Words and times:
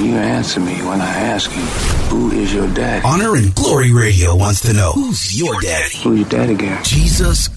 You 0.00 0.14
answer 0.14 0.60
me 0.60 0.74
when 0.82 1.00
I 1.00 1.08
ask 1.08 1.50
you, 1.50 1.62
who 2.08 2.30
is 2.30 2.54
your 2.54 2.72
daddy? 2.72 3.04
Honor 3.04 3.34
and 3.34 3.52
Glory 3.54 3.92
Radio 3.92 4.36
wants 4.36 4.60
to 4.62 4.72
know 4.72 4.92
who's 4.92 5.36
your 5.38 5.60
daddy? 5.60 5.98
Who's 5.98 6.20
your 6.20 6.28
daddy, 6.28 6.54
Gary? 6.54 6.78
Jesus 6.84 7.48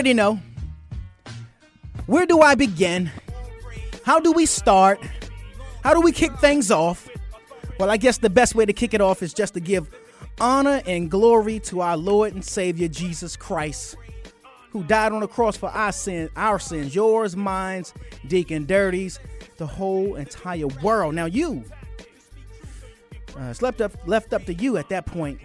already 0.00 0.14
know. 0.14 0.40
Where 2.06 2.24
do 2.24 2.40
I 2.40 2.54
begin? 2.54 3.10
How 4.02 4.18
do 4.18 4.32
we 4.32 4.46
start? 4.46 4.98
How 5.84 5.92
do 5.92 6.00
we 6.00 6.10
kick 6.10 6.32
things 6.38 6.70
off? 6.70 7.06
Well, 7.78 7.90
I 7.90 7.98
guess 7.98 8.16
the 8.16 8.30
best 8.30 8.54
way 8.54 8.64
to 8.64 8.72
kick 8.72 8.94
it 8.94 9.02
off 9.02 9.22
is 9.22 9.34
just 9.34 9.52
to 9.54 9.60
give 9.60 9.90
honor 10.40 10.80
and 10.86 11.10
glory 11.10 11.60
to 11.60 11.82
our 11.82 11.98
Lord 11.98 12.32
and 12.32 12.42
Savior 12.42 12.88
Jesus 12.88 13.36
Christ, 13.36 13.98
who 14.70 14.84
died 14.84 15.12
on 15.12 15.20
the 15.20 15.28
cross 15.28 15.58
for 15.58 15.68
our 15.68 15.92
sin, 15.92 16.30
our 16.34 16.58
sins, 16.58 16.94
yours, 16.94 17.36
mine, 17.36 17.84
Deacon 18.26 18.64
Dirty's, 18.64 19.20
the 19.58 19.66
whole 19.66 20.14
entire 20.14 20.68
world. 20.82 21.14
Now 21.14 21.26
you, 21.26 21.62
uh, 23.38 23.50
it's 23.50 23.60
left 23.60 23.82
up 23.82 23.92
left 24.06 24.32
up 24.32 24.46
to 24.46 24.54
you 24.54 24.78
at 24.78 24.88
that 24.88 25.04
point 25.04 25.40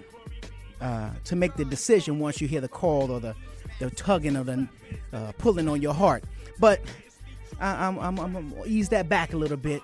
uh, 0.80 1.10
to 1.26 1.36
make 1.36 1.56
the 1.56 1.66
decision 1.66 2.20
once 2.20 2.40
you 2.40 2.48
hear 2.48 2.62
the 2.62 2.70
call 2.70 3.12
or 3.12 3.20
the 3.20 3.36
the 3.80 3.90
tugging 3.92 4.38
or 4.38 4.44
the 4.44 4.68
uh, 5.14 5.32
pulling 5.38 5.68
on 5.68 5.82
your 5.82 5.94
heart. 5.94 6.24
But 6.60 6.82
I, 7.60 7.88
I'm, 7.88 7.98
I'm, 8.00 8.20
I'm 8.20 8.34
gonna 8.34 8.66
ease 8.66 8.90
that 8.90 9.08
back 9.10 9.34
a 9.34 9.38
little 9.38 9.58
bit. 9.58 9.82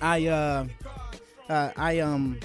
I 0.00 0.26
uh, 0.26 0.66
uh, 1.48 1.70
I 1.76 2.00
um 2.00 2.40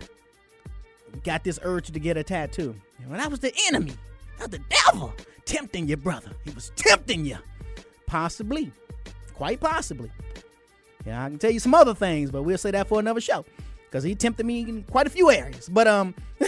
got 1.24 1.44
this 1.44 1.60
urge 1.62 1.92
to 1.92 2.00
get 2.00 2.18
a 2.18 2.24
tattoo. 2.24 2.74
And 3.04 3.14
that 3.14 3.30
was 3.30 3.40
the 3.40 3.54
enemy. 3.68 3.94
That 4.40 4.50
the 4.50 4.60
devil 4.86 5.14
tempting 5.46 5.88
your 5.88 5.98
brother. 5.98 6.32
He 6.44 6.50
was 6.50 6.72
tempting 6.76 7.26
you. 7.26 7.38
Possibly. 8.08 8.72
Quite 9.36 9.60
possibly. 9.60 10.12
Yeah, 11.06 11.24
I 11.24 11.30
can 11.30 11.38
tell 11.38 11.52
you 11.52 11.60
some 11.60 11.76
other 11.76 11.94
things, 11.94 12.32
but 12.32 12.42
we'll 12.42 12.58
say 12.58 12.72
that 12.72 12.88
for 12.88 13.00
another 13.00 13.22
show. 13.22 13.46
Because 13.86 14.04
he 14.04 14.16
tempted 14.16 14.48
me 14.48 14.62
in 14.62 14.84
quite 14.84 15.06
a 15.06 15.12
few 15.12 15.30
areas. 15.30 15.70
But 15.70 15.88
um 15.88 16.16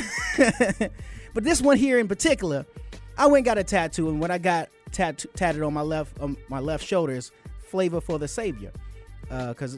but 1.37 1.43
this 1.43 1.61
one 1.61 1.77
here 1.77 1.99
in 1.99 2.07
particular, 2.07 2.65
I 3.15 3.27
went 3.27 3.45
got 3.45 3.59
a 3.59 3.63
tattoo, 3.63 4.09
and 4.09 4.19
when 4.19 4.31
I 4.31 4.39
got 4.39 4.69
tattoo 4.91 5.29
tatted 5.35 5.61
on 5.61 5.71
my 5.71 5.83
left 5.83 6.19
um, 6.19 6.35
my 6.49 6.57
left 6.57 6.83
shoulder 6.83 7.13
is 7.13 7.31
Flavor 7.59 8.01
for 8.01 8.17
the 8.17 8.27
Savior. 8.27 8.71
Because 9.29 9.77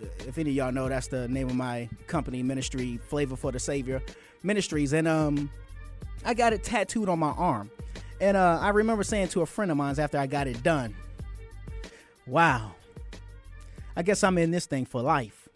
if 0.00 0.38
any 0.38 0.48
of 0.48 0.56
y'all 0.56 0.72
know, 0.72 0.88
that's 0.88 1.08
the 1.08 1.28
name 1.28 1.50
of 1.50 1.56
my 1.56 1.90
company 2.06 2.42
ministry, 2.42 2.98
Flavor 3.06 3.36
for 3.36 3.52
the 3.52 3.58
Savior 3.58 4.00
Ministries, 4.42 4.94
and 4.94 5.06
um, 5.06 5.50
I 6.24 6.32
got 6.32 6.54
it 6.54 6.64
tattooed 6.64 7.10
on 7.10 7.18
my 7.18 7.32
arm. 7.32 7.70
And 8.18 8.34
uh, 8.34 8.58
I 8.58 8.70
remember 8.70 9.02
saying 9.02 9.28
to 9.28 9.42
a 9.42 9.46
friend 9.46 9.70
of 9.70 9.76
mine 9.76 9.94
after 10.00 10.16
I 10.16 10.26
got 10.26 10.46
it 10.46 10.62
done, 10.62 10.94
"Wow, 12.26 12.76
I 13.94 14.00
guess 14.00 14.24
I'm 14.24 14.38
in 14.38 14.52
this 14.52 14.64
thing 14.64 14.86
for 14.86 15.02
life." 15.02 15.50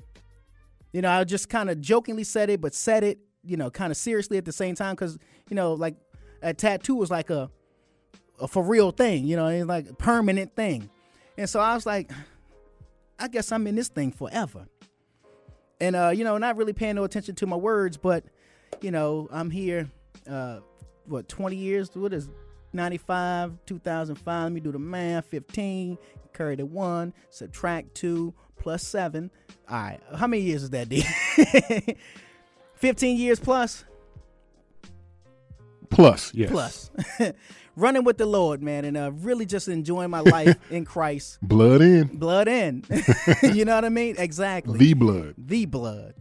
You 0.93 1.01
know, 1.01 1.11
I 1.11 1.25
just 1.25 1.49
kind 1.49 1.71
of 1.71 1.81
jokingly 1.81 2.25
said 2.25 2.51
it, 2.51 2.61
but 2.61 2.75
said 2.75 3.03
it, 3.03 3.19
you 3.45 3.57
know, 3.57 3.71
kind 3.71 3.91
of 3.91 3.97
seriously 3.97 4.39
at 4.39 4.45
the 4.45 4.53
same 4.53 4.75
time, 4.75 4.95
because 4.95 5.19
you 5.49 5.57
know, 5.57 5.75
like 5.75 5.97
a 6.43 6.55
tattoo 6.55 6.95
was 6.95 7.11
like 7.11 7.31
a, 7.31 7.51
a 8.41 8.49
for 8.49 8.63
real 8.63 8.91
thing, 8.91 9.25
you 9.25 9.37
know, 9.37 9.47
it's 9.47 9.67
like 9.67 9.91
a 9.91 9.95
permanent 9.95 10.55
thing. 10.55 10.91
And 11.39 11.49
so 11.49 11.61
I 11.61 11.75
was 11.75 11.87
like, 11.87 12.11
I 13.19 13.29
guess 13.29 13.53
I'm 13.53 13.67
in 13.67 13.75
this 13.75 13.89
thing 13.89 14.13
forever. 14.13 14.67
And 15.81 15.97
uh, 15.97 16.13
you 16.15 16.25
know, 16.25 16.39
not 16.39 16.57
really 16.57 16.73
paying 16.73 16.97
no 16.97 17.05
attention 17.05 17.35
to 17.37 17.47
my 17.47 17.57
words, 17.57 17.97
but 17.97 18.25
you 18.81 18.91
know, 18.91 19.29
I'm 19.31 19.51
here 19.51 19.91
uh 20.31 20.61
what 21.07 21.29
20 21.29 21.57
years, 21.57 21.91
what 21.95 22.13
is 22.13 22.29
95, 22.73 23.59
2005, 23.67 24.43
let 24.45 24.53
me 24.53 24.61
do 24.61 24.73
the 24.73 24.79
math, 24.79 25.27
15, 25.27 25.99
carry 26.33 26.57
the 26.57 26.67
1, 26.67 27.13
subtract 27.31 27.95
2 27.95 28.33
plus 28.57 28.87
7. 28.87 29.31
All 29.69 29.77
right, 29.77 30.01
how 30.17 30.27
many 30.27 30.43
years 30.43 30.63
is 30.63 30.71
that, 30.71 30.89
D? 30.89 31.05
15 32.83 33.17
years 33.17 33.39
plus? 33.39 33.85
Plus, 35.89 36.35
yes. 36.35 36.51
Plus. 36.51 36.91
Running 37.77 38.03
with 38.03 38.19
the 38.19 38.27
Lord, 38.27 38.61
man, 38.61 38.85
and 38.85 38.97
uh, 38.97 39.13
really 39.13 39.47
just 39.47 39.69
enjoying 39.69 40.11
my 40.11 40.19
life 40.19 40.57
in 40.71 40.85
Christ. 40.85 41.39
Blood 41.41 41.81
in. 41.81 42.09
Blood 42.09 42.49
in. 42.49 42.85
you 43.45 43.65
know 43.65 43.77
what 43.77 43.85
I 43.85 43.89
mean? 43.89 44.17
Exactly. 44.19 44.81
The 44.81 44.95
blood. 44.95 45.35
the 45.39 45.65
blood. 45.67 46.15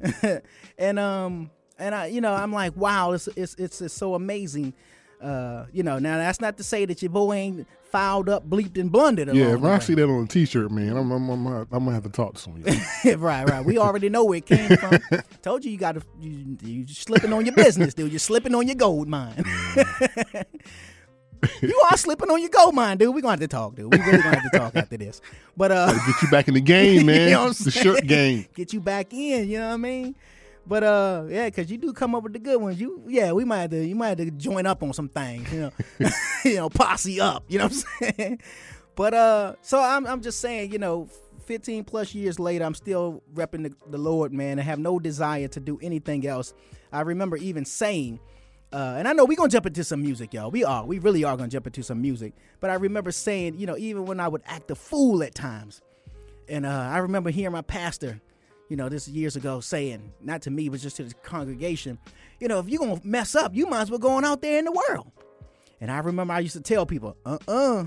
and 0.77 0.99
um 0.99 1.49
and 1.79 1.95
I 1.95 2.05
you 2.05 2.21
know, 2.21 2.31
I'm 2.31 2.53
like, 2.53 2.77
wow, 2.77 3.13
it's 3.13 3.27
it's 3.35 3.55
it's, 3.55 3.81
it's 3.81 3.93
so 3.95 4.13
amazing. 4.13 4.75
Uh, 5.19 5.65
you 5.73 5.81
know, 5.81 5.97
now 5.97 6.17
that's 6.17 6.39
not 6.39 6.57
to 6.57 6.63
say 6.63 6.85
that 6.85 7.01
your 7.01 7.09
boy 7.09 7.33
ain't 7.33 7.67
fouled 7.91 8.29
up, 8.29 8.49
bleeped, 8.49 8.79
and 8.79 8.91
blundered. 8.91 9.33
Yeah, 9.35 9.55
when 9.55 9.71
I 9.71 9.79
see 9.79 9.93
that 9.95 10.03
on 10.03 10.23
a 10.23 10.27
T-shirt, 10.27 10.71
man, 10.71 10.95
I'm 10.95 11.11
I'm, 11.11 11.29
I'm, 11.29 11.47
I'm 11.47 11.67
gonna 11.69 11.91
have 11.91 12.03
to 12.03 12.09
talk 12.09 12.35
to 12.35 12.39
some 12.39 12.55
of 12.55 12.67
you. 13.05 13.15
right, 13.17 13.47
right. 13.47 13.63
We 13.63 13.77
already 13.77 14.09
know 14.09 14.23
where 14.25 14.37
it 14.37 14.45
came 14.45 14.77
from. 14.77 14.99
Told 15.41 15.65
you 15.65 15.71
you 15.71 15.77
got 15.77 15.95
to 15.95 16.01
you, 16.19 16.57
you 16.63 16.87
slipping 16.87 17.33
on 17.33 17.45
your 17.45 17.55
business, 17.55 17.93
dude. 17.93 18.11
You're 18.11 18.19
slipping 18.19 18.55
on 18.55 18.67
your 18.67 18.75
gold 18.75 19.07
mine. 19.07 19.43
you 21.61 21.81
are 21.89 21.97
slipping 21.97 22.29
on 22.29 22.39
your 22.39 22.49
gold 22.49 22.75
mine, 22.75 22.97
dude. 22.97 23.13
We're 23.13 23.21
gonna 23.21 23.33
have 23.33 23.39
to 23.41 23.47
talk, 23.47 23.75
dude. 23.75 23.91
We 23.91 23.99
really 23.99 24.21
gonna 24.21 24.39
have 24.39 24.51
to 24.51 24.57
talk 24.57 24.75
after 24.75 24.97
this. 24.97 25.21
But 25.57 25.71
uh, 25.71 25.93
Get 25.93 26.21
you 26.21 26.29
back 26.29 26.47
in 26.47 26.53
the 26.53 26.61
game, 26.61 27.05
man. 27.05 27.29
You 27.29 27.35
know 27.35 27.51
the 27.51 27.71
shirt 27.71 28.05
game. 28.07 28.47
get 28.55 28.73
you 28.73 28.79
back 28.79 29.13
in. 29.13 29.49
You 29.49 29.59
know 29.59 29.67
what 29.67 29.73
I 29.73 29.77
mean? 29.77 30.15
But 30.71 30.85
uh, 30.85 31.25
yeah, 31.27 31.47
because 31.47 31.69
you 31.69 31.77
do 31.77 31.91
come 31.91 32.15
up 32.15 32.23
with 32.23 32.31
the 32.31 32.39
good 32.39 32.61
ones. 32.61 32.79
You 32.79 33.03
yeah, 33.05 33.33
we 33.33 33.43
might 33.43 33.57
have 33.57 33.71
to 33.71 33.85
you 33.85 33.93
might 33.93 34.17
have 34.17 34.17
to 34.19 34.31
join 34.31 34.65
up 34.65 34.81
on 34.81 34.93
some 34.93 35.09
things. 35.09 35.51
You 35.51 35.59
know, 35.59 35.71
you 36.45 36.55
know, 36.55 36.69
posse 36.69 37.19
up. 37.19 37.43
You 37.49 37.57
know 37.57 37.65
what 37.65 37.85
I'm 38.01 38.13
saying? 38.13 38.39
But 38.95 39.13
uh, 39.13 39.55
so 39.61 39.81
I'm 39.81 40.07
I'm 40.07 40.21
just 40.21 40.39
saying, 40.39 40.71
you 40.71 40.79
know. 40.79 41.09
15 41.45 41.83
plus 41.83 42.13
years 42.13 42.39
later, 42.39 42.63
I'm 42.63 42.75
still 42.75 43.23
repping 43.33 43.63
the, 43.63 43.73
the 43.89 43.97
Lord, 43.97 44.31
man, 44.31 44.51
and 44.51 44.61
have 44.61 44.79
no 44.79 44.99
desire 44.99 45.49
to 45.49 45.59
do 45.59 45.79
anything 45.81 46.25
else. 46.25 46.53
I 46.93 47.01
remember 47.01 47.35
even 47.35 47.65
saying, 47.65 48.21
uh, 48.71 48.95
and 48.97 49.07
I 49.07 49.13
know 49.13 49.25
we're 49.25 49.35
gonna 49.35 49.49
jump 49.49 49.65
into 49.65 49.83
some 49.83 50.01
music, 50.01 50.33
y'all. 50.33 50.51
We 50.51 50.63
are, 50.63 50.85
we 50.85 50.99
really 50.99 51.25
are 51.25 51.35
gonna 51.35 51.49
jump 51.49 51.67
into 51.67 51.83
some 51.83 52.01
music. 52.01 52.33
But 52.61 52.69
I 52.69 52.75
remember 52.75 53.11
saying, 53.11 53.57
you 53.57 53.65
know, 53.65 53.75
even 53.75 54.05
when 54.05 54.19
I 54.21 54.29
would 54.29 54.43
act 54.45 54.71
a 54.71 54.75
fool 54.75 55.23
at 55.23 55.35
times, 55.35 55.81
and 56.47 56.65
uh, 56.65 56.69
I 56.69 56.99
remember 56.99 57.31
hearing 57.31 57.53
my 57.53 57.63
pastor, 57.63 58.21
you 58.71 58.77
know, 58.77 58.87
this 58.87 59.05
years 59.05 59.35
ago 59.35 59.59
saying, 59.59 60.13
not 60.21 60.41
to 60.43 60.49
me, 60.49 60.69
but 60.69 60.79
just 60.79 60.95
to 60.95 61.03
the 61.03 61.13
congregation, 61.13 61.99
you 62.39 62.47
know, 62.47 62.57
if 62.57 62.69
you're 62.69 62.79
going 62.79 62.97
to 62.97 63.05
mess 63.05 63.35
up, 63.35 63.53
you 63.53 63.67
might 63.67 63.81
as 63.81 63.91
well 63.91 63.99
go 63.99 64.11
on 64.11 64.23
out 64.23 64.41
there 64.41 64.59
in 64.59 64.63
the 64.63 64.71
world. 64.71 65.11
And 65.81 65.91
I 65.91 65.97
remember 65.99 66.31
I 66.31 66.39
used 66.39 66.55
to 66.55 66.61
tell 66.61 66.85
people, 66.85 67.17
uh-uh, 67.25 67.83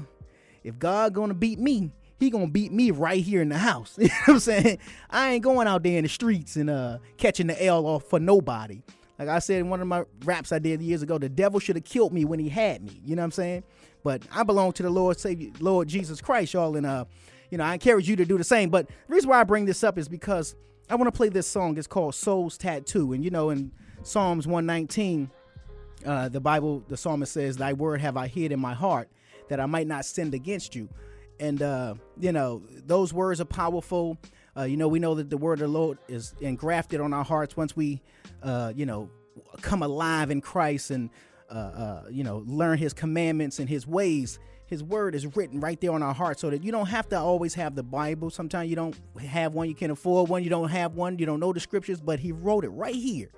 if 0.62 0.78
God 0.78 1.14
going 1.14 1.28
to 1.28 1.34
beat 1.34 1.58
me, 1.58 1.90
he 2.18 2.28
going 2.28 2.48
to 2.48 2.52
beat 2.52 2.70
me 2.70 2.90
right 2.90 3.24
here 3.24 3.40
in 3.40 3.48
the 3.48 3.56
house. 3.56 3.96
You 3.98 4.08
know 4.08 4.14
what 4.26 4.34
I'm 4.34 4.40
saying? 4.40 4.78
I 5.08 5.30
ain't 5.30 5.42
going 5.42 5.66
out 5.66 5.82
there 5.82 5.96
in 5.96 6.02
the 6.02 6.08
streets 6.10 6.56
and 6.56 6.68
uh, 6.68 6.98
catching 7.16 7.46
the 7.46 7.64
L 7.64 7.86
off 7.86 8.04
for 8.04 8.20
nobody. 8.20 8.82
Like 9.18 9.28
I 9.28 9.38
said 9.38 9.60
in 9.60 9.70
one 9.70 9.80
of 9.80 9.88
my 9.88 10.04
raps 10.26 10.52
I 10.52 10.58
did 10.58 10.82
years 10.82 11.00
ago, 11.00 11.16
the 11.16 11.30
devil 11.30 11.60
should 11.60 11.76
have 11.76 11.86
killed 11.86 12.12
me 12.12 12.26
when 12.26 12.38
he 12.38 12.50
had 12.50 12.82
me. 12.82 13.00
You 13.02 13.16
know 13.16 13.22
what 13.22 13.24
I'm 13.24 13.30
saying? 13.30 13.64
But 14.02 14.20
I 14.30 14.42
belong 14.42 14.72
to 14.72 14.82
the 14.82 14.90
Lord 14.90 15.18
Savior, 15.18 15.50
Lord 15.60 15.88
Jesus 15.88 16.20
Christ, 16.20 16.52
y'all. 16.52 16.76
And 16.76 16.84
uh, 16.84 17.06
you 17.50 17.56
know, 17.56 17.64
I 17.64 17.72
encourage 17.72 18.06
you 18.06 18.16
to 18.16 18.26
do 18.26 18.36
the 18.36 18.44
same. 18.44 18.68
But 18.68 18.88
the 18.88 19.14
reason 19.14 19.30
why 19.30 19.40
I 19.40 19.44
bring 19.44 19.64
this 19.64 19.82
up 19.82 19.96
is 19.96 20.08
because 20.08 20.54
I 20.88 20.96
want 20.96 21.12
to 21.12 21.16
play 21.16 21.28
this 21.28 21.46
song. 21.46 21.78
It's 21.78 21.86
called 21.86 22.14
Soul's 22.14 22.58
Tattoo. 22.58 23.12
And 23.12 23.24
you 23.24 23.30
know, 23.30 23.50
in 23.50 23.72
Psalms 24.02 24.46
119, 24.46 25.30
uh, 26.04 26.28
the 26.28 26.40
Bible, 26.40 26.82
the 26.88 26.96
psalmist 26.96 27.32
says, 27.32 27.56
Thy 27.56 27.72
word 27.72 28.00
have 28.00 28.16
I 28.16 28.26
hid 28.26 28.52
in 28.52 28.60
my 28.60 28.74
heart 28.74 29.08
that 29.48 29.60
I 29.60 29.66
might 29.66 29.86
not 29.86 30.04
sin 30.04 30.32
against 30.34 30.74
you. 30.74 30.88
And, 31.40 31.62
uh, 31.62 31.94
you 32.20 32.32
know, 32.32 32.62
those 32.86 33.12
words 33.12 33.40
are 33.40 33.46
powerful. 33.46 34.18
Uh, 34.56 34.64
you 34.64 34.76
know, 34.76 34.88
we 34.88 34.98
know 34.98 35.14
that 35.14 35.30
the 35.30 35.36
word 35.36 35.60
of 35.60 35.72
the 35.72 35.78
Lord 35.78 35.98
is 36.06 36.34
engrafted 36.40 37.00
on 37.00 37.12
our 37.12 37.24
hearts 37.24 37.56
once 37.56 37.74
we, 37.74 38.00
uh, 38.42 38.72
you 38.76 38.86
know, 38.86 39.10
come 39.60 39.82
alive 39.82 40.30
in 40.30 40.40
Christ 40.40 40.90
and, 40.90 41.10
uh, 41.50 41.54
uh, 41.54 42.02
you 42.10 42.22
know, 42.22 42.44
learn 42.46 42.78
his 42.78 42.92
commandments 42.92 43.58
and 43.58 43.68
his 43.68 43.86
ways. 43.86 44.38
His 44.66 44.82
word 44.82 45.14
is 45.14 45.36
written 45.36 45.60
right 45.60 45.80
there 45.80 45.92
on 45.92 46.02
our 46.02 46.14
heart 46.14 46.40
so 46.40 46.50
that 46.50 46.64
you 46.64 46.72
don't 46.72 46.86
have 46.86 47.08
to 47.10 47.18
always 47.18 47.54
have 47.54 47.74
the 47.74 47.82
Bible. 47.82 48.30
Sometimes 48.30 48.70
you 48.70 48.76
don't 48.76 48.96
have 49.20 49.52
one, 49.52 49.68
you 49.68 49.74
can't 49.74 49.92
afford 49.92 50.30
one, 50.30 50.42
you 50.42 50.50
don't 50.50 50.70
have 50.70 50.94
one, 50.94 51.18
you 51.18 51.26
don't 51.26 51.40
know 51.40 51.52
the 51.52 51.60
scriptures, 51.60 52.00
but 52.00 52.18
he 52.18 52.32
wrote 52.32 52.64
it 52.64 52.70
right 52.70 52.94
here 52.94 53.28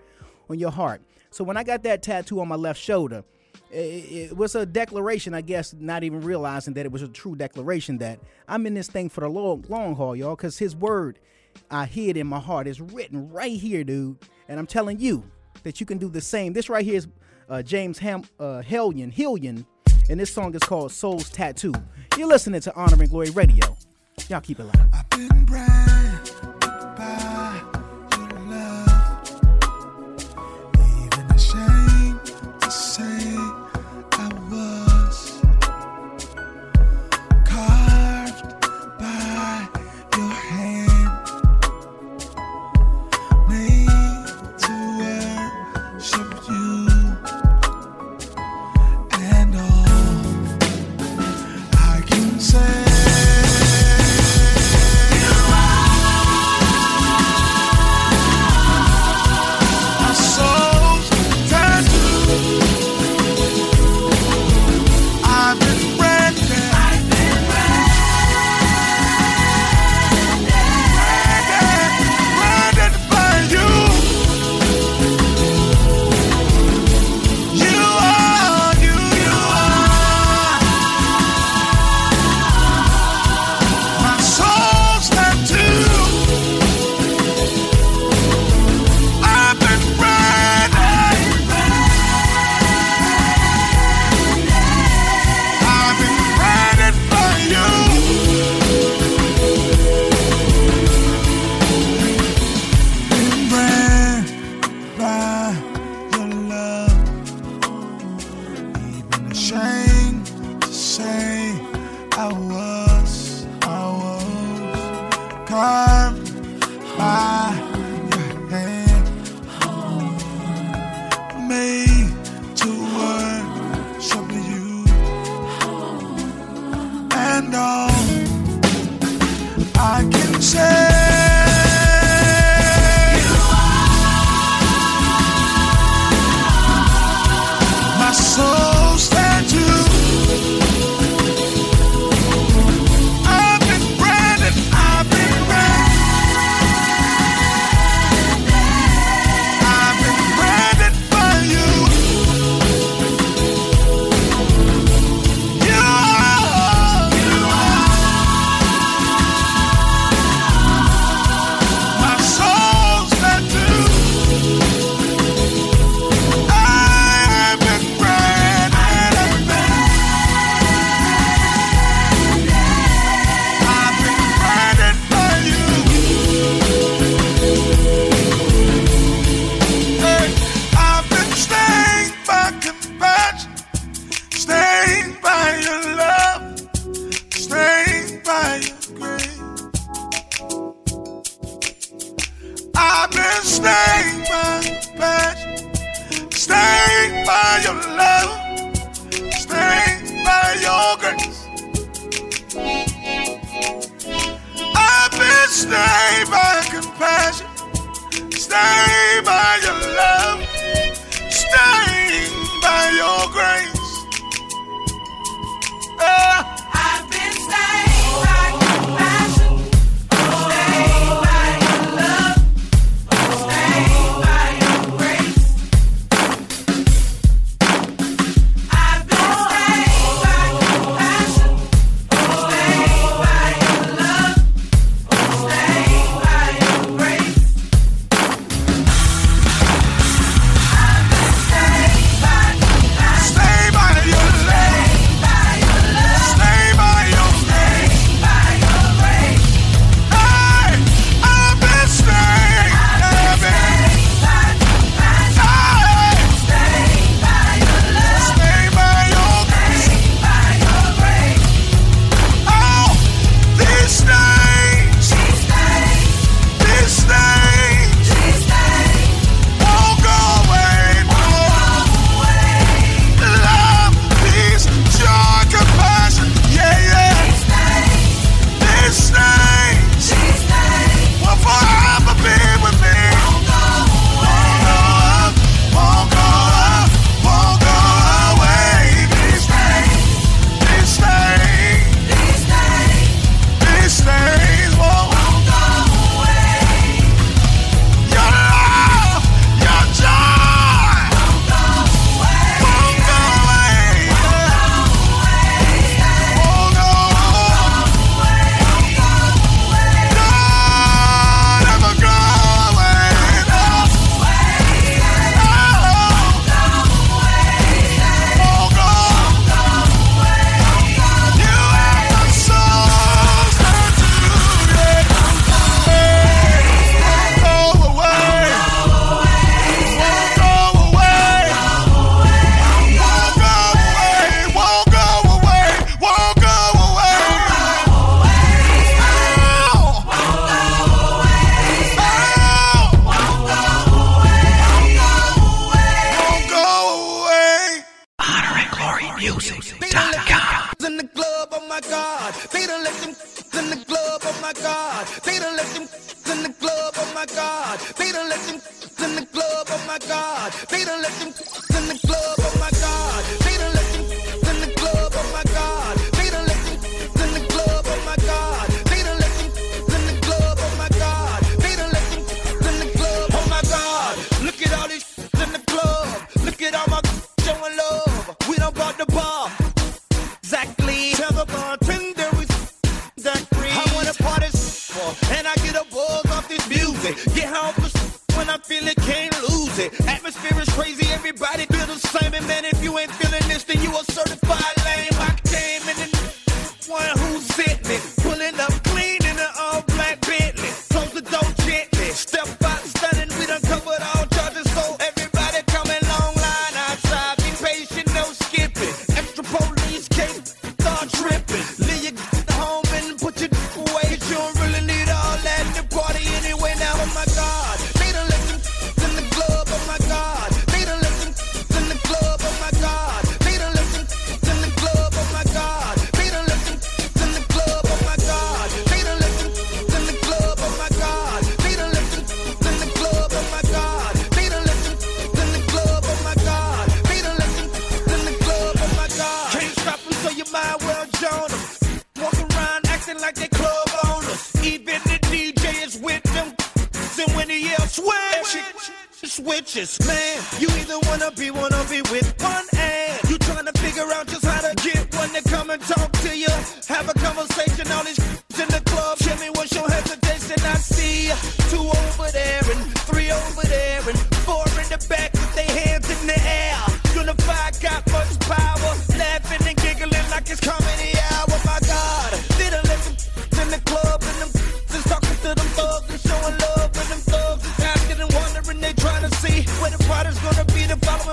on 0.49 0.59
your 0.59 0.71
heart. 0.71 1.03
So 1.31 1.43
when 1.45 1.57
I 1.57 1.65
got 1.65 1.83
that 1.83 2.03
tattoo 2.03 2.41
on 2.41 2.49
my 2.49 2.55
left 2.55 2.81
shoulder, 2.81 3.25
it, 3.71 4.37
was 4.37 4.55
a 4.55 4.65
declaration, 4.65 5.35
I 5.35 5.41
guess, 5.41 5.75
not 5.75 6.05
even 6.05 6.21
realizing 6.21 6.75
that 6.75 6.87
it 6.87 6.93
was 6.93 7.03
a 7.03 7.09
true 7.09 7.35
declaration 7.35 7.99
that 7.99 8.21
I'm 8.47 8.67
in 8.67 8.75
this 8.75 8.89
thing 8.89 9.09
for 9.09 9.23
the 9.23 9.29
long, 9.29 9.65
long 9.69 9.97
haul, 9.97 10.15
y'all, 10.15 10.37
because 10.37 10.59
his 10.59 10.77
word 10.77 11.19
I 11.71 11.87
hid 11.87 12.17
in 12.17 12.27
my 12.27 12.39
heart 12.39 12.67
is 12.67 12.81
written 12.81 13.29
right 13.31 13.59
here, 13.59 13.83
dude. 13.83 14.19
And 14.49 14.59
I'm 14.59 14.67
telling 14.67 15.01
you 15.01 15.25
that 15.63 15.81
you 15.81 15.87
can 15.87 15.99
do 15.99 16.09
the 16.09 16.21
same. 16.21 16.53
This 16.53 16.69
right 16.69 16.85
here 16.85 16.97
is 16.97 17.09
uh, 17.49 17.63
James 17.63 17.99
Ham, 17.99 18.23
uh, 18.39 18.63
Hellion, 18.63 19.11
Hillian, 19.11 19.67
and 20.09 20.21
this 20.21 20.33
song 20.33 20.55
is 20.55 20.63
called 20.63 20.93
Soul's 20.93 21.29
Tattoo. 21.31 21.73
You're 22.17 22.29
listening 22.29 22.61
to 22.63 22.75
Honor 22.75 23.01
and 23.01 23.11
Glory 23.11 23.31
Radio. 23.31 23.77
Y'all 24.29 24.41
keep 24.41 24.59
it 24.61 24.65
loud. 24.65 24.97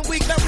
We 0.09 0.19
now. 0.19 0.42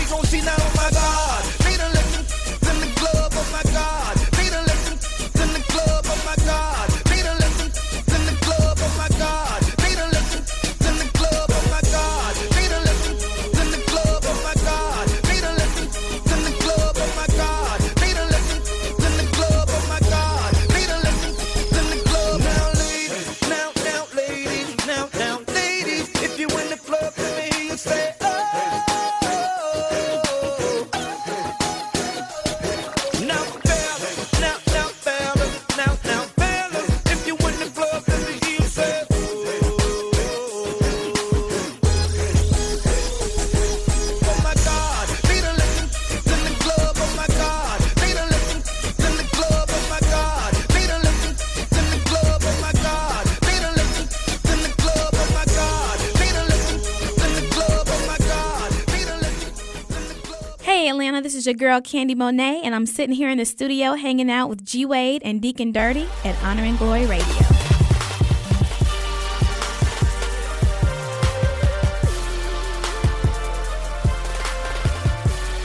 Is 61.46 61.48
your 61.48 61.70
girl 61.70 61.80
Candy 61.80 62.16
Monet, 62.16 62.62
and 62.64 62.74
I'm 62.74 62.88
sitting 62.88 63.14
here 63.14 63.30
in 63.30 63.38
the 63.38 63.46
studio 63.46 63.94
hanging 63.94 64.32
out 64.32 64.50
with 64.50 64.66
G 64.66 64.84
Wade 64.84 65.22
and 65.24 65.40
Deacon 65.40 65.72
Dirty 65.72 66.08
at 66.24 66.36
Honor 66.44 66.64
and 66.64 66.75
Glory 66.80 67.06
Radio. 67.06 67.25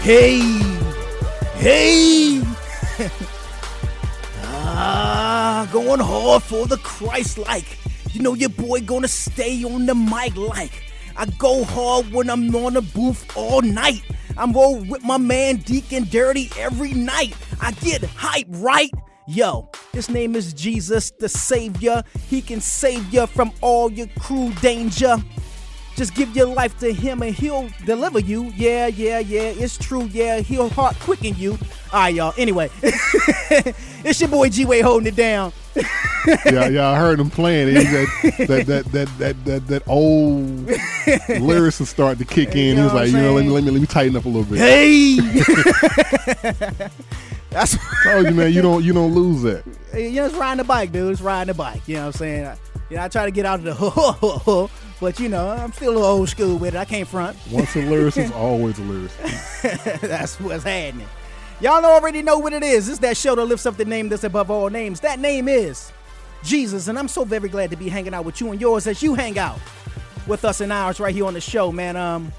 Hey, 0.03 0.41
hey. 1.55 2.43
ah, 4.43 5.67
going 5.73 6.01
hard 6.01 6.43
for 6.43 6.67
the 6.67 6.77
Christ 6.83 7.39
like. 7.39 7.79
You 8.13 8.21
know 8.21 8.35
your 8.35 8.51
boy 8.51 8.83
gonna 8.83 9.09
stay 9.09 9.65
on 9.65 9.87
the 9.87 9.95
mic 9.95 10.37
like. 10.37 10.85
I 11.17 11.25
go 11.39 11.65
hard 11.65 12.13
when 12.13 12.29
I'm 12.29 12.55
on 12.55 12.75
the 12.75 12.83
booth 12.83 13.35
all 13.35 13.63
night. 13.63 14.03
I'm 14.40 14.54
roll 14.54 14.76
with 14.76 15.04
my 15.04 15.18
man 15.18 15.56
Deacon 15.56 16.04
Dirty 16.11 16.50
every 16.59 16.94
night. 16.94 17.37
I 17.61 17.73
get 17.73 18.02
hype, 18.02 18.47
right? 18.49 18.90
Yo, 19.28 19.68
his 19.92 20.09
name 20.09 20.35
is 20.35 20.54
Jesus 20.54 21.11
the 21.11 21.28
Savior. 21.28 22.02
He 22.26 22.40
can 22.40 22.59
save 22.59 23.12
you 23.12 23.26
from 23.26 23.52
all 23.61 23.92
your 23.92 24.06
cruel 24.18 24.49
danger. 24.62 25.18
Just 25.94 26.14
give 26.14 26.35
your 26.35 26.47
life 26.47 26.78
to 26.78 26.90
him 26.90 27.20
and 27.20 27.35
he'll 27.35 27.68
deliver 27.85 28.18
you. 28.18 28.44
Yeah, 28.56 28.87
yeah, 28.87 29.18
yeah, 29.18 29.42
it's 29.42 29.76
true. 29.76 30.04
Yeah, 30.04 30.40
he'll 30.40 30.70
heart 30.70 30.99
quicken 31.00 31.35
you. 31.37 31.59
All 31.92 32.00
right, 32.00 32.14
y'all. 32.14 32.32
Anyway, 32.38 32.70
it's 32.82 34.20
your 34.23 34.30
boy 34.30 34.49
G 34.49 34.64
Way 34.64 34.80
holding 34.80 35.09
it 35.09 35.16
down. 35.16 35.52
yeah, 36.47 36.69
yeah, 36.69 36.89
I 36.89 36.97
heard 36.97 37.21
him 37.21 37.31
playing. 37.31 37.75
That, 37.75 38.47
that, 38.49 38.67
that, 38.67 38.85
that, 38.87 39.19
that, 39.19 39.45
that, 39.45 39.67
that 39.69 39.83
old 39.89 40.69
lyrics 41.41 41.81
is 41.81 41.89
starting 41.89 42.19
to 42.19 42.25
kick 42.25 42.57
in. 42.57 42.77
You 42.77 42.77
He 42.77 42.83
was 42.83 42.93
like, 42.93 43.11
you 43.11 43.19
know, 43.19 43.35
let 43.35 43.45
me, 43.45 43.50
let 43.50 43.65
me 43.65 43.71
let 43.71 43.81
me 43.81 43.87
tighten 43.87 44.17
up 44.17 44.25
a 44.25 44.29
little 44.29 44.45
bit. 44.45 44.59
Hey, 44.59 45.17
that's 47.50 47.77
told 48.05 48.27
you, 48.27 48.35
man, 48.35 48.53
you 48.53 48.62
don't 48.62 48.85
you 48.85 48.93
don't 48.93 49.15
lose 49.15 49.43
that. 49.43 49.65
you 49.95 50.11
know, 50.12 50.27
it's 50.27 50.35
riding 50.35 50.59
the 50.59 50.65
bike, 50.65 50.91
dude. 50.91 51.12
It's 51.12 51.21
riding 51.21 51.49
the 51.49 51.55
bike. 51.55 51.87
You 51.87 51.97
know 51.97 52.07
what 52.07 52.17
I'm 52.17 52.19
saying? 52.19 52.47
I, 52.47 52.57
you 52.91 52.97
know, 52.97 53.05
I 53.05 53.09
try 53.09 53.25
to 53.25 53.31
get 53.31 53.47
out 53.47 53.61
of 53.61 53.65
the 53.65 53.75
ho 53.75 53.91
ho 53.91 54.12
ho, 54.12 54.71
but 55.00 55.21
you 55.21 55.29
know, 55.29 55.50
I'm 55.50 55.73
still 55.73 55.93
a 55.93 55.95
little 55.95 56.09
old 56.09 56.29
school 56.29 56.57
with 56.57 56.75
it. 56.75 56.79
I 56.79 56.85
can't 56.85 57.07
front. 57.07 57.37
Once 57.53 57.77
a 57.77 57.79
lyricist, 57.79 58.35
always 58.35 58.77
a 58.81 58.83
lyricist. 58.83 60.01
That's 60.01 60.40
what's 60.40 60.64
happening. 60.64 61.07
Y'all 61.61 61.85
already 61.85 62.23
know 62.23 62.38
what 62.38 62.55
it 62.55 62.62
is. 62.62 62.88
It's 62.88 63.01
that 63.01 63.18
show 63.18 63.35
that 63.35 63.44
lifts 63.44 63.66
up 63.66 63.77
the 63.77 63.85
name 63.85 64.09
that's 64.09 64.25
above 64.25 64.51
all 64.51 64.70
names. 64.70 65.01
That 65.01 65.18
name 65.18 65.46
is 65.46 65.92
Jesus, 66.42 66.88
and 66.88 66.99
I'm 66.99 67.09
so 67.09 67.23
very 67.23 67.51
glad 67.51 67.70
to 67.70 67.77
be 67.77 67.90
hanging 67.90 68.14
out 68.14 68.25
with 68.25 68.40
you 68.40 68.51
and 68.51 68.59
yours 68.59 68.87
as 68.87 69.03
you 69.03 69.14
hang 69.14 69.38
out 69.38 69.59
with 70.27 70.46
us 70.46 70.62
and 70.62 70.73
ours 70.73 71.01
right 71.01 71.14
here 71.14 71.27
on 71.27 71.35
the 71.35 71.40
show, 71.40 71.70
man. 71.70 71.96
Um, 71.96 72.33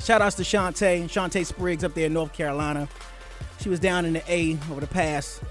shout 0.00 0.20
outs 0.20 0.34
to 0.36 0.42
Shantae, 0.42 1.04
Shantae 1.04 1.46
Spriggs 1.46 1.84
up 1.84 1.94
there 1.94 2.06
in 2.06 2.12
North 2.12 2.32
Carolina. 2.32 2.88
She 3.60 3.68
was 3.68 3.78
down 3.78 4.04
in 4.04 4.14
the 4.14 4.22
A 4.26 4.58
over 4.68 4.80
the 4.80 4.88
past 4.88 5.42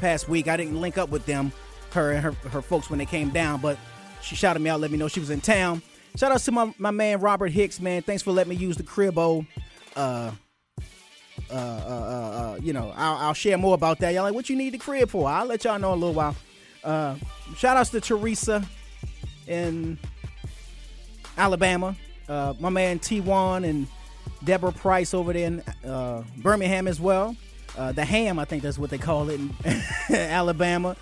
past 0.00 0.28
week. 0.28 0.48
I 0.48 0.56
didn't 0.56 0.80
link 0.80 0.98
up 0.98 1.10
with 1.10 1.26
them, 1.26 1.52
her 1.92 2.10
and 2.10 2.24
her, 2.24 2.32
her 2.50 2.62
folks 2.62 2.90
when 2.90 2.98
they 2.98 3.06
came 3.06 3.30
down, 3.30 3.60
but 3.60 3.78
she 4.20 4.34
shouted 4.34 4.58
me 4.60 4.68
out, 4.68 4.80
let 4.80 4.90
me 4.90 4.98
know 4.98 5.06
she 5.06 5.20
was 5.20 5.30
in 5.30 5.40
town. 5.40 5.80
Shout 6.16 6.32
outs 6.32 6.44
to 6.46 6.52
my, 6.52 6.74
my 6.76 6.90
man 6.90 7.20
Robert 7.20 7.52
Hicks, 7.52 7.78
man. 7.78 8.02
Thanks 8.02 8.24
for 8.24 8.32
letting 8.32 8.50
me 8.50 8.56
use 8.56 8.76
the 8.76 8.82
cribbo. 8.82 9.46
Uh, 9.94 10.32
uh, 11.50 11.54
uh, 11.54 11.56
uh, 11.56 12.54
uh, 12.54 12.58
you 12.62 12.72
know, 12.72 12.92
I'll, 12.96 13.16
I'll 13.16 13.34
share 13.34 13.58
more 13.58 13.74
about 13.74 13.98
that. 14.00 14.14
Y'all 14.14 14.22
like, 14.22 14.34
what 14.34 14.48
you 14.48 14.56
need 14.56 14.70
the 14.70 14.78
crib 14.78 15.10
for? 15.10 15.28
I'll 15.28 15.46
let 15.46 15.64
y'all 15.64 15.78
know 15.78 15.92
in 15.92 15.98
a 15.98 16.00
little 16.00 16.14
while. 16.14 16.36
Uh, 16.84 17.16
shout 17.56 17.76
outs 17.76 17.90
to 17.90 18.00
Teresa 18.00 18.66
in 19.46 19.98
Alabama. 21.36 21.96
Uh, 22.28 22.54
my 22.60 22.68
man 22.68 22.98
T1 22.98 23.68
and 23.68 23.86
Deborah 24.44 24.72
Price 24.72 25.14
over 25.14 25.32
there 25.32 25.46
in 25.46 25.60
uh, 25.88 26.22
Birmingham 26.36 26.86
as 26.86 27.00
well. 27.00 27.36
Uh, 27.76 27.92
the 27.92 28.04
Ham, 28.04 28.38
I 28.38 28.44
think 28.44 28.62
that's 28.62 28.78
what 28.78 28.90
they 28.90 28.98
call 28.98 29.30
it 29.30 29.40
in 29.40 29.54
Alabama. 30.10 30.96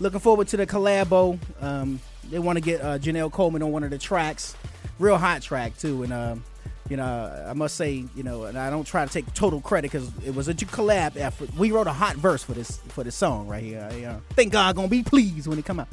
Looking 0.00 0.20
forward 0.20 0.48
to 0.48 0.56
the 0.56 0.66
collabo. 0.66 1.38
Um, 1.60 2.00
they 2.30 2.38
want 2.38 2.56
to 2.56 2.60
get 2.60 2.80
uh, 2.80 2.98
Janelle 2.98 3.32
Coleman 3.32 3.62
on 3.62 3.72
one 3.72 3.82
of 3.82 3.90
the 3.90 3.98
tracks. 3.98 4.54
Real 4.98 5.16
hot 5.16 5.42
track, 5.42 5.76
too. 5.78 6.02
And, 6.02 6.12
um, 6.12 6.44
you 6.88 6.96
know, 6.96 7.44
I 7.48 7.52
must 7.52 7.76
say, 7.76 8.04
you 8.14 8.22
know, 8.22 8.44
and 8.44 8.58
I 8.58 8.70
don't 8.70 8.86
try 8.86 9.04
to 9.04 9.12
take 9.12 9.32
total 9.34 9.60
credit 9.60 9.90
because 9.92 10.10
it 10.24 10.34
was 10.34 10.48
a 10.48 10.54
collab 10.54 11.16
effort. 11.16 11.54
We 11.54 11.70
wrote 11.70 11.86
a 11.86 11.92
hot 11.92 12.16
verse 12.16 12.42
for 12.42 12.52
this 12.52 12.78
for 12.88 13.04
this 13.04 13.14
song 13.14 13.46
right 13.46 13.62
here. 13.62 13.88
I, 13.90 14.04
uh, 14.04 14.20
think 14.30 14.52
God 14.52 14.74
gonna 14.76 14.88
be 14.88 15.02
pleased 15.02 15.46
when 15.46 15.58
it 15.58 15.64
come 15.64 15.80
out. 15.80 15.88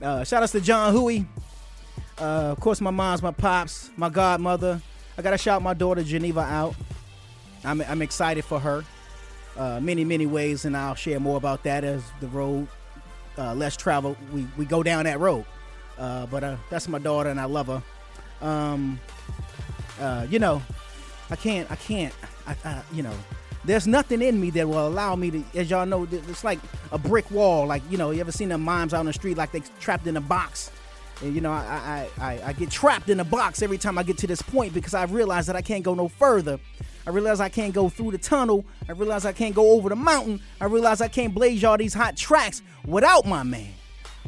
Uh, 0.00 0.24
shout 0.24 0.42
outs 0.42 0.52
to 0.52 0.60
John 0.60 0.92
Huey. 0.94 1.26
Uh, 2.18 2.52
of 2.52 2.60
course, 2.60 2.80
my 2.80 2.90
mom's, 2.90 3.22
my 3.22 3.30
pops, 3.30 3.90
my 3.96 4.08
godmother. 4.08 4.80
I 5.18 5.22
gotta 5.22 5.38
shout 5.38 5.62
my 5.62 5.74
daughter 5.74 6.02
Geneva 6.02 6.40
out. 6.40 6.74
I'm, 7.64 7.80
I'm 7.82 8.02
excited 8.02 8.44
for 8.44 8.58
her. 8.58 8.84
Uh, 9.56 9.78
many, 9.80 10.04
many 10.04 10.26
ways, 10.26 10.64
and 10.64 10.76
I'll 10.76 10.94
share 10.94 11.20
more 11.20 11.36
about 11.36 11.62
that 11.64 11.84
as 11.84 12.02
the 12.20 12.28
road 12.28 12.68
uh, 13.36 13.54
less 13.54 13.76
traveled. 13.76 14.16
We 14.32 14.46
we 14.56 14.64
go 14.64 14.82
down 14.82 15.04
that 15.04 15.20
road. 15.20 15.44
Uh, 15.98 16.26
but 16.26 16.42
uh, 16.42 16.56
that's 16.70 16.88
my 16.88 16.98
daughter, 16.98 17.28
and 17.28 17.38
I 17.38 17.44
love 17.44 17.66
her. 17.66 17.82
Um, 18.40 18.98
uh, 20.02 20.26
you 20.28 20.38
know, 20.38 20.60
I 21.30 21.36
can't, 21.36 21.70
I 21.70 21.76
can't, 21.76 22.12
I, 22.46 22.56
I, 22.64 22.82
you 22.92 23.02
know, 23.02 23.14
there's 23.64 23.86
nothing 23.86 24.20
in 24.20 24.40
me 24.40 24.50
that 24.50 24.68
will 24.68 24.86
allow 24.88 25.14
me 25.14 25.30
to, 25.30 25.44
as 25.54 25.70
y'all 25.70 25.86
know, 25.86 26.06
it's 26.10 26.42
like 26.42 26.58
a 26.90 26.98
brick 26.98 27.30
wall. 27.30 27.66
Like, 27.66 27.82
you 27.88 27.96
know, 27.96 28.10
you 28.10 28.20
ever 28.20 28.32
seen 28.32 28.48
them 28.48 28.62
moms 28.62 28.92
out 28.92 29.00
on 29.00 29.06
the 29.06 29.12
street 29.12 29.36
like 29.36 29.52
they 29.52 29.62
trapped 29.80 30.06
in 30.06 30.16
a 30.16 30.20
box? 30.20 30.72
And, 31.22 31.34
you 31.34 31.40
know, 31.40 31.52
I, 31.52 32.08
I, 32.18 32.24
I, 32.24 32.42
I 32.46 32.52
get 32.54 32.70
trapped 32.70 33.08
in 33.08 33.20
a 33.20 33.24
box 33.24 33.62
every 33.62 33.78
time 33.78 33.96
I 33.96 34.02
get 34.02 34.18
to 34.18 34.26
this 34.26 34.42
point 34.42 34.74
because 34.74 34.94
I 34.94 35.04
realize 35.04 35.46
that 35.46 35.54
I 35.54 35.62
can't 35.62 35.84
go 35.84 35.94
no 35.94 36.08
further. 36.08 36.58
I 37.06 37.10
realize 37.10 37.40
I 37.40 37.48
can't 37.48 37.72
go 37.72 37.88
through 37.88 38.10
the 38.10 38.18
tunnel. 38.18 38.64
I 38.88 38.92
realize 38.92 39.24
I 39.24 39.32
can't 39.32 39.54
go 39.54 39.70
over 39.72 39.88
the 39.88 39.96
mountain. 39.96 40.40
I 40.60 40.64
realize 40.64 41.00
I 41.00 41.08
can't 41.08 41.32
blaze 41.32 41.62
y'all 41.62 41.76
these 41.76 41.94
hot 41.94 42.16
tracks 42.16 42.62
without 42.84 43.26
my 43.26 43.44
man, 43.44 43.72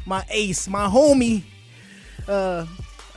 my 0.06 0.24
ace, 0.30 0.68
my 0.68 0.86
homie. 0.86 1.42
Uh, 2.28 2.66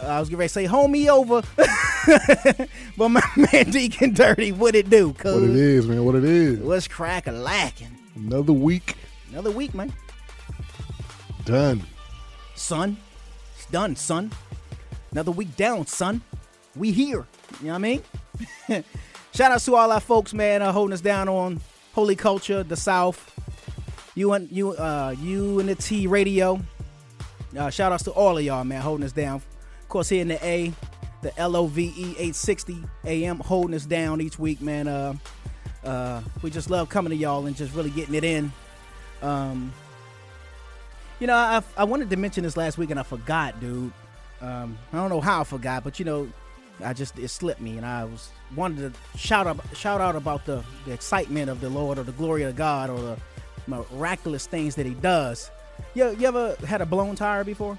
I 0.01 0.19
was 0.19 0.29
getting 0.29 0.39
ready 0.39 0.47
to 0.49 0.53
say 0.53 0.65
homie 0.67 1.07
over, 1.07 1.41
but 2.97 3.09
my 3.09 3.21
man 3.51 3.71
Deacon 3.71 4.13
Dirty, 4.13 4.51
what 4.51 4.75
it 4.75 4.89
do? 4.89 5.09
What 5.09 5.25
it 5.43 5.55
is, 5.55 5.87
man, 5.87 6.05
what 6.05 6.15
it 6.15 6.23
is. 6.23 6.59
what's 6.59 6.87
crack 6.87 7.27
a 7.27 7.31
lacking? 7.31 7.97
Another 8.15 8.53
week 8.53 8.95
Another 9.31 9.51
week, 9.51 9.73
man. 9.73 9.91
done. 11.45 11.83
Son, 12.55 12.97
it's 13.55 13.65
done, 13.67 13.95
son. 13.95 14.31
Another 15.11 15.31
week 15.31 15.55
down, 15.55 15.85
son. 15.85 16.21
We 16.75 16.91
here. 16.91 17.25
You 17.59 17.67
know 17.67 17.73
what 17.73 17.75
I 17.75 17.77
mean? 17.77 18.03
Shout 19.33 19.51
out 19.51 19.59
to 19.61 19.75
all 19.75 19.91
our 19.91 19.99
folks, 19.99 20.33
man, 20.33 20.61
uh, 20.61 20.71
holding 20.71 20.93
us 20.93 21.01
down 21.01 21.27
on 21.29 21.59
Holy 21.93 22.15
Culture, 22.15 22.63
the 22.63 22.75
South. 22.75 23.33
You 24.15 24.33
and 24.33 24.51
you, 24.51 24.71
uh, 24.71 25.13
you 25.19 25.59
and 25.59 25.69
the 25.69 25.75
T 25.75 26.07
Radio. 26.07 26.59
Uh, 27.57 27.69
shout 27.69 27.91
outs 27.91 28.03
to 28.03 28.11
all 28.11 28.37
of 28.37 28.43
y'all, 28.43 28.63
man, 28.63 28.81
holding 28.81 29.05
us 29.05 29.11
down. 29.11 29.41
Of 29.87 29.91
course, 29.91 30.09
here 30.09 30.21
in 30.21 30.27
the 30.27 30.45
A, 30.45 30.73
the 31.21 31.39
L 31.39 31.55
O 31.55 31.67
V 31.67 31.93
E 31.95 32.09
860 32.09 32.83
AM, 33.05 33.39
holding 33.39 33.73
us 33.73 33.85
down 33.85 34.19
each 34.19 34.37
week, 34.37 34.59
man. 34.59 34.85
Uh, 34.85 35.13
uh, 35.81 36.21
we 36.41 36.49
just 36.49 36.69
love 36.69 36.89
coming 36.89 37.11
to 37.11 37.15
y'all 37.15 37.45
and 37.45 37.55
just 37.55 37.73
really 37.73 37.89
getting 37.91 38.13
it 38.13 38.25
in. 38.25 38.51
Um, 39.21 39.71
you 41.21 41.27
know, 41.27 41.37
I, 41.37 41.63
I 41.77 41.85
wanted 41.85 42.09
to 42.09 42.17
mention 42.17 42.43
this 42.43 42.57
last 42.57 42.77
week 42.77 42.89
and 42.89 42.99
I 42.99 43.03
forgot, 43.03 43.61
dude. 43.61 43.93
Um, 44.41 44.77
I 44.91 44.97
don't 44.97 45.09
know 45.09 45.21
how 45.21 45.39
I 45.39 45.43
forgot, 45.45 45.85
but 45.85 45.99
you 45.99 46.03
know, 46.03 46.27
I 46.83 46.91
just 46.91 47.17
it 47.17 47.29
slipped 47.29 47.61
me, 47.61 47.77
and 47.77 47.85
I 47.85 48.03
was 48.03 48.29
wanted 48.57 48.93
to 48.93 49.17
shout 49.17 49.47
out 49.47 49.57
shout 49.73 50.01
out 50.01 50.17
about 50.17 50.45
the, 50.45 50.65
the 50.85 50.91
excitement 50.91 51.49
of 51.49 51.61
the 51.61 51.69
Lord 51.69 51.97
or 51.97 52.03
the 52.03 52.11
glory 52.11 52.43
of 52.43 52.57
God 52.57 52.89
or 52.89 52.99
the 52.99 53.17
miraculous 53.67 54.47
things 54.47 54.75
that 54.75 54.85
He 54.85 54.95
does. 54.95 55.49
You, 55.93 56.13
you 56.19 56.27
ever 56.27 56.57
had 56.65 56.81
a 56.81 56.85
blown 56.85 57.15
tire 57.15 57.45
before? 57.45 57.77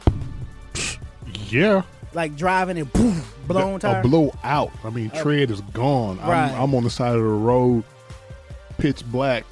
Yeah. 1.50 1.82
Like 2.14 2.36
driving 2.36 2.78
and 2.78 2.92
boom, 2.92 3.22
blown 3.46 3.76
a 3.76 3.78
tire. 3.78 4.02
blow 4.02 4.32
out. 4.42 4.70
I 4.84 4.90
mean, 4.90 5.10
tread 5.10 5.50
is 5.50 5.60
gone. 5.72 6.18
Right. 6.18 6.50
I'm, 6.52 6.62
I'm 6.62 6.74
on 6.74 6.84
the 6.84 6.90
side 6.90 7.14
of 7.14 7.20
the 7.22 7.28
road, 7.28 7.84
pitch 8.78 9.04
black, 9.06 9.44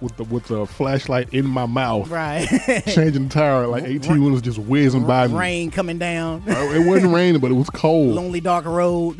with 0.00 0.16
the 0.16 0.24
with 0.24 0.46
the 0.46 0.64
flashlight 0.66 1.28
in 1.34 1.46
my 1.46 1.66
mouth, 1.66 2.08
right. 2.08 2.46
changing 2.86 3.28
the 3.28 3.34
tire. 3.34 3.66
Like 3.66 3.84
18 3.84 4.22
wheelers 4.24 4.40
just 4.40 4.58
whizzing 4.58 5.06
by 5.06 5.26
me. 5.26 5.34
Rain 5.38 5.70
coming 5.70 5.98
down. 5.98 6.42
Uh, 6.48 6.52
It 6.72 6.86
wasn't 6.86 7.12
raining, 7.12 7.40
but 7.40 7.50
it 7.50 7.54
was 7.54 7.68
cold. 7.70 8.14
Lonely 8.14 8.40
dark 8.40 8.64
road. 8.64 9.16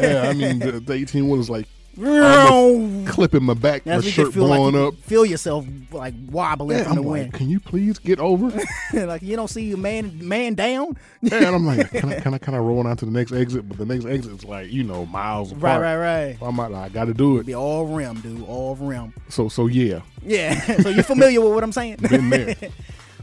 Yeah, 0.00 0.28
I 0.28 0.32
mean, 0.32 0.58
the, 0.60 0.80
the 0.80 0.92
18 0.92 1.28
wheelers 1.28 1.48
like 1.48 1.68
That's 1.96 3.10
clipping 3.10 3.44
my 3.44 3.54
back, 3.54 3.86
my 3.86 3.96
you 3.96 4.02
shirt 4.02 4.32
feel 4.32 4.46
blowing 4.46 4.74
like 4.74 4.74
you 4.74 4.88
up. 4.88 4.94
Feel 4.96 5.24
yourself 5.24 5.64
like 5.92 6.14
wobbling 6.30 6.78
Yeah, 6.78 6.84
from 6.84 6.92
I'm 6.98 7.04
like, 7.04 7.06
wind. 7.06 7.32
can 7.34 7.48
you 7.48 7.60
please 7.60 7.98
get 7.98 8.18
over? 8.18 8.50
like 8.92 9.22
you 9.22 9.36
don't 9.36 9.48
see 9.48 9.72
a 9.72 9.76
man 9.76 10.26
man 10.26 10.54
down. 10.54 10.96
yeah, 11.22 11.36
and 11.36 11.46
I'm 11.56 11.66
like, 11.66 11.90
can 11.92 12.12
I, 12.12 12.20
can 12.20 12.34
I, 12.34 12.38
can 12.38 12.54
I 12.54 12.58
roll 12.58 12.86
on 12.86 12.96
to 12.96 13.04
the 13.04 13.10
next 13.10 13.32
exit? 13.32 13.68
But 13.68 13.78
the 13.78 13.86
next 13.86 14.04
exit 14.06 14.32
is 14.32 14.44
like, 14.44 14.70
you 14.72 14.82
know, 14.84 15.06
miles 15.06 15.52
Right, 15.54 15.72
apart. 15.76 15.82
right, 15.82 15.96
right. 15.96 16.36
So 16.38 16.46
I'm 16.46 16.56
like, 16.56 16.72
I 16.72 16.88
got 16.88 17.04
to 17.06 17.14
do 17.14 17.38
it. 17.38 17.46
Be 17.46 17.54
all 17.54 17.86
rim, 17.86 18.20
dude. 18.20 18.42
All 18.46 18.76
rim. 18.76 19.12
So, 19.28 19.48
so 19.48 19.66
yeah, 19.66 20.00
Yeah. 20.22 20.60
so 20.82 20.88
you're 20.88 21.02
familiar 21.04 21.40
with 21.40 21.52
what 21.52 21.62
I'm 21.64 21.72
saying? 21.72 21.96
been 21.96 22.30
there. 22.30 22.56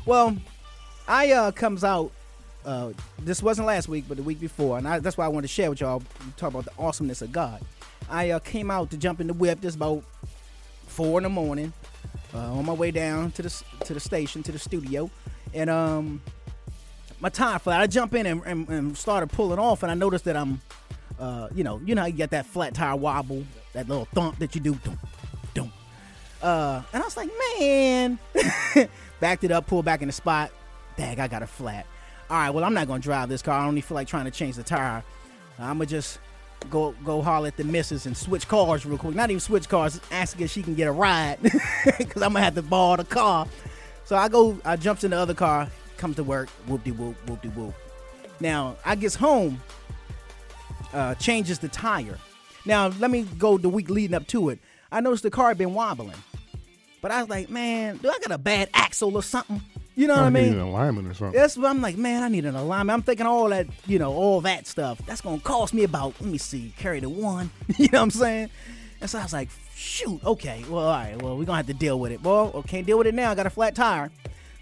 well, 0.06 0.38
I 1.08 1.32
uh 1.32 1.52
comes 1.52 1.84
out. 1.84 2.12
Uh, 2.64 2.92
this 3.20 3.42
wasn't 3.42 3.66
last 3.66 3.88
week, 3.88 4.06
but 4.08 4.18
the 4.18 4.24
week 4.24 4.40
before, 4.40 4.78
and 4.78 4.88
I, 4.88 5.00
that's 5.00 5.18
why 5.18 5.26
I 5.26 5.30
wanted 5.30 5.48
to 5.48 5.54
share 5.54 5.72
with 5.72 5.82
y'all. 5.82 6.04
Talk 6.38 6.52
about 6.52 6.66
the 6.66 6.72
awesomeness 6.78 7.24
of 7.24 7.32
God. 7.32 7.60
I 8.12 8.32
uh, 8.32 8.40
came 8.40 8.70
out 8.70 8.92
to 8.92 8.98
jump 8.98 9.22
in 9.22 9.28
the 9.28 9.34
whip. 9.34 9.62
This 9.62 9.76
about 9.76 10.04
four 10.88 11.20
in 11.20 11.24
the 11.24 11.30
morning. 11.30 11.74
Uh, 12.34 12.54
on 12.54 12.66
my 12.66 12.74
way 12.74 12.92
down 12.92 13.32
to 13.32 13.42
the 13.42 13.64
to 13.86 13.94
the 13.94 14.00
station 14.00 14.42
to 14.44 14.52
the 14.52 14.60
studio, 14.60 15.10
and 15.54 15.70
um, 15.70 16.22
my 17.20 17.30
tire 17.30 17.60
flat. 17.60 17.82
I 17.82 17.88
jump 17.88 18.14
in 18.14 18.26
and, 18.26 18.42
and, 18.46 18.70
and 18.70 18.98
started 18.98 19.32
pulling 19.32 19.60
off, 19.60 19.84
and 19.84 19.92
I 19.92 19.96
noticed 19.96 20.26
that 20.26 20.36
I'm, 20.36 20.62
uh, 21.20 21.50
you 21.54 21.64
know, 21.64 21.82
you 21.86 21.94
know 21.94 22.02
how 22.02 22.08
you 22.08 22.14
get 22.14 22.32
that 22.32 22.46
flat 22.46 22.74
tire 22.74 22.96
wobble, 22.96 23.44
that 23.74 23.88
little 23.88 24.06
thump 24.06 24.40
that 24.40 24.56
you 24.56 24.62
do, 24.62 24.74
thump, 24.76 25.00
thump. 25.54 25.74
Uh, 26.42 26.82
and 26.94 27.04
I 27.04 27.06
was 27.06 27.18
like, 27.18 27.30
man, 27.60 28.18
backed 29.20 29.44
it 29.44 29.52
up, 29.52 29.68
pulled 29.68 29.86
back 29.86 30.02
in 30.02 30.08
the 30.08 30.14
spot. 30.14 30.52
Dag, 30.98 31.20
I 31.20 31.28
got 31.28 31.44
a 31.44 31.48
flat. 31.48 31.86
All 32.30 32.38
right, 32.38 32.50
well, 32.50 32.64
I'm 32.64 32.74
not 32.74 32.88
gonna 32.88 33.00
drive 33.00 33.30
this 33.30 33.42
car. 33.42 33.60
I 33.60 33.66
don't 33.66 33.78
even 33.78 33.88
feel 33.88 33.96
like 33.96 34.08
trying 34.08 34.26
to 34.26 34.32
change 34.32 34.56
the 34.56 34.64
tire. 34.64 35.04
I'm 35.60 35.78
gonna 35.78 35.86
just 35.86 36.20
go 36.70 36.94
go 37.04 37.22
holler 37.22 37.48
at 37.48 37.58
the 37.58 37.64
missus 37.64 38.06
and 38.06 38.16
switch 38.16 38.48
cars 38.48 38.86
real 38.86 38.98
quick. 38.98 39.16
Not 39.16 39.30
even 39.30 39.40
switch 39.40 39.68
cars, 39.68 40.00
ask 40.12 40.40
if 40.40 40.52
she 40.52 40.62
can 40.62 40.76
get 40.76 40.88
a 40.88 40.92
ride 40.92 41.38
because 41.44 42.22
I'm 42.22 42.34
gonna 42.34 42.42
have 42.42 42.56
to 42.56 42.62
borrow 42.62 42.98
the 42.98 43.04
car. 43.04 43.48
So 44.06 44.16
I 44.16 44.28
go, 44.28 44.60
I 44.66 44.76
jumps 44.76 45.04
in 45.04 45.12
the 45.12 45.18
other 45.18 45.34
car, 45.34 45.70
comes 45.98 46.18
to 46.18 46.24
work, 46.24 46.50
whoop 46.68 46.84
de 46.84 46.92
whoop, 46.92 47.16
whoop 47.30 47.42
de 47.42 47.50
whoop. 47.50 47.74
Now 48.40 48.76
I 48.86 48.96
gets 48.96 49.16
home, 49.16 49.62
uh, 50.94 51.16
changes 51.16 51.60
the 51.60 51.68
tire. 51.68 52.18
Now 52.66 52.88
let 53.00 53.12
me 53.12 53.24
go 53.38 53.58
the 53.58 53.70
week 53.70 53.90
leading 53.90 54.16
up 54.16 54.28
to 54.28 54.50
it. 54.50 54.60
I 54.92 55.02
noticed 55.02 55.24
the 55.24 55.32
car 55.32 55.48
had 55.50 55.58
been 55.58 55.74
wobbling, 55.74 56.18
but 57.02 57.12
I 57.12 57.22
was 57.22 57.30
like, 57.30 57.50
man, 57.50 57.98
do 57.98 58.10
I 58.10 58.20
got 58.20 58.32
a 58.32 58.38
bad 58.38 58.70
axle 58.74 59.16
or 59.16 59.24
something? 59.24 59.62
You 60.02 60.08
know 60.08 60.16
what 60.16 60.24
I 60.24 60.30
need 60.30 60.46
mean? 60.46 60.54
an 60.54 60.62
alignment 60.62 61.08
or 61.08 61.14
something. 61.14 61.40
That's 61.40 61.56
what 61.56 61.70
I'm 61.70 61.80
like, 61.80 61.96
man, 61.96 62.24
I 62.24 62.28
need 62.28 62.46
an 62.46 62.56
alignment. 62.56 62.96
I'm 62.96 63.04
thinking 63.04 63.28
all 63.28 63.50
that, 63.50 63.68
you 63.86 64.00
know, 64.00 64.12
all 64.12 64.42
that 64.42 64.66
stuff. 64.66 65.00
That's 65.06 65.22
gonna 65.22 65.40
cost 65.40 65.76
me 65.76 65.84
about, 65.84 66.20
let 66.20 66.28
me 66.28 66.40
see, 66.40 66.74
carry 66.76 67.02
the 67.02 67.08
one. 67.08 67.52
you 67.78 67.88
know 67.92 68.00
what 68.00 68.06
I'm 68.06 68.10
saying? 68.10 68.50
And 69.00 69.08
so 69.08 69.20
I 69.20 69.22
was 69.22 69.32
like, 69.32 69.50
shoot, 69.76 70.20
okay, 70.26 70.66
well, 70.68 70.88
all 70.88 70.92
right, 70.92 71.22
well, 71.22 71.38
we're 71.38 71.46
gonna 71.46 71.58
have 71.58 71.68
to 71.68 71.76
deal 71.76 72.00
with 72.00 72.12
it. 72.12 72.24
Well, 72.24 72.52
I 72.66 72.68
can't 72.68 72.88
deal 72.88 72.98
with 72.98 73.06
it 73.06 73.14
now. 73.14 73.30
I 73.30 73.36
got 73.36 73.46
a 73.46 73.52
flat 73.52 73.76
tire. 73.76 74.10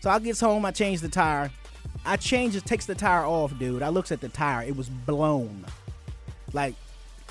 So 0.02 0.10
I 0.10 0.20
gets 0.20 0.42
home, 0.42 0.66
I 0.66 0.72
change 0.72 1.00
the 1.00 1.08
tire. 1.08 1.52
I 2.06 2.18
change 2.18 2.58
it, 2.58 2.66
takes 2.66 2.86
the 2.86 2.94
tire 2.94 3.24
off, 3.24 3.58
dude. 3.58 3.82
I 3.82 3.88
looks 3.88 4.12
at 4.12 4.20
the 4.20 4.28
tire, 4.28 4.68
it 4.68 4.76
was 4.76 4.90
blown. 4.90 5.66
Like 6.52 6.76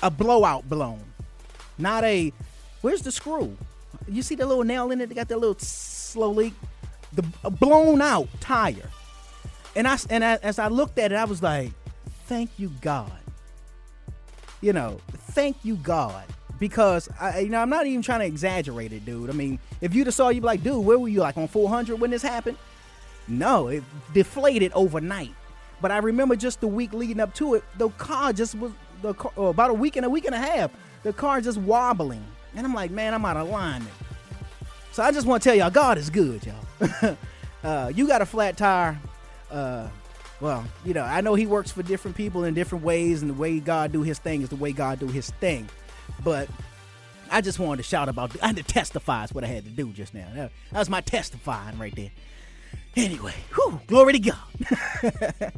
a 0.01 0.09
blowout 0.09 0.67
blown. 0.67 1.03
Not 1.77 2.03
a 2.05 2.33
where's 2.81 3.03
the 3.03 3.11
screw? 3.11 3.55
You 4.07 4.23
see 4.23 4.33
the 4.33 4.47
little 4.47 4.63
nail 4.63 4.89
in 4.89 4.99
it? 4.99 5.09
They 5.09 5.15
got 5.15 5.27
that 5.27 5.37
little 5.37 5.59
slow 5.59 6.31
leak. 6.31 6.55
The 7.13 7.23
blown 7.49 8.01
out 8.01 8.27
tire. 8.39 8.89
And 9.75 9.87
I 9.87 9.97
and 10.09 10.23
I, 10.23 10.35
as 10.35 10.59
I 10.59 10.67
looked 10.67 10.99
at 10.99 11.11
it, 11.11 11.15
I 11.15 11.25
was 11.25 11.41
like, 11.41 11.71
"Thank 12.25 12.51
you, 12.57 12.71
God." 12.81 13.11
You 14.61 14.73
know, 14.73 14.99
thank 15.31 15.57
you, 15.63 15.75
God, 15.75 16.25
because 16.59 17.07
I, 17.19 17.39
you 17.39 17.49
know, 17.49 17.61
I'm 17.61 17.69
not 17.69 17.87
even 17.87 18.01
trying 18.01 18.19
to 18.19 18.25
exaggerate 18.25 18.91
it, 18.91 19.05
dude. 19.05 19.29
I 19.29 19.33
mean, 19.33 19.57
if 19.79 19.93
you'd 19.95 20.07
have 20.07 20.13
saw, 20.13 20.29
you'd 20.29 20.41
be 20.41 20.47
like, 20.47 20.63
"Dude, 20.63 20.85
where 20.85 20.99
were 20.99 21.07
you? 21.07 21.21
Like 21.21 21.37
on 21.37 21.47
400 21.47 21.99
when 21.99 22.11
this 22.11 22.21
happened?" 22.21 22.57
No, 23.27 23.67
it 23.67 23.83
deflated 24.13 24.71
overnight. 24.73 25.33
But 25.81 25.91
I 25.91 25.97
remember 25.99 26.35
just 26.35 26.61
the 26.61 26.67
week 26.67 26.93
leading 26.93 27.19
up 27.19 27.33
to 27.35 27.55
it, 27.55 27.63
the 27.77 27.89
car 27.89 28.33
just 28.33 28.55
was 28.55 28.71
the 29.01 29.13
car, 29.13 29.31
oh, 29.37 29.47
about 29.47 29.69
a 29.69 29.73
week 29.73 29.95
and 29.95 30.05
a 30.05 30.09
week 30.09 30.25
and 30.25 30.35
a 30.35 30.39
half. 30.39 30.71
The 31.03 31.13
car 31.13 31.39
just 31.39 31.57
wobbling, 31.59 32.25
and 32.55 32.65
I'm 32.65 32.73
like, 32.73 32.91
man, 32.91 33.13
I'm 33.13 33.23
out 33.23 33.37
of 33.37 33.47
alignment. 33.47 33.93
So 34.91 35.03
I 35.03 35.11
just 35.11 35.27
want 35.27 35.43
to 35.43 35.49
tell 35.49 35.57
y'all, 35.57 35.69
God 35.69 35.97
is 35.97 36.09
good, 36.09 36.41
y'all. 36.45 37.17
uh, 37.63 37.91
you 37.93 38.07
got 38.07 38.21
a 38.21 38.25
flat 38.25 38.57
tire. 38.57 38.99
Uh, 39.51 39.87
well, 40.41 40.65
you 40.85 40.93
know, 40.93 41.03
I 41.03 41.21
know 41.21 41.35
He 41.35 41.45
works 41.45 41.71
for 41.71 41.83
different 41.83 42.17
people 42.17 42.43
in 42.43 42.53
different 42.53 42.83
ways, 42.83 43.21
and 43.21 43.29
the 43.29 43.35
way 43.35 43.59
God 43.59 43.91
do 43.91 44.01
His 44.01 44.19
thing 44.19 44.41
is 44.41 44.49
the 44.49 44.55
way 44.55 44.71
God 44.71 44.99
do 44.99 45.07
His 45.07 45.29
thing. 45.31 45.69
But 46.23 46.49
I 47.31 47.41
just 47.41 47.59
wanted 47.59 47.83
to 47.83 47.87
shout 47.87 48.09
about. 48.09 48.35
I 48.41 48.47
had 48.47 48.55
to 48.55 48.63
testify. 48.63 49.25
Is 49.25 49.33
what 49.33 49.43
I 49.43 49.47
had 49.47 49.65
to 49.65 49.69
do 49.69 49.91
just 49.91 50.13
now. 50.13 50.27
That, 50.33 50.51
was 50.71 50.89
my 50.89 51.01
testifying 51.01 51.77
right 51.77 51.95
there. 51.95 52.11
Anyway, 52.95 53.35
whew, 53.53 53.79
glory 53.87 54.13
to 54.13 54.19
God. 54.19 55.51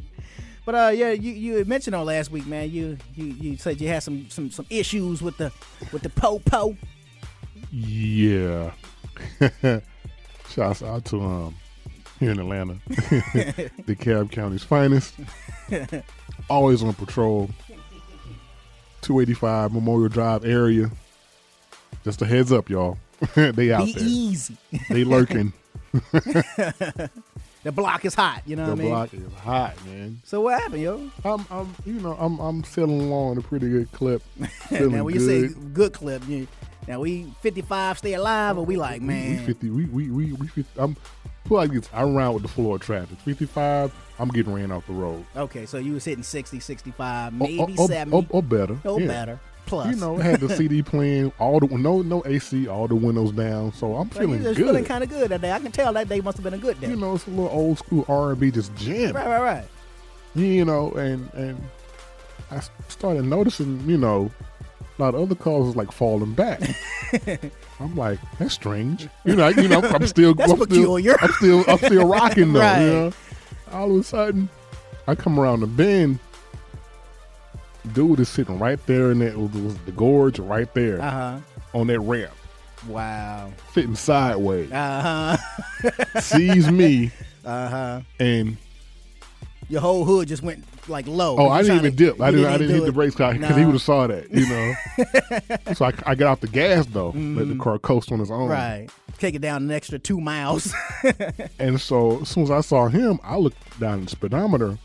but 0.64 0.74
uh, 0.74 0.92
yeah, 0.94 1.10
you 1.10 1.32
you 1.32 1.64
mentioned 1.64 1.96
on 1.96 2.06
last 2.06 2.30
week, 2.30 2.46
man. 2.46 2.70
You 2.70 2.98
you 3.14 3.24
you 3.24 3.56
said 3.56 3.80
you 3.80 3.88
had 3.88 4.02
some 4.02 4.28
some 4.28 4.50
some 4.50 4.66
issues 4.68 5.22
with 5.22 5.38
the 5.38 5.52
with 5.92 6.02
the 6.02 6.10
po 6.10 6.40
po. 6.40 6.76
Yeah. 7.70 8.72
Shouts 10.48 10.82
out 10.82 11.04
to 11.06 11.20
um 11.20 11.54
here 12.20 12.30
in 12.30 12.38
Atlanta, 12.38 12.76
the 12.88 13.96
Cab 13.98 14.30
County's 14.30 14.62
finest. 14.62 15.14
Always 16.50 16.82
on 16.82 16.94
patrol. 16.94 17.50
285 19.00 19.72
Memorial 19.72 20.08
Drive 20.08 20.44
area. 20.44 20.88
Just 22.04 22.22
a 22.22 22.26
heads 22.26 22.52
up, 22.52 22.70
y'all. 22.70 22.96
they 23.34 23.72
out 23.72 23.86
Be 23.86 23.92
there. 23.92 24.04
easy. 24.04 24.56
They 24.88 25.02
lurking. 25.02 25.52
The 27.64 27.70
block 27.70 28.04
is 28.04 28.14
hot. 28.14 28.42
You 28.44 28.56
know 28.56 28.66
the 28.66 28.70
what 28.72 28.80
I 28.80 28.82
mean? 28.82 28.90
The 29.12 29.18
block 29.18 29.32
is 29.32 29.38
hot, 29.40 29.86
man. 29.86 30.20
So 30.24 30.40
what 30.40 30.60
happened, 30.60 30.82
yo? 30.82 31.10
I'm, 31.24 31.46
I'm, 31.48 31.74
you 31.86 31.94
know, 31.94 32.16
I'm, 32.18 32.40
I'm 32.40 32.64
sailing 32.64 33.00
along 33.02 33.38
at 33.38 33.44
a 33.44 33.46
pretty 33.46 33.68
good 33.68 33.90
clip. 33.92 34.22
Feeling 34.68 34.96
now 34.96 35.04
when 35.04 35.14
good. 35.14 35.22
you 35.22 35.48
say 35.48 35.54
good 35.72 35.92
clip, 35.92 36.26
you, 36.28 36.48
now 36.88 37.00
we 37.00 37.32
55 37.40 37.98
stay 37.98 38.14
alive, 38.14 38.58
or 38.58 38.64
we 38.64 38.76
like 38.76 39.02
man? 39.02 39.38
we 39.38 39.46
50. 39.46 39.70
We, 39.70 39.84
we, 39.86 40.10
we, 40.10 40.32
we 40.32 40.46
50, 40.48 40.80
I'm, 40.80 40.96
pull 41.44 41.58
like 41.58 41.70
this. 41.70 41.88
I 41.92 42.02
run 42.02 42.34
with 42.34 42.42
the 42.42 42.48
floor 42.48 42.78
traffic. 42.78 43.18
55. 43.20 43.92
I'm 44.18 44.28
getting 44.28 44.52
ran 44.52 44.70
off 44.70 44.86
the 44.86 44.92
road. 44.92 45.24
Okay, 45.36 45.66
so 45.66 45.78
you 45.78 45.94
was 45.94 46.04
hitting 46.04 46.22
60, 46.22 46.60
65, 46.60 47.32
maybe 47.32 47.58
or, 47.58 47.70
or, 47.78 47.88
70, 47.88 48.16
or, 48.16 48.26
or 48.30 48.42
better. 48.42 48.78
no 48.84 48.98
yeah. 48.98 49.06
better. 49.06 49.40
Plus, 49.64 49.94
You 49.94 50.00
know, 50.00 50.16
had 50.16 50.40
the 50.40 50.48
CD 50.56 50.82
playing, 50.82 51.32
all 51.38 51.60
the 51.60 51.68
no 51.68 52.02
no 52.02 52.22
AC, 52.26 52.66
all 52.66 52.88
the 52.88 52.96
windows 52.96 53.30
down. 53.30 53.72
So 53.72 53.94
I'm 53.94 54.08
feeling 54.10 54.42
you 54.42 54.54
good. 54.54 54.56
feeling 54.56 54.84
kind 54.84 55.04
of 55.04 55.10
good 55.10 55.30
that 55.30 55.40
day. 55.40 55.52
I 55.52 55.60
can 55.60 55.70
tell 55.70 55.92
that 55.92 56.08
day 56.08 56.20
must 56.20 56.36
have 56.36 56.44
been 56.44 56.54
a 56.54 56.58
good 56.58 56.80
day. 56.80 56.88
you 56.88 56.96
know, 56.96 57.14
it's 57.14 57.26
a 57.28 57.30
little 57.30 57.48
old 57.48 57.78
school 57.78 58.04
R 58.08 58.32
and 58.32 58.40
B, 58.40 58.50
just 58.50 58.74
jam. 58.74 59.14
right, 59.14 59.26
right, 59.26 59.40
right. 59.40 59.64
You 60.34 60.64
know, 60.64 60.90
and 60.92 61.32
and 61.34 61.62
I 62.50 62.60
started 62.88 63.24
noticing, 63.24 63.88
you 63.88 63.98
know, 63.98 64.30
a 64.98 65.02
lot 65.02 65.14
of 65.14 65.22
other 65.22 65.34
cars 65.34 65.66
was 65.66 65.76
like 65.76 65.90
falling 65.92 66.34
back. 66.34 66.60
I'm 67.80 67.94
like, 67.96 68.18
that's 68.38 68.54
strange. 68.54 69.08
You 69.24 69.36
know, 69.36 69.48
you 69.48 69.68
know, 69.68 69.80
I'm 69.82 70.06
still, 70.06 70.34
That's 70.36 70.52
I'm 70.52 70.62
still. 70.64 70.96
I'm 70.96 71.32
still, 71.32 71.64
I'm 71.68 71.78
still 71.78 72.06
rocking 72.06 72.52
though. 72.52 72.60
Right. 72.60 72.80
You 72.80 72.86
know, 72.90 73.12
all 73.72 73.90
of 73.94 74.00
a 74.00 74.04
sudden, 74.04 74.48
I 75.08 75.14
come 75.14 75.38
around 75.40 75.60
the 75.60 75.66
bend. 75.66 76.18
Dude 77.94 78.20
is 78.20 78.28
sitting 78.28 78.58
right 78.58 78.78
there 78.86 79.10
in 79.10 79.18
that 79.20 79.36
was, 79.36 79.76
the 79.86 79.92
gorge 79.92 80.38
right 80.38 80.72
there 80.74 81.00
Uh 81.02 81.10
huh. 81.10 81.38
on 81.74 81.88
that 81.88 81.98
ramp, 82.00 82.30
Wow. 82.86 83.52
sitting 83.74 83.96
sideways, 83.96 84.70
Uh 84.70 85.36
huh. 85.82 86.20
sees 86.20 86.70
me, 86.70 87.10
Uh 87.44 87.68
huh. 87.68 88.00
and 88.20 88.56
Your 89.68 89.80
whole 89.80 90.04
hood 90.04 90.28
just 90.28 90.44
went 90.44 90.64
like 90.88 91.06
low. 91.06 91.36
oh, 91.38 91.48
I 91.48 91.62
didn't 91.62 91.78
even 91.78 91.90
to- 91.92 91.96
dip. 91.96 92.20
I 92.20 92.30
didn't. 92.30 92.46
I 92.46 92.58
didn't 92.58 92.74
hit 92.74 92.80
the 92.82 92.88
it. 92.88 92.94
brakes 92.94 93.14
because 93.14 93.56
he 93.56 93.64
would 93.64 93.72
have 93.74 93.82
saw 93.82 94.06
that, 94.06 94.30
you 94.30 94.48
know. 94.48 94.74
so 95.74 95.84
I, 95.86 95.92
I 96.06 96.14
got 96.14 96.28
off 96.32 96.40
the 96.40 96.48
gas 96.48 96.86
though, 96.86 97.10
let 97.10 97.48
the 97.48 97.56
car 97.56 97.78
coast 97.78 98.10
on 98.12 98.20
its 98.20 98.30
own. 98.30 98.48
Mm-hmm. 98.48 98.50
Right. 98.52 98.88
Take 99.18 99.34
it 99.36 99.40
down 99.40 99.62
an 99.62 99.70
extra 99.70 99.98
two 99.98 100.20
miles. 100.20 100.72
And 101.58 101.80
so 101.80 102.22
as 102.22 102.28
soon 102.30 102.42
as 102.44 102.50
I 102.50 102.60
saw 102.60 102.88
him, 102.88 103.20
I 103.22 103.36
looked 103.36 103.78
down 103.78 104.04
the 104.04 104.10
speedometer. 104.10 104.78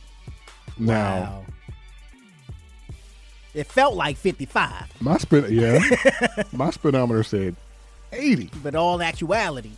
Now 0.77 1.21
Wow. 1.21 1.45
It 3.53 3.65
felt 3.65 3.95
like 3.95 4.17
55, 4.17 5.01
my 5.01 5.17
speed, 5.17 5.49
yeah, 5.49 5.79
my 6.51 6.69
speedometer 6.69 7.23
said 7.23 7.55
eighty. 8.13 8.51
but 8.61 8.75
all 8.75 9.01
actuality. 9.01 9.71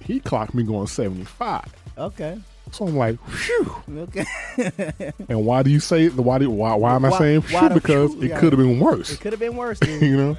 He 0.00 0.20
clocked 0.20 0.52
me 0.54 0.62
going 0.62 0.86
seventy 0.88 1.24
five. 1.24 1.72
Okay. 1.96 2.38
So 2.72 2.86
I'm 2.86 2.96
like, 2.96 3.18
phew. 3.28 3.74
Okay. 3.98 4.24
And 5.28 5.44
why 5.44 5.62
do 5.62 5.70
you 5.70 5.80
say 5.80 6.08
the 6.08 6.22
why? 6.22 6.38
Do, 6.38 6.50
why? 6.50 6.74
Why 6.74 6.94
am 6.94 7.04
I 7.04 7.10
Why- 7.10 7.18
saying 7.18 7.42
phew? 7.42 7.68
Because 7.70 8.12
phew? 8.14 8.22
it 8.22 8.28
Yeah. 8.30 8.40
could 8.40 8.52
have 8.52 8.58
been 8.60 8.78
worse. 8.80 9.10
it 9.12 9.20
could 9.20 9.32
have 9.32 9.40
been 9.40 9.56
worse. 9.56 9.78
You 9.86 10.16
know. 10.16 10.38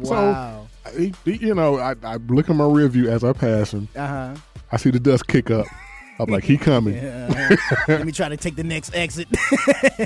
wow. 0.00 0.66
He- 0.96 1.14
you 1.24 1.54
know, 1.54 1.78
I, 1.78 1.94
I 2.02 2.16
look 2.16 2.48
at 2.48 2.56
my 2.56 2.64
rear 2.66 2.88
view 2.88 3.08
as 3.10 3.22
I 3.24 3.32
pass 3.32 3.72
him. 3.72 3.88
Uh 3.96 4.06
huh. 4.06 4.34
I 4.72 4.76
see 4.76 4.90
the 4.90 5.00
dust 5.00 5.26
kick 5.26 5.50
up. 5.50 5.66
I'm 6.20 6.28
like, 6.30 6.44
he 6.44 6.56
coming. 6.58 6.94
Yeah. 7.02 7.56
Let 7.86 8.04
me 8.06 8.12
try 8.12 8.28
to 8.28 8.36
take 8.36 8.56
the 8.56 8.64
next 8.64 8.94
exit. 8.94 9.28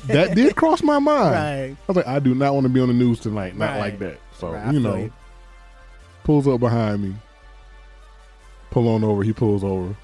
That 0.08 0.32
did 0.34 0.54
cross 0.56 0.82
my 0.82 0.98
mind. 0.98 1.34
right. 1.34 1.76
I 1.76 1.76
was 1.88 1.96
like, 1.96 2.06
I 2.06 2.18
do 2.18 2.34
not 2.34 2.52
want 2.54 2.64
to 2.64 2.68
be 2.68 2.80
on 2.80 2.88
the 2.88 2.94
news 2.94 3.18
tonight. 3.20 3.56
Not 3.56 3.70
Right. 3.70 3.78
like 3.78 3.98
that. 4.00 4.20
So 4.38 4.52
Right, 4.52 4.72
you 4.74 4.80
know, 4.80 4.96
you. 4.96 5.12
pulls 6.24 6.46
up 6.46 6.60
behind 6.60 7.02
me. 7.02 7.14
Pull 8.70 8.88
on 8.88 9.02
over. 9.04 9.22
He 9.22 9.32
pulls 9.32 9.64
over. 9.64 9.94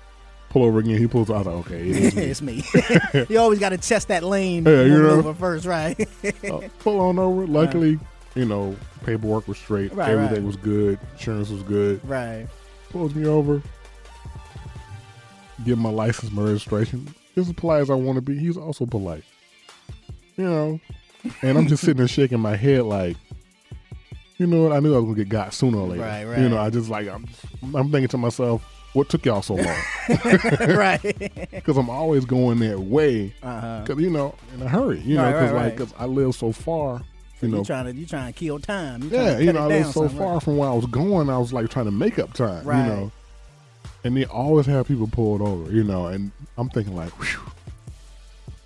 Pull 0.51 0.65
over 0.65 0.79
again. 0.79 0.97
He 0.99 1.07
pulls. 1.07 1.29
I 1.31 1.39
was 1.39 1.47
like, 1.47 1.57
okay, 1.67 1.89
it 1.91 2.17
it's 2.17 2.41
me. 2.41 2.65
you 3.29 3.39
always 3.39 3.59
got 3.59 3.69
to 3.71 3.79
test 3.79 4.09
that 4.09 4.23
lane 4.25 4.65
Yeah, 4.65 4.83
you 4.85 5.03
know. 5.03 5.11
over 5.11 5.35
first, 5.35 5.67
right? 5.67 5.97
Uh, 6.51 6.61
pull 6.79 7.01
on 7.01 7.19
over. 7.19 7.47
Luckily, 7.47 7.99
you 8.35 8.45
know, 8.47 8.75
paperwork 9.05 9.47
was 9.47 9.59
straight. 9.59 9.93
Right, 9.93 10.09
Everything 10.11 10.37
right. 10.37 10.45
was 10.45 10.57
good. 10.57 10.99
Insurance 11.13 11.51
was 11.51 11.63
good. 11.63 12.01
right. 12.09 12.47
Pulls 12.91 13.15
me 13.15 13.27
over. 13.27 13.61
Give 15.65 15.77
my 15.79 15.91
license, 15.91 16.33
my 16.33 16.43
registration. 16.43 17.07
Just 17.35 17.49
as 17.51 17.55
polite 17.55 17.83
as 17.83 17.91
I 17.91 17.95
want 17.95 18.17
to 18.17 18.23
be. 18.23 18.39
He's 18.39 18.57
also 18.57 18.87
polite. 18.87 19.25
You 20.37 20.45
know, 20.45 20.81
and 21.43 21.59
I'm 21.59 21.67
just 21.67 21.83
sitting 21.83 21.97
there 21.99 22.07
shaking 22.09 22.39
my 22.41 22.55
head 22.57 22.85
like, 22.85 23.17
you 24.37 24.47
know 24.47 24.63
what? 24.63 24.73
I 24.73 24.79
knew 24.79 24.95
I 24.95 24.99
was 24.99 25.05
gonna 25.07 25.17
get 25.17 25.29
got 25.29 25.53
sooner 25.53 25.79
or 25.79 25.89
later. 25.89 26.03
Right, 26.03 26.39
You 26.39 26.49
know, 26.49 26.59
I 26.59 26.71
just 26.71 26.89
like 26.89 27.09
I'm, 27.09 27.27
I'm 27.75 27.91
thinking 27.91 28.07
to 28.09 28.19
myself, 28.19 28.63
what 28.93 29.09
took 29.09 29.25
y'all 29.27 29.43
so 29.43 29.55
long? 29.55 29.77
right. 30.69 31.03
Because 31.51 31.77
I'm 31.77 31.91
always 31.91 32.25
going 32.25 32.61
that 32.61 32.79
way. 32.79 33.35
Uh-huh. 33.43 33.81
Because 33.83 34.03
you 34.03 34.11
know, 34.11 34.35
in 34.55 34.63
a 34.63 34.69
hurry. 34.69 35.01
You 35.01 35.17
know, 35.17 35.27
because 35.27 35.53
right, 35.53 35.53
like, 35.53 35.55
right. 35.55 35.77
because 35.77 35.95
I 35.99 36.07
live 36.07 36.35
so 36.35 36.53
far. 36.53 37.03
You 37.41 37.49
know, 37.49 37.59
you 37.59 37.65
trying 37.65 37.85
to 37.85 37.95
you 37.95 38.07
trying 38.07 38.33
to 38.33 38.39
kill 38.39 38.59
time. 38.59 39.05
You 39.05 39.11
yeah, 39.11 39.39
you 39.39 39.53
know, 39.53 39.65
I 39.65 39.67
live 39.67 39.87
so 39.87 40.09
some, 40.09 40.19
far 40.19 40.41
from 40.41 40.57
where 40.57 40.69
I 40.69 40.73
was 40.73 40.87
going. 40.87 41.31
I 41.31 41.39
was 41.39 41.53
like 41.53 41.71
trying 41.71 41.85
to 41.85 41.93
make 41.93 42.19
up 42.19 42.33
time. 42.33 42.65
Right. 42.65 42.83
You 42.83 42.89
know, 42.89 43.13
and 44.05 44.17
they 44.17 44.25
always 44.25 44.67
have 44.67 44.89
people 44.89 45.07
pulled 45.07 45.41
over. 45.41 45.71
You 45.71 45.85
know, 45.85 46.07
and 46.07 46.33
I'm 46.57 46.69
thinking 46.69 46.97
like, 46.97 47.11
whew, 47.11 47.53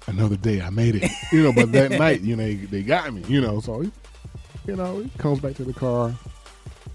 another 0.06 0.36
day 0.36 0.62
I 0.62 0.70
made 0.70 0.94
it. 0.96 1.10
you 1.32 1.42
know, 1.42 1.52
but 1.52 1.72
that 1.72 1.90
night, 1.90 2.22
you 2.22 2.34
know, 2.36 2.44
they, 2.44 2.54
they 2.54 2.82
got 2.82 3.12
me. 3.12 3.22
You 3.28 3.42
know, 3.42 3.60
so 3.60 3.82
you 4.66 4.76
know, 4.76 5.00
he 5.00 5.10
comes 5.18 5.40
back 5.40 5.54
to 5.56 5.64
the 5.64 5.74
car, 5.74 6.14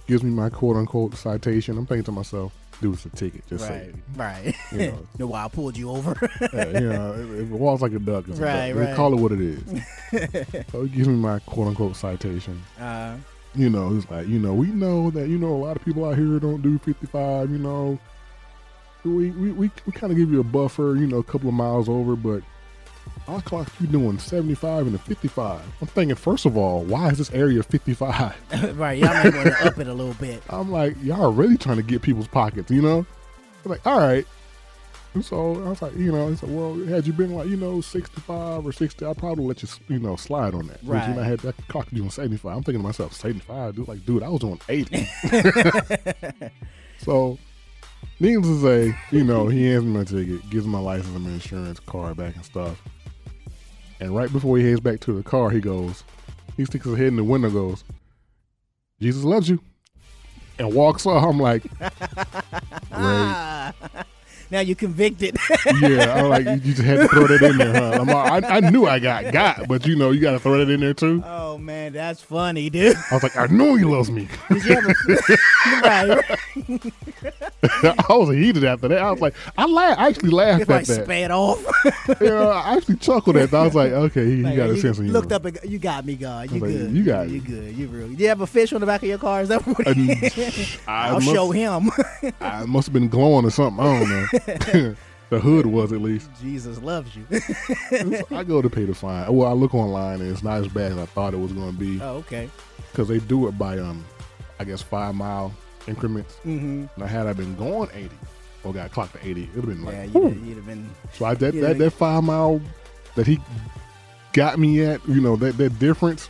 gives 0.08 0.24
me 0.24 0.32
my 0.32 0.50
quote 0.50 0.78
unquote 0.78 1.16
citation. 1.16 1.78
I'm 1.78 1.86
thinking 1.86 2.06
to 2.06 2.12
myself, 2.12 2.54
dude, 2.82 2.94
it's 2.96 3.06
a 3.06 3.10
ticket. 3.10 3.46
Just 3.48 3.70
Right, 3.70 3.92
say, 3.92 3.94
right. 4.16 4.56
You 4.72 4.78
know. 4.92 5.08
know 5.20 5.28
why 5.28 5.46
I 5.46 5.48
pulled 5.48 5.78
you 5.78 5.90
over? 5.90 6.16
yeah, 6.54 6.66
you 6.80 6.90
know, 6.90 7.14
if 7.14 7.30
if 7.42 7.52
it 7.52 7.60
walks 7.60 7.82
like 7.82 7.94
a 7.94 8.00
duck, 8.00 8.28
it's 8.28 8.40
Right, 8.40 8.52
a 8.68 8.74
duck. 8.74 8.80
right. 8.82 8.90
They 8.92 8.96
call 8.96 9.14
it 9.14 9.20
what 9.22 9.32
it 9.32 9.42
is. 9.42 10.66
so 10.72 10.84
he 10.84 10.90
gives 10.90 11.08
me 11.08 11.16
my 11.16 11.40
quote 11.40 11.68
unquote 11.68 11.96
citation. 11.96 12.62
uh, 12.80 13.18
You 13.56 13.70
know, 13.70 13.90
he's 13.90 14.10
like, 14.10 14.28
you 14.28 14.40
know, 14.40 14.54
we 14.54 14.68
know 14.68 15.10
that 15.12 15.28
you 15.30 15.38
know 15.38 15.54
a 15.56 15.62
lot 15.66 15.76
of 15.78 15.84
people 15.84 16.06
out 16.06 16.18
here 16.18 16.40
don't 16.40 16.62
do 16.62 16.78
55. 16.80 17.50
You 17.52 17.58
know, 17.58 18.00
we 19.04 19.32
we 19.32 19.52
we, 19.52 19.72
we 19.86 19.92
kind 19.94 20.12
of 20.12 20.18
give 20.18 20.32
you 20.32 20.40
a 20.40 20.44
buffer. 20.44 20.96
You 20.98 21.08
know, 21.08 21.18
a 21.20 21.24
couple 21.24 21.48
of 21.50 21.56
miles 21.56 21.88
over, 21.90 22.16
but 22.16 22.44
our 23.28 23.42
clock 23.42 23.70
you 23.80 23.88
doing 23.88 24.18
75 24.18 24.88
and 24.88 24.96
a 24.96 25.00
55. 25.00 25.62
I'm 25.82 25.88
thinking, 25.88 26.16
first 26.16 26.46
of 26.46 26.58
all, 26.58 26.84
why 26.84 27.10
is 27.10 27.18
this 27.18 27.32
area 27.32 27.62
55? 27.64 28.76
right. 28.78 28.98
Y'all 28.98 29.24
may 29.24 29.38
want 29.38 29.48
to 29.48 29.66
up 29.66 29.78
it 29.78 29.88
a 29.88 29.94
little 29.94 30.14
bit. 30.16 30.42
I'm 30.50 30.72
like, 30.72 30.96
y'all 31.04 31.26
are 31.26 31.32
really 31.32 31.58
trying 31.58 31.78
to 31.78 31.84
get 31.84 32.02
people's 32.02 32.28
pockets, 32.28 32.72
you 32.72 32.82
know? 32.82 33.06
I'm 33.66 33.72
like, 33.72 33.86
all 33.86 34.00
right. 34.00 34.26
And 35.14 35.26
so 35.26 35.56
I 35.66 35.70
was 35.70 35.82
like, 35.82 35.96
you 35.96 36.12
know, 36.12 36.30
he 36.30 36.36
said, 36.36 36.52
well, 36.52 36.76
had 36.86 37.08
you 37.08 37.14
been 37.14 37.34
like, 37.34 37.48
you 37.48 37.58
know, 37.58 37.82
65 37.82 38.66
or 38.66 38.72
60, 38.72 39.06
I'd 39.06 39.18
probably 39.18 39.46
let 39.46 39.64
you, 39.64 39.70
you 39.88 40.00
know, 40.00 40.16
slide 40.16 40.54
on 40.54 40.68
that. 40.68 40.80
Right. 40.84 41.08
You 41.08 41.16
know, 41.16 41.22
I 41.22 41.26
had 41.26 41.40
that 41.40 41.56
clock 41.68 41.88
you 41.92 42.04
on 42.04 42.12
75. 42.12 42.56
I'm 42.56 42.64
thinking 42.64 42.82
to 42.82 42.88
myself, 42.88 43.14
75? 43.14 43.76
Dude, 43.76 43.88
like, 43.88 44.06
dude, 44.06 44.22
I 44.22 44.30
was 44.30 44.44
on 44.44 44.60
80. 44.70 45.08
so, 47.00 47.40
needless 48.20 48.48
to 48.48 48.62
say, 48.62 48.98
you 49.12 49.24
know, 49.24 49.48
he 49.48 49.66
hands 49.66 49.86
me 49.86 49.92
my 49.92 50.04
ticket, 50.04 50.48
gives 50.50 50.66
me 50.66 50.74
my 50.74 50.80
license 50.80 51.16
and 51.16 51.24
my 51.24 51.32
insurance 51.32 51.80
card 51.80 52.18
back 52.18 52.36
and 52.36 52.46
stuff. 52.46 52.82
And 54.00 54.16
right 54.16 54.32
before 54.32 54.58
he 54.58 54.70
heads 54.70 54.80
back 54.80 55.00
to 55.02 55.14
the 55.14 55.24
car, 55.24 55.50
he 55.50 55.60
goes, 55.60 56.04
he 56.56 56.66
sticks 56.66 56.86
his 56.86 56.98
head 56.98 57.08
in 57.08 57.16
the 57.16 57.24
window, 57.24 57.50
goes, 57.50 57.84
Jesus 59.00 59.24
loves 59.24 59.50
you. 59.50 59.60
And 60.60 60.74
walks 60.74 61.06
off. 61.06 61.24
I'm 61.24 61.40
like, 61.40 61.62
great. 62.92 64.16
Now 64.52 64.60
you're 64.62 64.76
convicted. 64.76 65.38
Yeah, 65.82 66.14
I'm 66.14 66.30
like, 66.30 66.46
you 66.46 66.74
just 66.74 66.82
had 66.82 66.98
to 67.00 67.08
throw 67.08 67.28
that 67.28 67.42
in 67.42 67.58
there, 67.58 67.74
huh? 67.74 68.00
I'm 68.02 68.08
like, 68.08 68.44
I, 68.44 68.58
I 68.58 68.60
knew 68.72 68.86
I 68.88 69.00
got 69.00 69.32
got, 69.32 69.68
but 69.68 69.86
you 69.86 69.96
know, 69.96 70.12
you 70.12 70.22
got 70.22 70.32
to 70.32 70.40
throw 70.40 70.58
that 70.58 70.72
in 70.72 70.80
there 70.80 70.94
too. 70.94 71.22
oh 71.26 71.58
man, 71.58 71.94
that's 71.94 72.22
funny, 72.22 72.70
dude. 72.70 72.96
I 73.12 73.16
was 73.16 73.24
like, 73.24 73.36
I 73.38 73.48
know 73.48 73.76
he 73.76 73.84
loves 73.84 74.10
me. 74.10 74.28
Did 74.50 74.64
you 74.66 74.76
ever? 74.76 74.94
right. 75.84 76.40
I 77.84 78.14
was 78.14 78.30
heated 78.36 78.64
after 78.64 78.88
that. 78.88 79.00
I 79.00 79.12
was 79.12 79.20
like, 79.22 79.36
I 79.58 79.66
laughed. 79.66 80.00
I 80.00 80.08
actually 80.08 80.30
laughed 80.30 80.62
If 80.64 80.70
at 80.70 80.76
I 80.76 80.84
that. 80.84 81.04
sped 81.04 81.32
off. 81.32 81.64
You 82.22 82.28
know, 82.28 82.50
I 82.50 82.76
actually 82.76 82.96
chuckled 82.98 83.38
at 83.38 83.52
that. 83.52 83.58
I 83.58 83.64
was 83.64 83.76
like, 83.76 83.92
okay, 83.92 84.26
he, 84.26 84.38
he 84.38 84.56
got 84.56 84.70
a 84.70 84.76
you 84.76 84.82
sense 84.82 84.98
of 84.98 85.06
humor. 85.06 85.20
Looked 85.20 85.32
up 85.32 85.46
and 85.46 85.60
you 85.64 85.80
got 85.80 86.06
me, 86.06 86.16
God. 86.16 86.52
You 86.52 86.60
like, 86.60 86.72
good. 86.72 86.92
you 86.92 87.04
got 87.04 87.28
it. 87.28 87.32
You 87.32 87.42
good. 87.42 87.76
You 87.76 87.88
real. 87.88 88.12
You 88.12 88.28
have 88.30 88.42
a 88.42 88.48
fish 88.48 88.74
on 88.74 88.80
the 88.82 88.88
back 88.88 89.04
of 89.04 89.10
your 89.10 89.18
car? 89.18 89.42
Is 89.42 89.50
that 89.50 89.66
what? 89.66 89.86
Uh, 89.86 89.92
and 89.92 90.80
I'll 90.88 91.12
I 91.18 91.20
must, 91.20 91.26
show 91.28 91.52
him. 91.52 91.92
I 92.42 92.66
must 92.66 92.88
have 92.88 92.94
been 92.94 93.10
glowing 93.10 93.46
or 93.46 93.52
something. 93.52 93.86
I 93.86 94.00
don't 94.00 94.10
know. 94.10 94.37
the 95.30 95.40
hood 95.40 95.66
was 95.66 95.92
at 95.92 96.02
least. 96.02 96.30
Jesus 96.42 96.80
loves 96.82 97.16
you. 97.16 97.26
I 98.32 98.44
go 98.44 98.62
to 98.62 98.70
pay 98.70 98.86
the 98.86 98.96
fine. 98.96 99.34
Well, 99.34 99.48
I 99.48 99.54
look 99.54 99.74
online 99.74 100.22
and 100.22 100.32
it's 100.32 100.44
not 100.44 100.60
as 100.60 100.68
bad 100.68 100.94
as 100.94 100.98
I 100.98 101.06
thought 101.06 101.34
it 101.34 101.38
was 101.38 101.54
going 101.54 101.74
to 101.74 101.78
be. 101.78 102.00
oh, 102.02 102.16
okay. 102.18 102.50
because 102.92 103.08
they 103.08 103.20
do 103.20 103.48
it 103.48 103.58
by 103.58 103.78
um, 103.80 104.04
I 104.60 104.64
guess 104.64 104.82
five 104.82 105.16
mile 105.16 105.54
increments. 105.88 106.36
Mm-hmm. 106.46 106.86
Now, 106.98 107.06
had 107.08 107.28
I 107.28 107.34
been 107.34 107.56
going 107.56 107.90
eighty 107.94 108.18
or 108.64 108.74
got 108.74 108.92
clocked 108.92 109.14
to 109.14 109.28
eighty, 109.28 109.44
it'd 109.44 109.56
have 109.56 109.66
been 109.66 109.84
like, 109.86 109.96
Yeah, 109.96 110.04
you'd, 110.04 110.46
you'd 110.46 110.58
have 110.58 110.66
been. 110.66 110.90
so 111.14 111.26
I 111.26 111.34
that, 111.36 111.54
that 111.54 111.78
that 111.78 111.92
five 111.92 112.24
mile 112.24 112.62
that 113.16 113.28
he 113.28 113.40
got 114.34 114.60
me 114.60 114.84
at, 114.84 115.06
you 115.08 115.22
know, 115.22 115.36
that 115.38 115.58
that 115.58 115.80
difference, 115.80 116.30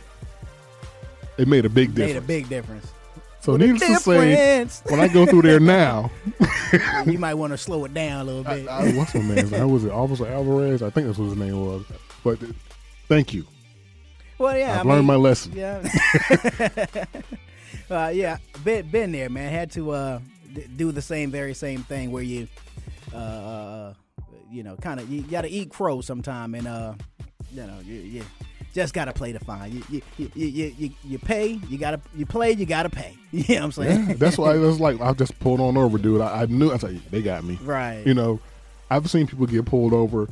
it 1.36 1.46
made 1.48 1.64
a 1.64 1.68
big 1.68 1.94
difference. 1.94 2.14
Made 2.14 2.18
a 2.18 2.26
big 2.26 2.48
difference. 2.48 2.92
So 3.40 3.52
What 3.52 3.60
needless 3.60 3.82
to 3.82 3.96
say, 3.96 4.66
when 4.90 5.00
I 5.00 5.08
go 5.08 5.24
through 5.26 5.42
there 5.42 5.60
now, 5.60 6.10
you 7.06 7.18
might 7.18 7.34
want 7.34 7.52
to 7.52 7.58
slow 7.58 7.84
it 7.84 7.94
down 7.94 8.20
a 8.20 8.24
little 8.24 8.44
bit. 8.44 8.66
I, 8.68 8.90
what's 8.92 9.14
my 9.14 9.22
man's 9.22 9.52
name? 9.52 9.70
Was 9.70 9.84
it 9.84 9.92
Officer 9.92 10.26
Alvarez? 10.26 10.82
I 10.82 10.90
think 10.90 11.06
that's 11.06 11.18
what 11.18 11.26
his 11.26 11.36
name 11.36 11.64
was. 11.64 11.84
But 12.24 12.38
thank 13.08 13.32
you. 13.32 13.46
well, 14.38 14.56
yeah. 14.56 14.80
I've 14.80 14.86
I 14.86 14.88
learned 14.88 15.06
mean, 15.06 15.06
my 15.06 15.16
lesson. 15.16 15.52
Yeah. 15.54 15.88
uh, 17.90 18.08
yeah, 18.12 18.38
been 18.64 18.90
been 18.90 19.12
there, 19.12 19.30
man. 19.30 19.52
Had 19.52 19.70
to 19.72 19.92
uh, 19.92 20.20
d- 20.52 20.66
do 20.76 20.92
the 20.92 21.02
same, 21.02 21.30
very 21.30 21.54
same 21.54 21.84
thing 21.84 22.10
where 22.10 22.24
you, 22.24 22.48
uh, 23.14 23.16
uh, 23.16 23.94
you 24.50 24.62
know, 24.64 24.76
kind 24.76 24.98
of 24.98 25.08
you 25.08 25.22
got 25.22 25.42
to 25.42 25.48
eat 25.48 25.70
crow 25.70 26.00
sometime, 26.00 26.54
and 26.54 26.66
uh, 26.66 26.94
you 27.52 27.66
know, 27.66 27.78
you, 27.84 27.94
you 27.94 28.24
just 28.74 28.94
got 28.94 29.06
to 29.06 29.12
play 29.12 29.32
the 29.32 29.40
fine. 29.40 29.72
You 29.72 29.82
you, 29.88 30.02
you, 30.16 30.30
you, 30.34 30.74
you 30.78 30.90
you 31.04 31.18
pay, 31.18 31.60
you 31.68 31.78
gotta 31.78 32.00
you 32.14 32.26
play, 32.26 32.52
you 32.52 32.66
gotta 32.66 32.90
pay. 32.90 33.14
You 33.30 33.42
know 33.42 33.54
what 33.56 33.64
I'm 33.64 33.72
saying? 33.72 34.08
Yeah, 34.08 34.14
that's 34.14 34.38
why 34.38 34.54
it 34.54 34.58
was 34.60 34.80
like 34.80 35.00
I 35.02 35.12
just 35.12 35.38
pulled 35.38 35.60
on 35.60 35.76
over, 35.76 35.98
dude. 35.98 36.22
I, 36.22 36.42
I 36.42 36.46
knew 36.46 36.70
I 36.70 36.74
was 36.74 36.82
like, 36.82 37.10
they 37.10 37.20
got 37.20 37.44
me. 37.44 37.58
Right. 37.62 38.02
You 38.06 38.14
know, 38.14 38.40
I've 38.90 39.10
seen 39.10 39.26
people 39.26 39.46
get 39.46 39.66
pulled 39.66 39.92
over, 39.92 40.28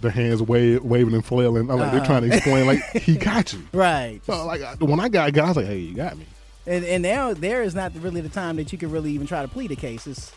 their 0.00 0.10
hands 0.10 0.42
wave, 0.42 0.82
waving 0.82 1.14
and 1.14 1.24
flailing. 1.24 1.70
I'm 1.70 1.78
like, 1.78 1.92
they're 1.92 2.04
trying 2.04 2.22
to 2.22 2.28
uh-huh. 2.28 2.36
explain, 2.36 2.66
like, 2.66 2.82
he 3.02 3.16
got 3.16 3.52
you. 3.52 3.66
Right. 3.72 4.20
So, 4.24 4.46
like, 4.46 4.62
when 4.80 4.98
I 4.98 5.08
got, 5.08 5.32
got, 5.32 5.44
I 5.44 5.48
was 5.48 5.56
like, 5.58 5.66
hey, 5.66 5.78
you 5.78 5.94
got 5.94 6.16
me. 6.16 6.26
And 6.66 6.84
and 6.84 7.02
now 7.02 7.32
there 7.32 7.62
is 7.62 7.74
not 7.74 7.94
really 7.96 8.20
the 8.20 8.28
time 8.28 8.56
that 8.56 8.70
you 8.70 8.78
can 8.78 8.90
really 8.90 9.12
even 9.12 9.26
try 9.26 9.42
to 9.42 9.48
plead 9.48 9.72
a 9.72 9.76
case. 9.76 10.06
It's 10.06 10.32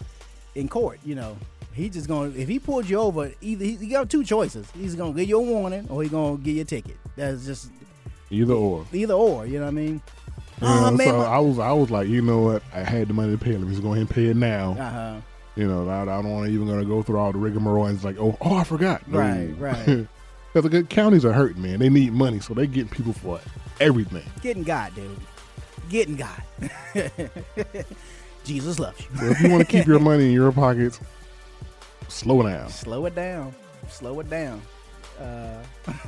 in 0.55 0.67
court, 0.67 0.99
you 1.05 1.15
know. 1.15 1.37
He 1.73 1.89
just 1.89 2.07
gonna 2.07 2.29
if 2.35 2.47
he 2.47 2.59
pulled 2.59 2.87
you 2.87 2.99
over, 2.99 3.31
either 3.41 3.65
he, 3.65 3.75
he 3.77 3.87
got 3.87 4.09
two 4.09 4.23
choices. 4.23 4.67
He's 4.77 4.93
gonna 4.95 5.13
give 5.13 5.27
you 5.27 5.39
a 5.39 5.41
warning 5.41 5.87
or 5.89 6.03
he 6.03 6.09
gonna 6.09 6.37
give 6.37 6.55
you 6.55 6.61
a 6.61 6.65
ticket. 6.65 6.97
That's 7.15 7.45
just 7.45 7.69
Either 8.29 8.53
or. 8.53 8.85
either 8.93 9.13
or. 9.15 9.45
You 9.47 9.59
know 9.59 9.65
what 9.65 9.69
I 9.69 9.71
mean? 9.71 10.01
You 10.61 10.67
know, 10.67 10.91
man, 10.91 11.07
so 11.07 11.17
my- 11.17 11.25
I 11.25 11.39
was, 11.39 11.59
I 11.59 11.71
was 11.71 11.89
like, 11.91 12.07
you 12.07 12.21
know 12.21 12.41
what? 12.41 12.63
I 12.73 12.79
had 12.81 13.07
the 13.07 13.13
money 13.13 13.31
to 13.31 13.37
pay. 13.43 13.51
Let 13.53 13.61
me 13.61 13.69
just 13.71 13.81
go 13.81 13.89
ahead 13.89 14.01
and 14.01 14.09
pay 14.09 14.27
it 14.27 14.35
now. 14.37 14.71
Uh 14.79 14.89
huh. 14.89 15.15
You 15.55 15.67
know, 15.67 15.87
I, 15.89 16.01
I 16.01 16.05
don't 16.05 16.31
want 16.31 16.47
to 16.47 16.51
even 16.53 16.67
gonna 16.67 16.85
go 16.85 17.01
through 17.03 17.17
all 17.19 17.31
the 17.31 17.37
rigmarole 17.39 17.85
and 17.87 17.95
it's 17.95 18.05
like, 18.05 18.17
oh, 18.19 18.37
oh, 18.41 18.55
I 18.55 18.63
forgot. 18.63 19.07
No. 19.07 19.19
Right, 19.19 19.53
right. 19.59 20.07
Because 20.53 20.69
the 20.69 20.83
counties 20.83 21.25
are 21.25 21.33
hurting, 21.33 21.63
man. 21.63 21.79
They 21.79 21.89
need 21.89 22.13
money, 22.13 22.39
so 22.39 22.53
they 22.53 22.67
getting 22.67 22.87
people 22.89 23.11
for 23.13 23.39
everything. 23.79 24.21
Getting 24.43 24.61
God, 24.61 24.93
dude. 24.93 25.17
Getting 25.89 26.15
God. 26.15 26.43
Jesus 28.43 28.79
loves 28.79 28.99
you. 28.99 29.17
So 29.17 29.25
if 29.25 29.41
you 29.41 29.49
want 29.49 29.61
to 29.61 29.67
keep 29.67 29.85
your 29.85 29.99
money 30.11 30.25
in 30.25 30.31
your 30.31 30.51
pockets, 30.51 30.99
slow 32.07 32.43
down. 32.43 32.69
Slow 32.69 33.05
it 33.05 33.15
down. 33.15 33.53
Slow 33.89 34.19
it 34.19 34.29
down. 34.29 34.61
Uh, 35.19 35.63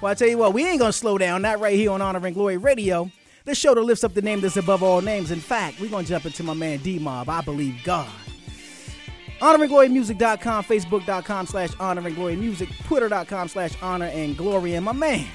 well, 0.00 0.10
I 0.12 0.14
tell 0.14 0.28
you 0.28 0.38
what, 0.38 0.52
we 0.52 0.66
ain't 0.66 0.80
gonna 0.80 0.92
slow 0.92 1.18
down. 1.18 1.42
Not 1.42 1.60
right 1.60 1.74
here 1.74 1.90
on 1.90 2.02
Honor 2.02 2.24
and 2.26 2.34
Glory 2.34 2.56
Radio. 2.56 3.10
The 3.44 3.54
show 3.54 3.74
that 3.74 3.80
lifts 3.80 4.04
up 4.04 4.14
the 4.14 4.22
name 4.22 4.40
that's 4.40 4.56
above 4.56 4.82
all 4.82 5.00
names. 5.00 5.30
In 5.30 5.40
fact, 5.40 5.80
we're 5.80 5.90
gonna 5.90 6.06
jump 6.06 6.26
into 6.26 6.42
my 6.42 6.54
man 6.54 6.78
D 6.78 6.98
Mob. 6.98 7.28
I 7.28 7.40
believe 7.40 7.76
God. 7.84 8.10
HonorandGloryMusic.com, 9.40 10.64
Facebook.com 10.64 11.46
slash 11.46 11.70
Honor 11.80 12.06
and 12.06 12.14
Glory 12.14 12.36
Music, 12.36 12.68
Twitter.com 12.84 13.48
slash 13.48 13.72
Honor 13.80 14.06
and 14.06 14.36
Glory, 14.36 14.74
and 14.74 14.84
my 14.84 14.92
man, 14.92 15.26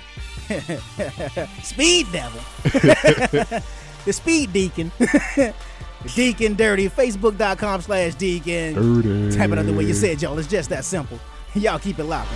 Speed 1.64 2.12
Devil, 2.12 2.40
the 2.64 4.14
Speed 4.14 4.54
Deacon, 4.54 4.92
Deacon 6.14 6.56
Dirty, 6.56 6.90
Facebook.com 6.90 7.82
slash 7.82 8.16
Deacon. 8.16 8.74
Dirty. 8.74 9.36
Type 9.36 9.52
it 9.52 9.58
out 9.58 9.66
the 9.66 9.74
way 9.74 9.84
you 9.84 9.94
said, 9.94 10.22
y'all. 10.22 10.38
It's 10.38 10.48
just 10.48 10.70
that 10.70 10.86
simple. 10.86 11.20
Y'all 11.56 11.80
keep 11.80 12.00
it 12.00 12.04
locked. 12.04 12.30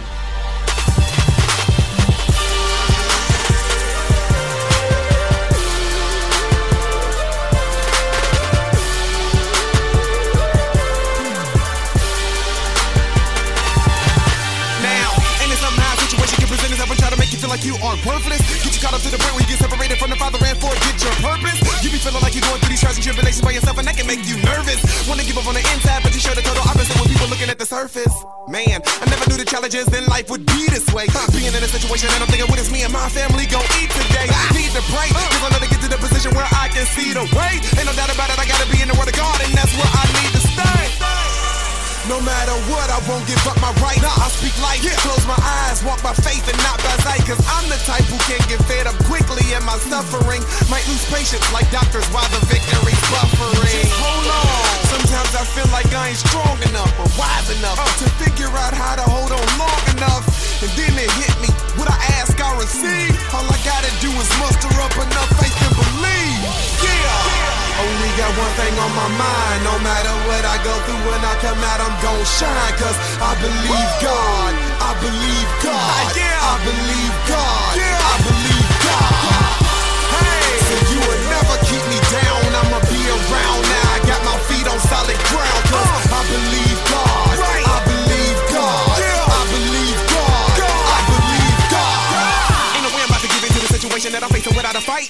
Now, 14.82 15.12
ain't 15.44 15.52
it 15.52 15.60
somehow 15.60 15.96
situation 16.00 16.40
can 16.40 16.48
present 16.48 16.72
itself 16.72 16.90
and 16.90 17.00
try 17.00 17.10
to 17.10 17.18
make 17.18 17.32
you 17.32 17.40
feel 17.40 17.50
like 17.50 17.66
you 17.66 17.76
are 17.84 17.96
worthless. 18.08 18.40
Get 18.64 18.76
you 18.76 18.82
caught 18.82 18.94
up 18.96 19.02
to 19.02 19.12
the 19.12 19.18
point 19.20 19.34
where 19.36 19.44
you 19.44 19.50
get 19.52 19.60
separated 19.60 19.98
from 20.00 20.10
the 20.10 20.16
Father 20.16 20.40
and 20.42 20.58
forget 20.58 20.96
your 21.04 21.16
purpose. 21.20 21.69
You 21.80 21.88
be 21.88 21.96
feeling 21.96 22.20
like 22.20 22.36
you're 22.36 22.44
going 22.44 22.60
through 22.60 22.76
these 22.76 22.84
trials 22.84 23.00
and 23.00 23.06
tribulations 23.08 23.40
by 23.40 23.56
yourself, 23.56 23.80
and 23.80 23.88
that 23.88 23.96
can 23.96 24.04
make 24.04 24.28
you 24.28 24.36
nervous. 24.44 24.84
Wanna 25.08 25.24
give 25.24 25.40
up 25.40 25.48
on 25.48 25.56
the 25.56 25.64
inside, 25.72 26.04
but 26.04 26.12
you 26.12 26.20
show 26.20 26.36
the 26.36 26.44
total 26.44 26.60
opposite 26.68 26.92
when 27.00 27.08
people 27.08 27.32
looking 27.32 27.48
at 27.48 27.56
the 27.56 27.66
surface. 27.66 28.12
Man, 28.52 28.84
I 28.84 29.06
never 29.08 29.24
knew 29.32 29.40
the 29.40 29.48
challenges 29.48 29.88
in 29.88 30.04
life 30.12 30.28
would 30.28 30.44
be 30.44 30.68
this 30.68 30.84
way. 30.92 31.08
Being 31.32 31.56
in 31.56 31.64
a 31.64 31.72
situation 31.72 32.12
that 32.12 32.20
I'm 32.20 32.28
thinking, 32.28 32.52
what 32.52 32.60
is 32.60 32.68
me 32.68 32.84
and 32.84 32.92
my 32.92 33.08
family 33.08 33.48
gon' 33.48 33.64
eat 33.80 33.88
today? 33.96 34.28
Need 34.52 34.76
to 34.76 34.84
pray, 34.92 35.08
cause 35.08 35.40
I 35.40 35.48
know 35.56 35.64
to 35.64 35.72
get 35.72 35.80
to 35.80 35.88
the 35.88 36.00
position 36.04 36.36
where 36.36 36.48
I 36.52 36.68
can 36.68 36.84
see 36.92 37.16
the 37.16 37.24
way. 37.32 37.64
Ain't 37.80 37.88
no 37.88 37.96
doubt 37.96 38.12
about 38.12 38.28
it, 38.28 38.36
I 38.36 38.44
gotta 38.44 38.68
be 38.68 38.84
in 38.84 38.92
the 38.92 38.98
word 39.00 39.08
of 39.08 39.16
God, 39.16 39.40
and 39.40 39.56
that's 39.56 39.72
where 39.80 39.88
I 39.88 40.04
need 40.20 40.32
to 40.36 40.42
stay. 40.44 40.99
No 42.10 42.18
matter 42.26 42.58
what, 42.74 42.90
I 42.90 42.98
won't 43.06 43.22
give 43.30 43.38
up 43.46 43.54
my 43.62 43.70
right. 43.86 44.02
Nah, 44.02 44.10
I 44.10 44.34
speak 44.34 44.58
life, 44.66 44.82
close 45.06 45.22
my 45.30 45.38
eyes, 45.38 45.86
walk 45.86 46.02
by 46.02 46.18
faith 46.18 46.42
and 46.50 46.58
not 46.66 46.82
by 46.82 46.98
sight. 47.06 47.22
Cause 47.22 47.38
I'm 47.46 47.70
the 47.70 47.78
type 47.86 48.02
who 48.10 48.18
can't 48.26 48.42
get 48.50 48.58
fed 48.66 48.90
up 48.90 48.98
quickly, 49.06 49.46
and 49.54 49.62
my 49.62 49.78
suffering 49.78 50.42
might 50.74 50.82
lose 50.90 51.06
patience 51.14 51.46
like 51.54 51.70
doctors 51.70 52.10
while 52.10 52.26
the 52.34 52.42
victory's 52.50 52.98
buffering. 53.14 53.86
Hold 54.02 54.26
on. 54.26 54.74
Sometimes 54.90 55.38
I 55.38 55.46
feel 55.54 55.70
like 55.70 55.86
I 55.94 56.10
ain't 56.10 56.18
strong 56.18 56.58
enough 56.74 56.90
or 56.98 57.06
wise 57.14 57.54
enough 57.54 57.78
to 58.02 58.10
figure 58.18 58.50
out 58.58 58.74
how 58.74 58.98
to 58.98 59.06
hold 59.06 59.30
on 59.30 59.46
long 59.62 59.84
enough. 59.94 60.26
And 60.66 60.74
then 60.74 60.98
it 60.98 61.14
hit 61.14 61.38
me. 61.46 61.54
What 61.78 61.94
I 61.94 62.00
ask, 62.18 62.34
I 62.42 62.58
receive. 62.58 63.14
All 63.38 63.46
I 63.46 63.58
gotta 63.62 63.94
do 64.02 64.10
is 64.18 64.30
muster 64.42 64.74
up 64.82 64.98
enough 64.98 65.30
faith 65.38 65.69
got 68.20 68.36
one 68.36 68.54
thing 68.60 68.76
on 68.76 68.92
my 69.00 69.10
mind. 69.16 69.60
No 69.64 69.76
matter 69.80 70.12
what 70.28 70.44
I 70.44 70.60
go 70.60 70.76
through 70.84 71.04
when 71.08 71.22
I 71.24 71.36
come 71.40 71.62
out, 71.64 71.80
I'm 71.80 71.96
gon' 72.04 72.20
shine. 72.28 72.76
Cause 72.76 72.98
I 73.24 73.32
believe 73.40 73.92
God. 74.04 74.52
I 74.84 74.92
believe 75.00 75.50
God. 75.64 76.04
I 76.20 76.54
believe 76.68 77.16
God. 77.32 77.74
I 77.80 78.16
believe 78.28 78.70
God. 78.84 79.56
Hey. 80.20 80.52
So 80.68 80.76
you 80.92 81.00
will 81.00 81.24
never 81.32 81.56
keep 81.64 81.84
me 81.88 82.00
down. 82.12 82.44
I'ma 82.60 82.80
be 82.92 83.00
around 83.08 83.62
now. 83.72 83.88
I 83.96 83.98
got 84.04 84.22
my 84.28 84.38
feet 84.52 84.68
on 84.68 84.80
solid 84.84 85.20
ground. 85.32 85.62
Cause 85.72 85.88
I 86.12 86.22
believe 86.28 86.80
God. 86.92 87.36
I 87.40 87.80
believe 87.88 88.40
God. 88.52 89.00
I 89.00 89.42
believe 89.48 90.00
God. 90.12 90.52
I 90.60 91.00
believe 91.08 91.60
God. 91.72 92.76
Ain't 92.76 92.84
no 92.84 92.92
way 92.92 93.00
I'm 93.00 93.12
about 93.16 93.24
to 93.24 93.32
give 93.32 93.44
into 93.48 93.64
the 93.64 93.72
situation 93.72 94.12
that 94.12 94.22
I'm 94.28 94.32
facing 94.36 94.60
without 94.60 94.76
a 94.76 94.84
fight. 94.84 95.08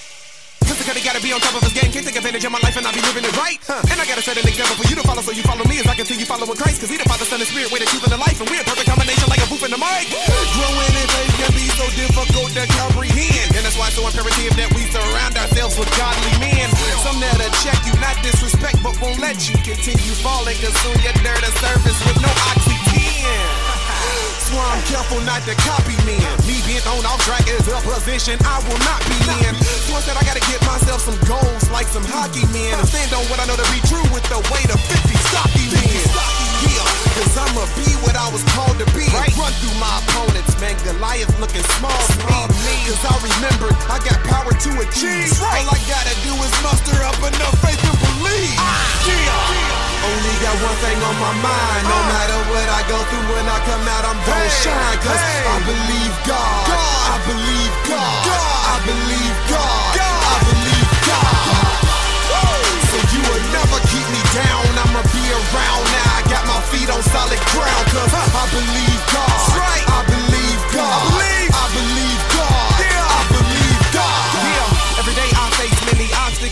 Physically 0.89 1.06
gotta 1.06 1.21
be 1.21 1.30
on 1.30 1.38
top 1.38 1.54
of 1.54 1.62
his 1.62 1.69
game, 1.78 1.93
can't 1.93 2.02
take 2.02 2.17
advantage 2.17 2.41
of 2.41 2.49
my 2.49 2.58
life 2.65 2.73
and 2.73 2.82
I 2.82 2.89
be 2.89 2.97
living 3.06 3.21
it 3.21 3.30
right. 3.38 3.62
And 3.93 4.02
I 4.02 4.10
gotta 4.10 4.25
set 4.25 4.41
an 4.41 4.47
example 4.49 4.73
for 4.73 4.89
you 4.89 4.97
to 4.97 5.06
follow, 5.06 5.21
so 5.21 5.30
you 5.30 5.45
follow 5.45 5.62
me 5.69 5.78
as 5.78 5.86
I 5.86 5.93
continue 5.93 6.25
following 6.25 6.58
Christ. 6.58 6.82
Cause 6.82 6.89
he 6.89 6.97
the 6.97 7.06
Father, 7.06 7.30
Son, 7.30 7.38
and 7.38 7.45
Spirit, 7.45 7.69
way 7.69 7.78
the 7.78 7.86
truth 7.93 8.10
and 8.10 8.13
the 8.17 8.17
life, 8.17 8.41
and 8.41 8.49
we're 8.49 8.58
a 8.58 8.65
perfect 8.65 8.89
combination 8.89 9.30
like 9.30 9.38
a 9.38 9.45
booth 9.54 9.62
in 9.62 9.69
the 9.69 9.78
mic. 9.78 10.10
Growing 10.10 10.93
in 10.97 11.08
faith 11.13 11.34
can 11.38 11.52
be 11.54 11.69
so 11.78 11.86
difficult 11.93 12.49
to 12.58 12.65
comprehend. 12.73 13.54
And 13.54 13.62
that's 13.62 13.78
why 13.78 13.93
it's 13.93 14.02
so 14.02 14.10
imperative 14.10 14.58
that 14.58 14.73
we 14.73 14.82
surround 14.89 15.38
ourselves 15.38 15.78
with 15.78 15.93
godly 15.93 16.34
men. 16.41 16.73
Some 17.06 17.21
that'll 17.21 17.54
check 17.62 17.78
you, 17.86 17.93
not 18.02 18.17
disrespect, 18.25 18.82
but 18.82 18.97
won't 18.97 19.21
let 19.21 19.45
you 19.45 19.62
continue 19.62 20.17
falling. 20.25 20.58
Cause 20.58 20.73
soon 20.82 20.97
you're 21.06 21.13
there 21.21 21.38
to 21.38 21.52
service 21.62 22.02
with 22.02 22.17
no 22.17 22.34
oxy 22.49 22.73
10. 22.97 23.68
That's 24.49 24.65
why 24.65 24.73
I'm 24.73 24.85
careful 24.89 25.21
not 25.29 25.45
to 25.45 25.53
copy 25.62 25.93
men. 26.09 26.25
Me 26.49 26.57
being 26.65 26.81
thrown 26.81 27.05
off 27.05 27.21
track 27.21 27.45
is 27.45 27.69
a 27.69 27.77
position 27.85 28.33
I 28.41 28.57
will 28.65 28.81
not 28.81 28.97
be 29.05 29.13
in. 29.45 29.53
So 29.85 29.93
I 29.93 30.01
said 30.01 30.17
I 30.17 30.25
gotta 30.25 30.41
get 30.49 30.57
myself 30.65 31.05
some 31.05 31.21
goals 31.29 31.69
like 31.69 31.85
some 31.85 32.01
hockey 32.01 32.49
men. 32.49 32.73
And 32.73 32.89
stand 32.89 33.13
on 33.13 33.21
what 33.29 33.38
I 33.38 33.45
know 33.45 33.53
to 33.53 33.69
be 33.69 33.77
true 33.85 34.01
with 34.09 34.25
the 34.25 34.41
weight 34.49 34.65
of 34.73 34.81
50 34.81 35.13
stocky 35.29 35.69
men. 35.69 36.01
Yeah, 36.65 36.81
cause 37.13 37.29
I'ma 37.38 37.62
be 37.77 37.93
what 38.01 38.17
I 38.17 38.25
was 38.33 38.41
called 38.57 38.81
to 38.81 38.89
be. 38.97 39.05
Run 39.38 39.53
through 39.62 39.77
my 39.77 40.01
opponents, 40.01 40.57
man. 40.57 40.73
Goliath 40.81 41.29
looking 41.38 41.62
small 41.77 41.93
to 41.93 42.49
me. 42.65 42.73
Cause 42.89 43.05
I 43.05 43.13
remembered 43.21 43.77
I 43.85 44.01
got 44.01 44.17
power 44.33 44.49
to 44.49 44.71
achieve. 44.81 45.29
All 45.45 45.69
I 45.69 45.77
gotta 45.85 46.15
do 46.25 46.33
is 46.41 46.53
muster 46.65 46.97
up 47.05 47.21
enough 47.21 47.53
faith 47.62 47.85
and 47.85 47.97
believe. 48.01 48.57
Yeah. 49.05 49.78
Only 49.99 50.35
got 50.39 50.55
one 50.63 50.77
thing 50.79 50.99
on 51.03 51.15
my 51.19 51.33
mind. 51.43 51.83
No 51.83 51.99
uh. 51.99 52.12
matter 52.15 52.39
what 52.47 52.67
I 52.71 52.81
go 52.88 52.99
through 53.12 53.27
when 53.35 53.45
I 53.51 53.59
come 53.67 53.83
out, 53.83 54.03
I'm 54.07 54.19
gon' 54.23 54.49
shine. 54.63 54.97
Cause 55.03 55.19
I 55.19 55.59
believe 55.67 56.15
God. 56.23 56.63
I 56.71 57.17
believe 57.27 57.75
God. 57.83 58.23
I 58.31 58.77
believe 58.88 59.38
God. 59.51 59.91
I 59.99 60.38
believe 60.47 60.91
God. 61.03 61.79
So 62.89 62.97
you 63.12 63.21
will 63.27 63.45
never 63.51 63.79
keep 63.91 64.07
me 64.15 64.21
down. 64.31 64.65
I'ma 64.88 65.03
be 65.12 65.23
around 65.35 65.83
now. 65.91 66.15
I 66.15 66.21
got 66.31 66.43
my 66.47 66.59
feet 66.71 66.89
on 66.89 67.03
solid 67.03 67.41
ground. 67.51 67.85
Cause 67.91 68.13
I 68.15 68.45
believe 68.55 69.01
God. 69.12 69.29
I 69.83 70.01
believe 70.07 70.62
God. 70.71 71.12
I 71.51 71.65
believe 71.75 72.21
God. 72.31 72.38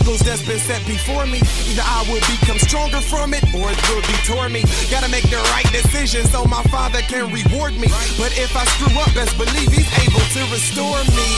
Obstacles 0.07 0.19
that's 0.21 0.45
been 0.47 0.59
set 0.59 0.85
before 0.87 1.25
me. 1.25 1.39
Either 1.67 1.83
I 1.83 2.05
will 2.07 2.23
become 2.31 2.59
stronger 2.59 3.01
from 3.01 3.33
it 3.33 3.43
or 3.53 3.67
it 3.71 3.79
will 3.89 4.01
detour 4.01 4.49
me. 4.49 4.63
Gotta 4.89 5.09
make 5.09 5.27
the 5.29 5.37
right 5.51 5.67
decision 5.71 6.25
so 6.25 6.45
my 6.45 6.63
father 6.71 7.01
can 7.01 7.31
reward 7.31 7.73
me. 7.75 7.87
But 8.17 8.31
if 8.37 8.55
I 8.55 8.63
screw 8.75 8.93
up, 8.99 9.11
best 9.13 9.37
believe 9.37 9.71
he's 9.71 9.91
able 10.07 10.23
to 10.23 10.41
restore 10.51 11.01
me. 11.11 11.29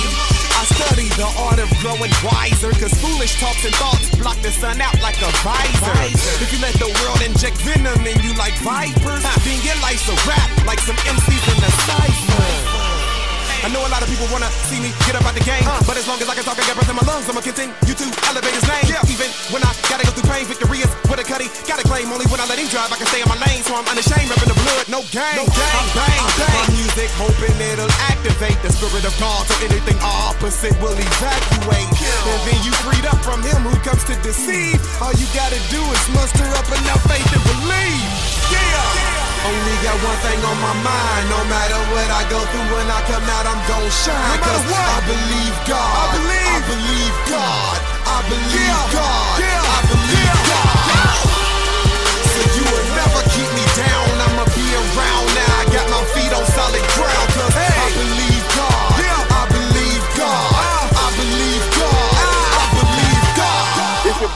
I 0.59 0.63
study 0.75 1.07
the 1.15 1.29
art 1.49 1.59
of 1.59 1.69
growing 1.79 2.11
wiser, 2.21 2.71
cause 2.75 2.93
foolish 2.99 3.39
talks 3.39 3.63
and 3.65 3.73
thoughts 3.75 4.13
block 4.17 4.37
the 4.41 4.51
sun 4.51 4.81
out 4.81 4.99
like 5.01 5.17
a 5.21 5.31
visor. 5.41 5.95
If 6.43 6.51
you 6.53 6.59
let 6.61 6.75
the 6.75 6.91
world 7.01 7.21
inject 7.21 7.57
venom 7.63 8.05
in 8.05 8.19
you 8.21 8.33
like 8.35 8.55
vipers, 8.61 9.23
then 9.23 9.59
your 9.63 9.77
life's 9.81 10.07
a 10.09 10.17
rap 10.27 10.49
like 10.65 10.79
some 10.79 10.97
MCs 11.07 11.45
in 11.47 11.57
the 11.63 11.71
cipher. 11.87 12.68
I 13.63 13.67
know 13.69 13.83
a 13.83 13.91
lot 13.91 13.99
of 14.01 14.09
people 14.09 14.27
wanna 14.31 14.47
see 14.71 14.79
me 14.79 14.93
get 15.03 15.15
up 15.19 15.25
out 15.27 15.35
the 15.35 15.43
game, 15.43 15.63
but 15.83 15.99
as 15.99 16.07
long 16.07 16.19
as 16.23 16.27
I 16.31 16.35
can 16.35 16.43
talk 16.47 16.55
I 16.55 16.63
get 16.63 16.75
breath 16.75 16.89
in 16.89 16.95
my 16.95 17.03
lungs, 17.03 17.27
I'ma 17.27 17.43
continue 17.43 17.75
to 17.75 18.05
elevate 18.31 18.55
his 18.55 18.63
name. 18.63 18.87
Yeah. 18.87 19.03
Even 19.11 19.27
when 19.51 19.61
I 19.63 19.71
gotta 19.91 20.07
go 20.07 20.11
through 20.15 20.31
pain, 20.31 20.47
victory 20.47 20.79
is 20.79 20.91
with 21.11 21.19
a 21.19 21.25
cutty. 21.27 21.51
Gotta 21.67 21.83
claim 21.83 22.07
only 22.11 22.25
when 22.31 22.39
I 22.39 22.47
let 22.47 22.55
him 22.55 22.71
drive, 22.71 22.91
I 22.91 22.97
can 22.97 23.07
stay 23.11 23.19
in 23.19 23.27
my 23.27 23.39
lane, 23.43 23.61
so 23.67 23.75
I'm 23.75 23.87
unashamed, 23.87 24.31
repping 24.31 24.47
the 24.47 24.59
blood, 24.63 24.85
no 24.87 25.01
game. 25.11 25.43
No 25.43 25.45
game. 25.51 25.75
I'm 25.75 25.89
bang, 25.91 26.23
bang. 26.39 26.55
My 26.55 26.67
music, 26.71 27.09
hoping 27.19 27.55
it'll 27.59 27.91
activate 28.07 28.59
the 28.63 28.71
spirit 28.71 29.03
of 29.03 29.15
God, 29.19 29.43
so 29.43 29.53
anything 29.59 29.99
opposite 29.99 30.75
will 30.79 30.95
evacuate. 30.95 31.91
And 32.31 32.39
then 32.47 32.59
you 32.63 32.71
freed 32.85 33.05
up 33.11 33.19
from 33.27 33.43
him 33.43 33.59
who 33.67 33.75
comes 33.83 34.07
to 34.07 34.15
deceive. 34.23 34.79
All 35.03 35.11
you 35.19 35.27
gotta 35.35 35.59
do 35.67 35.81
is 35.83 36.03
muster 36.15 36.47
up 36.55 36.67
enough 36.79 37.03
faith 37.11 37.27
and 37.35 37.43
believe. 37.43 38.07
Yeah. 38.55 39.18
Only 39.47 39.75
got 39.79 39.95
one 40.03 40.19
thing 40.19 40.39
on 40.43 40.57
my 40.59 40.75
mind. 40.83 41.23
No 41.31 41.39
matter 41.47 41.79
what 41.95 42.09
I 42.11 42.21
go 42.27 42.39
through 42.51 42.67
when 42.75 42.87
I 42.91 42.99
come 43.07 43.23
out, 43.23 43.45
I'm 43.47 43.61
gon' 43.71 43.87
shine. 43.87 44.39
No 44.39 44.51
Cause 44.51 44.65
I 44.67 44.99
believe 45.07 45.55
God. 45.63 45.79
I 45.79 46.05
believe. 46.19 46.39
God 46.49 46.49
I 46.49 46.59
believe 46.67 47.15
God. 47.31 47.77
I 48.03 48.17
believe 48.27 48.79
God. 48.91 49.35
Yeah. 49.39 49.63
I 49.63 49.79
believe 49.87 50.39
God. 50.51 51.27
So 52.35 52.41
you 52.57 52.65
will 52.67 52.89
never 52.99 53.21
keep 53.31 53.49
me 53.55 53.65
down. 53.79 54.07
I'ma 54.27 54.45
be 54.51 54.65
around 54.75 55.27
now. 55.31 55.61
I 55.61 55.63
got 55.71 55.85
my 55.87 56.03
feet 56.11 56.31
on 56.35 56.45
solid 56.51 56.83
ground. 56.93 56.98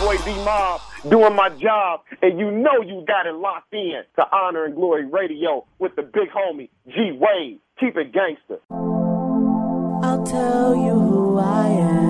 Boy 0.03 0.17
D 0.25 0.33
Mob 0.43 0.81
doing 1.09 1.33
my 1.33 1.47
job, 1.49 2.01
and 2.21 2.37
you 2.37 2.51
know 2.51 2.81
you 2.85 3.05
got 3.07 3.25
it 3.25 3.35
locked 3.35 3.73
in 3.73 4.03
to 4.17 4.35
Honor 4.35 4.65
and 4.65 4.75
Glory 4.75 5.05
Radio 5.05 5.65
with 5.79 5.95
the 5.95 6.01
big 6.01 6.29
homie 6.29 6.67
G 6.89 7.13
Way. 7.13 7.59
Keep 7.79 7.95
it 7.95 8.11
gangster. 8.11 8.59
I'll 8.69 10.25
tell 10.25 10.75
you 10.75 10.91
who 10.91 11.39
I 11.39 11.67
am. 11.69 12.03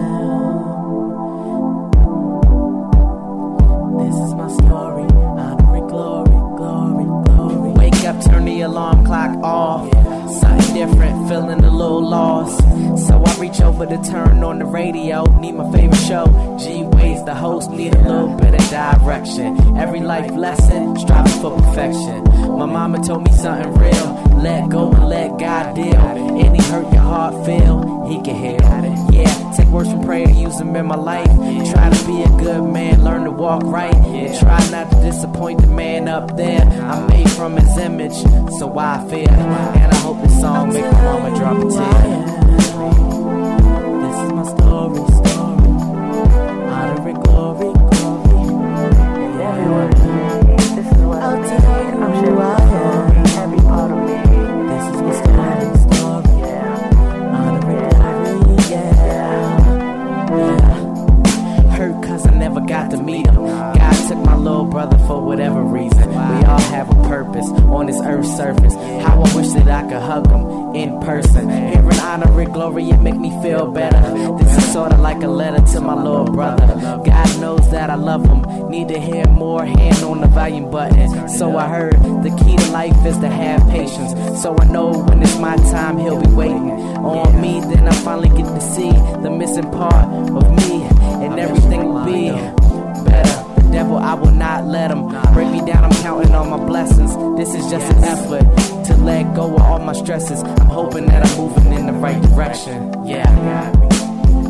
This 3.99 4.15
is 4.15 4.33
my 4.33 4.47
story. 4.47 5.03
And 5.03 5.89
glory, 5.89 6.39
glory, 6.57 7.05
Turn 8.21 8.45
the 8.45 8.61
alarm 8.61 9.05
clock 9.05 9.35
off. 9.43 9.91
Something 10.39 10.73
different, 10.75 11.29
feeling 11.29 11.63
a 11.63 11.69
little 11.69 12.07
lost. 12.07 12.59
So 13.07 13.23
I 13.23 13.35
reach 13.39 13.61
over 13.61 13.85
to 13.85 13.97
turn 14.03 14.43
on 14.43 14.59
the 14.59 14.65
radio. 14.65 15.23
Need 15.39 15.53
my 15.53 15.71
favorite 15.71 15.97
show. 15.97 16.25
G 16.59 16.83
Ways, 16.83 17.23
the 17.23 17.35
host, 17.35 17.69
need 17.71 17.95
a 17.95 18.01
little 18.01 18.35
bit 18.37 18.53
of 18.53 18.69
direction. 18.69 19.77
Every 19.77 20.01
life 20.01 20.31
lesson, 20.31 20.97
striving 20.97 21.41
for 21.41 21.57
perfection. 21.59 22.23
My 22.57 22.65
mama 22.65 23.03
told 23.03 23.23
me 23.23 23.31
something 23.31 23.73
real. 23.73 24.23
Let 24.43 24.69
go 24.69 24.91
and 24.91 25.07
let 25.07 25.39
God 25.39 25.75
deal. 25.75 25.95
Any 25.95 26.61
hurt 26.63 26.91
your 26.91 27.01
heart 27.01 27.45
feel, 27.45 28.05
He 28.09 28.21
can 28.21 28.35
heal. 28.35 29.13
Yeah, 29.13 29.53
take 29.55 29.67
words 29.67 29.89
from 29.89 30.03
prayer, 30.03 30.29
use 30.29 30.57
them 30.57 30.75
in 30.75 30.85
my 30.85 30.95
life. 30.95 31.27
Try 31.71 31.89
to 31.89 32.05
be 32.05 32.23
a 32.23 32.29
good 32.37 32.63
man, 32.63 33.03
learn 33.03 33.23
to 33.23 33.31
walk 33.31 33.63
right. 33.63 33.93
And 33.93 34.37
try 34.39 34.59
not 34.69 34.91
to 34.91 35.01
disappoint 35.01 35.61
the 35.61 35.67
man 35.67 36.09
up 36.09 36.35
there. 36.35 36.61
I'm 36.61 37.07
made 37.07 37.29
from 37.31 37.55
His 37.55 37.77
image, 37.77 38.02
so 38.11 38.77
I 38.77 39.05
fear. 39.09 39.29
And 39.29 39.91
I 39.91 39.95
hope 39.97 40.21
this 40.21 40.39
song 40.39 40.73
make 40.73 40.83
my 40.91 41.01
mama 41.03 41.37
drop 41.37 41.57
a 41.57 41.69
tear. 41.69 42.43
This 44.01 44.17
is 44.23 44.31
my 44.33 44.43
story, 44.43 44.99
story. 45.21 45.67
Honor 46.69 47.09
and 47.09 47.23
glory. 47.23 47.92
little 64.43 64.65
brother 64.65 64.97
for 65.07 65.21
whatever 65.21 65.61
reason. 65.61 66.09
We 66.09 66.45
all 66.45 66.59
have 66.59 66.89
a 66.89 67.07
purpose 67.07 67.47
on 67.47 67.85
this 67.85 67.99
earth's 68.01 68.35
surface. 68.35 68.73
How 68.73 69.23
I 69.23 69.35
wish 69.35 69.47
that 69.53 69.67
I 69.69 69.83
could 69.83 70.01
hug 70.01 70.29
him 70.29 70.75
in 70.75 70.99
person. 70.99 71.49
Hearing 71.49 71.99
honor 71.99 72.41
and 72.41 72.53
glory, 72.53 72.89
it 72.89 72.99
make 72.99 73.15
me 73.15 73.29
feel 73.41 73.71
better. 73.71 74.01
This 74.37 74.57
is 74.57 74.73
sorta 74.73 74.97
like 74.97 75.23
a 75.23 75.27
letter 75.27 75.65
to 75.73 75.81
my 75.81 75.95
little 75.95 76.25
brother. 76.25 76.67
God 77.05 77.39
knows 77.39 77.71
that 77.71 77.89
I 77.89 77.95
love 77.95 78.25
him. 78.25 78.69
Need 78.69 78.89
to 78.89 78.99
hear 78.99 79.25
more 79.27 79.63
hand 79.65 80.03
on 80.03 80.19
the 80.19 80.27
volume 80.27 80.69
button. 80.69 81.29
So 81.29 81.57
I 81.57 81.67
heard 81.69 81.93
the 81.93 82.35
key 82.43 82.57
to 82.57 82.71
life 82.71 83.05
is 83.05 83.17
to 83.19 83.29
have 83.29 83.61
patience. 83.69 84.41
So 84.41 84.55
I 84.59 84.65
know 84.65 84.91
when 84.91 85.23
it's 85.23 85.37
my 85.37 85.55
time, 85.55 85.97
he'll 85.97 86.21
be 86.21 86.29
waiting 86.31 86.71
on 86.97 87.39
me. 87.39 87.61
Then 87.61 87.87
I 87.87 87.93
finally 87.93 88.29
get 88.29 88.45
to 88.45 88.61
see 88.61 88.91
the 89.21 89.29
missing 89.29 89.71
part 89.71 90.05
of 90.05 90.51
me, 90.57 90.83
and 91.23 91.39
everything 91.39 91.85
will 91.85 92.05
be 92.05 92.72
devil, 93.73 93.97
I 93.97 94.13
will 94.13 94.31
not 94.31 94.65
let 94.65 94.91
him 94.91 95.07
break 95.33 95.49
me 95.49 95.65
down. 95.65 95.83
I'm 95.83 95.91
counting 96.03 96.35
on 96.35 96.47
my 96.51 96.63
blessings. 96.63 97.15
This 97.35 97.55
is 97.55 97.71
just 97.71 97.91
an 97.91 98.03
effort 98.03 98.45
to 98.85 98.95
let 98.97 99.33
go 99.33 99.55
of 99.55 99.61
all 99.61 99.79
my 99.79 99.93
stresses. 99.93 100.43
I'm 100.43 100.67
hoping 100.67 101.07
that 101.07 101.25
I'm 101.25 101.37
moving 101.37 101.73
in 101.73 101.87
the 101.87 101.93
right 101.93 102.21
direction. 102.21 102.93
Yeah. 103.03 103.27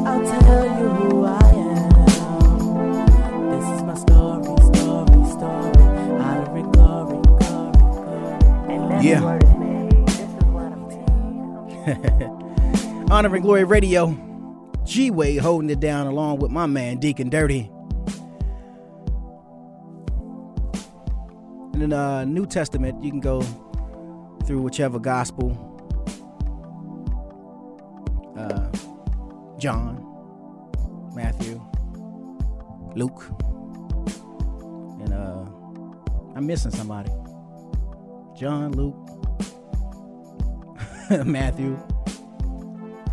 I'll 0.05 0.41
tell 0.41 0.65
you 0.65 0.89
who 0.89 1.23
I 1.23 1.39
am. 1.55 1.89
This 3.51 3.65
is 3.71 3.81
my 3.83 3.95
story, 3.95 4.43
story, 4.43 5.25
story. 5.31 5.83
Honor 6.19 6.57
and 6.57 6.73
glory, 6.73 7.17
glory, 7.39 7.71
glory. 8.75 9.05
Yeah. 9.05 9.39
Honor 13.09 13.33
and 13.33 13.43
Glory 13.43 13.63
Radio. 13.63 14.17
G 14.83 15.11
Way 15.11 15.37
holding 15.37 15.69
it 15.69 15.79
down 15.79 16.07
along 16.07 16.39
with 16.39 16.51
my 16.51 16.65
man 16.65 16.97
Deacon 16.97 17.29
Dirty. 17.29 17.72
In 21.83 21.89
the 21.89 21.97
uh, 21.97 22.23
New 22.23 22.45
Testament, 22.45 23.03
you 23.03 23.11
can 23.11 23.19
go 23.19 23.41
through 24.45 24.61
whichever 24.61 24.99
gospel. 24.99 25.51
Uh, 28.37 28.69
John, 29.59 29.99
Matthew, 31.13 31.61
Luke, 32.95 33.25
and 35.01 35.13
uh, 35.13 35.43
I'm 36.37 36.47
missing 36.47 36.71
somebody. 36.71 37.11
John, 38.33 38.71
Luke, 38.71 38.95
Matthew. 41.25 41.77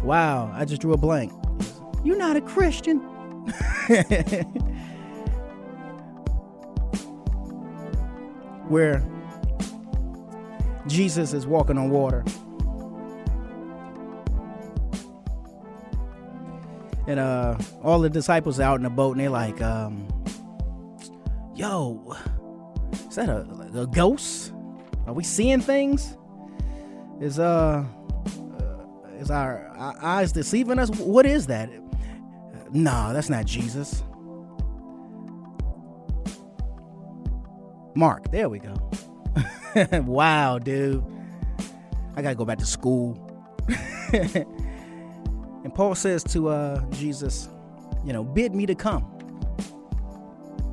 Wow, 0.05 0.53
I 0.55 0.64
just 0.64 0.81
drew 0.81 0.93
a 0.93 0.97
blank. 0.97 1.33
You're 2.05 2.16
not 2.16 2.37
a 2.37 2.41
Christian. 2.41 3.01
Where 8.71 9.03
Jesus 10.87 11.33
is 11.33 11.45
walking 11.45 11.77
on 11.77 11.91
water. 11.91 12.25
And 17.09 17.18
uh 17.18 17.59
all 17.83 17.99
the 17.99 18.09
disciples 18.09 18.61
are 18.61 18.62
out 18.62 18.77
in 18.77 18.85
the 18.85 18.91
boat 18.91 19.16
and 19.16 19.21
they're 19.21 19.29
like, 19.29 19.61
um, 19.61 20.07
yo, 21.57 22.16
is 23.09 23.16
that 23.16 23.29
a, 23.29 23.45
a 23.75 23.89
ghost? 23.89 24.53
Are 25.09 25.14
we 25.14 25.25
seeing 25.25 25.61
things? 25.61 26.16
Is 27.21 27.41
uh 27.41 27.85
is 29.18 29.33
our, 29.33 29.66
our 29.77 29.97
eyes 30.01 30.31
deceiving 30.31 30.79
us? 30.79 30.91
What 30.91 31.27
is 31.27 31.49
that? 31.49 31.71
Nah, 32.73 33.12
that's 33.12 33.29
not 33.29 33.47
Jesus. 33.47 34.05
Mark, 38.01 38.31
there 38.31 38.49
we 38.49 38.59
go. 38.59 38.73
wow, 40.07 40.59
dude. 40.59 41.05
I 42.17 42.23
gotta 42.23 42.35
go 42.35 42.47
back 42.47 42.57
to 42.57 42.65
school. 42.65 43.15
and 44.15 45.75
Paul 45.75 45.95
says 45.95 46.25
to 46.25 46.49
uh, 46.49 46.83
Jesus, 46.93 47.51
you 48.03 48.15
know, 48.15 48.25
bid 48.25 48.55
me 48.55 48.65
to 48.65 48.75
come. 48.75 49.07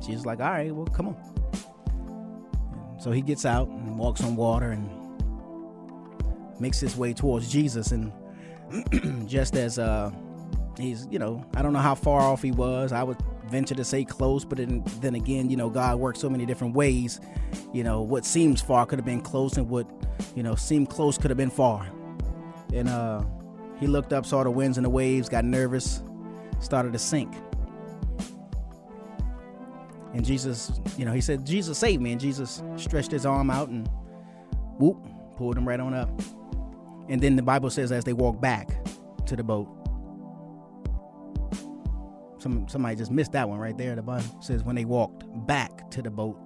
Jesus 0.00 0.24
like, 0.24 0.40
all 0.40 0.48
right, 0.48 0.74
well, 0.74 0.86
come 0.86 1.08
on. 1.08 1.16
And 2.92 3.02
so 3.02 3.10
he 3.10 3.20
gets 3.20 3.44
out 3.44 3.68
and 3.68 3.98
walks 3.98 4.22
on 4.24 4.34
water 4.34 4.70
and 4.70 4.88
makes 6.58 6.80
his 6.80 6.96
way 6.96 7.12
towards 7.12 7.52
Jesus. 7.52 7.92
And 7.92 8.10
just 9.28 9.54
as 9.54 9.78
uh, 9.78 10.10
he's, 10.78 11.06
you 11.10 11.18
know, 11.18 11.44
I 11.54 11.60
don't 11.60 11.74
know 11.74 11.80
how 11.80 11.94
far 11.94 12.22
off 12.22 12.40
he 12.40 12.52
was. 12.52 12.90
I 12.90 13.02
would 13.02 13.18
venture 13.48 13.74
to 13.74 13.84
say 13.84 14.04
close, 14.04 14.44
but 14.44 14.58
then, 14.58 14.82
then 15.00 15.14
again, 15.14 15.50
you 15.50 15.56
know, 15.56 15.70
God 15.70 15.98
works 15.98 16.20
so 16.20 16.28
many 16.28 16.46
different 16.46 16.74
ways. 16.74 17.20
You 17.72 17.84
know, 17.84 18.02
what 18.02 18.24
seems 18.24 18.60
far 18.60 18.86
could 18.86 18.98
have 18.98 19.06
been 19.06 19.20
close, 19.20 19.56
and 19.56 19.68
what, 19.68 19.88
you 20.34 20.42
know, 20.42 20.54
seemed 20.54 20.90
close 20.90 21.18
could 21.18 21.30
have 21.30 21.38
been 21.38 21.50
far. 21.50 21.88
And 22.72 22.88
uh, 22.88 23.24
he 23.80 23.86
looked 23.86 24.12
up, 24.12 24.26
saw 24.26 24.44
the 24.44 24.50
winds 24.50 24.78
and 24.78 24.84
the 24.84 24.90
waves, 24.90 25.28
got 25.28 25.44
nervous, 25.44 26.02
started 26.60 26.92
to 26.92 26.98
sink. 26.98 27.34
And 30.14 30.24
Jesus, 30.24 30.80
you 30.96 31.04
know, 31.04 31.12
he 31.12 31.20
said, 31.20 31.46
Jesus 31.46 31.78
save 31.78 32.00
me. 32.00 32.12
And 32.12 32.20
Jesus 32.20 32.62
stretched 32.76 33.10
his 33.10 33.26
arm 33.26 33.50
out 33.50 33.68
and 33.68 33.86
whoop, 34.78 35.06
pulled 35.36 35.56
him 35.56 35.68
right 35.68 35.78
on 35.78 35.94
up. 35.94 36.10
And 37.08 37.20
then 37.20 37.36
the 37.36 37.42
Bible 37.42 37.70
says, 37.70 37.92
as 37.92 38.04
they 38.04 38.12
walked 38.12 38.40
back 38.40 38.70
to 39.26 39.36
the 39.36 39.44
boat, 39.44 39.68
some 42.38 42.68
somebody 42.68 42.96
just 42.96 43.10
missed 43.10 43.32
that 43.32 43.48
one 43.48 43.58
right 43.58 43.76
there. 43.76 43.94
The 43.94 44.02
Bible 44.02 44.24
says 44.40 44.62
when 44.62 44.76
they 44.76 44.84
walked 44.84 45.24
back 45.46 45.90
to 45.92 46.02
the 46.02 46.10
boat. 46.10 46.38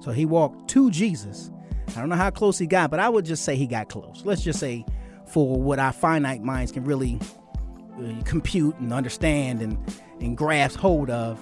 So 0.00 0.10
he 0.10 0.26
walked 0.26 0.68
to 0.70 0.90
Jesus. 0.90 1.50
I 1.96 2.00
don't 2.00 2.08
know 2.08 2.16
how 2.16 2.30
close 2.30 2.58
he 2.58 2.66
got, 2.66 2.90
but 2.90 3.00
I 3.00 3.08
would 3.08 3.24
just 3.24 3.44
say 3.44 3.56
he 3.56 3.66
got 3.66 3.88
close. 3.88 4.22
Let's 4.24 4.42
just 4.42 4.58
say 4.58 4.84
for 5.26 5.60
what 5.60 5.78
our 5.78 5.92
finite 5.92 6.42
minds 6.42 6.72
can 6.72 6.84
really 6.84 7.18
uh, 7.98 8.22
compute 8.24 8.76
and 8.78 8.92
understand 8.92 9.62
and, 9.62 9.78
and 10.20 10.36
grasp 10.36 10.78
hold 10.78 11.10
of. 11.10 11.40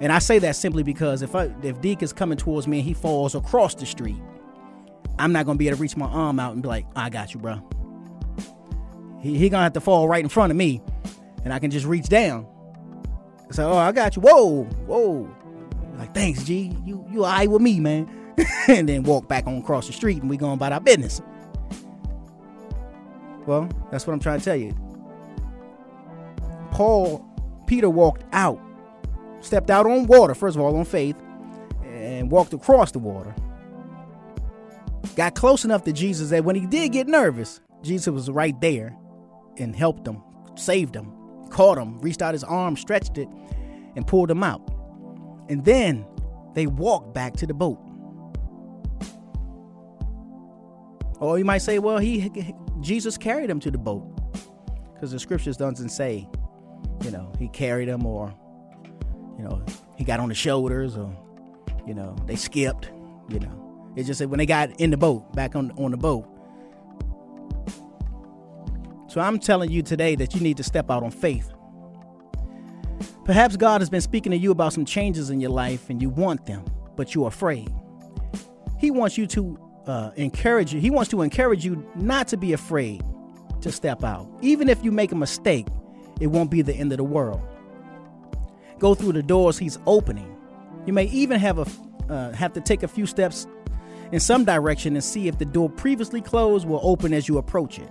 And 0.00 0.12
I 0.12 0.18
say 0.18 0.38
that 0.40 0.56
simply 0.56 0.82
because 0.82 1.22
if 1.22 1.34
I, 1.34 1.50
if 1.62 1.80
Deke 1.80 2.02
is 2.02 2.12
coming 2.12 2.38
towards 2.38 2.68
me 2.68 2.78
and 2.78 2.86
he 2.86 2.94
falls 2.94 3.34
across 3.34 3.74
the 3.74 3.86
street, 3.86 4.20
I'm 5.18 5.32
not 5.32 5.46
gonna 5.46 5.58
be 5.58 5.66
able 5.68 5.76
to 5.76 5.82
reach 5.82 5.96
my 5.96 6.06
arm 6.06 6.38
out 6.38 6.52
and 6.52 6.62
be 6.62 6.68
like, 6.68 6.86
I 6.94 7.10
got 7.10 7.34
you, 7.34 7.40
bro. 7.40 7.60
He, 9.20 9.48
gonna 9.48 9.64
have 9.64 9.72
to 9.72 9.80
fall 9.80 10.08
right 10.08 10.22
in 10.22 10.28
front 10.28 10.52
of 10.52 10.56
me, 10.56 10.80
and 11.44 11.52
I 11.52 11.58
can 11.58 11.70
just 11.70 11.86
reach 11.86 12.08
down. 12.08 12.46
So, 13.50 13.70
oh, 13.70 13.76
I 13.76 13.92
got 13.92 14.16
you. 14.16 14.22
Whoa, 14.22 14.64
whoa. 14.86 15.28
Like, 15.96 16.14
thanks, 16.14 16.44
G. 16.44 16.76
You 16.84 17.04
you 17.10 17.24
all 17.24 17.30
right 17.30 17.50
with 17.50 17.62
me, 17.62 17.80
man. 17.80 18.08
and 18.68 18.88
then 18.88 19.02
walk 19.02 19.26
back 19.28 19.46
on 19.46 19.58
across 19.58 19.86
the 19.86 19.92
street, 19.92 20.20
and 20.20 20.30
we 20.30 20.36
going 20.36 20.54
about 20.54 20.72
our 20.72 20.80
business. 20.80 21.20
Well, 23.46 23.68
that's 23.90 24.06
what 24.06 24.12
I'm 24.12 24.20
trying 24.20 24.38
to 24.38 24.44
tell 24.44 24.56
you. 24.56 24.76
Paul, 26.70 27.24
Peter 27.66 27.90
walked 27.90 28.24
out, 28.32 28.60
stepped 29.40 29.70
out 29.70 29.86
on 29.86 30.06
water, 30.06 30.34
first 30.34 30.56
of 30.56 30.62
all, 30.62 30.76
on 30.76 30.84
faith, 30.84 31.16
and 31.84 32.30
walked 32.30 32.52
across 32.52 32.92
the 32.92 32.98
water. 32.98 33.34
Got 35.16 35.34
close 35.34 35.64
enough 35.64 35.82
to 35.84 35.92
Jesus 35.92 36.30
that 36.30 36.44
when 36.44 36.54
he 36.54 36.66
did 36.66 36.92
get 36.92 37.08
nervous, 37.08 37.60
Jesus 37.82 38.08
was 38.08 38.30
right 38.30 38.58
there 38.60 38.96
and 39.56 39.74
helped 39.74 40.06
him, 40.06 40.22
saved 40.54 40.94
him, 40.94 41.12
caught 41.50 41.78
him, 41.78 41.98
reached 42.00 42.22
out 42.22 42.34
his 42.34 42.44
arm, 42.44 42.76
stretched 42.76 43.18
it, 43.18 43.28
and 43.96 44.06
pulled 44.06 44.30
him 44.30 44.42
out. 44.42 44.62
And 45.48 45.64
then 45.64 46.06
they 46.54 46.66
walked 46.66 47.14
back 47.14 47.34
to 47.36 47.46
the 47.46 47.54
boat. 47.54 47.78
Or 51.20 51.38
you 51.38 51.44
might 51.44 51.58
say, 51.58 51.78
well, 51.78 51.98
he 51.98 52.30
Jesus 52.80 53.16
carried 53.16 53.50
him 53.50 53.60
to 53.60 53.70
the 53.70 53.78
boat. 53.78 54.06
Because 54.94 55.10
the 55.10 55.18
scriptures 55.18 55.56
doesn't 55.56 55.90
say, 55.90 56.28
you 57.02 57.10
know, 57.10 57.32
he 57.38 57.48
carried 57.48 57.88
him 57.88 58.04
or, 58.04 58.34
you 59.36 59.44
know, 59.44 59.64
he 59.96 60.04
got 60.04 60.20
on 60.20 60.28
the 60.28 60.34
shoulders 60.34 60.96
or, 60.96 61.12
you 61.86 61.94
know, 61.94 62.16
they 62.26 62.36
skipped, 62.36 62.90
you 63.28 63.38
know. 63.40 63.92
It 63.96 64.04
just 64.04 64.18
said 64.18 64.30
when 64.30 64.38
they 64.38 64.46
got 64.46 64.80
in 64.80 64.90
the 64.90 64.96
boat, 64.96 65.32
back 65.32 65.56
on, 65.56 65.72
on 65.72 65.90
the 65.90 65.96
boat. 65.96 66.26
So 69.08 69.22
I'm 69.22 69.38
telling 69.38 69.70
you 69.70 69.82
today 69.82 70.14
that 70.16 70.34
you 70.34 70.40
need 70.40 70.58
to 70.58 70.62
step 70.62 70.90
out 70.90 71.02
on 71.02 71.10
faith. 71.10 71.52
Perhaps 73.24 73.56
God 73.56 73.80
has 73.80 73.90
been 73.90 74.00
speaking 74.00 74.32
to 74.32 74.38
you 74.38 74.50
about 74.50 74.72
some 74.72 74.84
changes 74.84 75.30
in 75.30 75.40
your 75.40 75.50
life 75.50 75.90
and 75.90 76.00
you 76.00 76.10
want 76.10 76.46
them, 76.46 76.64
but 76.94 77.14
you're 77.14 77.28
afraid. 77.28 77.72
He 78.78 78.90
wants 78.90 79.18
you 79.18 79.26
to 79.28 79.58
uh, 79.86 80.10
encourage 80.16 80.72
you. 80.72 80.80
He 80.80 80.90
wants 80.90 81.10
to 81.10 81.22
encourage 81.22 81.64
you 81.64 81.86
not 81.94 82.28
to 82.28 82.36
be 82.36 82.52
afraid 82.52 83.02
to 83.62 83.72
step 83.72 84.04
out. 84.04 84.28
Even 84.42 84.68
if 84.68 84.84
you 84.84 84.92
make 84.92 85.12
a 85.12 85.16
mistake, 85.16 85.66
it 86.20 86.28
won't 86.28 86.50
be 86.50 86.62
the 86.62 86.74
end 86.74 86.92
of 86.92 86.98
the 86.98 87.04
world. 87.04 87.40
Go 88.78 88.94
through 88.94 89.12
the 89.12 89.22
doors 89.22 89.58
He's 89.58 89.78
opening. 89.86 90.36
You 90.86 90.92
may 90.92 91.04
even 91.06 91.40
have 91.40 91.58
a 91.58 91.66
uh, 92.12 92.32
have 92.32 92.54
to 92.54 92.60
take 92.60 92.82
a 92.82 92.88
few 92.88 93.04
steps 93.04 93.46
in 94.12 94.20
some 94.20 94.44
direction 94.44 94.94
and 94.94 95.04
see 95.04 95.28
if 95.28 95.36
the 95.36 95.44
door 95.44 95.68
previously 95.68 96.22
closed 96.22 96.66
will 96.66 96.80
open 96.82 97.12
as 97.12 97.28
you 97.28 97.36
approach 97.36 97.78
it. 97.78 97.90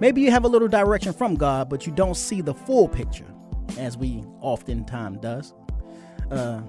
Maybe 0.00 0.20
you 0.22 0.30
have 0.30 0.44
a 0.44 0.48
little 0.48 0.68
direction 0.68 1.12
from 1.12 1.36
God, 1.36 1.68
but 1.68 1.86
you 1.86 1.92
don't 1.92 2.16
see 2.16 2.40
the 2.40 2.54
full 2.54 2.88
picture, 2.88 3.32
as 3.78 3.96
we 3.96 4.24
oftentimes 4.40 5.18
does. 5.18 5.54
Uh, 6.30 6.60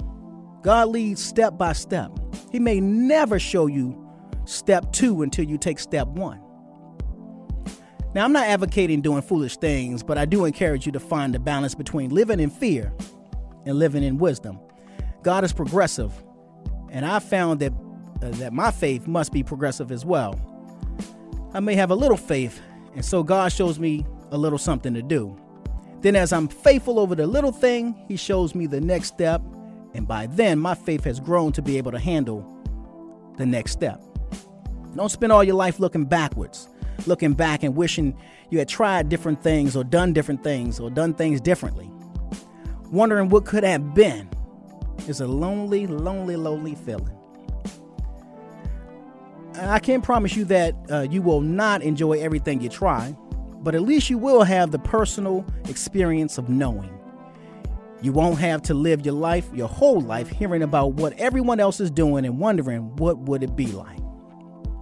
God 0.61 0.89
leads 0.89 1.23
step 1.23 1.57
by 1.57 1.73
step. 1.73 2.11
He 2.51 2.59
may 2.59 2.79
never 2.79 3.39
show 3.39 3.67
you 3.67 4.01
step 4.45 4.91
two 4.91 5.21
until 5.21 5.45
you 5.45 5.57
take 5.57 5.79
step 5.79 6.07
one. 6.07 6.41
Now, 8.13 8.23
I'm 8.23 8.31
not 8.31 8.47
advocating 8.47 9.01
doing 9.01 9.21
foolish 9.21 9.57
things, 9.57 10.01
but 10.01 10.17
I 10.17 10.25
do 10.25 10.45
encourage 10.45 10.85
you 10.85 10.91
to 10.93 10.99
find 10.99 11.33
the 11.33 11.39
balance 11.39 11.75
between 11.75 12.11
living 12.11 12.39
in 12.39 12.49
fear 12.49 12.93
and 13.65 13.77
living 13.77 14.03
in 14.03 14.17
wisdom. 14.17 14.59
God 15.21 15.43
is 15.43 15.51
progressive, 15.51 16.13
and 16.91 17.05
I 17.05 17.19
found 17.19 17.59
that 17.59 17.73
uh, 18.21 18.29
that 18.37 18.53
my 18.53 18.71
faith 18.71 19.07
must 19.07 19.33
be 19.33 19.43
progressive 19.43 19.91
as 19.91 20.05
well. 20.05 20.39
I 21.53 21.59
may 21.59 21.75
have 21.75 21.91
a 21.91 21.95
little 21.95 22.15
faith, 22.15 22.61
and 22.95 23.03
so 23.05 23.21
God 23.21 23.51
shows 23.51 23.77
me 23.77 24.05
a 24.31 24.37
little 24.37 24.57
something 24.57 24.93
to 24.93 25.01
do. 25.01 25.37
Then, 26.01 26.15
as 26.15 26.33
I'm 26.33 26.47
faithful 26.47 26.99
over 26.99 27.15
the 27.15 27.27
little 27.27 27.51
thing, 27.51 27.95
He 28.07 28.15
shows 28.15 28.55
me 28.55 28.67
the 28.67 28.81
next 28.81 29.07
step, 29.07 29.41
and 29.93 30.07
by 30.07 30.27
then, 30.27 30.59
my 30.59 30.75
faith 30.75 31.03
has 31.03 31.19
grown 31.19 31.51
to 31.53 31.61
be 31.61 31.77
able 31.77 31.91
to 31.91 31.99
handle 31.99 32.45
the 33.37 33.45
next 33.45 33.71
step. 33.71 34.01
Don't 34.95 35.09
spend 35.09 35.31
all 35.31 35.43
your 35.43 35.55
life 35.55 35.79
looking 35.79 36.05
backwards, 36.05 36.69
looking 37.05 37.33
back 37.33 37.63
and 37.63 37.75
wishing 37.75 38.17
you 38.49 38.59
had 38.59 38.69
tried 38.69 39.09
different 39.09 39.41
things 39.41 39.75
or 39.75 39.83
done 39.83 40.13
different 40.13 40.43
things 40.43 40.79
or 40.79 40.89
done 40.89 41.13
things 41.13 41.41
differently. 41.41 41.89
Wondering 42.91 43.29
what 43.29 43.45
could 43.45 43.63
have 43.63 43.93
been 43.93 44.29
is 45.07 45.21
a 45.21 45.27
lonely, 45.27 45.87
lonely, 45.87 46.35
lonely 46.35 46.75
feeling. 46.75 47.14
I 49.59 49.79
can't 49.79 50.03
promise 50.03 50.35
you 50.35 50.45
that 50.45 50.75
uh, 50.89 51.07
you 51.09 51.21
will 51.21 51.41
not 51.41 51.81
enjoy 51.81 52.13
everything 52.13 52.61
you 52.61 52.69
try, 52.69 53.15
but 53.59 53.75
at 53.75 53.81
least 53.81 54.09
you 54.09 54.17
will 54.17 54.43
have 54.43 54.71
the 54.71 54.79
personal 54.79 55.45
experience 55.67 56.37
of 56.37 56.49
knowing. 56.49 56.91
You 58.01 58.11
won't 58.11 58.39
have 58.39 58.61
to 58.63 58.73
live 58.73 59.05
your 59.05 59.15
life, 59.15 59.49
your 59.53 59.67
whole 59.67 60.01
life, 60.01 60.29
hearing 60.29 60.61
about 60.61 60.93
what 60.93 61.13
everyone 61.13 61.59
else 61.59 61.79
is 61.79 61.89
doing 61.89 62.25
and 62.25 62.37
wondering 62.39 62.95
what 62.97 63.17
would 63.19 63.41
it 63.41 63.55
be 63.55 63.67
like. 63.67 63.97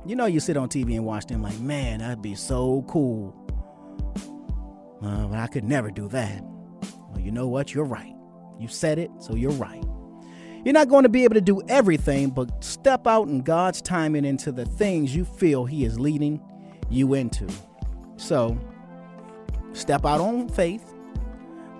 You 0.05 0.15
know, 0.15 0.25
you 0.25 0.39
sit 0.39 0.57
on 0.57 0.67
TV 0.67 0.95
and 0.95 1.05
watch 1.05 1.27
them 1.27 1.41
like, 1.41 1.57
man, 1.59 1.99
that'd 1.99 2.21
be 2.21 2.35
so 2.35 2.83
cool. 2.89 3.39
Uh, 5.01 5.27
but 5.27 5.39
I 5.39 5.47
could 5.47 5.63
never 5.63 5.91
do 5.91 6.09
that. 6.09 6.43
Well, 7.09 7.19
you 7.19 7.31
know 7.31 7.47
what? 7.47 7.73
You're 7.73 7.85
right. 7.85 8.13
You 8.59 8.67
said 8.67 8.99
it, 8.99 9.11
so 9.19 9.35
you're 9.35 9.51
right. 9.51 9.83
You're 10.63 10.73
not 10.73 10.87
going 10.87 11.03
to 11.03 11.09
be 11.09 11.25
able 11.25 11.35
to 11.35 11.41
do 11.41 11.61
everything, 11.67 12.29
but 12.29 12.63
step 12.63 13.05
out 13.05 13.27
in 13.27 13.41
God's 13.41 13.81
timing 13.81 14.23
into 14.23 14.51
the 14.51 14.65
things 14.65 15.15
you 15.15 15.25
feel 15.25 15.65
He 15.65 15.83
is 15.83 15.99
leading 15.99 16.41
you 16.89 17.13
into. 17.15 17.47
So, 18.15 18.57
step 19.73 20.05
out 20.05 20.21
on 20.21 20.47
faith, 20.47 20.93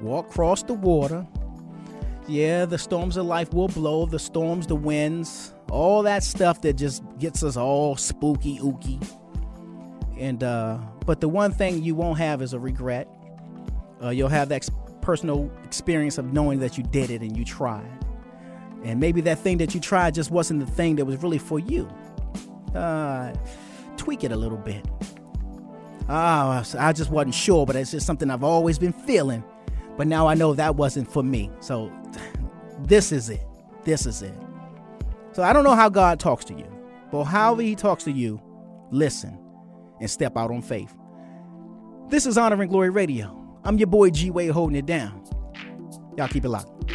walk 0.01 0.27
across 0.29 0.63
the 0.63 0.73
water. 0.73 1.25
Yeah, 2.27 2.65
the 2.65 2.77
storms 2.77 3.17
of 3.17 3.25
life 3.25 3.53
will 3.53 3.67
blow, 3.67 4.05
the 4.05 4.19
storms, 4.19 4.67
the 4.67 4.75
winds, 4.75 5.53
all 5.71 6.03
that 6.03 6.23
stuff 6.23 6.61
that 6.61 6.73
just 6.73 7.03
gets 7.19 7.43
us 7.43 7.57
all 7.57 7.95
spooky 7.95 8.59
ooky. 8.59 9.05
And 10.17 10.43
uh 10.43 10.77
but 11.05 11.19
the 11.19 11.27
one 11.27 11.51
thing 11.51 11.83
you 11.83 11.95
won't 11.95 12.17
have 12.19 12.41
is 12.41 12.53
a 12.53 12.59
regret. 12.59 13.07
Uh, 14.01 14.09
you'll 14.09 14.29
have 14.29 14.49
that 14.49 14.55
ex- 14.55 14.71
personal 15.01 15.51
experience 15.63 16.17
of 16.17 16.31
knowing 16.31 16.59
that 16.59 16.77
you 16.77 16.83
did 16.83 17.09
it 17.09 17.21
and 17.21 17.35
you 17.35 17.43
tried. 17.43 18.02
And 18.83 18.99
maybe 18.99 19.21
that 19.21 19.39
thing 19.39 19.57
that 19.59 19.73
you 19.73 19.79
tried 19.79 20.13
just 20.13 20.31
wasn't 20.31 20.59
the 20.59 20.71
thing 20.71 20.95
that 20.97 21.05
was 21.05 21.21
really 21.23 21.37
for 21.37 21.59
you. 21.59 21.87
Uh, 22.75 23.33
tweak 23.97 24.23
it 24.23 24.31
a 24.31 24.35
little 24.35 24.57
bit. 24.57 24.85
Ah, 26.09 26.65
I 26.77 26.91
just 26.91 27.09
wasn't 27.09 27.33
sure, 27.33 27.65
but 27.65 27.75
it's 27.75 27.91
just 27.91 28.05
something 28.05 28.29
I've 28.29 28.43
always 28.43 28.77
been 28.77 28.93
feeling. 28.93 29.43
But 29.97 30.07
now 30.07 30.27
I 30.27 30.33
know 30.33 30.53
that 30.53 30.75
wasn't 30.75 31.09
for 31.09 31.23
me. 31.23 31.49
So 31.59 31.91
this 32.79 33.11
is 33.11 33.29
it. 33.29 33.45
This 33.83 34.05
is 34.05 34.21
it. 34.21 34.33
So 35.31 35.43
I 35.43 35.53
don't 35.53 35.63
know 35.63 35.75
how 35.75 35.89
God 35.89 36.19
talks 36.19 36.45
to 36.45 36.53
you, 36.53 36.67
but 37.11 37.23
however 37.23 37.61
He 37.61 37.75
talks 37.75 38.03
to 38.03 38.11
you, 38.11 38.41
listen 38.91 39.39
and 39.99 40.09
step 40.09 40.37
out 40.37 40.51
on 40.51 40.61
faith. 40.61 40.93
This 42.09 42.25
is 42.25 42.37
Honor 42.37 42.61
and 42.61 42.69
Glory 42.69 42.89
Radio. 42.89 43.39
I'm 43.63 43.77
your 43.77 43.87
boy 43.87 44.09
G 44.09 44.29
Way 44.29 44.47
holding 44.47 44.75
it 44.75 44.85
down. 44.85 45.23
Y'all 46.17 46.27
keep 46.27 46.45
it 46.45 46.49
locked. 46.49 46.93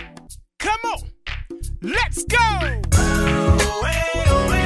Come 0.58 0.78
on, 0.92 1.10
let's 1.82 2.24
go. 2.24 2.82
Oh, 2.94 4.57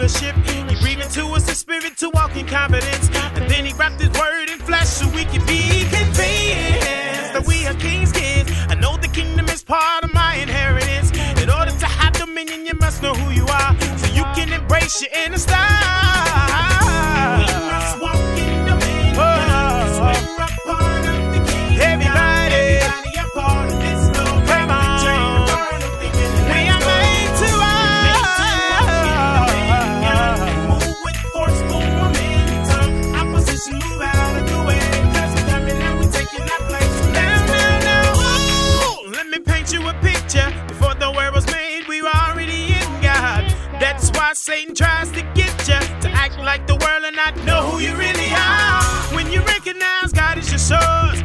to 0.00 0.06
rulership. 0.06 0.34
He 0.68 0.80
breathed 0.80 1.02
into 1.02 1.26
us 1.34 1.46
the 1.46 1.54
spirit 1.54 1.96
to 1.98 2.10
walk 2.10 2.36
in 2.36 2.46
confidence. 2.46 3.10
And 3.34 3.50
then 3.50 3.64
he 3.64 3.72
wrapped 3.74 4.00
his 4.00 4.10
word 4.18 4.50
in 4.50 4.58
flesh 4.58 4.88
so 4.88 5.06
we 5.08 5.24
can 5.24 5.44
be 5.46 5.84
convinced 5.90 7.32
that 7.34 7.44
we 7.46 7.66
are 7.66 7.74
king's 7.74 8.12
kids. 8.12 8.50
I 8.68 8.74
know 8.74 8.96
the 8.96 9.08
kingdom 9.08 9.48
is 9.48 9.62
part 9.62 10.04
of 10.04 10.12
my 10.14 10.36
inheritance. 10.36 11.10
In 11.42 11.50
order 11.50 11.72
to 11.72 11.86
have 11.86 12.12
dominion, 12.14 12.66
you 12.66 12.74
must 12.80 13.02
know 13.02 13.14
who 13.14 13.30
you 13.32 13.46
are. 13.46 13.78
So 13.98 14.06
you 14.12 14.24
can 14.34 14.52
embrace 14.52 15.02
your 15.02 15.10
inner 15.24 15.38
style. 15.38 16.69
You 39.72 39.86
a 39.88 39.94
picture. 39.94 40.50
Before 40.68 40.94
the 40.94 41.12
world 41.12 41.34
was 41.34 41.46
made, 41.46 41.86
we 41.88 42.02
were 42.02 42.08
already 42.08 42.72
in 42.72 42.88
God. 43.02 43.44
That's 43.80 44.10
why 44.10 44.32
Satan 44.34 44.74
tries 44.74 45.10
to 45.12 45.22
get 45.34 45.52
you 45.68 45.80
to 46.02 46.08
act 46.10 46.38
like 46.38 46.66
the 46.66 46.76
world 46.76 47.04
and 47.04 47.14
not 47.14 47.36
know 47.44 47.62
who 47.62 47.78
you 47.78 47.94
really 47.96 48.30
are. 48.32 48.82
When 49.14 49.30
you 49.30 49.40
recognize 49.42 50.12
God 50.12 50.38
is 50.38 50.50
your 50.50 50.58
source, 50.58 51.22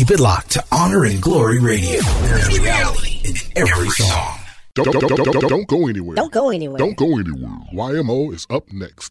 Keep 0.00 0.12
it 0.12 0.20
locked 0.20 0.52
to 0.52 0.64
Honor 0.72 1.04
and 1.04 1.20
Glory 1.20 1.58
Radio. 1.58 2.00
There's 2.00 2.58
reality 2.58 3.20
in 3.22 3.34
every 3.54 3.90
song. 3.90 4.38
Don't, 4.72 4.90
don't, 4.92 5.08
don't, 5.08 5.24
don't, 5.30 5.48
don't 5.50 5.68
go 5.68 5.88
anywhere. 5.88 6.16
Don't 6.16 6.32
go 6.32 6.48
anywhere. 6.48 6.78
Don't 6.78 6.96
go 6.96 7.18
anywhere. 7.18 7.58
YMO 7.74 8.32
is 8.32 8.46
up 8.48 8.72
next. 8.72 9.09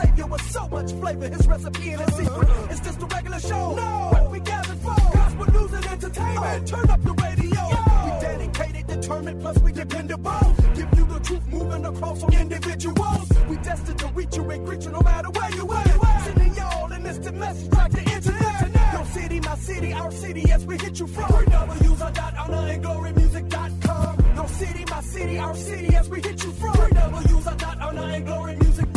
Savior 0.00 0.26
with 0.26 0.42
so 0.50 0.68
much 0.68 0.92
flavor. 0.92 1.28
His 1.28 1.46
recipe 1.46 1.90
and 1.92 2.00
his 2.02 2.14
secret. 2.16 2.48
Is 2.70 2.80
this 2.80 2.96
the 2.96 3.06
regular 3.06 3.40
show? 3.40 3.74
No. 3.74 4.08
What 4.12 4.30
we 4.30 4.40
gathered 4.40 4.78
for? 4.78 4.94
Gospel 5.12 5.46
news 5.52 5.72
and 5.72 5.86
entertainment. 5.86 6.68
Turn 6.68 6.90
up 6.90 7.02
the 7.02 7.12
radio. 7.24 7.62
We 8.04 8.10
dedicated, 8.20 8.86
determined, 8.86 9.40
plus 9.40 9.58
we 9.58 9.72
dependable. 9.72 10.54
Give 10.74 10.88
you 10.96 11.04
the 11.06 11.20
truth 11.20 11.46
moving 11.48 11.84
across 11.84 12.22
on 12.22 12.32
individuals. 12.34 13.28
We 13.48 13.56
destined 13.56 13.98
to 13.98 14.06
reach 14.08 14.36
you 14.36 14.50
and 14.50 14.66
greet 14.66 14.82
you 14.84 14.90
no 14.90 15.00
matter 15.00 15.30
where 15.30 15.50
you 15.54 15.72
at. 15.72 16.24
Sending 16.24 16.54
y'all 16.54 16.92
an 16.92 17.06
instant 17.06 17.36
message 17.36 17.72
like 17.72 17.92
the 17.92 18.02
internet. 18.16 18.92
Your 18.92 19.04
city, 19.06 19.40
my 19.40 19.54
city, 19.56 19.92
our 19.92 20.10
city 20.10 20.52
as 20.52 20.64
we 20.66 20.78
hit 20.78 20.98
you 21.00 21.06
from. 21.06 21.44
W's 21.44 22.02
are 22.02 22.12
dot 22.12 22.34
honor 22.38 22.66
and 22.72 22.82
glory 22.82 23.12
music.com. 23.12 24.16
Your 24.34 24.48
city, 24.48 24.84
my 24.90 25.00
city, 25.02 25.38
our 25.38 25.54
city 25.56 25.94
as 25.96 26.08
we 26.08 26.20
hit 26.22 26.42
you 26.44 26.52
from. 26.52 26.90
W's 26.90 27.46
are 27.46 27.56
dot 27.56 27.78
honor 27.80 28.08
and 28.16 28.26
glory 28.26 28.56
music.com. 28.56 28.89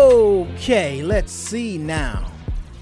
Okay, 0.00 1.02
let's 1.02 1.30
see 1.30 1.76
now. 1.76 2.32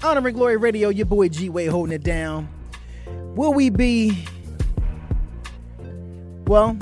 Honor 0.01 0.25
and 0.25 0.37
Glory 0.37 0.55
Radio, 0.55 0.87
your 0.87 1.05
boy 1.05 1.27
G 1.27 1.49
Way 1.49 1.65
holding 1.65 1.93
it 1.93 2.01
down. 2.01 2.47
Will 3.35 3.53
we 3.53 3.69
be? 3.69 4.23
Well, 6.47 6.77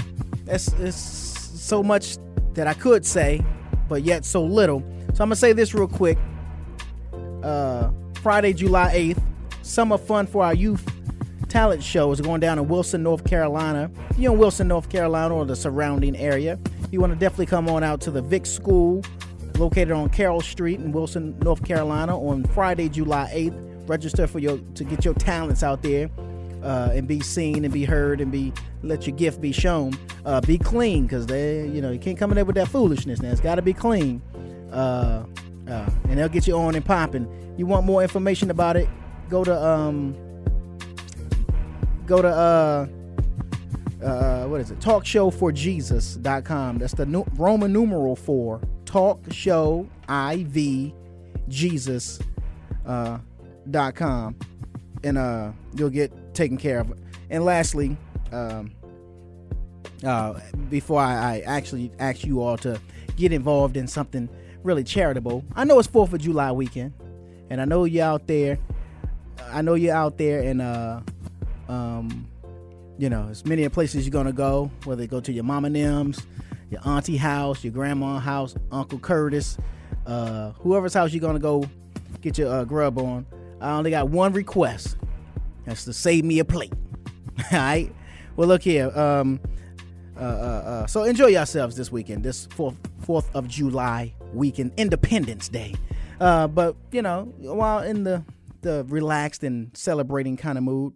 it's, 0.45 0.71
it's 0.73 0.95
so 0.95 1.81
much 1.81 2.17
that 2.53 2.67
I 2.67 2.75
could 2.75 3.03
say, 3.03 3.43
but 3.89 4.03
yet 4.03 4.25
so 4.25 4.43
little. 4.43 4.81
So 5.15 5.23
I'm 5.23 5.29
gonna 5.29 5.35
say 5.37 5.53
this 5.53 5.73
real 5.73 5.87
quick. 5.87 6.19
Uh, 7.41 7.89
Friday, 8.21 8.53
July 8.53 8.93
8th, 8.93 9.23
summer 9.63 9.97
fun 9.97 10.27
for 10.27 10.43
our 10.43 10.53
youth 10.53 10.85
talent 11.49 11.81
show 11.81 12.11
is 12.11 12.21
going 12.21 12.41
down 12.41 12.59
in 12.59 12.67
Wilson, 12.67 13.01
North 13.01 13.23
Carolina. 13.23 13.89
If 14.11 14.19
you're 14.19 14.33
in 14.33 14.37
Wilson, 14.37 14.67
North 14.67 14.87
Carolina, 14.87 15.33
or 15.33 15.45
the 15.45 15.55
surrounding 15.55 16.15
area, 16.15 16.59
you 16.91 17.01
want 17.01 17.11
to 17.11 17.17
definitely 17.17 17.47
come 17.47 17.67
on 17.67 17.83
out 17.83 18.01
to 18.01 18.11
the 18.11 18.21
Vic 18.21 18.45
School, 18.45 19.01
located 19.59 19.91
on 19.91 20.09
Carroll 20.09 20.41
Street 20.41 20.79
in 20.79 20.91
Wilson, 20.91 21.37
North 21.39 21.63
Carolina, 21.63 22.17
on 22.17 22.43
Friday, 22.45 22.89
July 22.89 23.31
8th. 23.33 23.89
Register 23.89 24.27
for 24.27 24.39
your 24.39 24.57
to 24.75 24.83
get 24.83 25.05
your 25.05 25.13
talents 25.13 25.63
out 25.63 25.81
there 25.81 26.09
uh, 26.61 26.91
and 26.93 27.07
be 27.07 27.21
seen 27.21 27.63
and 27.63 27.73
be 27.73 27.85
heard 27.85 28.19
and 28.19 28.31
be 28.31 28.51
let 28.83 29.07
your 29.07 29.15
gift 29.15 29.39
be 29.39 29.51
shown. 29.51 29.97
Uh, 30.25 30.41
be 30.41 30.57
clean 30.57 31.03
because 31.03 31.25
they, 31.25 31.67
you 31.67 31.81
know, 31.81 31.91
you 31.91 31.99
can't 31.99 32.17
come 32.17 32.31
in 32.31 32.35
there 32.35 32.45
with 32.45 32.55
that 32.55 32.67
foolishness. 32.67 33.21
Now 33.21 33.31
it's 33.31 33.41
got 33.41 33.55
to 33.55 33.61
be 33.61 33.73
clean, 33.73 34.21
uh, 34.71 35.25
uh, 35.67 35.89
and 36.09 36.17
they'll 36.17 36.27
get 36.27 36.47
you 36.47 36.57
on 36.57 36.75
and 36.75 36.83
popping. 36.83 37.55
You 37.57 37.65
want 37.65 37.85
more 37.85 38.01
information 38.01 38.51
about 38.51 38.75
it? 38.75 38.89
Go 39.29 39.43
to 39.43 39.65
um, 39.65 40.15
go 42.05 42.21
to 42.21 42.89
uh, 44.03 44.45
what 44.45 44.61
is 44.61 44.71
it? 44.71 44.79
Talkshowforjesus.com. 44.79 46.77
That's 46.77 46.93
the 46.93 47.05
nu- 47.05 47.25
Roman 47.35 47.73
numeral 47.73 48.15
for 48.15 48.61
talk 48.85 49.19
show 49.31 49.87
iv 50.09 50.93
Jesus 51.47 52.19
uh, 52.85 53.17
dot 53.69 53.95
com, 53.95 54.35
and 55.03 55.17
uh, 55.17 55.51
you'll 55.75 55.89
get 55.89 56.11
taken 56.33 56.57
care 56.57 56.79
of. 56.79 56.93
And 57.29 57.43
lastly, 57.43 57.97
um, 58.31 58.71
uh, 60.05 60.39
before 60.69 61.01
I, 61.01 61.37
I 61.37 61.39
actually 61.41 61.91
ask 61.99 62.23
you 62.25 62.41
all 62.41 62.57
to 62.57 62.79
get 63.15 63.33
involved 63.33 63.77
in 63.77 63.87
something 63.87 64.29
really 64.63 64.83
charitable, 64.83 65.43
I 65.55 65.63
know 65.63 65.79
it's 65.79 65.87
Fourth 65.87 66.13
of 66.13 66.21
July 66.21 66.51
weekend, 66.51 66.93
and 67.49 67.59
I 67.61 67.65
know 67.65 67.85
you're 67.85 68.05
out 68.05 68.27
there. 68.27 68.59
I 69.49 69.61
know 69.61 69.75
you're 69.75 69.95
out 69.95 70.17
there, 70.17 70.41
and 70.41 70.61
uh, 70.61 70.99
um, 71.69 72.27
you 72.97 73.09
know, 73.09 73.27
as 73.29 73.45
many 73.45 73.67
places 73.69 74.05
you're 74.05 74.11
gonna 74.11 74.33
go. 74.33 74.71
Whether 74.85 75.03
you 75.03 75.07
go 75.07 75.19
to 75.19 75.31
your 75.31 75.43
mama 75.43 75.69
Nims, 75.69 76.23
your 76.69 76.81
auntie 76.85 77.17
house, 77.17 77.63
your 77.63 77.73
grandma 77.73 78.19
house, 78.19 78.55
Uncle 78.71 78.99
Curtis, 78.99 79.57
uh, 80.05 80.51
whoever's 80.59 80.93
house 80.93 81.13
you're 81.13 81.21
gonna 81.21 81.39
go 81.39 81.65
get 82.21 82.37
your 82.37 82.51
uh, 82.51 82.63
grub 82.63 82.97
on. 82.97 83.25
I 83.61 83.71
only 83.71 83.91
got 83.91 84.09
one 84.09 84.33
request. 84.33 84.97
That's 85.65 85.85
to 85.85 85.93
save 85.93 86.23
me 86.23 86.39
a 86.39 86.45
plate. 86.45 86.73
All 87.51 87.59
right. 87.59 87.93
Well, 88.35 88.47
look 88.47 88.61
here. 88.61 88.89
Um, 88.97 89.39
uh, 90.15 90.19
uh, 90.19 90.23
uh, 90.23 90.87
so 90.87 91.03
enjoy 91.03 91.27
yourselves 91.27 91.75
this 91.75 91.91
weekend, 91.91 92.23
this 92.23 92.47
fourth 92.47 92.77
Fourth 93.07 93.33
of 93.33 93.47
July 93.47 94.13
weekend, 94.33 94.73
Independence 94.75 95.47
Day. 95.47 95.75
Uh, 96.19 96.45
but 96.47 96.75
you 96.91 97.01
know, 97.01 97.33
while 97.37 97.79
in 97.79 98.03
the 98.03 98.23
the 98.61 98.85
relaxed 98.89 99.43
and 99.43 99.71
celebrating 99.77 100.35
kind 100.35 100.57
of 100.57 100.63
mood, 100.65 100.93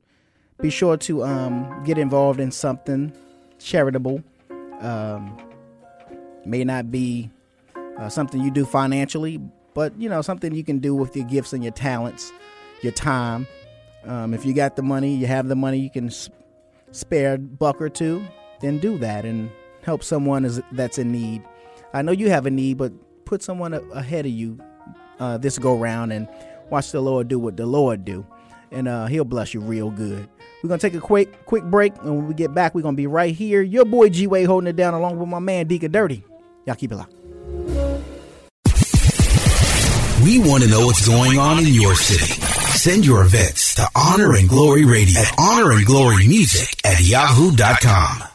be 0.62 0.70
sure 0.70 0.98
to 0.98 1.24
um, 1.24 1.84
get 1.84 1.98
involved 1.98 2.40
in 2.40 2.52
something 2.52 3.12
charitable. 3.60 4.24
Um, 4.80 5.38
may 6.46 6.64
not 6.64 6.92
be 6.92 7.30
uh, 7.98 8.10
something 8.10 8.42
you 8.42 8.52
do 8.52 8.66
financially, 8.66 9.40
but 9.74 9.94
you 10.00 10.10
know 10.10 10.22
something 10.22 10.54
you 10.54 10.64
can 10.64 10.80
do 10.80 10.96
with 10.96 11.16
your 11.16 11.26
gifts 11.26 11.54
and 11.54 11.64
your 11.64 11.74
talents, 11.74 12.32
your 12.82 12.92
time. 12.92 13.48
Um, 14.06 14.34
if 14.34 14.46
you 14.46 14.54
got 14.54 14.76
the 14.76 14.82
money, 14.82 15.16
you 15.16 15.28
have 15.28 15.48
the 15.48 15.56
money, 15.56 15.78
you 15.80 15.90
can 15.90 16.08
s- 16.08 16.30
spare 16.92 17.36
a 17.36 17.38
buck 17.38 17.80
or 17.82 17.90
two, 17.90 18.26
then 18.60 18.80
do 18.80 18.98
that 18.98 19.26
and 19.26 19.52
help 19.84 20.04
someone 20.04 20.44
is, 20.44 20.60
that's 20.72 20.98
in 20.98 21.12
need. 21.12 21.44
I 21.94 22.02
know 22.02 22.12
you 22.12 22.30
have 22.30 22.48
a 22.48 22.52
need, 22.52 22.78
but 22.78 22.92
put 23.26 23.44
someone 23.44 23.74
a- 23.76 23.82
ahead 23.92 24.26
of 24.26 24.32
you 24.32 24.60
uh, 25.20 25.38
this 25.38 25.60
go 25.60 25.78
round 25.78 26.12
and 26.12 26.28
watch 26.72 26.92
the 26.92 27.00
Lord 27.02 27.28
do 27.28 27.38
what 27.38 27.58
the 27.58 27.68
Lord 27.68 28.04
do, 28.04 28.26
and 28.72 28.88
uh, 28.88 29.06
He'll 29.06 29.24
bless 29.24 29.54
you 29.54 29.60
real 29.62 29.92
good. 29.92 30.28
We're 30.64 30.70
gonna 30.70 30.80
take 30.80 30.96
a 30.96 31.00
quick 31.00 31.46
quick 31.46 31.64
break, 31.64 31.96
and 31.98 32.18
when 32.18 32.28
we 32.28 32.34
get 32.34 32.54
back, 32.54 32.76
we're 32.76 32.82
gonna 32.82 32.96
be 32.96 33.08
right 33.08 33.34
here. 33.34 33.62
Your 33.62 33.86
boy 33.86 34.10
G 34.10 34.28
Way 34.28 34.44
holding 34.44 34.68
it 34.68 34.76
down, 34.76 34.94
along 34.94 35.20
with 35.20 35.30
my 35.30 35.40
man 35.40 35.68
Deacon 35.68 35.92
Dirty. 35.92 36.24
Y'all 36.66 36.76
keep 36.76 36.92
it 36.92 36.96
locked. 36.96 37.14
We 40.24 40.38
want 40.38 40.62
to 40.64 40.70
know 40.70 40.86
what's 40.86 41.08
going 41.08 41.40
on 41.40 41.60
in 41.60 41.74
your 41.74 41.96
city. 41.96 42.40
Send 42.78 43.06
your 43.06 43.24
events 43.24 43.76
to 43.76 43.88
Honor 43.96 44.36
and 44.36 44.48
Glory 44.48 44.86
Radio 44.86 45.20
at 45.20 45.34
Honor 45.40 45.72
and 45.72 45.86
Glory 45.86 46.28
Music 46.28 46.78
at 46.86 47.02
yahoo.com. 47.02 48.31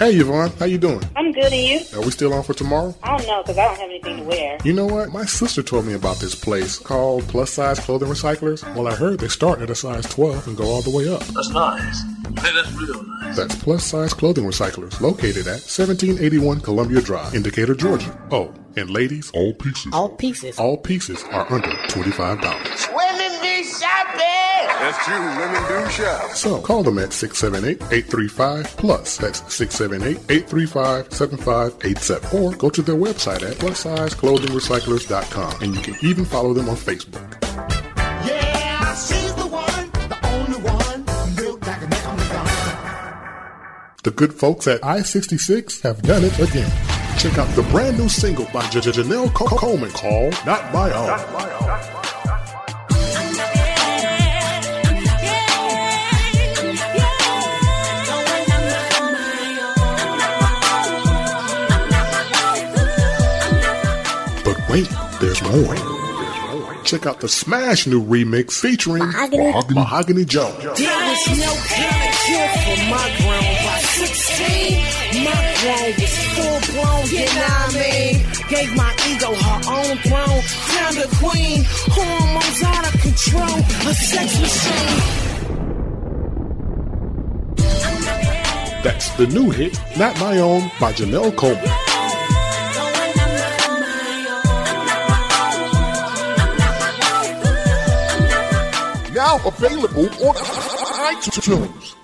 Hey 0.00 0.16
Yvonne, 0.16 0.50
how 0.58 0.64
you 0.64 0.78
doing? 0.78 1.02
I'm 1.14 1.30
good. 1.30 1.40
good, 1.42 1.52
and 1.52 1.62
you? 1.62 1.98
Are 1.98 2.02
we 2.02 2.10
still 2.10 2.32
on 2.32 2.42
for 2.42 2.54
tomorrow? 2.54 2.94
I 3.02 3.16
don't 3.16 3.26
know, 3.26 3.42
because 3.42 3.58
I 3.58 3.64
don't 3.66 3.78
have 3.78 3.90
anything 3.90 4.16
to 4.18 4.22
wear. 4.24 4.58
You 4.64 4.72
know 4.72 4.86
what? 4.86 5.10
My 5.10 5.24
sister 5.24 5.62
told 5.62 5.86
me 5.86 5.94
about 5.94 6.16
this 6.16 6.34
place 6.34 6.78
called 6.78 7.24
Plus 7.28 7.52
Size 7.52 7.80
Clothing 7.80 8.08
Recyclers. 8.08 8.62
Well, 8.74 8.88
I 8.88 8.94
heard 8.94 9.20
they 9.20 9.28
start 9.28 9.60
at 9.60 9.70
a 9.70 9.74
size 9.74 10.06
12 10.06 10.48
and 10.48 10.56
go 10.56 10.64
all 10.64 10.82
the 10.82 10.90
way 10.90 11.08
up. 11.12 11.20
That's 11.20 11.50
nice. 11.50 12.02
Hey, 12.02 12.54
that's 12.54 12.72
real 12.72 13.02
nice. 13.02 13.36
That's 13.36 13.54
Plus 13.56 13.84
Size 13.84 14.14
Clothing 14.14 14.44
Recyclers, 14.44 15.00
located 15.00 15.46
at 15.46 15.60
1781 15.60 16.60
Columbia 16.60 17.00
Drive, 17.00 17.34
in 17.34 17.42
Decatur, 17.42 17.74
Georgia. 17.74 18.18
Oh, 18.30 18.54
and 18.76 18.90
ladies, 18.90 19.30
all 19.34 19.52
pieces. 19.52 19.92
All 19.92 20.08
pieces. 20.08 20.58
All 20.58 20.76
pieces 20.76 21.24
are 21.24 21.50
under 21.52 21.68
$25. 21.68 22.94
Women 22.94 23.09
be 23.60 23.66
shopping. 23.68 24.68
That's 24.80 25.04
true. 25.04 25.18
Women 25.18 25.62
do 25.68 25.90
shop. 25.90 26.30
So 26.32 26.60
call 26.60 26.82
them 26.82 26.98
at 26.98 27.10
678-835-PLUS. 27.10 29.18
That's 29.18 29.40
678-835-7587. 29.42 32.34
Or 32.34 32.52
go 32.56 32.70
to 32.70 32.82
their 32.82 32.96
website 32.96 33.42
at 33.48 33.56
plussizeclothingrecyclers.com. 33.58 35.62
And 35.62 35.74
you 35.74 35.80
can 35.82 35.96
even 36.02 36.24
follow 36.24 36.54
them 36.54 36.68
on 36.68 36.76
Facebook. 36.76 37.36
Yeah, 38.26 38.94
she's 38.94 39.34
the 39.34 39.46
one, 39.46 39.90
the 40.08 40.18
only 40.28 40.58
one. 40.70 41.04
Built 41.36 41.66
like 41.66 41.82
an 41.82 41.92
Amazon. 41.92 42.46
The 44.02 44.10
good 44.12 44.32
folks 44.32 44.66
at 44.66 44.82
I-66 44.84 45.82
have 45.82 46.00
done 46.02 46.24
it 46.24 46.38
again. 46.38 46.70
Check 47.18 47.36
out 47.36 47.54
the 47.54 47.62
brand 47.64 47.98
new 47.98 48.08
single 48.08 48.46
by 48.52 48.66
J- 48.70 48.80
J- 48.80 48.92
Janelle 48.92 49.30
Co- 49.34 49.44
Coleman 49.46 49.90
called 49.90 50.34
Not 50.46 50.72
My 50.72 50.90
Own. 50.90 51.06
But 51.08 51.28
wait, 64.70 64.88
there's 65.20 65.42
more. 65.42 65.74
Check 66.84 67.04
out 67.06 67.20
the 67.20 67.28
smash 67.28 67.86
new 67.86 68.02
remix 68.02 68.52
featuring 68.60 69.04
Mahogany. 69.04 69.74
Mahogany 69.74 70.24
Jones. 70.24 70.62
There 70.62 70.72
was 70.72 70.78
no 71.38 71.52
kind 71.68 72.00
of 72.08 72.14
cure 72.24 72.48
for 72.64 72.78
my 72.88 73.06
grown 73.18 73.50
by 73.66 73.78
16. 73.82 75.24
My 75.24 75.40
grown 75.60 75.90
was 75.98 76.14
full 76.34 76.58
blown, 76.72 77.04
you 77.10 77.26
know 77.26 77.42
what 77.42 77.68
I 77.68 77.78
mean? 77.78 78.14
Gave 78.48 78.70
my 78.76 78.92
ego 79.10 79.34
her 79.34 79.60
own 79.76 79.96
throne. 79.98 80.40
Found 80.70 80.96
a 80.98 81.08
queen, 81.18 81.58
hormones 81.90 82.62
out 82.62 82.84
of 82.94 83.00
control. 83.00 83.58
A 83.90 83.94
sex 83.94 84.40
machine. 84.40 85.20
That's 88.82 89.10
the 89.16 89.26
new 89.26 89.50
hit, 89.50 89.78
Not 89.98 90.18
My 90.18 90.38
Own 90.38 90.70
by 90.80 90.92
Janelle 90.94 91.36
Coleman. 91.36 91.89
Now 99.20 99.36
available 99.46 100.06
on 100.26 100.34
iTunes. 101.14 101.94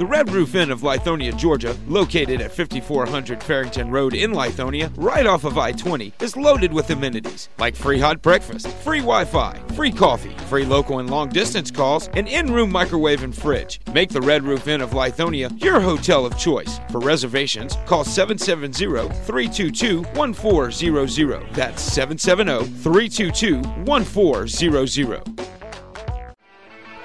The 0.00 0.04
Red 0.04 0.32
Roof 0.32 0.56
Inn 0.56 0.72
of 0.72 0.80
Lithonia, 0.80 1.38
Georgia, 1.38 1.76
located 1.86 2.40
at 2.40 2.50
5400 2.50 3.40
Fairington 3.40 3.88
Road 3.88 4.14
in 4.14 4.32
Lithonia, 4.32 4.90
right 4.96 5.26
off 5.26 5.44
of 5.44 5.58
I 5.58 5.70
20, 5.70 6.12
is 6.18 6.36
loaded 6.36 6.72
with 6.72 6.90
amenities 6.90 7.50
like 7.58 7.76
free 7.76 8.00
hot 8.00 8.20
breakfast, 8.20 8.66
free 8.78 8.98
Wi 8.98 9.24
Fi, 9.24 9.56
free 9.76 9.92
coffee, 9.92 10.34
free 10.48 10.64
local 10.64 10.98
and 10.98 11.08
long 11.08 11.28
distance 11.28 11.70
calls, 11.70 12.08
and 12.14 12.26
in 12.26 12.52
room 12.52 12.72
microwave 12.72 13.22
and 13.22 13.32
fridge. 13.32 13.78
Make 13.92 14.10
the 14.10 14.20
Red 14.20 14.42
Roof 14.42 14.66
Inn 14.66 14.80
of 14.80 14.90
Lithonia 14.90 15.56
your 15.62 15.78
hotel 15.78 16.26
of 16.26 16.36
choice. 16.36 16.80
For 16.90 16.98
reservations, 16.98 17.76
call 17.86 18.02
770 18.02 19.14
322 19.24 20.02
1400. 20.18 21.54
That's 21.54 21.80
770 21.80 22.64
322 22.82 23.62
1400. 23.84 25.44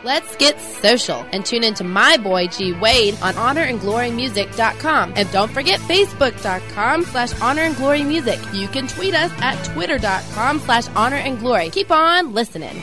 Let's 0.04 0.36
get 0.38 0.60
social 0.60 1.26
and 1.34 1.46
tune 1.46 1.64
into 1.64 1.84
my 1.84 2.18
boy 2.18 2.48
G 2.48 2.72
Way 2.74 3.12
on 3.22 3.34
honorandglorymusic.com. 3.34 5.14
And 5.16 5.32
don't 5.32 5.52
forget 5.52 5.80
facebook.com 5.82 7.04
slash 7.04 7.40
honor 7.42 7.64
and 7.64 7.76
glory 7.76 8.04
music. 8.04 8.40
You 8.54 8.68
can 8.68 8.88
tweet 8.88 9.14
us 9.14 9.32
at 9.42 9.62
twitter.com 9.66 10.60
slash 10.60 10.88
honor 10.96 11.18
and 11.18 11.38
glory. 11.40 11.70
Keep 11.70 11.92
on 11.92 12.34
listening. 12.34 12.82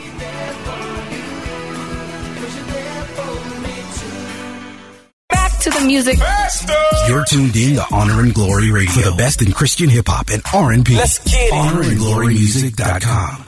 Back 5.29 5.59
to 5.59 5.69
the 5.69 5.81
music. 5.85 6.17
You're 7.07 7.25
tuned 7.25 7.55
in 7.55 7.75
to 7.75 7.85
Honor 7.91 8.21
and 8.21 8.33
Glory 8.33 8.71
Radio 8.71 8.91
for 8.91 9.09
the 9.09 9.15
best 9.17 9.41
in 9.41 9.51
Christian 9.51 9.89
hip 9.89 10.05
hop 10.07 10.29
and 10.29 10.41
R&B. 10.53 10.95
Let's 10.95 11.19
get 11.19 11.33
it. 11.35 11.53
HonorandGloryMusic.com. 11.53 13.46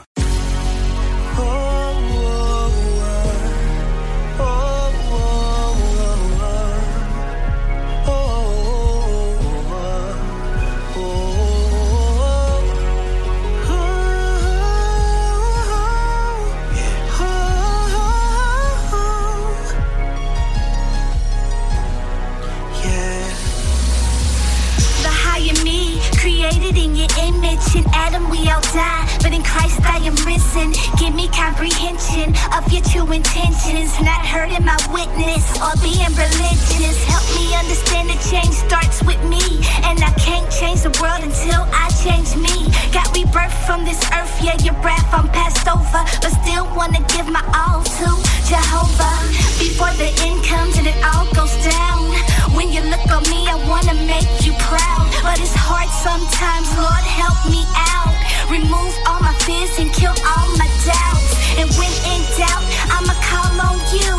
In 27.80 27.86
Adam 27.94 28.28
we 28.28 28.44
all 28.52 28.60
die, 28.76 29.08
but 29.22 29.32
in 29.32 29.42
Christ 29.42 29.80
I 29.88 30.04
am 30.04 30.12
risen. 30.28 30.76
Give 31.00 31.14
me 31.14 31.32
comprehension 31.32 32.36
of 32.52 32.68
your 32.68 32.84
true 32.84 33.08
intentions. 33.08 33.96
Not 34.04 34.20
hurting 34.20 34.66
my 34.68 34.76
witness 34.92 35.48
or 35.64 35.72
being 35.80 36.12
religious. 36.12 37.00
Help 37.08 37.24
me 37.40 37.56
understand 37.56 38.12
the 38.12 38.20
change 38.28 38.52
starts 38.52 39.00
with 39.00 39.22
me. 39.24 39.64
And 39.88 39.96
I 40.04 40.12
can't 40.20 40.44
change 40.52 40.84
the 40.84 40.92
world 41.00 41.24
until 41.24 41.64
I 41.72 41.88
change 42.04 42.36
me. 42.36 42.68
Got 42.92 43.16
rebirth 43.16 43.56
from 43.64 43.88
this 43.88 44.04
earth, 44.12 44.34
yeah, 44.44 44.60
your 44.60 44.76
breath 44.84 45.08
I'm 45.08 45.32
passed 45.32 45.64
over. 45.64 46.04
But 46.20 46.36
still 46.44 46.68
wanna 46.76 47.00
give 47.16 47.32
my 47.32 47.40
all 47.56 47.80
to 47.80 48.08
Jehovah. 48.44 49.16
Before 49.56 49.94
the 49.96 50.12
end 50.28 50.44
comes 50.44 50.76
and 50.76 50.86
it 50.86 51.00
all 51.00 51.24
goes 51.32 51.56
down. 51.64 52.12
When 52.54 52.72
you 52.72 52.82
look 52.82 53.06
on 53.10 53.22
me, 53.30 53.46
I 53.46 53.56
wanna 53.68 53.94
make 54.06 54.30
you 54.44 54.52
proud. 54.66 55.06
But 55.22 55.38
it's 55.40 55.54
hard 55.54 55.90
sometimes, 56.02 56.68
Lord, 56.76 57.04
help 57.06 57.38
me 57.46 57.62
out. 57.94 58.14
Remove 58.50 58.94
all 59.06 59.20
my 59.20 59.34
fears 59.46 59.78
and 59.78 59.92
kill 59.92 60.14
all 60.26 60.48
my 60.58 60.68
doubts. 60.82 61.30
And 61.58 61.68
when 61.78 61.92
in 62.12 62.22
doubt, 62.38 62.64
I'ma 62.90 63.14
call 63.30 63.54
on 63.68 63.78
you. 63.94 64.12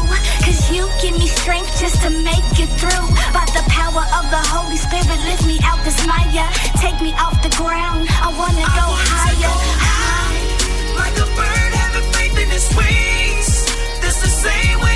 Cause 0.45 0.71
you 0.71 0.87
give 1.01 1.15
me 1.19 1.27
strength 1.27 1.71
just 1.79 2.01
to 2.03 2.09
make 2.09 2.47
it 2.57 2.71
through. 2.79 3.07
By 3.35 3.45
the 3.57 3.63
power 3.67 4.03
of 4.17 4.23
the 4.31 4.41
Holy 4.53 4.77
Spirit, 4.77 5.19
lift 5.27 5.45
me 5.45 5.59
out 5.63 5.83
this 5.83 5.99
mire. 6.07 6.47
Take 6.79 6.99
me 7.01 7.11
off 7.19 7.35
the 7.43 7.53
ground. 7.59 8.07
I 8.09 8.29
wanna 8.39 8.65
go 8.79 8.87
higher. 9.11 9.55
High. 9.85 10.39
Like 11.01 11.17
a 11.19 11.27
bird 11.35 11.71
having 11.81 12.07
faith 12.15 12.37
in 12.39 12.49
its 12.51 12.69
wings. 12.75 13.49
That's 14.01 14.19
the 14.23 14.33
same 14.45 14.79
way 14.79 14.90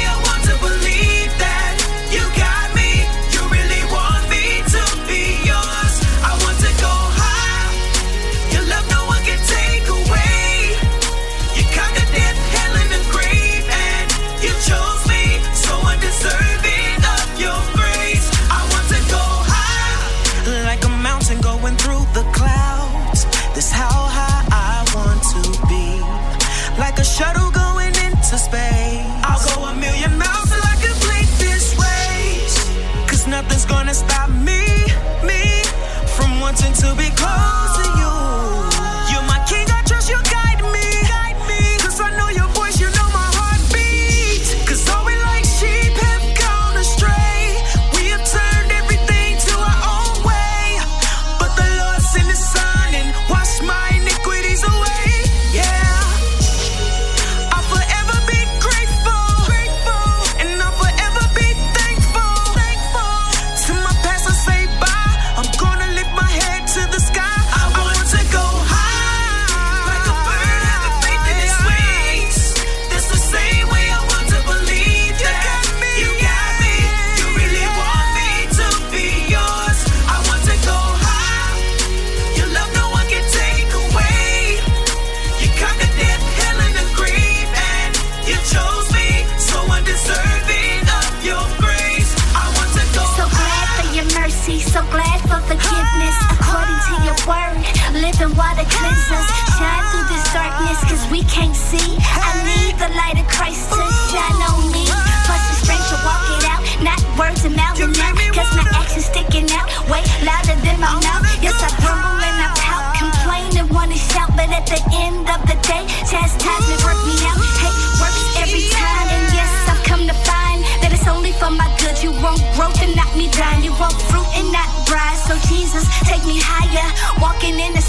the 114.66 114.82
end 115.06 115.26
of 115.30 115.40
the 115.46 115.58
day, 115.62 115.84
chastisement 116.10 116.82
work 116.84 117.00
me 117.06 117.16
out. 117.30 117.40
Hate 117.62 117.80
works 118.02 118.24
every 118.42 118.66
time. 118.74 119.08
And 119.14 119.26
yes, 119.34 119.52
I've 119.70 119.84
come 119.86 120.04
to 120.08 120.18
find 120.26 120.64
that 120.82 120.92
it's 120.92 121.08
only 121.08 121.32
for 121.32 121.50
my 121.50 121.70
good. 121.82 121.98
You 122.02 122.12
want 122.22 122.42
growth 122.58 122.82
and 122.82 122.96
not 122.96 123.10
me 123.16 123.30
dying. 123.32 123.64
You 123.64 123.74
want 123.78 123.96
fruit 124.10 124.28
and 124.36 124.50
not 124.52 124.68
bride. 124.88 125.18
So 125.28 125.38
Jesus, 125.50 125.86
take 126.06 126.24
me 126.26 126.38
higher. 126.42 126.88
Walking 127.22 127.58
in 127.60 127.74
the 127.74 127.82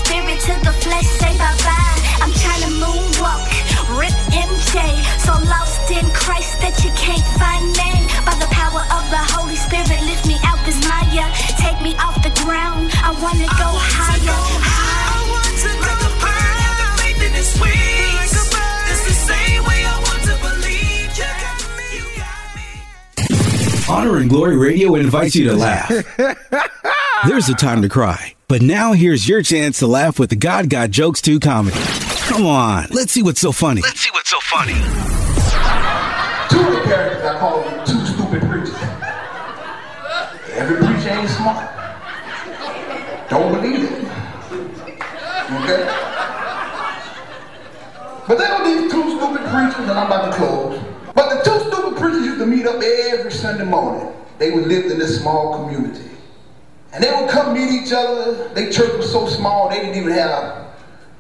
Honor 23.89 24.16
and 24.16 24.28
Glory 24.28 24.57
Radio 24.57 24.97
invites 24.97 25.37
you 25.37 25.49
to 25.49 25.55
laugh. 25.55 25.89
There's 27.28 27.49
a 27.49 27.55
time 27.55 27.82
to 27.82 27.89
cry, 27.89 28.34
but 28.49 28.61
now 28.61 28.93
here's 28.95 29.28
your 29.28 29.43
chance 29.43 29.78
to 29.78 29.87
laugh 29.87 30.18
with 30.18 30.30
the 30.30 30.37
God 30.37 30.68
Got 30.68 30.91
Jokes 30.91 31.20
2 31.22 31.39
comedy. 31.39 31.76
Come 32.26 32.47
on, 32.47 32.87
let's 32.91 33.12
see 33.12 33.22
what's 33.22 33.41
so 33.41 33.53
funny. 33.53 33.82
Let's 33.82 34.01
see 34.01 34.11
what's 34.11 34.28
so 34.28 34.39
funny. 34.41 34.72
Two 36.51 36.66
of 36.66 36.74
the 36.74 36.82
characters 36.82 37.24
I 37.26 37.39
call 37.39 37.62
them 37.62 37.87
two 37.87 38.07
stupid 38.07 38.43
preachers. 38.43 38.74
Every 40.57 40.78
preacher 40.78 41.11
ain't 41.11 41.30
smart. 41.30 41.70
Don't 43.30 43.53
believe 43.55 43.84
it. 43.84 43.93
Okay? 45.62 45.84
But 48.26 48.39
there 48.39 48.53
are 48.53 48.64
these 48.64 48.91
two 48.91 49.16
stupid 49.16 49.43
preachers, 49.43 49.89
and 49.89 49.93
I'm 49.93 50.07
about 50.09 50.32
to 50.32 50.37
close. 50.39 50.95
But 51.26 51.42
the 51.42 51.50
two 51.50 51.58
stupid 51.70 51.98
preachers 51.98 52.24
used 52.24 52.38
to 52.38 52.46
meet 52.46 52.66
up 52.66 52.80
every 52.80 53.32
Sunday 53.32 53.64
morning. 53.64 54.12
They 54.38 54.52
would 54.52 54.68
live 54.68 54.92
in 54.92 54.96
this 54.96 55.20
small 55.20 55.58
community. 55.58 56.08
And 56.92 57.02
they 57.02 57.10
would 57.10 57.28
come 57.28 57.52
meet 57.52 57.68
each 57.68 57.92
other. 57.92 58.48
Their 58.54 58.70
church 58.70 58.96
was 58.96 59.10
so 59.10 59.26
small, 59.26 59.68
they 59.68 59.80
didn't 59.80 59.96
even 59.96 60.12
have 60.12 60.30
a 60.30 60.72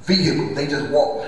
vehicle. 0.02 0.54
They 0.54 0.68
just 0.68 0.88
walked. 0.92 1.26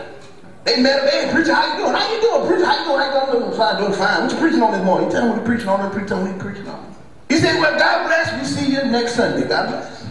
They 0.63 0.81
met 0.81 1.03
up, 1.03 1.11
hey, 1.11 1.29
preacher, 1.33 1.55
how 1.55 1.77
you 1.77 1.83
doing? 1.83 1.93
How 1.93 2.15
you 2.15 2.21
doing, 2.21 2.47
preacher? 2.47 2.67
How 2.67 2.79
you 2.79 2.85
doing? 2.85 3.01
How 3.01 3.27
you 3.27 3.41
doing? 3.41 3.57
Fine, 3.57 3.81
doing 3.81 3.93
fine. 3.95 4.23
What 4.23 4.33
you 4.33 4.39
preaching 4.39 4.63
on 4.63 4.71
this 4.71 4.85
morning? 4.85 5.11
Tell 5.11 5.25
me 5.25 5.31
what 5.31 5.41
you 5.41 5.45
preaching 5.45 5.69
on. 5.69 5.91
Preacher, 5.91 6.07
tell 6.07 6.23
what 6.23 6.31
you 6.31 6.41
preaching 6.41 6.69
on. 6.69 6.95
He 7.29 7.37
said, 7.39 7.59
well, 7.59 7.77
God 7.77 8.07
bless. 8.07 8.39
We 8.39 8.47
see 8.47 8.71
you 8.71 8.85
next 8.85 9.17
Sunday. 9.17 9.49
God 9.49 9.71
bless. 9.71 10.07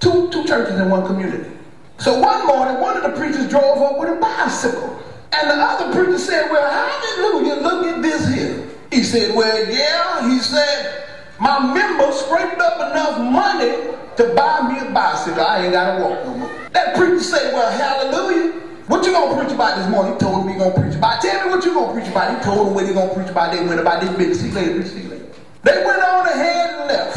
Two, 0.00 0.28
two 0.30 0.44
churches 0.44 0.78
in 0.78 0.90
one 0.90 1.06
community. 1.06 1.50
So 1.96 2.20
one 2.20 2.46
morning, 2.46 2.78
one 2.78 2.94
of 2.98 3.04
the 3.04 3.18
preachers 3.18 3.48
drove 3.48 3.80
up 3.80 3.98
with 3.98 4.10
a 4.10 4.20
bicycle. 4.20 5.00
And 5.32 5.50
the 5.50 5.54
other 5.54 5.92
preacher 5.92 6.18
said, 6.18 6.50
well, 6.50 6.70
hallelujah, 6.70 7.62
look 7.62 7.86
at 7.86 8.02
this 8.02 8.28
here. 8.34 8.68
He 8.90 9.02
said, 9.02 9.34
well, 9.34 9.70
yeah. 9.70 10.28
He 10.28 10.38
said, 10.40 11.08
my 11.40 11.72
members 11.72 12.16
scraped 12.16 12.60
up 12.60 12.76
enough 12.92 13.18
money 13.18 13.70
to 14.16 14.34
buy 14.34 14.68
me 14.68 14.86
a 14.86 14.92
bicycle. 14.92 15.42
I 15.42 15.64
ain't 15.64 15.72
got 15.72 15.96
to 15.96 16.04
walk 16.04 16.24
no 16.26 16.34
more. 16.34 16.50
That 16.72 16.94
preacher 16.96 17.20
said, 17.20 17.54
well, 17.54 17.70
hallelujah. 17.72 18.52
What 18.88 19.06
you 19.06 19.12
gonna 19.12 19.40
preach 19.40 19.54
about 19.54 19.78
this 19.78 19.88
morning? 19.88 20.14
He 20.14 20.18
told 20.18 20.42
him 20.42 20.52
he 20.52 20.58
gonna 20.58 20.74
preach 20.74 20.96
about. 20.96 21.22
Tell 21.22 21.44
me 21.46 21.50
what 21.50 21.64
you 21.64 21.72
gonna 21.72 21.94
preach 21.94 22.10
about. 22.10 22.36
He 22.36 22.44
told 22.44 22.68
him 22.68 22.74
what 22.74 22.86
he 22.86 22.92
gonna 22.92 23.14
preach 23.14 23.30
about. 23.30 23.52
They 23.52 23.64
went 23.64 23.80
about 23.80 24.02
this 24.02 24.10
business. 24.16 24.40
See 24.40 24.50
later. 24.50 24.84
See 24.84 25.08
later. 25.08 25.26
They 25.62 25.82
went 25.84 26.02
on 26.02 26.26
ahead 26.26 26.70
and 26.74 26.88
left. 26.88 27.16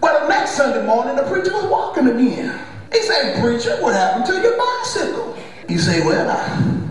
Well, 0.00 0.20
the 0.22 0.28
next 0.28 0.52
Sunday 0.52 0.84
morning, 0.84 1.14
the 1.14 1.22
preacher 1.22 1.52
was 1.52 1.66
walking 1.66 2.08
again. 2.08 2.58
He 2.92 3.02
said, 3.02 3.40
Preacher, 3.40 3.76
what 3.80 3.94
happened 3.94 4.26
to 4.26 4.40
your 4.40 4.58
bicycle? 4.58 5.38
He 5.68 5.78
said, 5.78 6.04
Well, 6.04 6.28
I, 6.28 6.81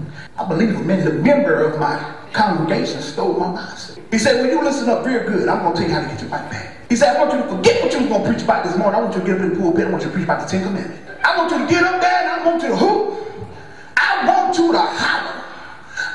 I 0.42 0.48
believe 0.48 0.76
a 0.76 0.82
member 0.82 1.64
of 1.66 1.80
my 1.80 2.16
congregation 2.34 3.00
stole 3.04 3.40
my 3.40 3.54
bicycle. 3.54 4.04
He 4.10 4.18
said, 4.18 4.42
Well, 4.42 4.50
you 4.50 4.64
listen 4.64 4.90
up 4.90 5.06
real 5.06 5.22
good. 5.22 5.48
I'm 5.48 5.60
going 5.62 5.76
to 5.76 5.82
tell 5.82 5.88
you 5.88 5.94
how 5.94 6.02
to 6.02 6.08
get 6.08 6.20
your 6.20 6.32
bike 6.32 6.50
back. 6.50 6.90
He 6.90 6.96
said, 6.96 7.16
I 7.16 7.20
want 7.24 7.32
you 7.32 7.44
to 7.44 7.58
forget 7.58 7.84
what 7.84 7.94
you 7.94 8.00
was 8.00 8.10
going 8.10 8.24
to 8.24 8.30
preach 8.32 8.42
about 8.42 8.66
this 8.66 8.76
morning. 8.76 9.00
I 9.00 9.04
want 9.04 9.14
you 9.14 9.22
to 9.22 9.28
get 9.28 9.36
up 9.36 9.44
in 9.44 9.54
the 9.54 9.60
pulpit. 9.60 9.86
I 9.86 9.92
want 9.92 10.02
you 10.02 10.10
to 10.10 10.14
preach 10.16 10.24
about 10.24 10.42
the 10.42 10.48
Ten 10.48 10.64
Commandments. 10.64 11.12
I 11.24 11.38
want 11.38 11.52
you 11.52 11.60
to 11.60 11.68
get 11.68 11.84
up 11.84 12.02
there 12.02 12.22
and 12.24 12.28
I 12.28 12.44
want 12.44 12.64
you 12.64 12.70
to 12.70 12.76
hoop. 12.76 13.46
I 13.98 14.28
want 14.28 14.58
you 14.58 14.72
to 14.72 14.80
holler. 14.80 15.44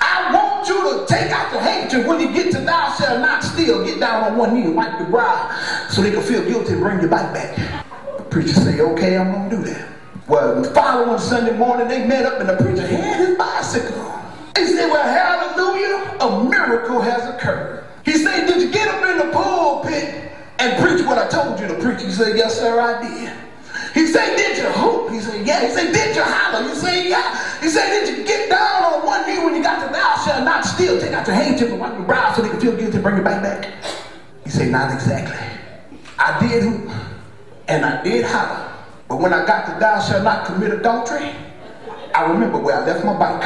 I 0.01 0.35
want 0.35 0.67
you 0.67 0.75
to 0.83 1.07
take 1.07 1.31
out 1.31 1.53
the 1.53 1.61
handkerchief 1.61 2.05
when 2.09 2.21
you 2.21 2.33
get 2.33 2.51
to 2.51 2.59
thou 2.59 2.93
shalt 2.99 3.21
not 3.21 3.45
steal. 3.45 3.85
Get 3.85 4.01
down 4.01 4.25
on 4.25 4.37
one 4.37 4.55
knee 4.55 4.63
and 4.63 4.75
wipe 4.75 4.99
your 4.99 5.09
brow 5.09 5.87
so 5.89 6.03
they 6.03 6.11
can 6.11 6.23
feel 6.23 6.43
guilty 6.43 6.73
and 6.73 6.83
bring 6.83 6.99
your 6.99 7.11
bike 7.11 7.33
back. 7.33 7.87
The 8.19 8.25
preacher 8.25 8.55
say, 8.55 8.81
okay, 8.81 9.17
I'm 9.17 9.31
going 9.31 9.51
to 9.51 9.57
do 9.57 9.63
that. 9.73 9.96
Well, 10.29 10.61
the 10.61 10.71
following 10.71 11.21
Sunday 11.21 11.57
morning, 11.57 11.87
they 11.87 12.05
met 12.05 12.27
up 12.27 12.41
and 12.41 12.49
the 12.49 12.57
preacher 12.57 12.85
had 12.85 13.27
his 13.27 13.39
bicycle. 13.39 14.13
He 14.57 14.67
said, 14.67 14.91
well, 14.91 15.05
hallelujah, 15.05 16.17
a 16.21 16.45
miracle 16.49 17.01
has 17.01 17.29
occurred. 17.33 17.85
He 18.05 18.13
said, 18.13 18.47
did 18.47 18.61
you 18.61 18.73
get 18.73 18.89
up 18.89 19.09
in 19.09 19.19
the 19.19 19.33
pulpit 19.33 20.33
and 20.59 20.83
preach 20.83 21.05
what 21.07 21.19
I 21.19 21.29
told 21.29 21.61
you 21.61 21.69
to 21.69 21.75
preach? 21.75 22.03
He 22.03 22.11
said, 22.11 22.37
yes, 22.37 22.59
sir, 22.59 22.81
I 22.81 23.03
did. 23.03 23.33
He 23.95 24.07
said, 24.07 24.37
did 24.37 24.59
you 24.59 24.65
hoop? 24.65 25.13
He 25.13 25.21
said, 25.21 25.47
yeah. 25.47 25.61
He 25.65 25.73
said, 25.73 25.93
did 25.93 26.17
you 26.17 26.23
holler? 26.23 26.67
You 26.67 26.75
say, 26.75 27.09
yeah. 27.09 27.61
He 27.61 27.69
said, 27.69 27.89
did 27.89 28.19
you 28.19 28.25
get 28.25 28.51
down 28.51 28.83
on 28.83 29.07
one 29.07 29.27
knee 29.29 29.39
when 29.45 29.55
you 29.55 29.63
got 29.63 29.87
to 29.87 29.93
thou 29.93 30.25
shalt 30.25 30.45
not 30.45 30.65
steal? 30.65 30.99
Take 31.01 31.13
out 31.13 31.27
your 31.27 31.37
handkerchief 31.37 31.71
and 31.71 31.81
wipe 31.81 31.93
your 31.93 32.03
brow 32.03 32.33
so 32.35 32.43
they 32.43 32.49
can 32.49 32.61
feel 32.61 32.77
guilty 32.77 32.95
and 32.95 33.03
bring 33.03 33.15
your 33.15 33.25
bike 33.25 33.43
back. 33.43 33.73
He 34.45 34.51
said, 34.51 34.73
not 34.73 34.93
exactly. 34.93 35.37
I 36.19 36.41
did 36.41 36.65
hoop 36.65 36.91
and 37.69 37.85
I 37.85 38.03
did 38.03 38.25
holler. 38.25 38.76
But 39.09 39.21
when 39.21 39.33
I 39.33 39.47
got 39.47 39.67
to 39.73 39.79
thou 39.79 40.01
shalt 40.01 40.25
not 40.25 40.47
commit 40.47 40.73
adultery, 40.73 41.31
I 42.15 42.27
remember 42.31 42.59
where 42.59 42.81
I 42.81 42.87
left 42.87 43.05
my 43.05 43.17
bike. 43.19 43.43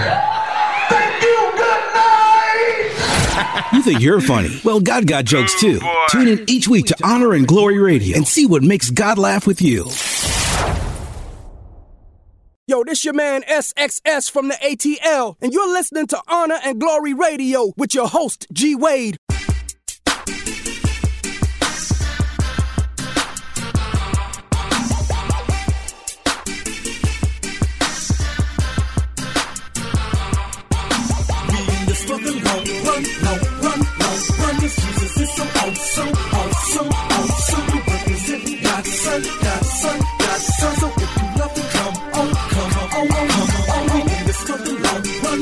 Thank 0.88 1.22
you. 1.22 1.50
Good 1.56 1.94
night. 1.94 3.66
You 3.72 3.82
think 3.82 4.00
you're 4.00 4.20
funny? 4.20 4.50
Well, 4.64 4.80
God 4.80 5.06
got 5.06 5.24
jokes 5.24 5.58
too. 5.60 5.78
Tune 6.10 6.26
in 6.26 6.44
each 6.50 6.66
week 6.66 6.86
to 6.86 6.96
Honor 7.04 7.32
and 7.34 7.46
Glory 7.46 7.78
Radio 7.78 8.16
and 8.16 8.26
see 8.26 8.44
what 8.44 8.62
makes 8.64 8.90
God 8.90 9.16
laugh 9.16 9.46
with 9.46 9.62
you. 9.62 9.84
Yo, 12.66 12.82
this 12.84 13.04
your 13.04 13.14
man 13.14 13.42
SXS 13.42 14.30
from 14.30 14.48
the 14.48 14.54
ATL, 14.54 15.36
and 15.40 15.52
you're 15.52 15.68
listening 15.72 16.06
to 16.08 16.20
Honor 16.28 16.58
and 16.64 16.80
Glory 16.80 17.14
Radio 17.14 17.72
with 17.76 17.94
your 17.94 18.08
host, 18.08 18.46
G 18.52 18.74
Wade. 18.74 19.16
Run, 34.38 34.60
long 34.60 34.76
Jesus 34.76 35.16
is 35.20 35.30
so 35.36 35.44
awesome, 35.44 36.12
awesome, 36.40 36.90
awesome. 37.16 37.64
We 37.72 37.78
represent 37.92 38.62
God's 38.62 38.92
son, 39.00 39.22
God's 39.22 39.70
son, 39.80 39.98
God's 40.18 40.46
son. 40.58 40.74
So 40.80 40.88
if 40.88 41.10
you 41.16 41.26
love 41.40 41.54
to 41.54 41.64
come 41.74 41.96
on, 42.18 42.28
come 42.52 42.72
on, 42.80 42.88
on, 42.90 43.06
come 43.08 43.90
on, 43.94 44.06
the 44.64 44.74
long 44.84 45.02
run, 45.24 45.40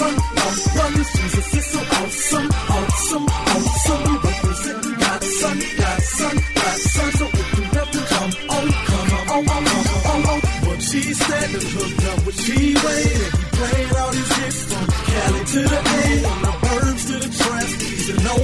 run, 0.00 0.14
long 0.38 0.56
run. 0.78 0.92
This 0.98 1.10
Jesus 1.18 1.54
is 1.54 1.66
so 1.66 1.80
awesome, 1.98 2.48
awesome, 2.76 3.26
awesome. 3.28 4.02
We 4.08 4.14
represent 4.28 4.82
God's 4.98 5.28
son, 5.40 5.56
God's 5.78 6.08
son, 6.18 6.36
God's 6.54 6.82
son. 6.92 7.10
So 7.12 7.24
if 7.26 7.48
you 7.58 7.64
love 7.76 7.90
to 7.96 8.02
come 8.12 8.32
on, 8.56 8.66
come 8.88 9.10
on, 9.14 9.44
on, 9.68 9.84
come 10.06 10.24
on. 10.32 10.40
But 10.64 10.82
she 10.82 11.00
standing 11.14 11.66
hooked 11.74 12.04
up 12.10 12.26
with 12.26 12.38
she 12.40 12.58
waiting. 12.74 13.32
He 13.38 13.44
played 13.58 13.92
all 13.96 14.12
these 14.12 14.32
hits 14.38 14.60
from 14.72 14.86
Cali 14.86 15.44
to 15.44 15.60
the 15.68 15.97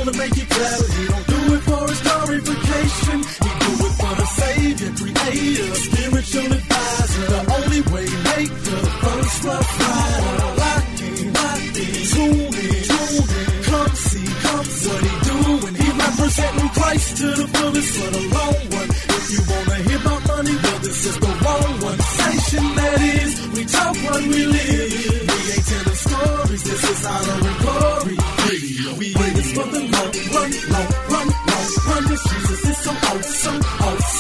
to 0.05 0.19
make 0.19 0.37
you 0.37 0.45
clap. 0.45 0.81
He 0.85 1.07
don't 1.09 1.27
do 1.27 1.41
it 1.55 1.63
for 1.65 1.83
his 1.89 2.01
glorification. 2.05 3.19
He 3.25 3.51
do 3.65 3.73
it 3.89 3.95
for 4.01 4.13
the 4.21 4.27
Savior, 4.41 4.91
Creator, 5.01 5.75
spiritual 5.75 6.53
advisor. 6.53 7.27
The 7.33 7.41
only 7.57 7.81
way 7.93 8.07
to 8.13 8.19
make 8.37 8.53
the 8.69 8.79
first 9.01 9.45
love 9.45 9.71
rider. 9.81 10.49
Lock 10.61 11.01
in, 11.09 11.33
locked 11.33 11.77
in, 11.85 11.95
tune 12.13 12.53
in, 12.65 12.81
tune 12.85 13.29
in. 13.41 13.49
Come 13.65 13.95
see, 13.97 14.29
come 14.45 14.65
see 14.65 14.89
what 14.93 15.03
he 15.09 15.15
doing. 15.33 15.75
He 15.75 15.89
representing 16.05 16.71
Christ 16.77 17.09
to 17.19 17.27
the 17.41 17.47
fullest 17.55 17.91
for 17.97 18.11
the 18.13 18.25
long 18.37 18.61
one. 18.77 18.91
If 19.17 19.25
you 19.33 19.41
wanna 19.49 19.79
hear 19.89 20.01
about 20.05 20.23
money, 20.29 20.55
well 20.63 20.79
this 20.85 21.01
is 21.07 21.17
the 21.17 21.33
wrong 21.43 21.73
one. 21.81 21.99
Station 22.19 22.65
that 22.77 23.01
is, 23.01 23.31
we 23.57 23.63
talk 23.65 23.95
what 24.05 24.23
we 24.23 24.41
live. 24.53 24.91
We 25.29 25.39
ain't 25.55 25.65
telling 25.65 26.01
stories, 26.07 26.63
this 26.65 26.83
is 26.93 27.07
honor 27.07 27.64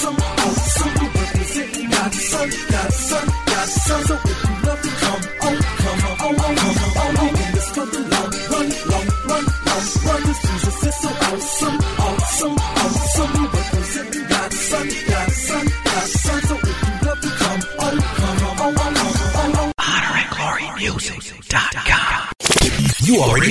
awesome, 0.07 0.16
awesome. 0.20 1.03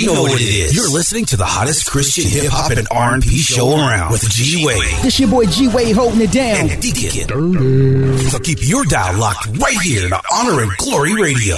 Already 0.07 0.23
know 0.25 0.31
what 0.31 0.41
it 0.41 0.45
is. 0.45 0.75
You're 0.75 0.89
listening 0.89 1.25
to 1.25 1.37
the 1.37 1.45
hottest 1.45 1.89
Christian 1.89 2.25
hip 2.29 2.51
hop 2.51 2.71
and 2.71 2.87
R&B 2.91 3.27
show 3.37 3.71
around 3.75 4.11
with 4.11 4.27
G 4.29 4.65
Wade 4.65 4.81
This 5.03 5.19
your 5.19 5.29
boy 5.29 5.45
G 5.45 5.67
Wade 5.67 5.95
holding 5.95 6.21
it 6.21 6.31
down. 6.31 6.69
and 6.69 6.81
Deacon. 6.81 8.19
So 8.29 8.39
keep 8.39 8.59
your 8.61 8.85
dial 8.85 9.19
locked 9.19 9.47
right 9.57 9.77
here 9.81 10.09
to 10.09 10.21
Honor 10.33 10.61
and 10.63 10.71
Glory 10.77 11.13
Radio. 11.21 11.57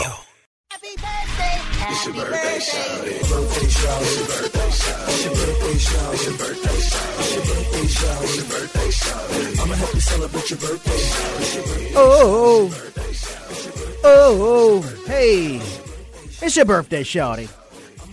It's 0.78 2.06
your 2.06 2.16
birthday, 2.16 2.60
shout 2.60 3.06
it. 3.08 3.30
Birthday, 3.30 3.68
shout 3.70 4.02
it. 4.02 4.28
Birthday, 4.28 4.70
shout. 4.70 5.10
It's 5.10 5.26
your 5.26 5.34
birthday, 5.36 5.80
shout. 5.80 6.10
It's 6.10 6.26
your 6.26 6.34
birthday, 6.36 6.80
shout. 6.80 7.20
It's 7.20 7.36
your 7.36 7.44
birthday, 7.46 7.88
shout. 7.88 8.24
It's 8.24 8.36
your 8.36 8.46
birthday, 8.46 8.90
shout 8.92 9.30
it. 9.32 9.60
I'ma 9.60 9.74
help 9.76 9.94
you 9.94 10.00
celebrate 10.02 10.50
your 10.50 10.60
birthday. 10.60 10.98
shout. 10.98 11.42
It's 11.42 11.56
your 11.56 11.64
birthday. 11.64 11.94
Oh, 11.96 12.72
oh, 12.74 14.02
oh, 14.04 14.82
oh, 14.84 15.04
hey, 15.08 15.62
it's 16.42 16.56
your 16.56 16.66
birthday, 16.66 17.04
Shawty. 17.04 17.50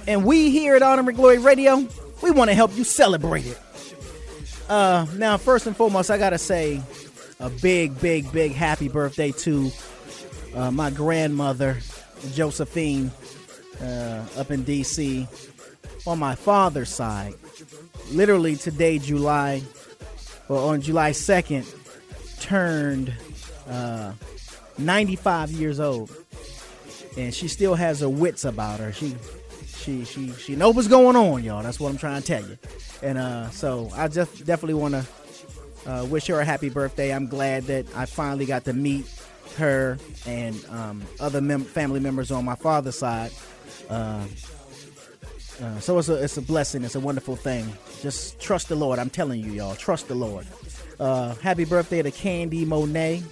And 0.07 0.24
we 0.24 0.50
here 0.50 0.74
at 0.74 0.82
Honor 0.82 1.09
and 1.09 1.16
Glory 1.16 1.38
Radio, 1.38 1.86
we 2.22 2.30
want 2.30 2.50
to 2.50 2.55
help 2.55 2.76
you 2.76 2.84
celebrate 2.84 3.46
it. 3.46 3.61
Uh, 4.68 5.07
now, 5.16 5.36
first 5.36 5.66
and 5.66 5.76
foremost, 5.76 6.11
I 6.11 6.18
gotta 6.18 6.38
say 6.38 6.82
a 7.38 7.48
big, 7.50 8.00
big, 8.00 8.30
big 8.32 8.53
happy 8.53 8.88
birthday 8.88 9.32
to 9.32 9.70
uh, 10.55 10.70
my 10.70 10.90
grandmother, 10.90 11.78
Josephine, 12.32 13.11
uh, 13.80 14.24
up 14.36 14.50
in 14.50 14.64
D.C. 14.64 15.26
on 16.07 16.18
my 16.18 16.34
father's 16.34 16.88
side. 16.88 17.34
Literally 18.11 18.57
today, 18.57 18.98
July, 18.98 19.62
well, 20.48 20.68
on 20.68 20.80
July 20.80 21.11
2nd, 21.12 21.66
turned 22.40 23.12
uh, 23.68 24.12
95 24.78 25.50
years 25.53 25.78
old, 25.80 26.11
and 27.16 27.32
she 27.32 27.46
still 27.46 27.74
has 27.74 28.00
her 28.00 28.09
wits 28.09 28.44
about 28.44 28.80
her. 28.80 28.92
She, 28.92 29.16
she, 29.83 30.05
she, 30.05 30.33
she 30.33 30.57
knows 30.57 30.74
what's 30.74 30.89
going 30.89 31.16
on, 31.16 31.43
y'all. 31.43 31.62
That's 31.62 31.80
what 31.80 31.91
I'm 31.91 31.99
trying 31.99 32.22
to 32.22 32.26
tell 32.26 32.43
you. 32.43 32.57
And 33.03 33.18
uh, 33.18 33.51
so 33.51 33.91
I 33.95 34.09
just 34.09 34.45
definitely 34.47 34.74
want 34.74 34.95
to 34.95 35.91
uh, 35.91 36.05
wish 36.05 36.26
her 36.28 36.41
a 36.41 36.45
happy 36.45 36.68
birthday. 36.68 37.12
I'm 37.12 37.26
glad 37.26 37.64
that 37.64 37.87
I 37.97 38.07
finally 38.07 38.47
got 38.47 38.64
to 38.66 38.72
meet 38.72 39.07
her 39.57 39.99
and 40.26 40.64
um, 40.70 41.03
other 41.20 41.41
mem- 41.41 41.64
family 41.64 42.01
members 42.01 42.30
on 42.30 42.45
my 42.45 42.55
father's 42.55 42.97
side. 42.97 43.33
Uh, 43.91 44.24
uh, 45.61 45.78
so 45.80 45.99
it's 45.99 46.09
a 46.09 46.14
it's 46.22 46.37
a 46.37 46.43
blessing. 46.43 46.83
It's 46.83 46.95
a 46.95 47.01
wonderful 47.01 47.37
thing. 47.37 47.70
Just 48.01 48.41
trust 48.41 48.68
the 48.68 48.74
Lord. 48.74 48.99
I'm 48.99 49.11
telling 49.11 49.41
you, 49.41 49.53
y'all. 49.53 49.74
Trust 49.74 50.09
the 50.09 50.14
Lord. 50.14 50.47
Uh, 50.99 51.35
happy 51.37 51.64
birthday 51.64 52.03
to 52.03 52.11
Candy 52.11 52.64
Monet. 52.64 53.22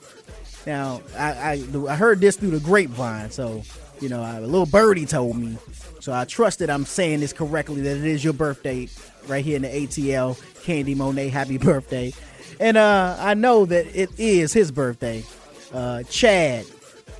Now 0.67 1.01
I, 1.17 1.31
I 1.31 1.87
I 1.89 1.97
heard 1.97 2.21
this 2.21 2.37
through 2.37 2.51
the 2.51 2.61
grapevine, 2.61 3.31
so 3.31 3.63
you 4.01 4.09
know 4.09 4.23
a 4.23 4.41
little 4.41 4.67
birdie 4.67 5.07
told 5.07 5.37
me. 5.37 5.57
So 6.01 6.13
I 6.15 6.25
trust 6.25 6.61
that 6.61 6.71
I'm 6.71 6.87
saying 6.87 7.21
this 7.21 7.33
correctly. 7.33 7.83
That 7.83 7.99
it 7.99 8.05
is 8.05 8.25
your 8.25 8.33
birthday 8.33 8.89
right 9.29 9.45
here 9.45 9.57
in 9.57 9.63
the 9.63 9.69
ATL. 9.69 10.41
Candy 10.65 10.95
Monet, 10.95 11.29
happy 11.29 11.59
birthday. 11.71 12.13
And 12.59 12.77
uh, 12.77 13.17
I 13.19 13.35
know 13.35 13.65
that 13.67 13.87
it 13.95 14.11
is 14.19 14.53
his 14.53 14.71
birthday. 14.73 15.25
Uh, 15.73 16.03
Chad 16.05 16.67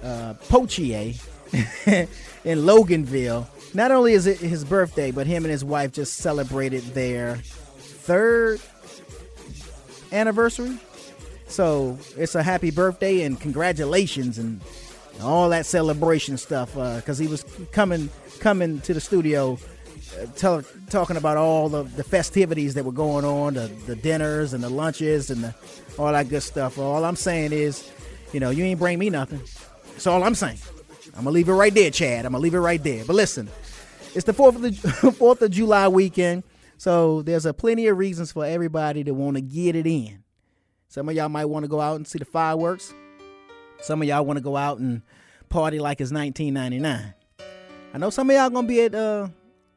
uh, 0.03 0.35
Pochier 0.49 1.15
in 2.45 2.59
Loganville. 2.59 3.47
Not 3.75 3.93
only 3.93 4.15
is 4.15 4.27
it 4.27 4.39
his 4.39 4.65
birthday, 4.65 5.11
but 5.11 5.27
him 5.27 5.45
and 5.45 5.53
his 5.53 5.65
wife 5.65 5.93
just 5.93 6.15
celebrated 6.15 6.83
their 6.95 7.37
third 7.37 8.61
anniversary. 10.11 10.79
So 11.47 11.99
it's 12.17 12.35
a 12.35 12.43
happy 12.43 12.71
birthday 12.71 13.23
and 13.23 13.41
congratulations 13.41 14.39
and 14.39 14.61
all 15.23 15.51
that 15.51 15.67
celebration 15.67 16.37
stuff. 16.37 16.75
Because 16.75 17.19
he 17.19 17.29
was 17.29 17.45
coming 17.73 18.09
coming 18.41 18.81
to 18.81 18.95
the 18.95 19.01
studio, 19.01 19.59
uh, 20.21 20.27
tell, 20.35 20.63
talking 20.89 21.17
about 21.17 21.37
all 21.37 21.69
the, 21.69 21.83
the 21.83 22.03
festivities 22.03 22.75
that 22.75 22.85
were 22.85 22.93
going 22.93 23.25
on, 23.25 23.55
the, 23.55 23.69
the 23.87 23.95
dinners 23.95 24.53
and 24.53 24.65
the 24.65 24.71
lunches 24.71 25.31
and 25.31 25.45
the, 25.45 25.55
all 25.99 26.13
that 26.13 26.29
good 26.29 26.43
stuff. 26.43 26.79
All 26.79 27.05
I'm 27.05 27.17
saying 27.17 27.53
is, 27.53 27.91
you 28.33 28.41
know, 28.41 28.51
you 28.51 28.65
ain't 28.65 28.81
bring 28.81 28.99
me 28.99 29.11
nothing. 29.11 29.41
That's 29.93 30.07
all 30.07 30.25
I'm 30.25 30.35
saying. 30.35 30.59
I'm 31.17 31.25
gonna 31.25 31.31
leave 31.31 31.49
it 31.49 31.53
right 31.53 31.75
there, 31.75 31.91
Chad. 31.91 32.25
I'm 32.25 32.33
gonna 32.33 32.43
leave 32.43 32.55
it 32.55 32.61
right 32.61 32.83
there. 32.83 33.05
But 33.05 33.17
listen, 33.17 33.49
it's 34.15 34.25
the 34.25 34.33
Fourth 34.33 34.57
of 34.57 34.63
the 34.63 34.73
Fourth 35.19 35.43
of 35.43 35.51
July 35.51 35.89
weekend, 35.89 36.45
so 36.79 37.23
there's 37.23 37.47
a 37.47 37.53
plenty 37.53 37.87
of 37.89 37.99
reasons 37.99 38.33
for 38.33 38.45
everybody 38.45 39.05
to 39.05 39.13
want 39.13 39.37
to 39.37 39.41
get 39.41 39.77
it 39.77 39.87
in. 39.87 40.23
Some 40.89 41.09
of 41.09 41.15
y'all 41.15 41.29
might 41.29 41.45
want 41.45 41.65
to 41.65 41.69
go 41.69 41.81
out 41.81 41.97
and 41.97 42.07
see 42.07 42.19
the 42.19 42.25
fireworks. 42.25 42.93
Some 43.81 44.03
of 44.03 44.09
y'all 44.09 44.25
want 44.25 44.39
to 44.39 44.43
go 44.43 44.57
out 44.57 44.79
and 44.79 45.03
party 45.49 45.79
like 45.79 46.01
it's 46.01 46.13
1999. 46.13 47.15
I 47.93 47.99
know 47.99 48.11
some 48.11 48.31
of 48.31 48.37
y'all 48.37 48.51
gonna 48.51 48.69
be 48.69 48.83
at 48.83 48.95
uh, 48.95 49.29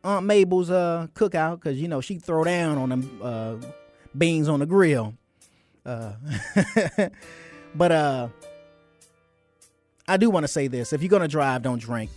Aunt 0.04 0.26
Mabel's 0.26 0.70
uh, 0.70 1.08
cookout 1.16 1.56
because 1.56 1.82
you 1.82 1.88
know 1.88 2.00
she 2.00 2.20
throw 2.20 2.44
down 2.44 2.78
on 2.78 2.90
them 2.90 3.20
uh, 3.22 3.56
beans 4.18 4.48
on 4.48 4.60
the 4.60 4.66
grill. 4.66 5.16
Uh, 5.86 6.14
but 7.76 7.92
uh, 7.92 8.28
I 10.08 10.18
do 10.18 10.30
want 10.30 10.44
to 10.44 10.48
say 10.48 10.68
this: 10.68 10.94
if 10.94 11.02
you're 11.02 11.10
gonna 11.10 11.28
drive, 11.28 11.64
don't 11.64 11.82
drink, 11.82 12.12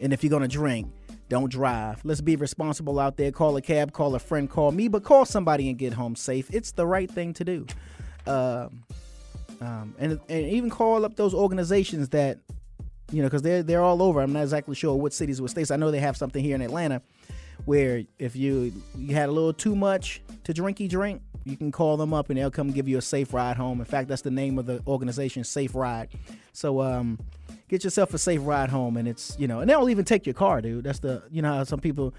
and 0.00 0.12
if 0.12 0.22
you're 0.22 0.30
gonna 0.30 0.46
drink, 0.46 0.92
don't 1.30 1.50
drive. 1.50 2.04
Let's 2.04 2.20
be 2.20 2.36
responsible 2.36 2.98
out 3.00 3.16
there. 3.16 3.32
Call 3.32 3.56
a 3.56 3.62
cab, 3.62 3.92
call 3.92 4.14
a 4.14 4.18
friend, 4.18 4.50
call 4.50 4.72
me, 4.72 4.88
but 4.88 5.04
call 5.04 5.24
somebody 5.24 5.70
and 5.70 5.78
get 5.78 5.94
home 5.94 6.16
safe. 6.16 6.52
It's 6.52 6.72
the 6.72 6.86
right 6.86 7.10
thing 7.10 7.32
to 7.34 7.44
do. 7.44 7.66
Um, 8.26 8.84
um, 9.62 9.94
and 9.98 10.20
and 10.28 10.46
even 10.46 10.68
call 10.68 11.04
up 11.04 11.16
those 11.16 11.32
organizations 11.32 12.10
that 12.10 12.38
you 13.12 13.22
know 13.22 13.28
because 13.28 13.42
they're 13.42 13.62
they're 13.62 13.82
all 13.82 14.02
over. 14.02 14.20
I'm 14.20 14.32
not 14.32 14.42
exactly 14.42 14.74
sure 14.74 14.94
what 14.96 15.12
cities, 15.12 15.40
what 15.40 15.50
states. 15.50 15.70
I 15.70 15.76
know 15.76 15.90
they 15.90 16.00
have 16.00 16.16
something 16.16 16.42
here 16.42 16.54
in 16.54 16.62
Atlanta 16.62 17.02
where 17.64 18.02
if 18.18 18.36
you 18.36 18.72
you 18.96 19.14
had 19.14 19.28
a 19.28 19.32
little 19.32 19.52
too 19.52 19.76
much 19.76 20.22
to 20.44 20.52
drinky 20.52 20.88
drink, 20.88 21.22
you 21.44 21.56
can 21.56 21.70
call 21.72 21.96
them 21.96 22.12
up 22.14 22.30
and 22.30 22.38
they'll 22.38 22.50
come 22.50 22.70
give 22.70 22.88
you 22.88 22.98
a 22.98 23.02
safe 23.02 23.32
ride 23.32 23.56
home. 23.56 23.80
In 23.80 23.84
fact, 23.84 24.08
that's 24.08 24.22
the 24.22 24.30
name 24.30 24.58
of 24.58 24.66
the 24.66 24.82
organization, 24.86 25.44
Safe 25.44 25.74
Ride. 25.74 26.08
So 26.52 26.80
um, 26.80 27.18
get 27.68 27.84
yourself 27.84 28.14
a 28.14 28.18
safe 28.18 28.40
ride 28.42 28.70
home, 28.70 28.96
and 28.96 29.06
it's 29.08 29.36
you 29.38 29.48
know, 29.48 29.60
and 29.60 29.70
they'll 29.70 29.88
even 29.88 30.04
take 30.04 30.26
your 30.26 30.34
car, 30.34 30.60
dude. 30.60 30.84
That's 30.84 31.00
the 31.00 31.22
you 31.30 31.42
know 31.42 31.54
how 31.54 31.64
some 31.64 31.80
people 31.80 32.14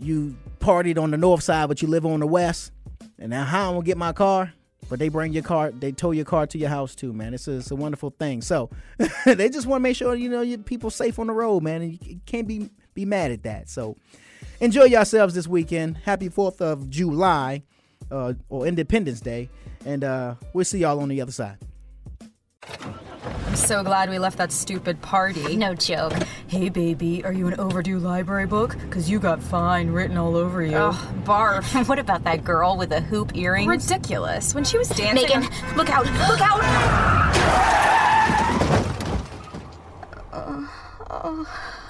you 0.00 0.36
partied 0.58 0.98
on 1.00 1.10
the 1.10 1.16
north 1.16 1.42
side, 1.42 1.68
but 1.68 1.82
you 1.82 1.88
live 1.88 2.06
on 2.06 2.20
the 2.20 2.26
west, 2.26 2.72
and 3.18 3.30
now 3.30 3.44
how 3.44 3.68
I'm 3.68 3.74
gonna 3.74 3.86
get 3.86 3.96
my 3.96 4.12
car? 4.12 4.52
But 4.92 4.98
they 4.98 5.08
bring 5.08 5.32
your 5.32 5.42
car, 5.42 5.70
they 5.70 5.90
tow 5.90 6.10
your 6.10 6.26
car 6.26 6.46
to 6.46 6.58
your 6.58 6.68
house 6.68 6.94
too, 6.94 7.14
man. 7.14 7.32
It's 7.32 7.48
a, 7.48 7.52
it's 7.52 7.70
a 7.70 7.74
wonderful 7.74 8.10
thing. 8.10 8.42
So 8.42 8.68
they 9.24 9.48
just 9.48 9.66
want 9.66 9.80
to 9.80 9.82
make 9.82 9.96
sure 9.96 10.14
you 10.14 10.28
know 10.28 10.42
you 10.42 10.58
people 10.58 10.90
safe 10.90 11.18
on 11.18 11.28
the 11.28 11.32
road, 11.32 11.62
man, 11.62 11.80
and 11.80 12.06
you 12.06 12.20
can't 12.26 12.46
be 12.46 12.68
be 12.92 13.06
mad 13.06 13.30
at 13.30 13.42
that. 13.44 13.70
So 13.70 13.96
enjoy 14.60 14.84
yourselves 14.84 15.32
this 15.32 15.48
weekend. 15.48 15.96
Happy 15.96 16.28
Fourth 16.28 16.60
of 16.60 16.90
July 16.90 17.62
uh, 18.10 18.34
or 18.50 18.66
Independence 18.66 19.22
Day, 19.22 19.48
and 19.86 20.04
uh, 20.04 20.34
we'll 20.52 20.66
see 20.66 20.80
y'all 20.80 21.00
on 21.00 21.08
the 21.08 21.22
other 21.22 21.32
side. 21.32 21.56
I'm 23.52 23.56
so 23.56 23.82
glad 23.82 24.08
we 24.08 24.18
left 24.18 24.38
that 24.38 24.50
stupid 24.50 25.02
party. 25.02 25.56
No 25.56 25.74
joke. 25.74 26.14
Hey, 26.46 26.70
baby, 26.70 27.22
are 27.22 27.34
you 27.34 27.48
an 27.48 27.60
overdue 27.60 27.98
library 27.98 28.46
book? 28.46 28.78
Because 28.80 29.10
you 29.10 29.18
got 29.18 29.42
fine 29.42 29.90
written 29.90 30.16
all 30.16 30.36
over 30.36 30.62
you. 30.62 30.74
Ugh, 30.74 31.24
barf. 31.26 31.86
what 31.88 31.98
about 31.98 32.24
that 32.24 32.44
girl 32.44 32.78
with 32.78 32.88
the 32.88 33.02
hoop 33.02 33.36
earrings? 33.36 33.68
Ridiculous. 33.68 34.54
When 34.54 34.64
she 34.64 34.78
was 34.78 34.88
dancing. 34.88 35.28
Megan, 35.28 35.42
look 35.76 35.90
out! 35.90 36.06
Look 36.06 36.40
out! 36.40 36.62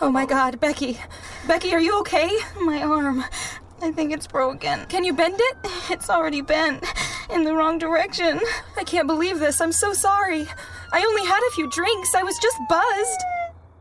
Oh 0.00 0.10
my 0.10 0.26
god, 0.26 0.58
Becky. 0.58 0.98
Becky, 1.46 1.72
are 1.72 1.80
you 1.80 2.00
okay? 2.00 2.28
My 2.60 2.82
arm. 2.82 3.22
I 3.82 3.90
think 3.90 4.12
it's 4.12 4.28
broken. 4.28 4.86
Can 4.86 5.02
you 5.02 5.12
bend 5.12 5.36
it? 5.38 5.56
It's 5.90 6.08
already 6.08 6.40
bent. 6.40 6.84
In 7.30 7.44
the 7.44 7.54
wrong 7.54 7.78
direction. 7.78 8.40
I 8.76 8.84
can't 8.84 9.08
believe 9.08 9.40
this. 9.40 9.60
I'm 9.60 9.72
so 9.72 9.92
sorry. 9.92 10.46
I 10.92 11.04
only 11.04 11.24
had 11.26 11.40
a 11.48 11.54
few 11.54 11.68
drinks. 11.68 12.14
I 12.14 12.22
was 12.22 12.38
just 12.38 12.56
buzzed. 12.68 13.20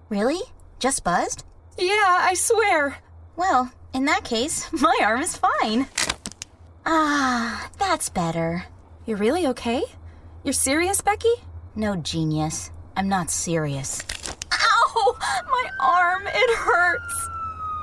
Really? 0.10 0.42
Just 0.80 1.04
buzzed? 1.04 1.46
Yeah, 1.78 2.18
I 2.20 2.34
swear. 2.34 2.98
Well, 3.36 3.72
in 3.94 4.06
that 4.06 4.24
case, 4.24 4.68
my 4.82 4.98
arm 5.04 5.22
is 5.22 5.38
fine. 5.38 5.88
Ah, 6.86 7.70
that's 7.78 8.10
better. 8.10 8.66
You're 9.06 9.18
really 9.18 9.46
okay? 9.48 9.84
You're 10.44 10.54
serious, 10.54 11.02
Becky? 11.02 11.34
No 11.76 11.96
genius. 11.96 12.72
I'm 12.98 13.08
not 13.08 13.30
serious. 13.30 14.04
Ow! 14.52 15.18
My 15.50 15.70
arm, 15.80 16.24
it 16.26 16.58
hurts. 16.58 17.30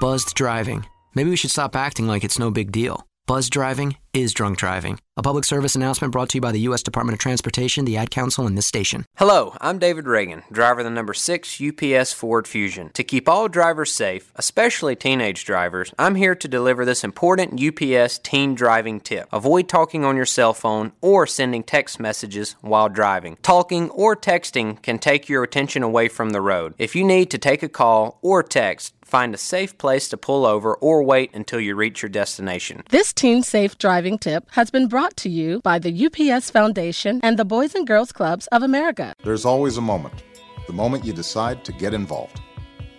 Buzzed 0.01 0.35
driving. 0.35 0.85
Maybe 1.19 1.31
we 1.31 1.35
should 1.35 1.51
stop 1.51 1.75
acting 1.75 2.07
like 2.07 2.23
it's 2.23 2.39
no 2.39 2.49
big 2.49 2.71
deal. 2.71 3.05
Buzz 3.27 3.51
driving 3.51 3.97
is 4.15 4.33
drunk 4.33 4.57
driving. 4.57 5.01
A 5.17 5.23
public 5.23 5.45
service 5.45 5.75
announcement 5.75 6.13
brought 6.13 6.29
to 6.31 6.37
you 6.37 6.41
by 6.41 6.53
the 6.53 6.61
U.S. 6.61 6.83
Department 6.83 7.15
of 7.15 7.19
Transportation, 7.19 7.85
the 7.85 7.97
Ad 7.97 8.11
Council, 8.11 8.47
and 8.47 8.57
this 8.57 8.67
station. 8.67 9.05
Hello, 9.17 9.55
I'm 9.61 9.79
David 9.81 10.05
Ragan, 10.05 10.45
driver 10.51 10.81
of 10.81 10.85
the 10.85 10.91
number 10.91 11.13
6 11.13 11.61
UPS 11.61 12.13
Ford 12.13 12.47
Fusion. 12.47 12.91
To 12.95 13.03
keep 13.03 13.29
all 13.29 13.49
drivers 13.49 13.93
safe, 13.93 14.33
especially 14.37 14.95
teenage 14.95 15.45
drivers, 15.45 15.93
I'm 15.99 16.15
here 16.15 16.37
to 16.37 16.49
deliver 16.49 16.85
this 16.85 17.03
important 17.03 17.61
UPS 17.61 18.19
teen 18.21 18.55
driving 18.55 19.01
tip. 19.01 19.29
Avoid 19.33 19.69
talking 19.69 20.05
on 20.05 20.17
your 20.17 20.25
cell 20.25 20.55
phone 20.55 20.93
or 21.01 21.27
sending 21.27 21.65
text 21.65 21.99
messages 21.99 22.55
while 22.61 22.89
driving. 22.89 23.37
Talking 23.43 23.91
or 23.91 24.15
texting 24.15 24.81
can 24.83 24.99
take 24.99 25.29
your 25.29 25.43
attention 25.43 25.83
away 25.83 26.07
from 26.07 26.31
the 26.31 26.41
road. 26.41 26.75
If 26.79 26.95
you 26.95 27.05
need 27.05 27.31
to 27.33 27.39
take 27.39 27.65
a 27.65 27.69
call 27.69 28.21
or 28.23 28.43
text, 28.43 28.95
find 29.09 29.35
a 29.35 29.39
safe 29.39 29.77
place 29.79 30.09
to 30.11 30.17
pull 30.17 30.45
over 30.45 30.75
or 30.75 31.03
wait 31.03 31.35
until 31.35 31.59
you 31.59 31.75
reach 31.75 32.03
your 32.03 32.11
destination. 32.11 32.83
This 32.91 33.13
teen 33.13 33.43
safe 33.43 33.79
driving 33.79 34.19
tip 34.19 34.45
has 34.51 34.71
been 34.71 34.87
brought 34.87 35.17
to 35.19 35.29
you 35.29 35.61
by 35.61 35.79
the 35.79 36.07
UPS 36.07 36.51
Foundation 36.51 37.21
and 37.23 37.39
the 37.39 37.45
Boys 37.45 37.75
and 37.75 37.87
Girls 37.87 38.13
Clubs 38.13 38.47
of 38.49 38.63
America. 38.63 39.15
There's 39.25 39.45
always 39.45 39.79
a 39.79 39.81
moment. 39.81 40.23
The 40.67 40.75
moment 40.75 41.05
you 41.05 41.15
decide 41.15 41.65
to 41.65 41.73
get 41.73 41.95
involved, 41.95 42.41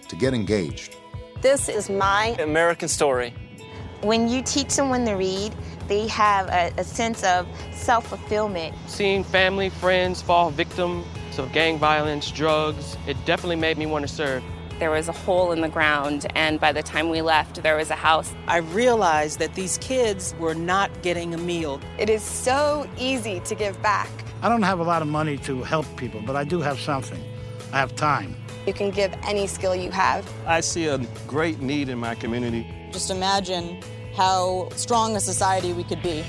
to 0.07 0.15
get 0.15 0.33
engaged. 0.33 0.95
This 1.41 1.69
is 1.69 1.89
my 1.89 2.35
American 2.39 2.87
story. 2.87 3.33
When 4.01 4.27
you 4.27 4.41
teach 4.41 4.71
someone 4.71 5.05
to 5.05 5.13
read, 5.13 5.53
they 5.87 6.07
have 6.07 6.47
a, 6.47 6.73
a 6.79 6.83
sense 6.83 7.23
of 7.23 7.47
self 7.71 8.07
fulfillment. 8.07 8.75
Seeing 8.87 9.23
family, 9.23 9.69
friends 9.69 10.21
fall 10.21 10.49
victim 10.49 11.05
to 11.33 11.45
gang 11.47 11.77
violence, 11.77 12.31
drugs, 12.31 12.97
it 13.07 13.17
definitely 13.25 13.55
made 13.57 13.77
me 13.77 13.85
want 13.85 14.07
to 14.07 14.13
serve. 14.13 14.43
There 14.79 14.91
was 14.91 15.09
a 15.09 15.11
hole 15.11 15.51
in 15.51 15.59
the 15.59 15.67
ground, 15.67 16.25
and 16.35 16.57
by 16.57 16.71
the 16.71 16.81
time 16.81 17.09
we 17.09 17.21
left, 17.21 17.61
there 17.63 17.75
was 17.75 17.89
a 17.89 17.95
house. 17.95 18.33
I 18.47 18.59
realized 18.59 19.39
that 19.39 19.53
these 19.53 19.77
kids 19.79 20.33
were 20.39 20.55
not 20.55 21.01
getting 21.01 21.33
a 21.33 21.37
meal. 21.37 21.81
It 21.97 22.09
is 22.09 22.23
so 22.23 22.89
easy 22.97 23.41
to 23.41 23.55
give 23.55 23.81
back. 23.81 24.09
I 24.41 24.47
don't 24.47 24.61
have 24.61 24.79
a 24.79 24.83
lot 24.83 25.01
of 25.01 25.09
money 25.09 25.37
to 25.39 25.63
help 25.63 25.85
people, 25.97 26.21
but 26.25 26.37
I 26.37 26.45
do 26.45 26.61
have 26.61 26.79
something. 26.79 27.21
I 27.73 27.77
have 27.79 27.93
time. 27.97 28.37
You 28.65 28.71
can 28.71 28.89
give 28.89 29.13
any 29.23 29.47
skill 29.47 29.75
you 29.75 29.91
have. 29.91 30.25
I 30.47 30.61
see 30.61 30.85
a 30.85 30.97
great 31.27 31.59
need 31.59 31.89
in 31.89 31.97
my 31.97 32.15
community. 32.15 32.65
Just 32.93 33.11
imagine 33.11 33.81
how 34.15 34.69
strong 34.77 35.13
a 35.17 35.19
society 35.19 35.73
we 35.73 35.83
could 35.83 36.01
be. 36.01 36.23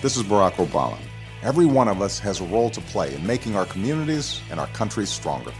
This 0.00 0.16
is 0.16 0.22
Barack 0.22 0.54
Obama. 0.54 0.96
Every 1.42 1.66
one 1.66 1.86
of 1.86 2.00
us 2.00 2.18
has 2.20 2.40
a 2.40 2.44
role 2.44 2.70
to 2.70 2.80
play 2.80 3.14
in 3.14 3.26
making 3.26 3.56
our 3.56 3.66
communities 3.66 4.40
and 4.50 4.58
our 4.58 4.68
country 4.68 5.04
stronger. 5.04 5.52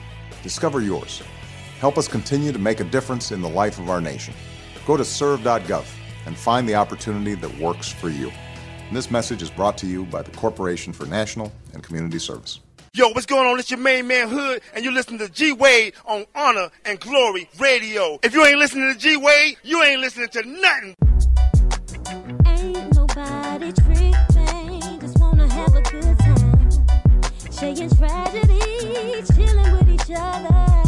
Discover 0.42 0.80
yours. 0.80 1.22
Help 1.80 1.96
us 1.96 2.06
continue 2.06 2.52
to 2.52 2.58
make 2.58 2.80
a 2.80 2.84
difference 2.84 3.32
in 3.32 3.40
the 3.40 3.48
life 3.48 3.78
of 3.78 3.88
our 3.88 4.02
nation. 4.02 4.34
Go 4.86 4.98
to 4.98 5.04
serve.gov 5.04 5.86
and 6.26 6.36
find 6.36 6.68
the 6.68 6.74
opportunity 6.74 7.34
that 7.34 7.58
works 7.58 7.90
for 7.90 8.10
you. 8.10 8.30
And 8.88 8.94
this 8.94 9.10
message 9.10 9.40
is 9.40 9.48
brought 9.48 9.78
to 9.78 9.86
you 9.86 10.04
by 10.04 10.20
the 10.20 10.30
Corporation 10.32 10.92
for 10.92 11.06
National 11.06 11.50
and 11.72 11.82
Community 11.82 12.18
Service. 12.18 12.60
Yo, 12.92 13.08
what's 13.08 13.24
going 13.24 13.46
on? 13.46 13.58
It's 13.58 13.70
your 13.70 13.80
main 13.80 14.06
man 14.06 14.28
Hood, 14.28 14.60
and 14.74 14.84
you're 14.84 14.92
listening 14.92 15.20
to 15.20 15.30
G 15.30 15.52
Wade 15.52 15.94
on 16.04 16.26
Honor 16.34 16.68
and 16.84 17.00
Glory 17.00 17.48
Radio. 17.58 18.18
If 18.22 18.34
you 18.34 18.44
ain't 18.44 18.58
listening 18.58 18.92
to 18.92 18.98
G 18.98 19.16
Wade, 19.16 19.56
you 19.62 19.82
ain't 19.82 20.02
listening 20.02 20.28
to 20.28 20.42
nothing. 20.42 20.96
Ain't 22.46 22.94
nobody 22.94 23.72
tripping, 23.72 25.00
just 25.00 25.18
wanna 25.18 25.50
have 25.50 25.74
a 25.74 25.80
good 25.80 26.18
time. 26.18 26.70
Sharing 27.50 27.88
tragedy, 27.88 29.22
chilling 29.34 29.72
with 29.72 29.88
each 29.88 30.14
other. 30.14 30.79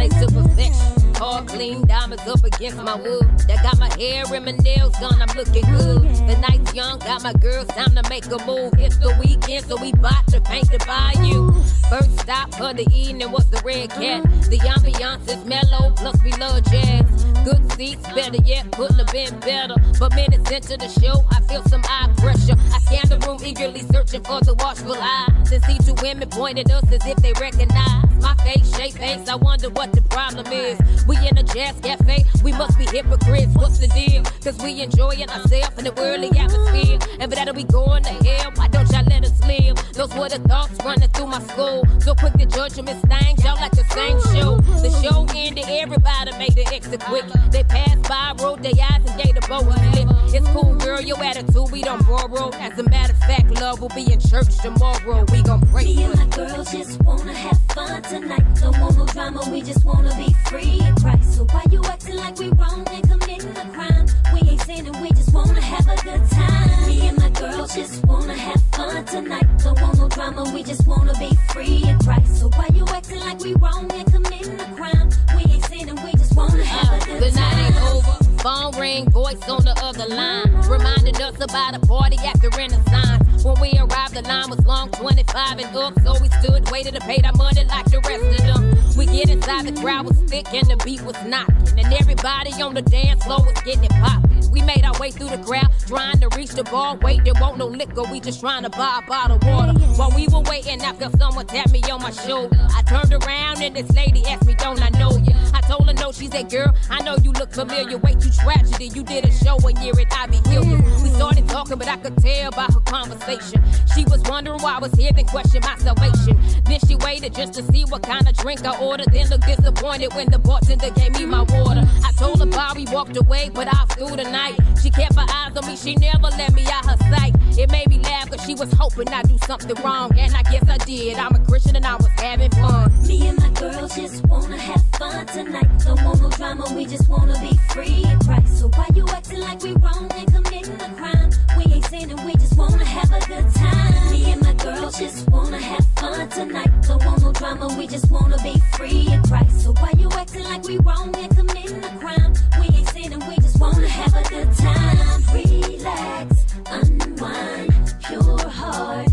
Lace 0.00 0.22
up 0.22 0.32
perfection. 0.32 0.99
All 1.20 1.42
clean 1.42 1.86
diamonds 1.86 2.26
up 2.26 2.42
against 2.44 2.78
my 2.78 2.94
wood. 2.94 3.28
That 3.46 3.62
got 3.62 3.78
my 3.78 3.92
hair 3.98 4.24
and 4.32 4.44
my 4.44 4.52
nails 4.52 4.98
done, 4.98 5.20
I'm 5.20 5.36
looking 5.36 5.64
good. 5.64 6.02
The 6.26 6.38
night's 6.48 6.74
young, 6.74 6.98
got 7.00 7.22
my 7.22 7.34
girls, 7.34 7.66
time 7.68 7.94
to 7.94 8.08
make 8.08 8.24
a 8.26 8.38
move. 8.46 8.72
It's 8.78 8.96
the 8.96 9.14
weekend, 9.20 9.66
so 9.66 9.76
we 9.76 9.92
bought 9.92 10.26
to 10.28 10.40
paint 10.40 10.70
the 10.70 10.78
bayou. 10.86 11.52
First 11.90 12.20
stop 12.20 12.54
for 12.54 12.72
the 12.72 12.88
evening 12.94 13.30
was 13.32 13.44
the 13.50 13.60
red 13.64 13.90
cat. 13.90 14.22
The 14.48 14.58
ambiance 14.58 15.28
is 15.28 15.44
mellow, 15.44 15.92
plus 15.96 16.16
we 16.24 16.32
love 16.32 16.64
jazz. 16.70 17.04
Good 17.44 17.70
seats, 17.72 18.02
better 18.14 18.40
yet, 18.44 18.70
couldn't 18.72 18.98
have 18.98 19.12
been 19.12 19.38
better. 19.40 19.74
But 19.98 20.14
minutes 20.14 20.50
into 20.50 20.78
the 20.78 20.88
show, 20.88 21.24
I 21.30 21.40
feel 21.42 21.62
some 21.64 21.82
eye 21.84 22.08
pressure. 22.16 22.56
I 22.72 22.78
scan 22.80 23.08
the 23.08 23.18
room 23.26 23.40
eagerly 23.44 23.82
searching 23.92 24.22
for 24.24 24.40
the 24.40 24.54
watchful 24.54 24.96
eyes. 24.96 25.52
And 25.52 25.62
see 25.64 25.78
two 25.78 25.94
women 26.02 26.28
pointing 26.30 26.70
us 26.70 26.84
as 26.90 27.04
if 27.06 27.16
they 27.16 27.32
recognize 27.34 28.10
my 28.20 28.34
face, 28.36 28.74
shape, 28.76 28.94
face. 28.94 29.28
I 29.28 29.36
wonder 29.36 29.70
what 29.70 29.92
the 29.92 30.02
problem 30.02 30.46
is. 30.52 30.78
We 31.10 31.16
in 31.26 31.36
a 31.38 31.42
jazz 31.42 31.74
cafe, 31.82 32.24
we 32.44 32.52
must 32.52 32.78
be 32.78 32.86
hypocrites. 32.86 33.52
What's 33.56 33.80
the 33.80 33.88
deal? 33.88 34.22
Cause 34.44 34.56
we 34.62 34.80
enjoying 34.80 35.28
ourselves 35.28 35.76
in 35.76 35.82
the 35.82 35.92
worldly 35.96 36.30
atmosphere. 36.38 37.00
And 37.18 37.28
for 37.28 37.34
that 37.34 37.52
we 37.52 37.64
going 37.64 38.04
to 38.04 38.10
hell, 38.10 38.52
why 38.54 38.68
don't 38.68 38.88
y'all 38.92 39.02
let 39.02 39.24
us 39.24 39.44
live? 39.44 39.74
Those 39.94 40.14
were 40.14 40.28
the 40.28 40.38
thoughts 40.46 40.78
running 40.84 41.08
through 41.08 41.26
my 41.26 41.40
skull. 41.40 41.82
So 41.98 42.14
quick 42.14 42.34
to 42.34 42.46
judge 42.46 42.74
them 42.74 42.86
as 42.86 43.00
things, 43.10 43.42
y'all 43.42 43.56
like 43.56 43.72
the 43.72 43.82
same 43.90 44.22
show. 44.32 44.60
The 44.60 44.90
show 45.02 45.26
ended, 45.34 45.64
everybody 45.68 46.30
made 46.38 46.54
the 46.54 46.64
exit 46.72 47.00
quick. 47.00 47.24
They 47.50 47.64
passed 47.64 48.04
by, 48.08 48.32
rolled 48.38 48.62
their 48.62 48.78
eyes, 48.80 49.02
and 49.04 49.20
gave 49.20 49.34
the 49.34 49.44
bow 49.48 49.66
a 49.66 49.74
slip. 49.90 50.06
It's 50.32 50.48
cool, 50.50 50.76
girl, 50.76 51.00
your 51.00 51.20
attitude, 51.20 51.72
we 51.72 51.82
don't 51.82 52.06
borrow. 52.06 52.50
As 52.54 52.78
a 52.78 52.84
matter 52.84 53.14
of 53.14 53.18
fact, 53.18 53.50
love 53.60 53.80
will 53.80 53.88
be 53.96 54.12
in 54.12 54.20
church 54.20 54.56
tomorrow. 54.62 55.24
We 55.32 55.42
gon' 55.42 55.58
break 55.72 55.88
Me 55.88 56.04
and 56.04 56.14
my 56.14 56.26
girls 56.26 56.70
just 56.70 57.02
wanna 57.02 57.34
have 57.34 57.58
fun 57.74 58.00
tonight. 58.02 58.46
Don't 58.60 58.78
want 58.78 58.96
no 58.96 59.06
drama, 59.06 59.42
we 59.50 59.60
just 59.60 59.84
wanna 59.84 60.14
be 60.16 60.32
free 60.46 60.78
Christ. 61.00 61.36
So 61.36 61.44
why 61.44 61.64
you 61.70 61.82
acting 61.84 62.16
like 62.16 62.38
we 62.38 62.48
wrong 62.50 62.86
and 62.90 63.02
committing 63.08 63.56
a 63.56 63.66
crime? 63.72 64.06
We 64.32 64.50
ain't 64.50 64.60
sinning, 64.62 65.00
we 65.00 65.08
just 65.10 65.32
wanna 65.32 65.60
have 65.60 65.88
a 65.88 65.96
good 66.02 66.22
time. 66.30 66.88
Me 66.88 67.08
and 67.08 67.18
my 67.18 67.30
girls 67.30 67.74
just 67.74 68.04
wanna 68.04 68.34
have 68.34 68.62
fun 68.72 69.04
tonight. 69.06 69.46
Don't 69.62 69.80
want 69.80 69.98
no 69.98 70.08
drama, 70.08 70.50
we 70.52 70.62
just 70.62 70.86
wanna 70.86 71.14
be 71.18 71.30
free 71.52 71.84
in 71.88 71.98
Christ. 72.00 72.40
So 72.40 72.48
why 72.50 72.68
you 72.74 72.84
acting 72.88 73.20
like 73.20 73.40
we 73.40 73.54
wrong 73.54 73.90
and 73.92 74.12
committing 74.12 74.60
a 74.60 74.74
crime? 74.76 75.08
We 75.36 75.42
ain't 75.52 75.64
sinning, 75.66 75.98
we 76.04 76.12
just 76.12 76.36
wanna 76.36 76.64
have 76.64 76.88
a 76.92 76.96
uh, 76.96 77.06
good 77.06 77.32
The 77.32 77.40
night 77.40 77.66
ain't 77.66 77.76
over. 77.94 78.29
Phone 78.42 78.74
ring, 78.80 79.10
voice 79.10 79.46
on 79.50 79.64
the 79.64 79.78
other 79.82 80.06
line. 80.06 80.50
Reminding 80.66 81.20
us 81.20 81.34
about 81.42 81.74
a 81.74 81.80
party 81.80 82.16
at 82.24 82.40
the 82.40 82.48
Renaissance. 82.56 83.44
When 83.44 83.60
we 83.60 83.78
arrived, 83.78 84.14
the 84.14 84.22
line 84.22 84.48
was 84.48 84.64
long, 84.64 84.90
25 84.92 85.58
and 85.58 85.76
up. 85.76 85.92
So 86.00 86.14
we 86.22 86.28
stood, 86.40 86.70
waited 86.70 86.94
to 86.94 87.00
pay 87.00 87.20
our 87.22 87.34
money 87.34 87.64
like 87.64 87.84
the 87.90 88.00
rest 88.00 88.40
of 88.40 88.46
them. 88.46 88.96
We 88.96 89.04
get 89.04 89.28
inside, 89.28 89.66
the 89.66 89.78
crowd 89.78 90.06
was 90.06 90.16
thick 90.22 90.54
and 90.54 90.66
the 90.66 90.76
beat 90.82 91.02
was 91.02 91.16
knocking. 91.26 91.78
And 91.78 91.92
everybody 91.92 92.52
on 92.62 92.72
the 92.72 92.80
dance 92.80 93.22
floor 93.24 93.44
was 93.44 93.60
getting 93.60 93.84
it 93.84 93.90
poppin'. 93.90 94.50
We 94.50 94.62
made 94.62 94.86
our 94.86 94.98
way 94.98 95.10
through 95.10 95.28
the 95.28 95.44
crowd, 95.44 95.68
trying 95.86 96.20
to 96.20 96.28
reach 96.34 96.52
the 96.52 96.64
bar. 96.64 96.96
Wait, 96.96 97.22
there 97.24 97.34
won't 97.38 97.58
no 97.58 97.66
liquor, 97.66 98.04
we 98.10 98.20
just 98.20 98.40
trying 98.40 98.62
to 98.62 98.70
buy 98.70 99.00
a 99.04 99.06
bottle 99.06 99.36
of 99.36 99.44
water. 99.44 99.72
While 99.96 100.12
we 100.16 100.28
were 100.28 100.40
waiting, 100.40 100.80
I 100.80 100.94
felt 100.94 101.18
someone 101.18 101.46
tap 101.46 101.70
me 101.70 101.82
on 101.92 102.00
my 102.00 102.10
shoulder. 102.10 102.56
I 102.74 102.80
turned 102.82 103.12
around 103.12 103.60
and 103.60 103.76
this 103.76 103.90
lady 103.94 104.24
asked 104.24 104.46
me, 104.46 104.54
Don't 104.54 104.80
I 104.80 104.88
know 104.98 105.10
you? 105.18 105.34
I 105.70 105.74
told 105.74 105.86
her 105.86 105.94
no, 105.94 106.10
she 106.10 106.26
said, 106.26 106.50
Girl, 106.50 106.74
I 106.90 107.00
know 107.02 107.16
you 107.22 107.30
look 107.30 107.52
familiar. 107.52 107.96
Way 107.98 108.14
too 108.14 108.30
tragedy. 108.42 108.88
You 108.88 109.04
did 109.04 109.24
a 109.24 109.30
show 109.30 109.56
one 109.58 109.80
year 109.80 109.92
at 110.00 110.12
Ivy 110.12 110.38
Hilliard. 110.50 110.80
Mm-hmm. 110.80 111.02
We 111.04 111.10
started 111.10 111.48
talking, 111.48 111.78
but 111.78 111.86
I 111.86 111.96
could 111.96 112.16
tell 112.16 112.50
by 112.50 112.64
her 112.64 112.80
conversation. 112.80 113.62
She 113.94 114.04
was 114.06 114.20
wondering 114.22 114.60
why 114.62 114.74
I 114.74 114.78
was 114.80 114.92
here, 114.94 115.12
then 115.12 115.26
questioned 115.26 115.64
my 115.64 115.76
salvation. 115.78 116.40
Then 116.64 116.80
she 116.88 116.96
waited 116.96 117.34
just 117.36 117.54
to 117.54 117.62
see 117.72 117.84
what 117.84 118.02
kind 118.02 118.28
of 118.28 118.36
drink 118.36 118.66
I 118.66 118.76
ordered. 118.80 119.12
Then 119.12 119.28
looked 119.28 119.46
disappointed 119.46 120.12
when 120.14 120.28
the 120.28 120.40
bartender 120.40 120.90
gave 120.90 121.12
me 121.12 121.24
my 121.26 121.42
water. 121.42 121.88
I 122.04 122.10
told 122.18 122.40
her 122.40 122.74
we 122.74 122.86
walked 122.92 123.16
away, 123.16 123.50
but 123.54 123.68
I 123.68 123.84
through 124.00 124.16
the 124.16 124.24
night. 124.24 124.58
She 124.82 124.90
kept 124.90 125.14
her 125.14 125.26
eyes 125.28 125.56
on 125.56 125.66
me, 125.66 125.76
she 125.76 125.94
never 125.96 126.30
let 126.36 126.52
me 126.52 126.64
out 126.66 126.86
her 126.86 126.96
sight. 127.14 127.34
It 127.58 127.70
made 127.70 127.88
me 127.88 127.98
laugh, 127.98 128.30
cause 128.30 128.42
she 128.44 128.54
was 128.54 128.72
hoping 128.72 129.08
I'd 129.08 129.28
do 129.28 129.36
something 129.46 129.76
wrong. 129.84 130.18
And 130.18 130.34
I 130.34 130.42
guess 130.44 130.68
I 130.68 130.78
did. 130.78 131.16
I'm 131.18 131.34
a 131.34 131.44
Christian 131.46 131.76
and 131.76 131.86
I 131.86 131.96
was 131.96 132.08
having 132.16 132.50
fun. 132.52 132.90
Me 133.06 133.28
and 133.28 133.38
my 133.38 133.50
girls 133.50 133.94
just 133.94 134.26
wanna 134.26 134.56
have 134.56 134.82
fun 134.96 135.26
tonight. 135.26 135.59
Want 136.04 136.22
no 136.22 136.30
drama, 136.30 136.64
we 136.74 136.86
just 136.86 137.08
wanna 137.08 137.38
be 137.40 137.56
free 137.68 138.04
in 138.04 138.18
Christ. 138.20 138.58
So 138.58 138.68
why 138.68 138.86
you 138.94 139.06
acting 139.08 139.40
like 139.40 139.62
we 139.62 139.72
wrong 139.72 140.10
and 140.14 140.32
committing 140.32 140.80
a 140.80 140.94
crime? 140.94 141.30
We 141.56 141.64
ain't 141.74 141.84
sinning, 141.84 142.24
we 142.24 142.32
just 142.34 142.56
wanna 142.56 142.84
have 142.84 143.12
a 143.12 143.20
good 143.26 143.54
time. 143.54 144.10
Me 144.10 144.32
and 144.32 144.40
my 144.40 144.54
girls 144.54 144.98
just 144.98 145.28
wanna 145.28 145.58
have 145.58 145.86
fun 145.96 146.28
tonight. 146.30 146.70
Don't 146.88 147.04
want 147.04 147.22
no 147.22 147.32
drama, 147.32 147.68
we 147.78 147.86
just 147.86 148.10
wanna 148.10 148.38
be 148.42 148.54
free 148.76 149.08
in 149.12 149.22
Christ. 149.24 149.62
So 149.62 149.72
why 149.74 149.92
you 149.98 150.08
acting 150.12 150.44
like 150.44 150.64
we 150.64 150.78
wrong 150.78 151.14
and 151.16 151.36
committing 151.36 151.84
a 151.84 151.98
crime? 151.98 152.32
We 152.58 152.76
ain't 152.76 152.88
sinning, 152.88 153.22
we 153.28 153.36
just 153.36 153.60
wanna 153.60 153.88
have 153.88 154.14
a 154.14 154.22
good 154.28 154.50
time. 154.54 155.22
Relax, 155.34 156.46
unwind, 156.70 157.94
pure 158.06 158.48
heart. 158.48 159.09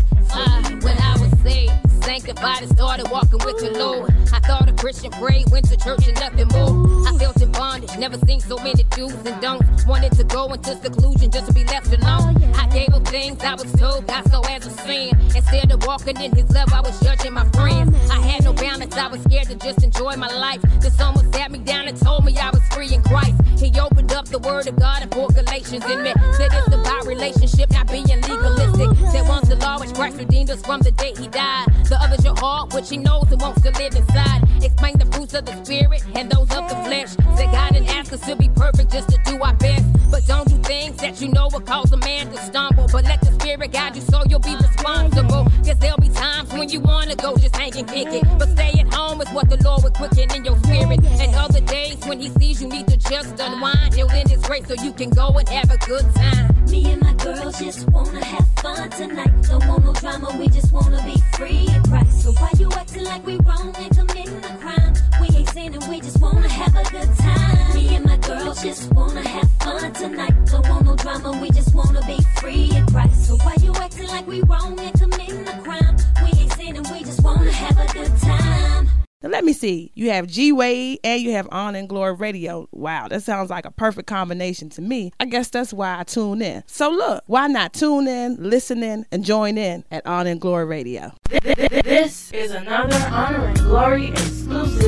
And 2.26 2.70
started 2.70 3.08
walking 3.10 3.38
with 3.44 3.58
the 3.58 3.70
Lord. 3.78 4.10
I 4.32 4.40
thought 4.40 4.68
a 4.68 4.72
Christian 4.72 5.10
prayed, 5.12 5.48
went 5.50 5.68
to 5.68 5.76
church 5.76 6.08
and 6.08 6.18
nothing 6.18 6.48
more. 6.48 7.06
I 7.06 7.16
felt 7.18 7.40
in 7.40 7.52
bondage, 7.52 7.96
never 7.98 8.18
seen 8.26 8.40
so 8.40 8.56
many 8.56 8.82
do's 8.90 9.14
and 9.14 9.40
don'ts. 9.40 9.86
Wanted 9.86 10.12
to 10.12 10.24
go 10.24 10.52
into 10.52 10.74
seclusion 10.76 11.30
just 11.30 11.46
to 11.46 11.52
be 11.52 11.64
left 11.64 11.92
alone. 11.92 12.42
I 12.54 12.66
gave 12.68 12.88
up 12.90 13.06
things 13.06 13.42
I 13.44 13.54
was 13.54 13.70
told 13.72 14.06
God 14.06 14.28
saw 14.30 14.40
as 14.42 14.66
a 14.66 14.70
sin. 14.70 15.10
Instead 15.36 15.70
of 15.70 15.86
walking 15.86 16.20
in 16.20 16.34
His 16.34 16.50
love, 16.50 16.72
I 16.72 16.80
was 16.80 16.98
judging 17.00 17.34
my 17.34 17.48
friends. 17.50 17.94
I 18.10 18.20
had 18.20 18.44
no 18.44 18.52
balance, 18.52 18.96
I 18.96 19.06
was 19.06 19.22
scared 19.22 19.48
to 19.48 19.56
just 19.56 19.84
enjoy 19.84 20.16
my 20.16 20.32
life. 20.34 20.60
Then 20.80 20.90
someone 20.90 21.32
sat 21.32 21.50
me 21.50 21.60
down 21.60 21.86
and 21.86 21.96
told 21.96 22.24
me 22.24 22.36
I 22.36 22.50
was 22.50 22.62
free 22.70 22.92
in 22.92 23.02
Christ. 23.02 23.34
He 23.58 23.72
opened 23.78 24.12
up 24.12 24.26
the 24.26 24.38
Word 24.38 24.66
of 24.66 24.76
God 24.76 25.02
and 25.02 25.10
poured 25.10 25.34
Galatians 25.34 25.84
in 25.84 26.02
me. 26.02 26.12
Said 26.32 26.50
it's 26.52 26.74
about 26.74 27.06
relationship 27.06 27.70
not 27.70 27.86
being 27.90 28.06
legalistic. 28.06 28.88
Said 29.12 29.28
once 29.28 29.48
the 29.48 29.56
law, 29.56 29.78
which 29.78 29.94
Christ 29.94 30.18
redeemed 30.18 30.50
us 30.50 30.62
from 30.62 30.80
the 30.80 30.92
day 30.92 31.12
he 31.16 31.28
died. 31.28 31.66
The 31.88 31.98
other's 32.08 32.24
your 32.24 32.34
heart, 32.36 32.72
knows 32.72 33.30
and 33.30 33.40
wants 33.40 33.62
to 33.62 33.70
live 33.72 33.94
inside. 33.94 34.42
Explain 34.62 34.98
the 34.98 35.06
fruits 35.06 35.34
of 35.34 35.44
the 35.44 35.64
spirit 35.64 36.02
and 36.14 36.30
those 36.30 36.50
of 36.56 36.68
the 36.68 36.76
flesh. 36.86 37.10
Said 37.36 37.50
God 37.52 37.72
didn't 37.72 37.88
ask 37.88 38.12
us 38.12 38.20
to 38.26 38.36
be 38.36 38.48
perfect 38.48 38.92
just 38.92 39.08
to 39.10 39.18
do 39.24 39.40
our 39.42 39.54
best. 39.54 39.84
But 40.10 40.26
don't 40.26 40.48
do 40.48 40.56
things 40.62 40.96
that 40.98 41.20
you 41.20 41.28
know 41.28 41.48
will 41.52 41.60
cause 41.60 41.92
a 41.92 41.96
man 41.98 42.30
to 42.30 42.38
stumble. 42.38 42.86
But 42.90 43.04
let 43.04 43.20
the 43.20 43.27
spirit 43.48 43.72
guide 43.72 43.96
you 43.96 44.02
so 44.02 44.22
you'll 44.28 44.40
be 44.40 44.54
responsible. 44.56 45.44
Cause 45.64 45.78
there'll 45.78 45.96
be 45.98 46.10
times 46.10 46.52
when 46.52 46.68
you 46.68 46.80
wanna 46.80 47.16
go 47.16 47.34
just 47.36 47.56
hang 47.56 47.74
and 47.78 47.88
kick 47.88 48.08
it. 48.08 48.22
But 48.38 48.50
stay 48.50 48.72
at 48.78 48.92
home 48.92 49.22
is 49.22 49.30
what 49.30 49.48
the 49.48 49.56
Lord 49.64 49.84
will 49.84 49.90
quicken 49.90 50.28
in 50.36 50.44
your 50.44 50.58
spirit. 50.58 51.00
And 51.22 51.34
other 51.34 51.60
days 51.60 51.96
when 52.06 52.20
he 52.20 52.28
sees 52.38 52.60
you 52.60 52.68
need 52.68 52.86
to 52.88 52.98
just 52.98 53.40
unwind, 53.40 53.94
he'll 53.94 54.10
end 54.10 54.28
his 54.28 54.42
grace 54.42 54.66
so 54.68 54.74
you 54.74 54.92
can 54.92 55.08
go 55.08 55.28
and 55.38 55.48
have 55.48 55.70
a 55.70 55.78
good 55.86 56.04
time. 56.14 56.46
Me 56.66 56.90
and 56.92 57.00
my 57.00 57.14
girls 57.14 57.58
just 57.58 57.88
wanna 57.88 58.22
have 58.22 58.46
fun 58.60 58.90
tonight. 58.90 59.32
Don't 59.48 59.66
want 59.66 59.82
no 59.82 59.94
drama, 59.94 60.28
we 60.38 60.48
just 60.48 60.70
wanna 60.70 61.02
be 61.06 61.16
free 61.32 61.66
in 61.74 61.82
Christ. 61.84 62.24
So 62.24 62.32
why 62.32 62.50
you 62.58 62.68
acting 62.72 63.04
like 63.04 63.24
we 63.24 63.36
wrong 63.48 63.74
and 63.78 63.90
committing 63.96 64.44
a 64.44 64.58
crime? 64.58 64.92
We 65.22 65.28
ain't 65.58 65.74
sinning, 65.74 65.90
we 65.90 66.00
just 66.00 66.20
wanna 66.20 66.48
have 66.48 66.74
a 66.74 66.90
good 66.90 67.08
time. 67.18 67.74
Me 67.74 67.96
and 67.96 68.04
my 68.04 68.16
girls 68.18 68.62
just 68.62 68.92
wanna 68.92 69.26
have 69.26 69.50
fun 69.60 69.92
tonight. 69.92 70.34
Don't 70.46 70.68
want 70.68 70.84
no 70.86 70.96
drama, 70.96 71.38
we 71.40 71.50
just 71.50 71.74
wanna 71.74 72.00
be 72.06 72.18
free 72.40 72.70
in 72.74 72.86
Christ. 72.86 73.26
So 73.26 73.36
why 73.38 73.54
you 73.62 73.72
acting 73.74 74.08
like 74.08 74.26
we 74.26 74.42
wrong 74.42 74.78
and 74.78 74.98
committing 74.98 75.46
a 75.46 75.62
crime? 75.62 75.96
We 76.22 76.38
ain't 76.40 76.52
sinning, 76.52 76.84
we 76.92 77.00
just 77.00 77.22
wanna 77.22 77.50
have 77.50 77.78
a 77.78 77.92
good 77.92 78.16
time. 78.18 78.88
Now 79.20 79.30
let 79.30 79.44
me 79.44 79.52
see. 79.52 79.90
You 79.96 80.10
have 80.10 80.28
G 80.28 80.52
Wade 80.52 81.00
and 81.02 81.20
you 81.20 81.32
have 81.32 81.48
Honor 81.50 81.80
and 81.80 81.88
Glory 81.88 82.12
Radio. 82.12 82.68
Wow, 82.70 83.08
that 83.08 83.24
sounds 83.24 83.50
like 83.50 83.64
a 83.64 83.72
perfect 83.72 84.06
combination 84.06 84.68
to 84.70 84.80
me. 84.80 85.10
I 85.18 85.24
guess 85.24 85.50
that's 85.50 85.72
why 85.72 85.98
I 85.98 86.04
tune 86.04 86.40
in. 86.40 86.62
So 86.68 86.88
look, 86.88 87.24
why 87.26 87.48
not 87.48 87.72
tune 87.72 88.06
in, 88.06 88.36
listen 88.38 88.84
in, 88.84 89.06
and 89.10 89.24
join 89.24 89.58
in 89.58 89.82
at 89.90 90.06
Honor 90.06 90.30
and 90.30 90.40
Glory 90.40 90.66
Radio? 90.66 91.14
This 91.42 92.30
is 92.30 92.52
another 92.52 92.94
Honor 93.10 93.46
and 93.46 93.58
Glory 93.58 94.06
exclusive 94.10 94.87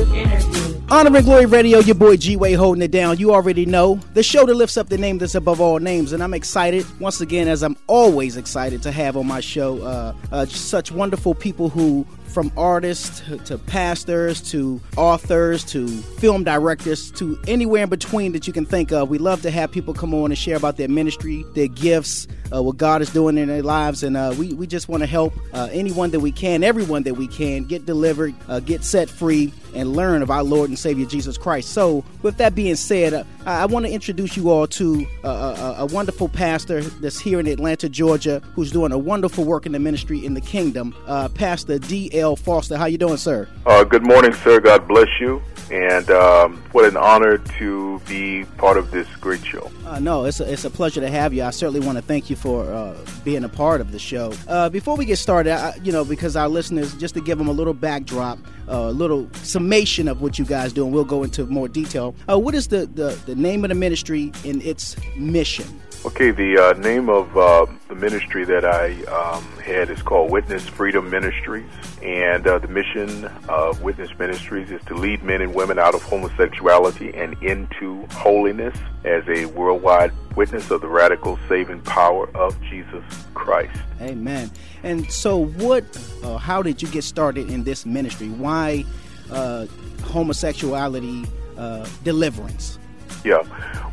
Honor 0.91 1.15
and 1.15 1.25
Glory 1.25 1.45
Radio, 1.45 1.79
your 1.79 1.95
boy 1.95 2.17
G 2.17 2.35
Way 2.35 2.51
holding 2.51 2.81
it 2.81 2.91
down. 2.91 3.17
You 3.17 3.33
already 3.33 3.65
know 3.65 3.95
the 4.13 4.21
show 4.21 4.45
that 4.45 4.53
lifts 4.53 4.75
up 4.75 4.89
the 4.89 4.97
name 4.97 5.19
that's 5.19 5.35
above 5.35 5.61
all 5.61 5.79
names, 5.79 6.11
and 6.11 6.21
I'm 6.21 6.33
excited 6.33 6.85
once 6.99 7.21
again, 7.21 7.47
as 7.47 7.63
I'm 7.63 7.77
always 7.87 8.35
excited 8.35 8.83
to 8.83 8.91
have 8.91 9.15
on 9.15 9.25
my 9.25 9.39
show 9.39 9.81
uh, 9.83 10.13
uh, 10.33 10.45
such 10.47 10.91
wonderful 10.91 11.33
people 11.33 11.69
who 11.69 12.05
from 12.31 12.51
artists 12.57 13.19
to, 13.21 13.37
to 13.39 13.57
pastors 13.57 14.41
to 14.51 14.79
authors 14.97 15.63
to 15.65 15.87
film 15.87 16.43
directors 16.43 17.11
to 17.11 17.39
anywhere 17.47 17.83
in 17.83 17.89
between 17.89 18.31
that 18.31 18.47
you 18.47 18.53
can 18.53 18.65
think 18.65 18.91
of. 18.91 19.09
We 19.09 19.17
love 19.17 19.41
to 19.43 19.51
have 19.51 19.71
people 19.71 19.93
come 19.93 20.13
on 20.13 20.31
and 20.31 20.37
share 20.37 20.55
about 20.55 20.77
their 20.77 20.87
ministry, 20.87 21.45
their 21.53 21.67
gifts, 21.67 22.27
uh, 22.53 22.61
what 22.61 22.77
God 22.77 23.01
is 23.01 23.09
doing 23.09 23.37
in 23.37 23.47
their 23.47 23.63
lives, 23.63 24.03
and 24.03 24.17
uh, 24.17 24.33
we, 24.37 24.53
we 24.53 24.67
just 24.67 24.89
want 24.89 25.01
to 25.01 25.07
help 25.07 25.33
uh, 25.53 25.69
anyone 25.71 26.11
that 26.11 26.19
we 26.19 26.31
can, 26.31 26.63
everyone 26.63 27.03
that 27.03 27.15
we 27.15 27.27
can, 27.27 27.63
get 27.63 27.85
delivered, 27.85 28.33
uh, 28.47 28.59
get 28.59 28.83
set 28.83 29.09
free, 29.09 29.53
and 29.73 29.95
learn 29.95 30.21
of 30.21 30.29
our 30.29 30.43
Lord 30.43 30.69
and 30.69 30.77
Savior 30.77 31.05
Jesus 31.05 31.37
Christ. 31.37 31.69
So, 31.69 32.03
with 32.23 32.37
that 32.37 32.55
being 32.55 32.75
said, 32.75 33.13
uh, 33.13 33.23
I, 33.45 33.61
I 33.61 33.65
want 33.65 33.85
to 33.85 33.91
introduce 33.91 34.35
you 34.35 34.49
all 34.49 34.67
to 34.67 35.05
uh, 35.23 35.75
a, 35.79 35.83
a 35.83 35.85
wonderful 35.85 36.27
pastor 36.29 36.81
that's 36.81 37.19
here 37.19 37.39
in 37.39 37.47
Atlanta, 37.47 37.87
Georgia, 37.87 38.41
who's 38.53 38.71
doing 38.71 38.91
a 38.91 38.97
wonderful 38.97 39.45
work 39.45 39.65
in 39.65 39.71
the 39.71 39.79
ministry 39.79 40.25
in 40.25 40.33
the 40.33 40.41
kingdom. 40.41 40.95
Uh, 41.07 41.29
pastor 41.29 41.79
D.L. 41.79 42.20
Foster, 42.35 42.77
how 42.77 42.85
you 42.85 42.97
doing, 42.97 43.17
sir? 43.17 43.47
Uh, 43.65 43.83
good 43.83 44.05
morning, 44.05 44.33
sir. 44.33 44.59
God 44.59 44.87
bless 44.87 45.09
you. 45.19 45.41
And 45.71 46.09
um, 46.11 46.61
what 46.73 46.83
an 46.83 46.97
honor 46.97 47.37
to 47.37 48.01
be 48.05 48.43
part 48.57 48.75
of 48.75 48.91
this 48.91 49.07
great 49.21 49.45
show. 49.45 49.71
Uh, 49.85 49.99
no, 49.99 50.25
it's 50.25 50.41
a, 50.41 50.51
it's 50.51 50.65
a 50.65 50.69
pleasure 50.69 50.99
to 50.99 51.09
have 51.09 51.33
you. 51.33 51.43
I 51.43 51.51
certainly 51.51 51.79
want 51.79 51.97
to 51.97 52.01
thank 52.01 52.29
you 52.29 52.35
for 52.35 52.65
uh, 52.65 52.97
being 53.23 53.45
a 53.45 53.49
part 53.49 53.79
of 53.79 53.93
the 53.93 53.99
show. 53.99 54.33
Uh, 54.49 54.67
before 54.67 54.97
we 54.97 55.05
get 55.05 55.17
started, 55.17 55.53
I, 55.53 55.75
you 55.81 55.93
know, 55.93 56.03
because 56.03 56.35
our 56.35 56.49
listeners, 56.49 56.93
just 56.95 57.13
to 57.13 57.21
give 57.21 57.37
them 57.37 57.47
a 57.47 57.53
little 57.53 57.73
backdrop, 57.73 58.37
uh, 58.67 58.89
a 58.89 58.91
little 58.91 59.29
summation 59.43 60.09
of 60.09 60.21
what 60.21 60.37
you 60.37 60.43
guys 60.43 60.73
do, 60.73 60.83
and 60.83 60.93
we'll 60.93 61.05
go 61.05 61.23
into 61.23 61.45
more 61.45 61.69
detail. 61.69 62.15
Uh, 62.29 62.37
what 62.37 62.53
is 62.53 62.67
the, 62.67 62.87
the, 62.87 63.17
the 63.25 63.35
name 63.35 63.63
of 63.63 63.69
the 63.69 63.75
ministry 63.75 64.33
and 64.43 64.61
its 64.63 64.97
mission? 65.15 65.81
Okay, 66.03 66.31
the 66.31 66.57
uh, 66.57 66.73
name 66.79 67.09
of 67.09 67.37
uh, 67.37 67.67
the 67.87 67.93
ministry 67.93 68.43
that 68.45 68.65
I 68.65 69.03
um, 69.03 69.43
had 69.59 69.91
is 69.91 70.01
called 70.01 70.31
Witness 70.31 70.67
Freedom 70.67 71.07
Ministries, 71.11 71.69
and 72.01 72.47
uh, 72.47 72.57
the 72.57 72.67
mission 72.67 73.25
of 73.47 73.83
Witness 73.83 74.09
Ministries 74.17 74.71
is 74.71 74.81
to 74.85 74.95
lead 74.95 75.21
men 75.21 75.43
and 75.43 75.53
women 75.53 75.77
out 75.77 75.93
of 75.93 76.01
homosexuality 76.01 77.13
and 77.13 77.35
into 77.43 78.03
holiness 78.13 78.75
as 79.05 79.23
a 79.27 79.45
worldwide 79.45 80.11
witness 80.35 80.71
of 80.71 80.81
the 80.81 80.87
radical 80.87 81.37
saving 81.47 81.81
power 81.81 82.27
of 82.35 82.59
Jesus 82.63 83.03
Christ. 83.35 83.79
Amen. 84.01 84.49
And 84.81 85.11
so, 85.11 85.45
what? 85.45 85.85
Uh, 86.23 86.37
how 86.37 86.63
did 86.63 86.81
you 86.81 86.87
get 86.87 87.03
started 87.03 87.51
in 87.51 87.63
this 87.63 87.85
ministry? 87.85 88.29
Why 88.29 88.85
uh, 89.29 89.67
homosexuality 90.05 91.27
uh, 91.59 91.87
deliverance? 92.03 92.79
Yeah. 93.23 93.43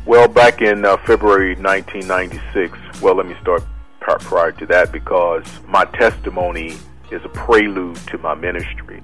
Well, 0.05 0.27
back 0.27 0.61
in 0.61 0.85
uh, 0.85 0.97
February 0.97 1.55
1996, 1.55 3.01
well, 3.01 3.15
let 3.15 3.25
me 3.27 3.35
start 3.41 3.63
pri- 3.99 4.17
prior 4.19 4.51
to 4.53 4.65
that 4.67 4.91
because 4.91 5.43
my 5.67 5.85
testimony 5.85 6.75
is 7.11 7.23
a 7.25 7.29
prelude 7.29 7.95
to 8.07 8.17
my 8.17 8.33
ministry. 8.35 9.01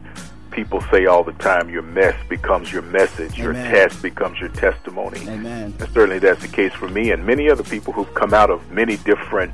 People 0.52 0.81
say 0.91 1.06
all 1.06 1.23
the 1.23 1.34
time, 1.34 1.69
your 1.69 1.81
mess 1.81 2.15
becomes 2.30 2.72
your 2.72 2.81
message, 2.84 3.38
your 3.38 3.53
test 3.53 4.02
becomes 4.02 4.39
your 4.39 4.49
testimony. 4.49 5.19
Amen. 5.27 5.73
And 5.80 5.89
certainly 5.91 6.19
that's 6.19 6.41
the 6.41 6.47
case 6.47 6.72
for 6.73 6.88
me 6.88 7.11
and 7.11 7.26
many 7.26 7.49
other 7.49 7.64
people 7.64 7.91
who've 7.91 8.14
come 8.14 8.34
out 8.34 8.49
of 8.49 8.72
many 8.72 8.95
different 8.97 9.53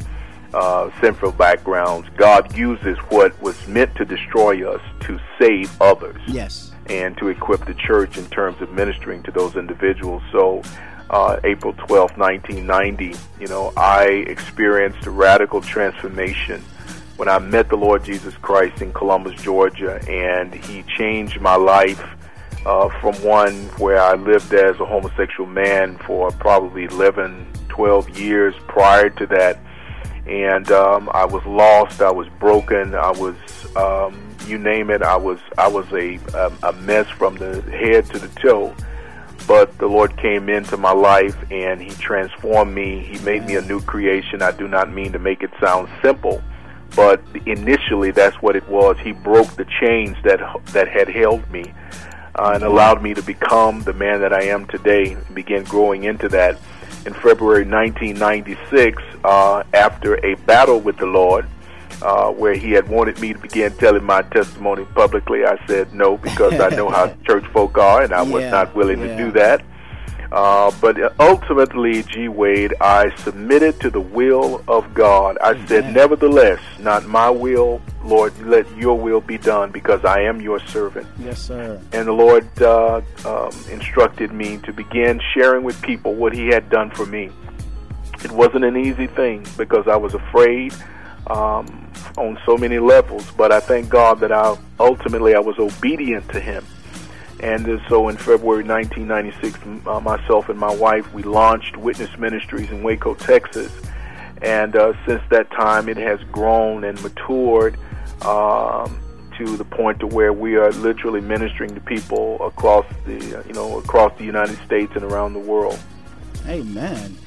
uh, 0.54 0.92
sinful 1.02 1.32
backgrounds. 1.34 2.08
God 2.18 2.56
uses 2.56 2.98
what 3.10 3.40
was 3.42 3.68
meant 3.68 3.96
to 3.96 4.06
destroy 4.06 4.70
us 4.70 4.82
to 5.02 5.20
save 5.40 5.82
others 5.82 6.22
Yes. 6.28 6.71
And 6.88 7.18
to 7.18 7.30
equip 7.30 7.66
the 7.66 7.74
church 7.74 8.18
in 8.18 8.26
terms 8.28 8.62
of 8.62 8.72
ministering 8.72 9.24
to 9.24 9.32
those 9.32 9.56
individuals. 9.56 10.22
So, 10.32 10.62
uh, 11.10 11.40
April 11.44 11.74
twelfth, 11.74 12.18
1990, 12.18 13.18
you 13.40 13.48
know, 13.48 13.74
I 13.76 14.06
experienced 14.28 15.06
a 15.06 15.12
radical 15.12 15.62
transformation 15.62 16.64
when 17.18 17.28
I 17.28 17.38
met 17.40 17.70
the 17.70 17.76
Lord 17.76 18.04
Jesus 18.04 18.36
Christ 18.38 18.82
in 18.82 18.94
Columbus, 18.94 19.40
Georgia, 19.42 20.02
and 20.10 20.54
He 20.54 20.84
changed 20.84 21.40
my 21.40 21.56
life 21.56 22.04
uh, 22.66 22.90
from 23.00 23.14
one 23.24 23.54
where 23.78 24.02
I 24.02 24.14
lived 24.14 24.54
as 24.54 24.80
a 24.80 24.86
homosexual 24.86 25.50
man 25.50 25.98
for 26.00 26.32
probably 26.32 26.86
11, 26.86 27.48
12 27.70 28.18
years 28.18 28.56
prior 28.68 29.10
to 29.10 29.26
that. 29.28 29.60
And 30.28 30.72
um, 30.72 31.10
I 31.14 31.26
was 31.26 31.44
lost. 31.46 32.02
I 32.02 32.12
was 32.12 32.28
broken. 32.40 32.94
I 32.94 33.12
was, 33.12 33.36
um, 33.76 34.31
you 34.48 34.58
name 34.58 34.90
it. 34.90 35.02
I 35.02 35.16
was, 35.16 35.40
I 35.58 35.68
was 35.68 35.86
a, 35.92 36.20
a 36.34 36.70
a 36.70 36.74
mess 36.74 37.08
from 37.10 37.36
the 37.38 37.62
head 37.62 38.06
to 38.08 38.20
the 38.20 38.28
toe. 38.40 38.76
But 39.48 39.78
the 39.80 39.88
Lord 39.88 40.16
came 40.18 40.50
into 40.50 40.78
my 40.78 40.92
life 40.92 41.36
and 41.52 41.82
He 41.82 41.90
transformed 41.90 42.74
me. 42.74 43.00
He 43.00 43.18
made 43.26 43.46
me 43.46 43.56
a 43.56 43.62
new 43.62 43.82
creation. 43.82 44.42
I 44.42 44.52
do 44.52 44.68
not 44.68 44.92
mean 44.92 45.12
to 45.14 45.20
make 45.20 45.42
it 45.42 45.52
sound 45.60 45.90
simple, 46.02 46.42
but 46.96 47.22
initially 47.46 48.12
that's 48.12 48.36
what 48.42 48.56
it 48.56 48.68
was. 48.70 48.98
He 49.00 49.12
broke 49.12 49.50
the 49.56 49.66
chains 49.80 50.16
that 50.24 50.40
that 50.68 50.88
had 50.88 51.10
held 51.10 51.50
me 51.52 51.74
uh, 52.36 52.52
and 52.54 52.64
allowed 52.64 53.02
me 53.02 53.14
to 53.14 53.22
become 53.22 53.82
the 53.82 53.94
man 53.94 54.22
that 54.22 54.34
I 54.34 54.44
am 54.44 54.68
today. 54.68 55.14
And 55.14 55.36
began 55.36 55.64
growing 55.64 56.04
into 56.04 56.30
that. 56.30 56.60
In 57.04 57.14
February 57.14 57.66
1996, 57.66 59.02
uh, 59.24 59.64
after 59.74 60.24
a 60.24 60.36
battle 60.46 60.80
with 60.80 60.98
the 60.98 61.08
Lord, 61.08 61.48
uh, 62.02 62.32
where 62.32 62.54
He 62.56 62.72
had 62.72 62.88
wanted 62.90 63.20
me 63.20 63.34
to 63.34 63.40
begin 63.40 63.72
telling 63.78 64.04
my 64.04 64.22
testimony 64.24 64.86
publicly, 64.96 65.46
I 65.46 65.58
said 65.68 65.94
no 65.94 66.18
because 66.18 66.60
I 66.60 66.70
know 66.70 66.90
how 66.90 67.08
church 67.28 67.46
folk 67.54 67.78
are, 67.78 68.04
and 68.04 68.14
I 68.14 68.22
was 68.24 68.44
Yeah, 68.44 68.52
not 68.52 68.76
willing 68.76 69.00
to 69.02 69.18
do 69.18 69.32
that. 69.34 69.64
Uh, 70.32 70.72
but 70.80 70.96
ultimately, 71.20 72.04
G. 72.04 72.30
Wade, 72.30 72.74
I 72.80 73.14
submitted 73.18 73.82
to 73.82 73.90
the 73.90 74.00
will 74.00 74.64
of 74.66 74.94
God. 74.94 75.38
I 75.44 75.64
said, 75.68 75.94
Nevertheless, 75.94 76.60
not 76.80 77.06
my 77.06 77.30
will, 77.30 77.82
Lord, 78.02 78.38
let 78.40 78.66
your 78.78 78.98
will 78.98 79.20
be 79.20 79.38
done 79.38 79.72
because 79.72 80.06
I 80.06 80.22
am 80.22 80.40
your 80.40 80.62
servant. 80.68 81.06
Yes, 81.20 81.42
sir. 81.42 81.82
And 81.92 82.08
the 82.08 82.14
Lord 82.14 82.48
uh, 82.62 83.02
um, 83.26 83.52
instructed 83.70 84.32
me 84.32 84.58
to 84.60 84.72
begin 84.72 85.20
sharing 85.34 85.64
with 85.64 85.82
people 85.82 86.16
what 86.16 86.32
He 86.32 86.48
had 86.48 86.70
done 86.70 86.92
for 86.92 87.06
me. 87.06 87.30
It 88.24 88.32
wasn't 88.32 88.64
an 88.64 88.78
easy 88.78 89.08
thing 89.08 89.46
because 89.58 89.86
I 89.90 89.98
was 89.98 90.14
afraid 90.14 90.74
um, 91.28 91.92
on 92.18 92.38
so 92.46 92.58
many 92.58 92.80
levels, 92.80 93.30
but 93.32 93.52
I 93.52 93.60
thank 93.60 93.90
God 93.90 94.20
that 94.22 94.32
I 94.32 94.58
ultimately 94.80 95.36
I 95.36 95.40
was 95.40 95.58
obedient 95.60 96.30
to 96.30 96.40
Him. 96.40 96.66
And 97.42 97.82
so 97.90 98.08
in 98.10 98.18
February 98.18 98.64
1996, 98.64 99.88
uh, 99.88 100.00
myself 100.00 100.50
and 100.50 100.60
my 100.60 100.74
wife, 100.74 101.12
we 101.12 101.24
launched 101.24 101.76
Witness 101.76 102.16
Ministries 102.18 102.70
in 102.70 102.84
Waco, 102.84 103.16
Texas. 103.16 103.72
And 104.44 104.76
uh, 104.76 104.94
since 105.08 105.22
that 105.30 105.50
time, 105.52 105.90
it 105.90 105.98
has 105.98 106.22
grown 106.32 106.84
and 106.84 107.02
matured 107.02 107.78
um, 108.22 109.00
to 109.38 109.58
the 109.58 109.66
point 109.66 110.00
to 110.02 110.08
where 110.08 110.34
we 110.34 110.56
are 110.56 110.72
literally 110.72 111.22
ministering 111.22 111.74
to 111.74 111.82
people 111.82 112.44
across 112.46 112.86
the, 113.06 113.40
uh, 113.40 113.44
you 113.48 113.54
know, 113.54 113.80
across 113.80 114.16
the 114.20 114.24
United 114.24 114.58
States 114.66 114.92
and 114.96 115.04
around 115.04 115.34
the 115.34 115.40
world. 115.40 115.80
Amen. 116.48 117.18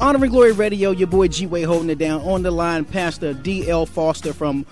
Honor 0.00 0.22
and 0.22 0.30
Glory 0.30 0.52
Radio, 0.52 0.92
your 0.92 1.08
boy 1.08 1.26
G 1.26 1.46
Way 1.46 1.62
holding 1.62 1.90
it 1.90 1.98
down. 1.98 2.20
On 2.20 2.42
the 2.44 2.52
line, 2.52 2.84
Pastor 2.84 3.34
D.L. 3.34 3.84
Foster 3.84 4.32
from 4.32 4.64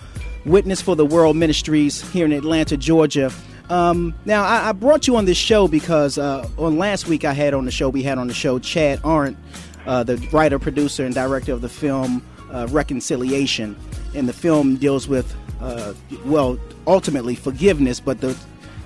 Witness 0.45 0.81
for 0.81 0.95
the 0.95 1.05
World 1.05 1.35
Ministries 1.35 2.01
here 2.11 2.23
in 2.23 2.31
Atlanta, 2.31 2.77
Georgia. 2.77 3.29
Um, 3.69 4.15
now, 4.23 4.45
I, 4.45 4.69
I, 4.69 4.71
brought 4.71 5.05
you 5.05 5.17
on 5.17 5.25
this 5.25 5.37
show 5.37 5.67
because 5.67 6.17
uh, 6.17 6.47
on 6.57 6.77
last 6.77 7.07
week 7.07 7.25
I 7.25 7.33
had 7.33 7.53
on 7.53 7.65
the 7.65 7.71
show, 7.71 7.89
we 7.89 8.03
had 8.03 8.17
on 8.17 8.27
the 8.27 8.33
show 8.33 8.57
Chad 8.57 9.01
Arndt, 9.03 9.37
uh, 9.85 10.03
the 10.03 10.15
writer, 10.31 10.57
producer, 10.59 11.05
and 11.05 11.13
director 11.13 11.51
of 11.51 11.59
the 11.59 11.67
film 11.67 12.25
uh, 12.53 12.65
Reconciliation. 12.69 13.75
And 14.15 14.29
the 14.29 14.33
film 14.33 14.77
deals 14.77 15.09
with, 15.09 15.35
uh, 15.59 15.93
well, 16.23 16.57
ultimately 16.87 17.35
forgiveness, 17.35 17.99
but 17.99 18.21
the, 18.21 18.37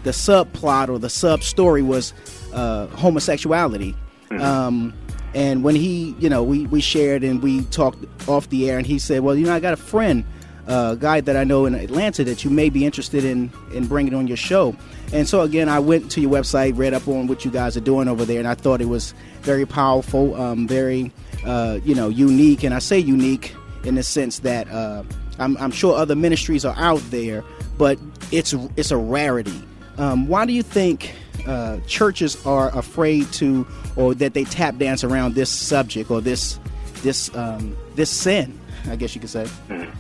the 0.02 0.10
subplot 0.10 0.90
or 0.90 0.98
the 0.98 1.10
sub 1.12 1.44
story 1.44 1.84
was 1.84 2.16
uh, 2.52 2.88
homosexuality. 2.88 3.96
Mm-hmm. 4.32 4.42
Um, 4.42 4.94
and 5.34 5.64
when 5.64 5.76
he, 5.76 6.16
you 6.20 6.30
know, 6.30 6.44
we, 6.44 6.66
we 6.68 6.82
shared 6.82 7.24
and 7.24 7.42
we 7.42 7.64
talked 7.66 8.04
off 8.28 8.50
the 8.50 8.70
air, 8.70 8.78
and 8.78 8.86
he 8.86 9.00
said, 9.00 9.22
Well, 9.22 9.36
you 9.36 9.46
know, 9.46 9.54
I 9.54 9.60
got 9.60 9.74
a 9.74 9.78
friend 9.78 10.26
uh, 10.68 10.96
guy 10.96 11.22
that 11.22 11.36
I 11.36 11.44
know 11.44 11.66
in 11.66 11.76
Atlanta 11.76 12.24
that 12.24 12.44
you 12.44 12.50
may 12.50 12.70
be 12.70 12.86
interested 12.86 13.24
in 13.24 13.52
in 13.74 13.88
bringing 13.88 14.14
on 14.14 14.28
your 14.28 14.38
show. 14.38 14.76
And 15.14 15.28
so 15.28 15.42
again, 15.42 15.70
I 15.70 15.80
went 15.80 16.12
to 16.12 16.22
your 16.22 16.32
website, 16.32 16.78
read 16.78 16.94
up 16.94 17.08
on 17.08 17.28
what 17.28 17.44
you 17.44 17.52
guys 17.52 17.76
are 17.76 17.82
doing 17.82 18.08
over 18.08 18.26
there, 18.26 18.40
and 18.40 18.48
I 18.48 18.56
thought 18.56 18.82
it 18.82 18.88
was 18.88 19.14
very 19.42 19.66
powerful, 19.66 20.36
um, 20.36 20.68
very 20.68 21.12
uh, 21.46 21.80
you 21.84 21.96
know 21.96 22.10
unique. 22.10 22.64
And 22.64 22.74
I 22.74 22.80
say 22.80 23.00
unique 23.00 23.56
in 23.84 23.96
the 23.96 24.04
sense 24.04 24.40
that 24.40 24.70
uh, 24.70 25.04
I'm, 25.40 25.58
I'm, 25.58 25.72
sure 25.72 25.96
other 25.96 26.16
ministries 26.16 26.66
are 26.66 26.76
out 26.78 27.02
there, 27.10 27.44
but 27.78 27.98
it's 28.32 28.54
it's 28.76 28.92
a 28.92 28.98
rarity. 28.98 29.62
Um, 29.98 30.28
why 30.28 30.46
do 30.46 30.54
you 30.54 30.64
think 30.64 31.14
uh, 31.48 31.80
churches 31.88 32.46
are 32.46 32.76
afraid 32.78 33.32
to, 33.34 33.68
or 33.96 34.14
that 34.16 34.34
they 34.34 34.44
tap 34.44 34.78
dance 34.78 35.04
around 35.04 35.36
this 35.36 35.50
subject 35.50 36.12
or 36.12 36.22
this 36.22 36.60
this 37.02 37.34
um, 37.36 37.76
this 37.96 38.10
sin? 38.10 38.60
I 38.90 38.96
guess 38.96 39.16
you 39.16 39.22
could 39.22 39.30
say. 39.30 39.44
Mm-hmm. 39.70 39.92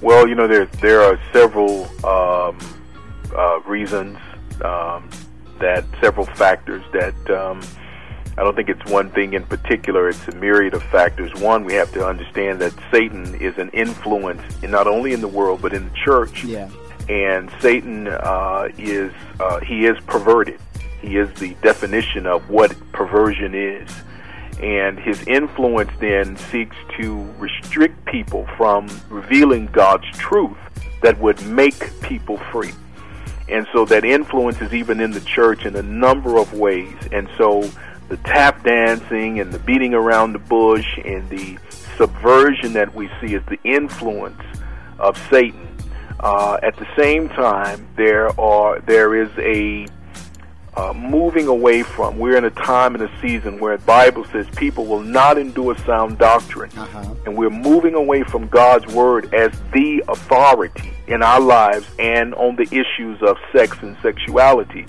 Well, 0.00 0.26
you 0.28 0.34
know, 0.34 0.46
there 0.46 0.66
there 0.80 1.02
are 1.02 1.20
several 1.32 1.84
um, 2.06 2.58
uh, 3.36 3.60
reasons 3.66 4.18
um, 4.62 5.08
that 5.58 5.84
several 6.00 6.26
factors 6.26 6.82
that 6.92 7.30
um, 7.30 7.60
I 8.38 8.42
don't 8.42 8.56
think 8.56 8.70
it's 8.70 8.90
one 8.90 9.10
thing 9.10 9.34
in 9.34 9.44
particular. 9.44 10.08
It's 10.08 10.26
a 10.28 10.34
myriad 10.34 10.72
of 10.72 10.82
factors. 10.84 11.32
One, 11.40 11.64
we 11.64 11.74
have 11.74 11.92
to 11.92 12.06
understand 12.06 12.60
that 12.60 12.72
Satan 12.90 13.34
is 13.34 13.58
an 13.58 13.68
influence 13.70 14.42
in 14.62 14.70
not 14.70 14.86
only 14.86 15.12
in 15.12 15.20
the 15.20 15.28
world 15.28 15.60
but 15.60 15.74
in 15.74 15.84
the 15.84 15.94
church. 15.94 16.44
Yeah. 16.44 16.70
And 17.08 17.50
Satan 17.60 18.08
uh, 18.08 18.68
is 18.78 19.12
uh, 19.40 19.60
he 19.60 19.84
is 19.86 19.98
perverted. 20.06 20.60
He 21.00 21.16
is 21.16 21.32
the 21.34 21.54
definition 21.62 22.26
of 22.26 22.48
what 22.50 22.74
perversion 22.92 23.54
is 23.54 23.90
and 24.62 24.98
his 24.98 25.22
influence 25.26 25.90
then 26.00 26.36
seeks 26.36 26.76
to 26.98 27.22
restrict 27.38 28.04
people 28.04 28.46
from 28.56 28.88
revealing 29.08 29.66
God's 29.66 30.06
truth 30.18 30.58
that 31.02 31.18
would 31.18 31.42
make 31.46 32.00
people 32.02 32.36
free. 32.52 32.72
And 33.48 33.66
so 33.72 33.84
that 33.86 34.04
influence 34.04 34.60
is 34.60 34.74
even 34.74 35.00
in 35.00 35.12
the 35.12 35.20
church 35.22 35.64
in 35.64 35.76
a 35.76 35.82
number 35.82 36.36
of 36.36 36.52
ways. 36.52 36.94
And 37.10 37.28
so 37.38 37.70
the 38.08 38.18
tap 38.18 38.62
dancing 38.62 39.40
and 39.40 39.50
the 39.50 39.58
beating 39.58 39.94
around 39.94 40.34
the 40.34 40.38
bush 40.38 40.86
and 41.04 41.28
the 41.30 41.58
subversion 41.96 42.74
that 42.74 42.94
we 42.94 43.08
see 43.20 43.34
is 43.34 43.42
the 43.46 43.58
influence 43.64 44.42
of 44.98 45.16
Satan. 45.30 45.66
Uh, 46.20 46.58
at 46.62 46.76
the 46.76 46.86
same 46.98 47.30
time, 47.30 47.88
there 47.96 48.38
are 48.38 48.78
there 48.80 49.14
is 49.14 49.30
a 49.38 49.86
uh, 50.76 50.92
moving 50.92 51.46
away 51.46 51.82
from. 51.82 52.18
We're 52.18 52.36
in 52.36 52.44
a 52.44 52.50
time 52.50 52.94
and 52.94 53.04
a 53.04 53.20
season 53.20 53.58
where 53.58 53.76
the 53.76 53.84
Bible 53.84 54.24
says 54.26 54.46
people 54.56 54.86
will 54.86 55.02
not 55.02 55.38
endure 55.38 55.76
sound 55.78 56.18
doctrine. 56.18 56.70
Uh-huh. 56.76 57.14
And 57.26 57.36
we're 57.36 57.50
moving 57.50 57.94
away 57.94 58.22
from 58.22 58.48
God's 58.48 58.86
word 58.92 59.34
as 59.34 59.52
the 59.72 60.02
authority 60.08 60.92
in 61.06 61.22
our 61.22 61.40
lives 61.40 61.86
and 61.98 62.34
on 62.34 62.56
the 62.56 62.64
issues 62.64 63.20
of 63.22 63.36
sex 63.52 63.76
and 63.82 63.96
sexuality. 64.00 64.86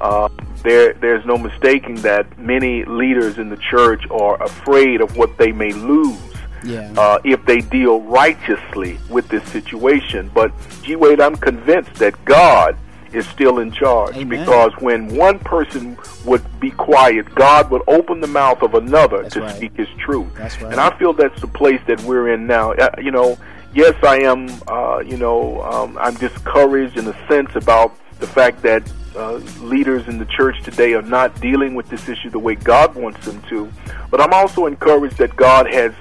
Uh, 0.00 0.28
there, 0.62 0.94
there's 0.94 1.24
no 1.26 1.36
mistaking 1.36 1.96
that 1.96 2.38
many 2.38 2.84
leaders 2.84 3.38
in 3.38 3.48
the 3.48 3.56
church 3.56 4.04
are 4.10 4.42
afraid 4.42 5.00
of 5.00 5.16
what 5.16 5.36
they 5.38 5.52
may 5.52 5.72
lose. 5.72 6.18
Yeah. 6.64 6.92
Uh, 6.96 7.18
if 7.24 7.44
they 7.46 7.60
deal 7.60 8.00
righteously 8.00 8.98
with 9.08 9.28
this 9.28 9.44
situation. 9.50 10.28
But, 10.34 10.50
G. 10.82 10.96
Wade, 10.96 11.20
I'm 11.20 11.36
convinced 11.36 11.94
that 11.96 12.24
God 12.24 12.76
is 13.12 13.26
still 13.28 13.58
in 13.58 13.72
charge 13.72 14.16
Amen. 14.16 14.28
because 14.28 14.72
when 14.78 15.14
one 15.16 15.38
person 15.38 15.98
would 16.24 16.44
be 16.60 16.70
quiet, 16.70 17.32
God 17.34 17.70
would 17.70 17.82
open 17.86 18.20
the 18.20 18.26
mouth 18.26 18.62
of 18.62 18.74
another 18.74 19.22
that's 19.22 19.34
to 19.34 19.40
right. 19.42 19.56
speak 19.56 19.76
His 19.76 19.88
truth. 19.98 20.38
Right. 20.38 20.62
And 20.62 20.80
I 20.80 20.96
feel 20.98 21.12
that's 21.12 21.40
the 21.40 21.48
place 21.48 21.80
that 21.86 22.00
we're 22.02 22.32
in 22.32 22.46
now. 22.46 22.72
Uh, 22.72 22.90
you 23.02 23.10
know, 23.10 23.38
yes, 23.74 23.94
I 24.02 24.20
am. 24.20 24.48
Uh, 24.66 25.00
you 25.00 25.16
know, 25.16 25.62
um, 25.62 25.96
I'm 25.98 26.14
discouraged 26.14 26.96
in 26.98 27.06
a 27.06 27.28
sense 27.28 27.54
about 27.54 27.96
the 28.20 28.26
fact 28.26 28.62
that 28.62 28.82
uh, 29.16 29.34
leaders 29.60 30.06
in 30.08 30.18
the 30.18 30.26
church 30.26 30.62
today 30.62 30.94
are 30.94 31.02
not 31.02 31.40
dealing 31.40 31.74
with 31.74 31.88
this 31.88 32.08
issue 32.08 32.30
the 32.30 32.38
way 32.38 32.54
God 32.54 32.94
wants 32.94 33.24
them 33.24 33.42
to. 33.48 33.70
But 34.10 34.20
I'm 34.20 34.32
also 34.32 34.66
encouraged 34.66 35.18
that 35.18 35.34
God 35.36 35.66
has 35.72 35.92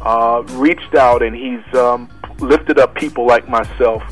uh, 0.00 0.42
reached 0.50 0.94
out 0.94 1.22
and 1.22 1.34
He's 1.34 1.74
um, 1.74 2.10
lifted 2.40 2.78
up 2.78 2.94
people 2.94 3.26
like 3.26 3.48
myself, 3.48 4.02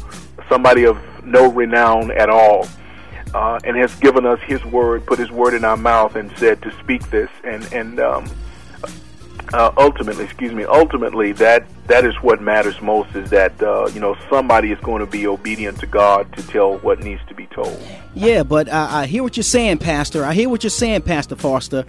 somebody 0.48 0.84
of 0.84 0.98
no 1.26 1.50
renown 1.50 2.10
at 2.10 2.30
all, 2.30 2.66
uh, 3.34 3.58
and 3.64 3.76
has 3.76 3.94
given 3.96 4.24
us 4.24 4.40
His 4.42 4.64
word, 4.64 5.06
put 5.06 5.18
His 5.18 5.30
word 5.30 5.54
in 5.54 5.64
our 5.64 5.76
mouth, 5.76 6.16
and 6.16 6.36
said 6.38 6.62
to 6.62 6.70
speak 6.78 7.08
this. 7.10 7.30
And 7.44 7.64
and 7.72 8.00
um, 8.00 8.30
uh, 9.52 9.72
ultimately, 9.76 10.24
excuse 10.24 10.52
me, 10.52 10.64
ultimately 10.64 11.32
that 11.32 11.66
that 11.86 12.04
is 12.04 12.14
what 12.22 12.40
matters 12.40 12.80
most. 12.80 13.14
Is 13.14 13.30
that 13.30 13.60
uh, 13.62 13.88
you 13.92 14.00
know 14.00 14.16
somebody 14.28 14.72
is 14.72 14.78
going 14.80 15.00
to 15.00 15.10
be 15.10 15.26
obedient 15.26 15.78
to 15.80 15.86
God 15.86 16.32
to 16.36 16.46
tell 16.46 16.78
what 16.78 17.00
needs 17.00 17.22
to 17.28 17.34
be 17.34 17.46
told. 17.46 17.80
Yeah, 18.14 18.42
but 18.42 18.72
I, 18.72 19.02
I 19.02 19.06
hear 19.06 19.22
what 19.22 19.36
you're 19.36 19.44
saying, 19.44 19.78
Pastor. 19.78 20.24
I 20.24 20.34
hear 20.34 20.48
what 20.48 20.64
you're 20.64 20.70
saying, 20.70 21.02
Pastor 21.02 21.36
Foster. 21.36 21.84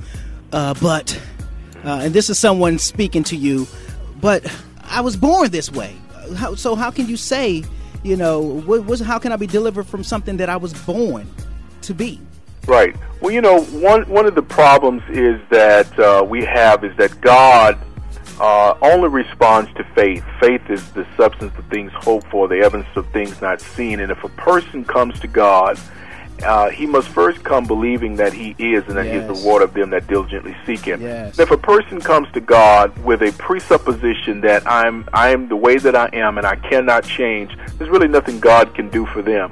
Uh, 0.51 0.73
but 0.81 1.19
uh, 1.83 2.01
and 2.03 2.13
this 2.13 2.29
is 2.29 2.37
someone 2.37 2.77
speaking 2.77 3.23
to 3.25 3.35
you. 3.35 3.67
But 4.21 4.45
I 4.83 5.01
was 5.01 5.15
born 5.15 5.51
this 5.51 5.71
way. 5.71 5.95
How, 6.35 6.55
so 6.55 6.75
how 6.75 6.91
can 6.91 7.07
you 7.07 7.17
say 7.17 7.63
you 8.03 8.15
know, 8.15 8.41
what, 8.61 8.99
how 8.99 9.19
can 9.19 9.31
I 9.31 9.35
be 9.35 9.47
delivered 9.47 9.85
from 9.85 10.03
something 10.03 10.37
that 10.37 10.49
I 10.49 10.57
was 10.57 10.73
born 10.73 11.27
to 11.81 11.93
be? 11.93 12.19
Right. 12.67 12.95
Well, 13.21 13.31
you 13.31 13.41
know, 13.41 13.61
one 13.63 14.03
one 14.09 14.25
of 14.25 14.35
the 14.35 14.43
problems 14.43 15.01
is 15.09 15.39
that 15.49 15.97
uh, 15.97 16.23
we 16.23 16.43
have 16.43 16.83
is 16.83 16.95
that 16.97 17.19
God 17.21 17.79
uh, 18.39 18.75
only 18.81 19.09
responds 19.09 19.73
to 19.75 19.83
faith. 19.95 20.23
Faith 20.39 20.69
is 20.69 20.91
the 20.91 21.07
substance 21.15 21.57
of 21.57 21.65
things 21.67 21.91
hoped 21.95 22.27
for, 22.27 22.47
the 22.47 22.59
evidence 22.59 22.89
of 22.95 23.07
things 23.11 23.41
not 23.41 23.61
seen. 23.61 23.99
And 23.99 24.11
if 24.11 24.23
a 24.23 24.29
person 24.29 24.83
comes 24.83 25.19
to 25.21 25.27
God, 25.27 25.79
uh, 26.43 26.69
he 26.69 26.85
must 26.85 27.07
first 27.07 27.43
come 27.43 27.65
believing 27.65 28.15
that 28.17 28.33
he 28.33 28.55
is 28.59 28.83
and 28.87 28.97
that 28.97 29.05
yes. 29.05 29.13
he 29.13 29.19
is 29.19 29.27
the 29.27 29.33
reward 29.33 29.63
of 29.63 29.73
them 29.73 29.89
that 29.89 30.07
diligently 30.07 30.55
seek 30.65 30.81
him. 30.81 31.01
Yes. 31.01 31.39
If 31.39 31.51
a 31.51 31.57
person 31.57 31.99
comes 31.99 32.31
to 32.33 32.39
God 32.39 32.97
with 33.03 33.21
a 33.21 33.31
presupposition 33.33 34.41
that 34.41 34.65
I'm 34.67 35.07
I 35.13 35.29
am 35.29 35.47
the 35.47 35.55
way 35.55 35.77
that 35.77 35.95
I 35.95 36.09
am 36.13 36.37
and 36.37 36.45
I 36.45 36.55
cannot 36.55 37.03
change, 37.03 37.57
there's 37.77 37.89
really 37.89 38.07
nothing 38.07 38.39
God 38.39 38.75
can 38.75 38.89
do 38.89 39.05
for 39.07 39.21
them. 39.21 39.51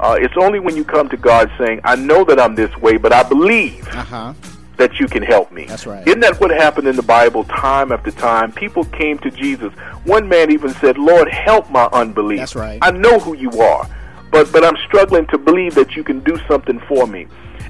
Uh, 0.00 0.16
it's 0.20 0.36
only 0.36 0.60
when 0.60 0.76
you 0.76 0.84
come 0.84 1.08
to 1.08 1.16
God 1.16 1.50
saying, 1.58 1.80
I 1.82 1.96
know 1.96 2.24
that 2.24 2.38
I'm 2.38 2.54
this 2.54 2.74
way, 2.76 2.98
but 2.98 3.12
I 3.12 3.24
believe 3.24 3.86
uh-huh. 3.88 4.32
that 4.76 5.00
you 5.00 5.08
can 5.08 5.24
help 5.24 5.50
me. 5.50 5.64
That's 5.64 5.86
right. 5.86 6.06
Isn't 6.06 6.20
that 6.20 6.38
what 6.40 6.50
happened 6.50 6.86
in 6.86 6.94
the 6.94 7.02
Bible 7.02 7.42
time 7.44 7.90
after 7.90 8.12
time? 8.12 8.52
People 8.52 8.84
came 8.84 9.18
to 9.18 9.30
Jesus. 9.30 9.72
One 10.04 10.28
man 10.28 10.52
even 10.52 10.72
said, 10.74 10.98
Lord, 10.98 11.28
help 11.28 11.68
my 11.70 11.86
unbelief. 11.86 12.38
That's 12.38 12.54
right. 12.54 12.78
I 12.80 12.92
know 12.92 13.18
who 13.18 13.34
you 13.34 13.50
are, 13.60 13.90
but, 14.30 14.50
but 14.52 14.64
I'm 14.64 14.76
struggling 14.86 15.26
to 15.28 15.38
believe 15.38 15.74
that 15.74 15.96
you 15.96 16.04
can 16.04 16.20
do 16.20 16.38
something 16.48 16.80
for 16.80 17.06
me. 17.06 17.26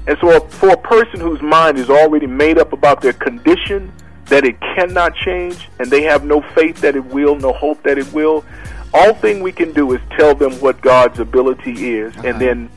And 0.07 0.17
so 0.19 0.39
for 0.39 0.69
a 0.69 0.77
person 0.77 1.19
whose 1.19 1.41
mind 1.41 1.77
is 1.77 1.89
already 1.89 2.27
made 2.27 2.57
up 2.57 2.73
about 2.73 3.01
their 3.01 3.13
condition, 3.13 3.91
that 4.25 4.45
it 4.45 4.59
cannot 4.61 5.15
change, 5.15 5.69
and 5.79 5.89
they 5.89 6.03
have 6.03 6.23
no 6.23 6.41
faith 6.53 6.79
that 6.81 6.95
it 6.95 7.05
will, 7.05 7.35
no 7.35 7.51
hope 7.51 7.81
that 7.83 7.97
it 7.97 8.11
will, 8.13 8.45
all 8.93 9.13
thing 9.13 9.41
we 9.41 9.51
can 9.51 9.71
do 9.73 9.91
is 9.93 10.01
tell 10.17 10.33
them 10.33 10.53
what 10.53 10.81
God's 10.81 11.19
ability 11.19 11.93
is, 11.93 12.15
uh-huh. 12.17 12.27
and 12.27 12.41
then 12.41 12.69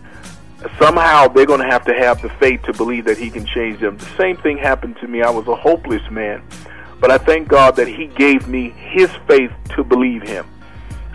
somehow 0.78 1.28
they're 1.28 1.46
going 1.46 1.60
to 1.60 1.66
have 1.66 1.84
to 1.84 1.94
have 1.94 2.20
the 2.22 2.28
faith 2.30 2.62
to 2.62 2.72
believe 2.72 3.04
that 3.04 3.18
He 3.18 3.30
can 3.30 3.46
change 3.46 3.80
them. 3.80 3.96
The 3.96 4.16
same 4.16 4.36
thing 4.36 4.58
happened 4.58 4.96
to 5.00 5.08
me. 5.08 5.22
I 5.22 5.30
was 5.30 5.46
a 5.46 5.56
hopeless 5.56 6.02
man, 6.10 6.42
but 7.00 7.10
I 7.10 7.18
thank 7.18 7.48
God 7.48 7.76
that 7.76 7.88
He 7.88 8.06
gave 8.06 8.48
me 8.48 8.70
His 8.70 9.10
faith 9.26 9.52
to 9.76 9.84
believe 9.84 10.22
Him. 10.22 10.46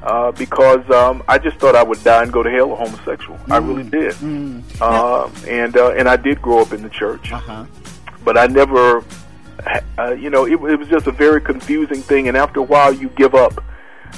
Uh, 0.04 0.32
because 0.32 0.90
um, 0.92 1.24
I 1.28 1.38
just 1.38 1.58
thought 1.58 1.76
I 1.76 1.84
would 1.84 2.02
die 2.04 2.24
and 2.24 2.32
go 2.32 2.42
to 2.44 2.50
hell 2.50 2.72
a 2.72 2.76
homosexual. 2.76 3.38
Mm. 3.40 3.52
I 3.52 3.58
really 3.58 3.84
did, 3.90 4.14
Mm. 4.16 4.64
uh, 4.80 5.28
and 5.48 5.76
uh, 5.76 5.90
and 5.92 6.08
I 6.08 6.16
did 6.18 6.42
grow 6.42 6.60
up 6.62 6.72
in 6.72 6.82
the 6.84 6.90
church, 6.90 7.32
Uh-huh. 7.34 7.66
but 8.24 8.38
I 8.38 8.46
never, 8.48 9.04
uh, 9.98 10.12
you 10.12 10.30
know, 10.30 10.46
it, 10.46 10.54
it 10.54 10.78
was 10.80 10.88
just 10.88 11.08
a 11.08 11.12
very 11.12 11.42
confusing 11.42 12.02
thing. 12.02 12.28
And 12.28 12.38
after 12.38 12.60
a 12.60 12.64
while, 12.64 12.94
you 12.94 13.10
give 13.10 13.34
up. 13.36 13.62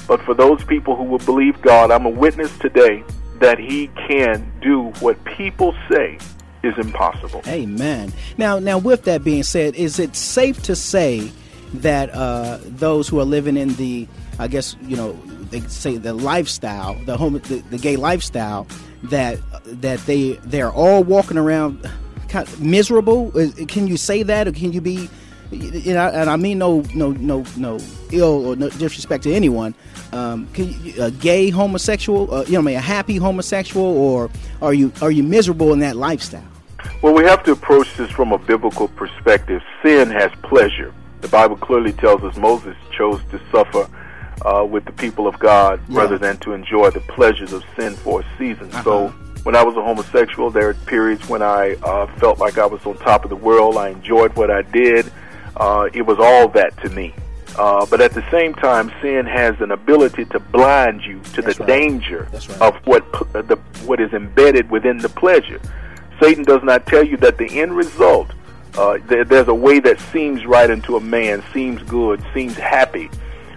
But 0.08 0.22
for 0.22 0.34
those 0.36 0.64
people 0.66 0.96
who 0.96 1.04
will 1.04 1.20
believe 1.20 1.60
God, 1.62 1.90
I'm 1.92 2.06
a 2.06 2.10
witness 2.10 2.56
today 2.60 3.04
that 3.40 3.58
He 3.58 3.88
can 4.08 4.52
do 4.62 4.92
what 5.00 5.24
people 5.24 5.74
say 5.90 6.18
is 6.62 6.78
impossible. 6.78 7.42
Amen. 7.48 8.12
Now, 8.38 8.60
now, 8.60 8.78
with 8.78 9.06
that 9.06 9.24
being 9.24 9.44
said, 9.44 9.76
is 9.76 9.98
it 9.98 10.16
safe 10.16 10.62
to 10.64 10.76
say 10.76 11.32
that 11.76 12.14
uh, 12.14 12.60
those 12.66 13.08
who 13.08 13.20
are 13.20 13.26
living 13.26 13.56
in 13.58 13.74
the, 13.76 14.08
I 14.38 14.48
guess 14.48 14.76
you 14.84 14.98
know, 14.98 15.18
they 15.52 15.62
say 15.62 15.98
the 15.98 16.14
lifestyle, 16.14 16.96
the 17.06 17.18
home, 17.18 17.34
the, 17.34 17.64
the 17.70 17.78
gay 17.78 17.96
lifestyle, 17.96 18.68
that 19.04 19.40
that 19.66 20.00
they 20.06 20.34
they're 20.44 20.72
all 20.72 21.04
walking 21.04 21.38
around 21.38 21.90
kind 22.28 22.48
of 22.48 22.62
miserable. 22.62 23.32
Can 23.68 23.88
you 23.88 23.98
say 23.98 24.24
that, 24.24 24.48
or 24.48 24.52
can 24.52 24.72
you 24.72 24.82
be? 24.82 25.10
You 25.52 25.96
know, 25.96 26.08
and 26.10 26.30
I 26.30 26.36
mean 26.36 26.60
no, 26.60 26.82
no, 26.94 27.12
no, 27.12 27.44
no 27.58 27.80
ill 28.12 28.46
or 28.46 28.56
no 28.56 28.70
disrespect 28.70 29.24
to 29.24 29.34
anyone. 29.34 29.74
Um, 30.14 30.48
you, 30.56 30.94
a 31.02 31.10
gay 31.10 31.50
homosexual, 31.50 32.32
uh, 32.32 32.44
you 32.44 32.54
know, 32.54 32.60
I 32.60 32.62
mean, 32.62 32.76
a 32.76 32.82
happy 32.82 33.16
homosexual, 33.16 33.86
or 33.86 34.30
are 34.62 34.74
you 34.74 34.92
are 35.02 35.10
you 35.10 35.24
miserable 35.24 35.74
in 35.74 35.80
that 35.80 35.96
lifestyle? 35.96 36.44
Well, 37.02 37.14
we 37.14 37.24
have 37.24 37.44
to 37.44 37.52
approach 37.54 37.96
this 37.98 38.12
from 38.12 38.32
a 38.32 38.38
biblical 38.38 38.90
perspective. 38.90 39.62
Sin 39.82 40.10
has 40.12 40.32
pleasure. 40.44 40.94
The 41.22 41.28
Bible 41.28 41.58
clearly 41.58 41.94
tells 41.94 42.24
us 42.24 42.38
Moses 42.38 42.76
chose 42.92 43.22
to 43.32 43.42
suffer 43.52 43.90
uh, 44.46 44.66
with 44.70 44.86
the 44.86 44.92
people 44.94 45.28
of 45.28 45.38
God 45.40 45.80
Yeah. 45.90 46.00
rather 46.02 46.18
than 46.18 46.38
to 46.38 46.54
enjoy 46.54 46.90
the 46.92 47.00
pleasures 47.02 47.54
of 47.54 47.64
sin 47.78 47.96
for 47.96 48.22
a 48.22 48.26
season. 48.38 48.72
So, 48.84 49.06
Uh-huh. 49.06 49.14
when 49.44 49.56
I 49.56 49.64
was 49.64 49.76
a 49.78 49.82
homosexual, 49.82 50.50
there 50.50 50.68
were 50.68 50.74
periods 50.86 51.28
when 51.30 51.42
I 51.42 51.76
uh, 51.84 52.08
felt 52.18 52.40
like 52.40 52.58
I 52.58 52.66
was 52.66 52.86
on 52.86 52.98
top 52.98 53.24
of 53.24 53.30
the 53.30 53.36
world. 53.36 53.78
I 53.78 53.90
enjoyed 53.90 54.36
what 54.36 54.50
I 54.52 54.62
did. 54.62 55.12
Uh, 55.58 55.88
it 55.94 56.04
was 56.06 56.18
all 56.20 56.48
that 56.50 56.78
to 56.84 56.90
me. 56.90 57.14
Uh, 57.58 57.86
but 57.90 58.00
at 58.00 58.14
the 58.14 58.24
same 58.32 58.54
time, 58.54 58.92
sin 59.02 59.26
has 59.26 59.60
an 59.60 59.72
ability 59.72 60.24
to 60.26 60.40
blind 60.40 61.04
you 61.04 61.20
to 61.34 61.42
the 61.42 61.54
danger 61.66 62.28
of 62.62 62.76
what 62.86 63.12
p- 63.12 63.26
the 63.42 63.58
what 63.86 64.00
is 64.00 64.14
embedded 64.14 64.70
within 64.70 64.98
the 65.00 65.10
pleasure. 65.10 65.60
Satan 66.22 66.44
does 66.44 66.62
not 66.64 66.86
tell 66.86 67.04
you 67.04 67.18
that 67.18 67.38
the 67.38 67.60
end 67.60 67.76
result, 67.76 68.28
uh, 68.78 68.98
there, 69.08 69.26
there's 69.26 69.48
a 69.48 69.54
way 69.54 69.80
that 69.80 70.00
seems 70.14 70.46
right 70.46 70.70
unto 70.70 70.96
a 70.96 71.00
man, 71.02 71.44
seems 71.54 71.82
good, 71.84 72.22
seems 72.34 72.56
happy, 72.56 73.10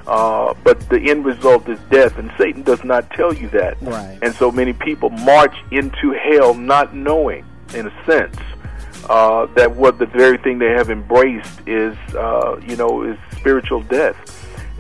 uh, 0.07 0.55
but 0.65 0.81
the 0.89 1.11
end 1.11 1.25
result 1.25 1.69
is 1.69 1.79
death, 1.91 2.19
and 2.19 2.33
Satan 2.37 2.63
does 2.63 2.83
not 2.85 3.11
tell 3.11 3.33
you 3.33 3.49
that. 3.51 3.81
Right. 3.81 4.19
And 4.23 4.35
so 4.35 4.51
many 4.51 4.73
people 4.73 5.11
march 5.11 5.55
into 5.71 6.13
hell 6.13 6.55
not 6.55 6.95
knowing, 6.95 7.45
in 7.75 7.87
a 7.87 8.05
sense, 8.05 8.37
uh, 9.09 9.47
that 9.55 9.75
what 9.75 9.99
the 9.99 10.07
very 10.07 10.39
thing 10.39 10.59
they 10.59 10.71
have 10.71 10.91
embraced 10.91 11.61
is, 11.67 11.97
uh, 12.15 12.59
you 12.67 12.77
know, 12.77 13.03
is 13.03 13.19
spiritual 13.37 13.83
death. 13.83 14.17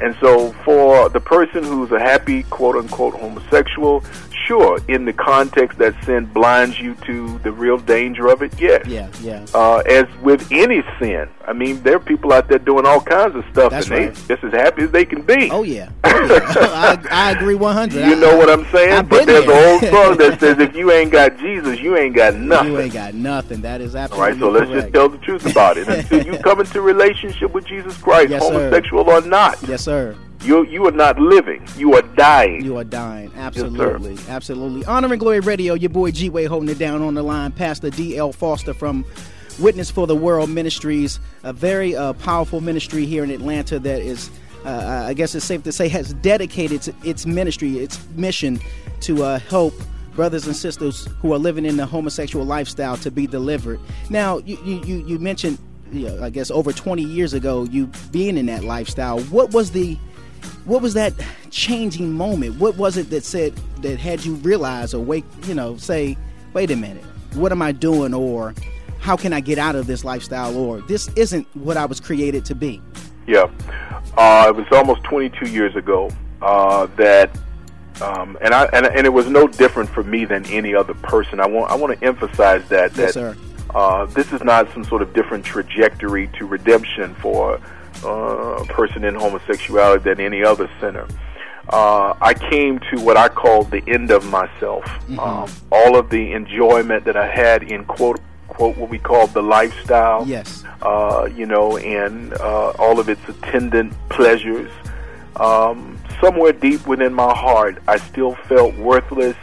And 0.01 0.17
so, 0.21 0.53
for 0.65 1.09
the 1.11 1.21
person 1.21 1.63
who's 1.63 1.93
a 1.93 2.01
happy, 2.01 2.43
quote 2.45 2.77
unquote, 2.77 3.15
homosexual, 3.15 4.03
sure, 4.47 4.79
in 4.89 5.05
the 5.05 5.13
context 5.13 5.79
that 5.79 5.95
sin 6.05 6.27
blinds 6.27 6.79
you 6.81 6.95
to 7.07 7.39
the 7.41 7.53
real 7.53 7.79
danger 7.79 8.29
of 8.29 8.43
it, 8.43 8.59
yes. 8.61 8.87
Yeah, 8.87 9.09
yeah. 9.23 9.45
Uh, 9.55 9.79
as 9.89 10.07
with 10.23 10.51
any 10.53 10.83
sin, 10.99 11.29
I 11.47 11.53
mean, 11.53 11.83
there 11.83 11.97
are 11.97 12.01
people 12.01 12.33
out 12.33 12.49
there 12.49 12.59
doing 12.59 12.87
all 12.87 13.01
kinds 13.01 13.35
of 13.35 13.45
stuff, 13.51 13.71
That's 13.71 13.89
and 13.89 13.97
they 13.97 14.07
right. 14.07 14.15
just 14.29 14.45
as 14.45 14.53
happy 14.53 14.83
as 14.83 14.91
they 14.91 15.05
can 15.05 15.23
be. 15.23 15.51
Oh 15.51 15.63
yeah, 15.63 15.91
I, 16.05 16.99
I 17.11 17.31
agree 17.33 17.55
one 17.55 17.75
hundred. 17.75 18.07
You 18.07 18.17
know 18.17 18.37
what 18.37 18.49
I'm 18.51 18.65
saying? 18.73 19.07
But 19.07 19.27
there's 19.27 19.45
there. 19.47 19.79
a 19.79 19.79
whole 19.81 19.91
song 20.09 20.19
that 20.19 20.39
says 20.41 20.59
if 20.59 20.75
you 20.77 20.93
ain't 20.93 21.11
got 21.13 21.39
Jesus, 21.39 21.81
you 21.81 21.97
ain't 21.97 22.15
got 22.15 22.35
nothing. 22.35 22.73
You 22.73 22.79
ain't 22.81 22.93
got 22.95 23.15
nothing. 23.15 23.61
That 23.63 23.81
is 23.81 23.95
All 23.95 24.03
absolutely 24.03 24.31
right, 24.33 24.39
so 24.41 24.51
let's 24.51 24.71
just 24.83 24.95
tell 24.95 25.09
the 25.09 25.19
truth 25.19 25.47
about 25.51 25.77
it. 25.79 25.89
Until 25.93 26.25
you 26.25 26.39
come 26.39 26.61
into 26.61 26.81
relationship 26.81 27.53
with 27.53 27.67
Jesus 27.67 27.97
Christ, 27.99 28.31
Yes, 28.31 28.43
sir. 28.47 28.53
homosexual 28.53 29.09
or 29.11 29.21
not, 29.23 29.61
Yes, 29.67 29.83
sir. 29.85 30.17
You 30.45 30.67
you 30.67 30.87
are 30.87 30.93
not 30.93 31.19
living. 31.19 31.67
You 31.77 31.95
are 31.95 32.03
dying. 32.03 32.65
You 32.65 32.77
are 32.79 32.85
dying. 32.85 33.31
Absolutely. 33.37 34.17
Absolutely. 34.29 34.85
Honor 34.85 35.13
and 35.13 35.21
Glory 35.21 35.41
Radio, 35.41 35.75
your 35.75 35.91
boy 35.91 36.11
G 36.11 36.29
Way 36.29 36.45
holding 36.45 36.69
it 36.69 36.79
down 36.79 37.03
on 37.03 37.15
the 37.15 37.23
line. 37.23 37.53
Pastor 37.53 37.91
D.L. 37.91 38.33
Foster 38.33 38.75
from 38.75 39.05
Witness 39.59 39.91
for 39.91 40.07
the 40.07 40.17
World 40.17 40.51
Ministries, 40.51 41.21
a 41.43 41.53
very 41.53 41.95
uh, 41.95 42.15
powerful 42.15 42.61
ministry 42.61 43.05
here 43.05 43.23
in 43.23 43.31
Atlanta 43.31 43.79
that 43.79 44.01
is, 44.01 44.31
uh, 44.65 45.05
I 45.09 45.15
guess 45.15 45.35
it's 45.35 45.45
safe 45.45 45.63
to 45.65 45.73
say, 45.73 45.89
has 45.89 46.15
dedicated 46.15 46.73
its, 46.73 46.89
its 47.05 47.27
ministry, 47.27 47.79
its 47.79 48.03
mission 48.17 48.61
to 49.01 49.23
uh, 49.25 49.39
help 49.41 49.75
brothers 50.15 50.47
and 50.47 50.57
sisters 50.57 51.07
who 51.21 51.33
are 51.33 51.39
living 51.39 51.65
in 51.65 51.77
the 51.77 51.87
homosexual 51.87 52.45
lifestyle 52.47 52.97
to 52.99 53.11
be 53.11 53.27
delivered. 53.27 53.79
Now, 54.09 54.39
you, 54.39 54.59
you, 54.65 54.83
you, 54.85 55.07
you 55.07 55.19
mentioned, 55.19 55.59
you 55.93 56.09
know, 56.09 56.23
I 56.23 56.31
guess, 56.31 56.51
over 56.51 56.73
20 56.73 57.03
years 57.03 57.35
ago, 57.35 57.65
you 57.65 57.91
being 58.11 58.39
in 58.39 58.47
that 58.47 58.65
lifestyle. 58.65 59.21
What 59.25 59.53
was 59.53 59.71
the 59.73 59.99
what 60.65 60.83
was 60.83 60.95
that 60.95 61.13
changing 61.51 62.13
moment? 62.13 62.59
What 62.59 62.77
was 62.77 62.97
it 62.97 63.11
that 63.11 63.25
said 63.25 63.55
that 63.83 63.99
had 63.99 64.25
you 64.25 64.35
realize 64.37 64.95
or 64.95 65.05
wake, 65.05 65.25
you 65.45 65.55
know, 65.55 65.77
say, 65.77 66.17
wait 66.53 66.71
a 66.71 66.77
minute, 66.77 67.05
what 67.35 67.53
am 67.53 67.63
I 67.63 67.73
doing? 67.73 68.15
Or 68.15 68.55
how 69.01 69.17
can 69.17 69.33
I 69.33 69.41
get 69.41 69.59
out 69.59 69.75
of 69.75 69.87
this 69.87 70.05
lifestyle? 70.05 70.57
Or 70.57 70.81
this 70.83 71.09
isn't 71.17 71.47
what 71.55 71.77
I 71.77 71.87
was 71.87 72.01
created 72.01 72.45
to 72.47 72.55
be. 72.55 72.81
Yeah, 73.27 73.51
uh, 74.17 74.47
it 74.49 74.57
was 74.57 74.67
almost 74.73 75.05
22 75.05 75.47
years 75.47 75.77
ago 75.77 76.11
uh, 76.41 76.87
that, 76.97 77.37
um, 78.01 78.37
and 78.41 78.53
I 78.53 78.65
and, 78.73 78.87
and 78.87 79.07
it 79.07 79.13
was 79.13 79.29
no 79.29 79.47
different 79.47 79.89
for 79.91 80.03
me 80.03 80.25
than 80.25 80.45
any 80.47 80.75
other 80.75 80.95
person. 80.95 81.39
I 81.39 81.47
want 81.47 81.71
I 81.71 81.77
want 81.77 81.99
to 81.99 82.05
emphasize 82.05 82.69
that 82.69 82.95
that 82.95 83.03
Yes, 83.03 83.15
sir. 83.15 83.37
Uh, 83.75 84.07
this 84.07 84.33
is 84.33 84.43
not 84.43 84.71
some 84.73 84.85
sort 84.85 85.03
of 85.03 85.15
different 85.15 85.45
trajectory 85.45 86.27
to 86.39 86.47
redemption 86.47 87.15
for 87.15 87.61
uh, 88.05 88.63
a 88.63 88.65
person 88.67 89.05
in 89.05 89.15
homosexuality 89.15 90.05
than 90.05 90.21
any 90.21 90.43
other 90.45 90.69
sinner. 90.81 91.07
Uh, 91.69 92.15
I 92.21 92.35
came 92.35 92.81
to 92.91 93.01
what 93.01 93.17
I 93.17 93.29
call 93.29 93.63
the 93.65 93.83
end 93.87 94.11
of 94.11 94.29
myself. 94.31 94.85
Um, 95.19 95.49
all 95.71 95.97
of 95.97 96.11
the 96.11 96.33
enjoyment 96.33 97.05
that 97.05 97.17
I 97.17 97.27
had 97.27 97.63
in 97.63 97.85
quote 97.85 98.21
quote 98.49 98.77
what 98.77 98.91
we 98.91 98.99
call 98.99 99.27
the 99.29 99.41
lifestyle 99.43 100.27
Yes. 100.27 100.63
uh, 100.83 101.27
you 101.35 101.47
know, 101.47 101.79
and 101.79 102.35
uh, 102.35 102.71
all 102.79 102.99
of 103.01 103.09
its 103.09 103.27
attendant 103.29 103.95
pleasures. 104.11 104.71
Um, 105.37 105.99
somewhere 106.21 106.53
deep 106.53 106.87
within 106.87 107.15
my 107.15 107.33
heart, 107.35 107.79
I 107.89 107.97
still 107.97 108.35
felt 108.35 108.75
worthless 108.77 109.37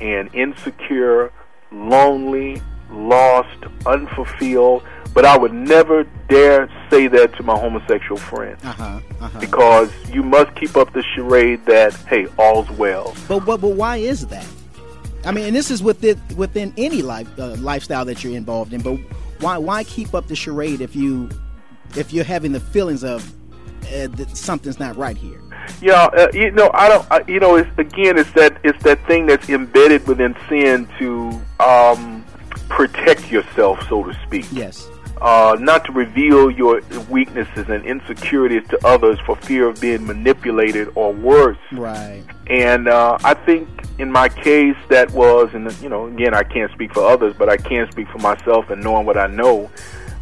and 0.00 0.32
insecure, 0.34 1.32
lonely, 1.72 2.62
lost, 2.90 3.58
unfulfilled. 3.86 4.84
But 5.14 5.24
I 5.26 5.36
would 5.36 5.52
never 5.52 6.04
dare 6.28 6.70
say 6.88 7.06
that 7.08 7.34
to 7.36 7.42
my 7.42 7.54
homosexual 7.58 8.18
friends 8.18 8.64
Uh 8.64 8.72
huh. 8.72 9.00
Uh-huh. 9.20 9.40
because 9.40 9.90
you 10.10 10.22
must 10.22 10.54
keep 10.56 10.76
up 10.76 10.92
the 10.92 11.02
charade 11.02 11.64
that 11.66 11.92
hey, 12.06 12.26
all's 12.38 12.70
well. 12.70 13.14
But, 13.28 13.40
but 13.40 13.60
but 13.60 13.70
why 13.76 13.96
is 13.98 14.26
that? 14.28 14.46
I 15.24 15.30
mean, 15.30 15.46
and 15.46 15.54
this 15.54 15.70
is 15.70 15.82
within 15.82 16.20
within 16.36 16.72
any 16.76 17.02
life 17.02 17.28
uh, 17.38 17.54
lifestyle 17.56 18.04
that 18.06 18.24
you're 18.24 18.34
involved 18.36 18.72
in. 18.72 18.80
But 18.80 18.96
why 19.40 19.58
why 19.58 19.84
keep 19.84 20.14
up 20.14 20.26
the 20.28 20.34
charade 20.36 20.80
if 20.80 20.96
you 20.96 21.28
if 21.96 22.12
you're 22.12 22.24
having 22.24 22.52
the 22.52 22.60
feelings 22.60 23.04
of 23.04 23.30
uh, 23.94 24.08
that 24.08 24.36
something's 24.36 24.80
not 24.80 24.96
right 24.96 25.16
here? 25.16 25.40
Yeah, 25.80 26.04
uh, 26.16 26.28
you 26.32 26.50
know, 26.50 26.70
I 26.74 26.88
don't. 26.88 27.06
I, 27.10 27.22
you 27.28 27.38
know, 27.38 27.54
it's 27.56 27.70
again, 27.78 28.18
it's 28.18 28.32
that 28.32 28.56
it's 28.64 28.82
that 28.82 29.04
thing 29.06 29.26
that's 29.26 29.48
embedded 29.48 30.06
within 30.08 30.34
sin 30.48 30.88
to 30.98 31.40
um, 31.60 32.24
protect 32.68 33.30
yourself, 33.30 33.86
so 33.88 34.02
to 34.02 34.14
speak. 34.26 34.46
Yes. 34.50 34.88
Uh, 35.22 35.56
not 35.60 35.84
to 35.84 35.92
reveal 35.92 36.50
your 36.50 36.80
weaknesses 37.08 37.68
and 37.68 37.86
insecurities 37.86 38.66
to 38.68 38.76
others 38.84 39.20
for 39.24 39.36
fear 39.36 39.68
of 39.68 39.80
being 39.80 40.04
manipulated 40.04 40.90
or 40.96 41.12
worse. 41.12 41.56
Right. 41.70 42.24
And 42.48 42.88
uh, 42.88 43.18
I 43.22 43.34
think 43.34 43.68
in 44.00 44.10
my 44.10 44.28
case 44.28 44.76
that 44.88 45.12
was, 45.12 45.54
and 45.54 45.72
you 45.80 45.88
know, 45.88 46.06
again, 46.08 46.34
I 46.34 46.42
can't 46.42 46.72
speak 46.72 46.92
for 46.92 47.06
others, 47.06 47.36
but 47.38 47.48
I 47.48 47.56
can 47.56 47.88
speak 47.92 48.08
for 48.08 48.18
myself 48.18 48.68
and 48.70 48.82
knowing 48.82 49.06
what 49.06 49.16
I 49.16 49.28
know. 49.28 49.70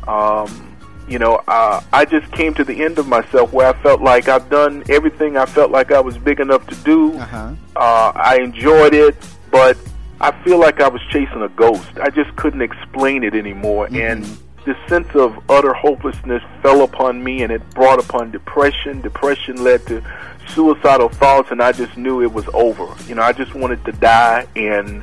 Um, 0.06 0.76
you 1.08 1.18
know, 1.18 1.40
uh, 1.48 1.80
I 1.94 2.04
just 2.04 2.30
came 2.32 2.52
to 2.52 2.62
the 2.62 2.84
end 2.84 2.98
of 2.98 3.08
myself 3.08 3.54
where 3.54 3.68
I 3.68 3.82
felt 3.82 4.02
like 4.02 4.28
I've 4.28 4.50
done 4.50 4.84
everything 4.90 5.38
I 5.38 5.46
felt 5.46 5.70
like 5.70 5.92
I 5.92 6.00
was 6.00 6.18
big 6.18 6.40
enough 6.40 6.66
to 6.66 6.74
do. 6.74 7.14
Uh-huh. 7.14 7.54
Uh, 7.74 8.12
I 8.14 8.38
enjoyed 8.42 8.92
it, 8.92 9.16
but 9.50 9.78
I 10.20 10.30
feel 10.44 10.58
like 10.58 10.82
I 10.82 10.88
was 10.88 11.00
chasing 11.08 11.40
a 11.40 11.48
ghost. 11.48 11.90
I 12.02 12.10
just 12.10 12.36
couldn't 12.36 12.60
explain 12.60 13.24
it 13.24 13.34
anymore, 13.34 13.88
and 13.90 14.28
this 14.70 14.88
sense 14.88 15.08
of 15.14 15.30
utter 15.50 15.72
hopelessness 15.74 16.42
fell 16.62 16.82
upon 16.82 17.22
me, 17.24 17.42
and 17.42 17.50
it 17.52 17.62
brought 17.70 17.98
upon 18.04 18.30
depression. 18.30 19.00
Depression 19.00 19.62
led 19.64 19.86
to 19.86 20.02
suicidal 20.54 21.08
thoughts, 21.08 21.50
and 21.50 21.60
I 21.62 21.72
just 21.72 21.96
knew 21.96 22.22
it 22.22 22.32
was 22.32 22.46
over. 22.54 22.86
You 23.08 23.14
know, 23.16 23.22
I 23.22 23.32
just 23.32 23.54
wanted 23.54 23.84
to 23.84 23.92
die 23.92 24.46
and 24.56 25.02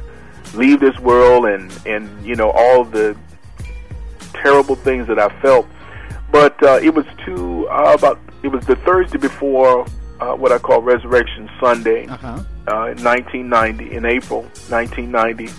leave 0.54 0.80
this 0.80 0.98
world, 1.00 1.46
and 1.46 1.66
and 1.86 2.04
you 2.26 2.36
know 2.36 2.52
all 2.52 2.84
the 2.84 3.16
terrible 4.34 4.76
things 4.76 5.08
that 5.08 5.20
I 5.20 5.30
felt. 5.42 5.66
But 6.32 6.62
uh, 6.64 6.80
it 6.82 6.94
was 6.94 7.06
too 7.26 7.68
uh, 7.70 7.96
about 7.98 8.20
it 8.44 8.50
was 8.50 8.66
the 8.66 8.76
Thursday 8.78 9.18
before 9.18 9.86
uh, 10.20 10.34
what 10.36 10.52
I 10.52 10.58
call 10.60 10.82
Resurrection 10.82 11.50
Sunday, 11.60 12.08
Uh-huh. 12.08 12.28
uh, 12.68 12.92
in 12.92 13.04
1990, 13.04 13.92
in 13.96 14.06
April 14.06 14.42
1990, 14.70 15.50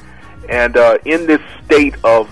and 0.48 0.76
uh, 0.76 0.98
in 1.04 1.26
this 1.26 1.40
state 1.64 1.94
of 2.04 2.28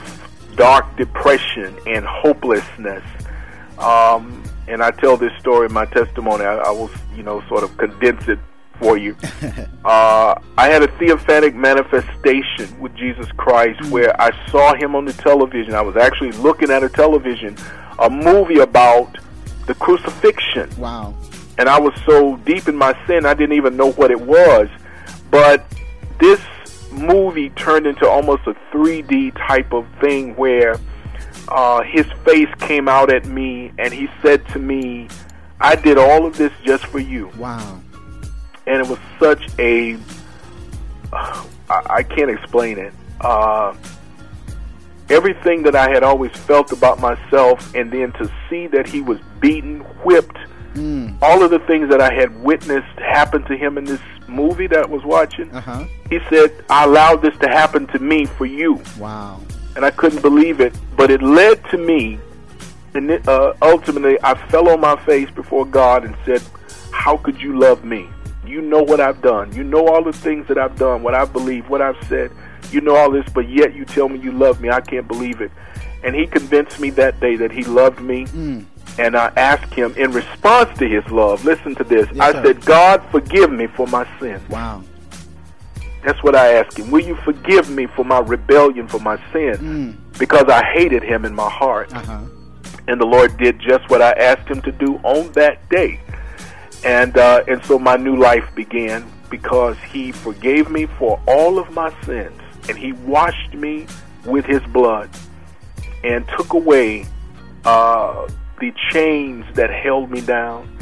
dark 0.57 0.97
depression 0.97 1.77
and 1.87 2.05
hopelessness. 2.05 3.05
Um, 3.79 4.43
and 4.69 4.83
I 4.83 4.91
tell 4.91 5.17
this 5.17 5.33
story 5.39 5.67
in 5.67 5.73
my 5.73 5.87
testimony. 5.87 6.45
I, 6.45 6.57
I 6.57 6.71
will, 6.71 6.91
you 7.15 7.23
know, 7.23 7.43
sort 7.49 7.63
of 7.63 7.77
condense 7.77 8.27
it 8.29 8.39
for 8.81 8.97
you. 8.99 9.17
uh, 9.85 10.35
I 10.59 10.69
had 10.69 10.83
a 10.83 10.89
theophanic 10.99 11.55
manifestation 11.55 12.79
with 12.81 12.95
Jesus 12.95 13.31
Christ 13.33 13.91
where 13.91 14.19
I 14.21 14.31
saw 14.49 14.75
him 14.75 14.95
on 14.95 15.05
the 15.05 15.13
television. 15.13 15.75
I 15.75 15.83
was 15.83 15.97
actually 15.97 16.33
looking 16.33 16.71
at 16.71 16.83
a 16.83 16.89
television, 16.89 17.57
a 17.99 18.11
movie 18.11 18.59
about 18.59 19.19
the 19.67 19.75
crucifixion. 19.75 20.69
Wow. 20.79 21.15
And 21.59 21.69
I 21.69 21.81
was 21.81 21.95
so 22.05 22.37
deep 22.39 22.69
in 22.69 22.77
my 22.77 22.97
sin, 23.07 23.25
I 23.25 23.35
didn't 23.35 23.57
even 23.57 23.77
know 23.77 23.93
what 23.93 24.11
it 24.11 24.21
was. 24.21 24.69
But 25.31 25.65
this 26.19 26.41
movie 26.97 27.51
turned 27.51 27.87
into 27.87 28.09
almost 28.09 28.47
a 28.47 28.55
3D 28.73 29.37
type 29.47 29.73
of 29.73 29.87
thing 30.01 30.35
where 30.37 30.79
uh, 31.49 31.83
his 31.83 32.07
face 32.25 32.53
came 32.59 32.89
out 32.89 33.13
at 33.13 33.27
me 33.27 33.73
and 33.79 33.93
he 33.93 34.09
said 34.23 34.47
to 34.49 34.59
me, 34.59 35.09
I 35.61 35.77
did 35.77 35.99
all 35.99 36.27
of 36.27 36.37
this 36.37 36.53
just 36.65 36.87
for 36.87 36.99
you. 36.99 37.31
Wow. 37.39 37.81
And 38.67 38.81
it 38.85 38.89
was 38.89 38.99
such 39.19 39.49
a. 39.59 39.97
Uh, 41.13 41.47
I, 41.71 41.83
I 41.89 42.03
can't 42.03 42.31
explain 42.31 42.79
it. 42.79 42.93
Uh, 43.21 43.75
everything 45.09 45.63
that 45.63 45.75
I 45.77 45.89
had 45.89 46.03
always 46.03 46.33
felt 46.33 46.73
about 46.73 47.01
myself, 47.01 47.75
and 47.75 47.91
then 47.91 48.13
to 48.13 48.31
see 48.51 48.67
that 48.69 48.87
he 48.87 49.01
was 49.01 49.19
beaten, 49.41 49.81
whipped, 50.05 50.37
Mm. 50.77 51.17
all 51.23 51.43
of 51.43 51.51
the 51.51 51.59
things 51.61 51.89
that 51.89 52.01
I 52.01 52.13
had 52.13 52.43
witnessed 52.43 52.99
happen 52.99 53.43
to 53.45 53.57
him 53.57 53.79
in 53.79 53.85
this 53.85 54.01
movie 54.29 54.67
that 54.67 54.85
I 54.85 54.87
was 54.87 55.05
watching. 55.05 55.51
Uh-huh. 55.51 55.87
He 56.11 56.21
said, 56.29 56.65
I 56.69 56.85
allowed 56.85 57.23
this 57.23 57.37
to 57.39 57.49
happen 57.49 57.87
to 57.89 57.99
me 57.99 58.27
for 58.27 58.47
you. 58.47 58.81
Wow. 58.99 59.41
And 59.75 59.85
I 59.85 59.91
couldn't 59.91 60.23
believe 60.23 60.61
it. 60.61 60.75
But 60.97 61.11
it 61.11 61.23
led 61.23 61.65
to 61.71 61.79
me, 61.79 62.19
and 62.95 63.11
it, 63.11 63.29
uh, 63.29 63.55
ultimately, 63.63 64.19
I 64.23 64.35
fell 64.49 64.69
on 64.69 64.81
my 64.81 64.97
face 65.05 65.31
before 65.31 65.65
God 65.65 66.05
and 66.05 66.17
said, 66.25 66.43
How 66.91 67.17
could 67.17 67.41
you 67.41 67.59
love 67.59 67.85
me? 67.85 68.09
You 68.47 68.63
know 68.63 68.83
what 68.83 69.01
I've 69.01 69.21
done. 69.23 69.53
You 69.53 69.65
know 69.65 69.87
all 69.87 70.03
the 70.03 70.13
things 70.13 70.47
that 70.49 70.57
I've 70.57 70.77
done, 70.77 71.03
what 71.03 71.15
I've 71.15 71.33
believed, 71.33 71.69
what 71.69 71.83
I've 71.83 72.03
said. 72.07 72.31
You 72.71 72.81
know 72.81 72.97
all 72.97 73.11
this, 73.11 73.29
but 73.35 73.49
yet 73.49 73.75
you 73.75 73.85
tell 73.85 74.09
me 74.09 74.19
you 74.19 74.33
love 74.33 74.61
me. 74.61 74.71
I 74.71 74.81
can't 74.81 75.07
believe 75.07 75.41
it. 75.41 75.51
And 76.05 76.15
he 76.15 76.27
convinced 76.27 76.79
me 76.81 76.91
that 76.91 77.19
day 77.21 77.37
that 77.37 77.51
he 77.51 77.65
loved 77.65 78.01
me. 78.01 78.27
Mm. 78.27 78.65
And 78.99 79.17
I 79.17 79.31
asked 79.37 79.75
him 79.75 79.95
in 79.97 80.13
response 80.13 80.77
to 80.79 80.89
his 80.89 81.05
love, 81.11 81.45
listen 81.45 81.75
to 81.77 81.85
this. 81.85 82.09
Yes, 82.13 82.21
I 82.21 82.33
sir. 82.33 82.45
said, 82.45 82.65
God, 82.65 83.03
forgive 83.11 83.53
me 83.53 83.67
for 83.67 83.87
my 83.87 84.07
sin. 84.19 84.41
Wow. 84.49 84.83
That's 86.05 86.23
what 86.23 86.37
I 86.37 86.55
asked 86.55 86.79
him. 86.79 86.91
Will 86.91 87.05
you 87.05 87.17
forgive 87.17 87.69
me 87.69 87.87
for 87.87 88.05
my 88.05 88.21
rebellion, 88.21 88.87
for 88.89 89.01
my 89.01 89.17
sin? 89.33 89.57
Mm. 89.57 90.19
Because 90.19 90.45
I 90.49 90.65
hated 90.73 91.03
him 91.03 91.25
in 91.25 91.35
my 91.35 91.51
heart. 91.51 91.93
Uh-huh. 91.95 92.21
And 92.89 93.01
the 93.01 93.07
Lord 93.07 93.37
did 93.37 93.59
just 93.59 93.89
what 93.91 94.01
I 94.01 94.13
asked 94.13 94.49
him 94.49 94.63
to 94.63 94.73
do 94.73 94.97
on 95.03 95.33
that 95.33 95.69
day. 95.69 96.01
And 96.85 97.17
uh, 97.19 97.43
and 97.49 97.65
so 97.65 97.79
my 97.79 97.97
new 97.97 98.17
life 98.17 98.49
began 98.55 99.05
because 99.29 99.77
he 99.91 100.13
forgave 100.13 100.71
me 100.71 100.87
for 100.87 101.21
all 101.27 101.59
of 101.59 101.71
my 101.73 101.93
sins 102.05 102.41
and 102.69 102.79
he 102.79 102.93
washed 102.93 103.55
me 103.55 103.87
with 104.25 104.45
his 104.45 104.63
blood 104.73 105.11
and 106.05 106.27
took 106.37 106.53
away 106.53 107.07
uh, 107.65 108.29
the 108.59 108.73
chains 108.91 109.45
that 109.55 109.71
held 109.71 110.11
me 110.11 110.21
down. 110.21 110.77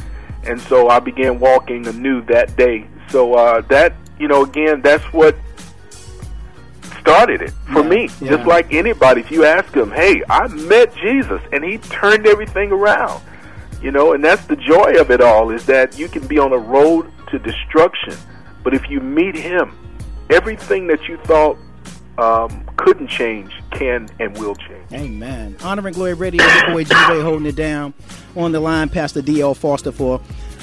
And 0.45 0.61
so 0.61 0.89
I 0.89 1.01
began 1.01 1.39
walking 1.41 1.87
anew 1.87 2.23
that 2.27 2.57
day. 2.57 2.87
So 3.09 3.35
uh, 3.35 3.61
that, 3.63 3.95
you 4.19 4.29
know, 4.29 4.45
again, 4.45 4.83
that's 4.83 5.05
what 5.13 5.37
started 7.01 7.43
it 7.43 7.51
for 7.73 7.83
Yeah, 7.83 7.89
me. 7.89 8.09
yeah. 8.21 8.31
Just 8.31 8.47
like 8.47 8.73
anybody, 8.73 9.21
if 9.21 9.31
you 9.31 9.45
ask 9.45 9.73
them, 9.73 9.91
hey, 9.91 10.23
I 10.29 10.49
met 10.49 10.95
Jesus 10.97 11.41
and 11.53 11.65
he 11.65 11.79
turned 11.79 12.27
everything 12.27 12.73
around. 12.73 13.23
You 13.83 13.91
know, 13.91 14.15
and 14.15 14.25
that's 14.25 14.47
the 14.47 14.57
joy 14.57 14.95
of 14.99 15.11
it 15.11 15.21
all 15.21 15.51
is 15.51 15.67
that 15.67 15.99
you 15.99 16.09
can 16.09 16.27
be 16.27 16.39
on 16.39 16.53
a 16.53 16.59
road 16.59 17.11
to 17.31 17.39
destruction, 17.39 18.15
but 18.63 18.73
if 18.73 18.89
you 18.89 19.01
meet 19.01 19.35
him, 19.35 19.77
everything 20.31 20.87
that 20.87 21.07
you 21.07 21.19
thought 21.19 21.59
um, 22.19 22.69
couldn't 22.77 23.09
change 23.09 23.53
can 23.71 24.09
and 24.21 24.37
will 24.39 24.55
change. 24.55 24.93
Amen. 24.93 25.57
Honor 25.63 25.87
and 25.87 25.95
Glory 25.95 26.15
Radio, 26.15 26.45
your 26.45 26.67
boy 26.73 26.85
G-Way 26.85 27.21
holding 27.23 27.47
it 27.47 27.57
down. 27.57 27.95
On 28.37 28.53
the 28.53 28.61
line, 28.61 28.89
Pastor 28.89 29.23
D.L. 29.23 29.55
Foster 29.55 29.93
for 29.93 30.21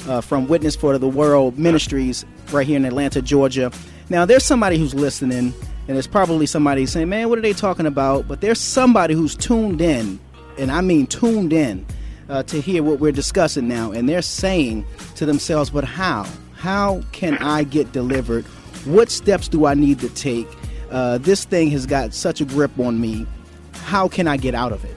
uh, 0.08 0.20
from 0.20 0.48
Witness 0.48 0.76
for 0.76 0.96
the 0.98 1.08
World 1.08 1.58
Ministries 1.58 2.24
right 2.50 2.66
here 2.66 2.76
in 2.76 2.84
Atlanta, 2.84 3.22
Georgia. 3.22 3.70
Now, 4.08 4.24
there's 4.24 4.44
somebody 4.44 4.78
who's 4.78 4.94
listening, 4.94 5.54
and 5.88 5.96
there's 5.96 6.06
probably 6.06 6.46
somebody 6.46 6.86
saying, 6.86 7.08
man, 7.08 7.28
what 7.28 7.38
are 7.38 7.42
they 7.42 7.52
talking 7.52 7.86
about? 7.86 8.28
But 8.28 8.40
there's 8.40 8.60
somebody 8.60 9.14
who's 9.14 9.36
tuned 9.36 9.80
in, 9.80 10.18
and 10.58 10.70
I 10.70 10.80
mean 10.80 11.06
tuned 11.06 11.52
in, 11.52 11.86
uh, 12.28 12.42
to 12.44 12.60
hear 12.60 12.82
what 12.82 12.98
we're 12.98 13.12
discussing 13.12 13.68
now, 13.68 13.92
and 13.92 14.08
they're 14.08 14.22
saying 14.22 14.86
to 15.16 15.26
themselves, 15.26 15.70
but 15.70 15.84
how? 15.84 16.26
How 16.54 17.02
can 17.12 17.38
I 17.38 17.64
get 17.64 17.92
delivered? 17.92 18.44
What 18.84 19.10
steps 19.10 19.48
do 19.48 19.66
I 19.66 19.74
need 19.74 20.00
to 20.00 20.08
take? 20.08 20.48
Uh, 20.92 21.18
this 21.18 21.44
thing 21.44 21.70
has 21.70 21.86
got 21.86 22.12
such 22.12 22.40
a 22.40 22.44
grip 22.44 22.78
on 22.78 23.00
me. 23.00 23.26
How 23.72 24.06
can 24.08 24.28
I 24.28 24.36
get 24.36 24.54
out 24.54 24.72
of 24.72 24.84
it? 24.84 24.94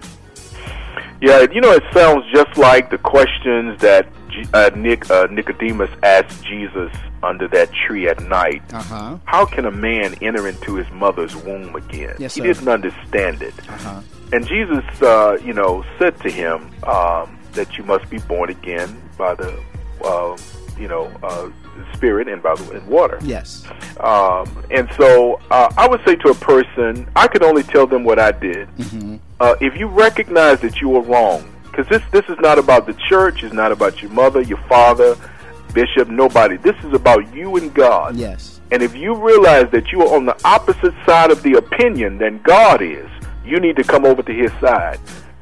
Yeah, 1.21 1.47
you 1.51 1.61
know, 1.61 1.71
it 1.71 1.83
sounds 1.93 2.25
just 2.33 2.57
like 2.57 2.89
the 2.89 2.97
questions 2.97 3.79
that 3.79 4.07
uh, 4.53 4.69
Nick 4.75 5.09
uh, 5.09 5.27
Nicodemus 5.31 5.89
asked 6.03 6.43
Jesus 6.43 6.91
under 7.23 7.47
that 7.47 7.71
tree 7.71 8.07
at 8.07 8.21
night. 8.21 8.61
Uh 8.73 8.81
huh. 8.81 9.17
How 9.23 9.45
can 9.45 9.65
a 9.65 9.71
man 9.71 10.15
enter 10.21 10.47
into 10.47 10.75
his 10.75 10.89
mother's 10.91 11.35
womb 11.35 11.75
again? 11.75 12.15
Yes, 12.19 12.35
he 12.35 12.41
didn't 12.41 12.67
understand 12.67 13.41
it. 13.41 13.53
Uh 13.69 13.77
huh. 13.77 14.01
And 14.33 14.45
Jesus, 14.45 14.83
uh, 15.01 15.37
you 15.43 15.53
know, 15.53 15.85
said 15.97 16.19
to 16.21 16.29
him 16.29 16.69
um, 16.83 17.39
that 17.53 17.77
you 17.77 17.83
must 17.85 18.09
be 18.09 18.17
born 18.19 18.49
again 18.49 19.01
by 19.17 19.35
the, 19.35 19.57
uh, 20.03 20.37
you 20.77 20.87
know, 20.87 21.05
uh, 21.23 21.49
Spirit 21.93 22.27
and 22.27 22.41
by 22.41 22.55
the 22.55 22.71
and 22.71 22.87
water. 22.87 23.19
Yes. 23.21 23.65
Um, 23.99 24.63
and 24.71 24.89
so 24.97 25.39
uh, 25.51 25.71
I 25.77 25.87
would 25.87 26.03
say 26.05 26.15
to 26.15 26.29
a 26.29 26.35
person, 26.35 27.07
I 27.15 27.27
could 27.27 27.43
only 27.43 27.63
tell 27.63 27.87
them 27.87 28.03
what 28.03 28.19
I 28.19 28.31
did. 28.31 28.67
Mm-hmm. 28.77 29.15
Uh, 29.39 29.55
if 29.61 29.77
you 29.77 29.87
recognize 29.87 30.61
that 30.61 30.79
you 30.81 30.89
were 30.89 31.01
wrong, 31.01 31.51
because 31.63 31.87
this 31.87 32.01
this 32.11 32.25
is 32.29 32.39
not 32.39 32.57
about 32.57 32.85
the 32.85 32.93
church, 32.93 33.43
it's 33.43 33.53
not 33.53 33.71
about 33.71 34.01
your 34.01 34.11
mother, 34.11 34.41
your 34.41 34.61
father, 34.69 35.17
bishop, 35.73 36.07
nobody. 36.07 36.57
This 36.57 36.75
is 36.83 36.93
about 36.93 37.33
you 37.33 37.57
and 37.57 37.73
God. 37.73 38.15
Yes. 38.15 38.61
And 38.71 38.81
if 38.81 38.95
you 38.95 39.13
realize 39.13 39.69
that 39.71 39.91
you 39.91 40.01
are 40.01 40.15
on 40.15 40.25
the 40.25 40.39
opposite 40.45 40.93
side 41.05 41.31
of 41.31 41.43
the 41.43 41.53
opinion 41.55 42.17
than 42.17 42.41
God 42.41 42.81
is, 42.81 43.09
you 43.45 43.59
need 43.59 43.75
to 43.75 43.83
come 43.83 44.05
over 44.05 44.23
to 44.23 44.33
His 44.33 44.51
side. 44.53 44.99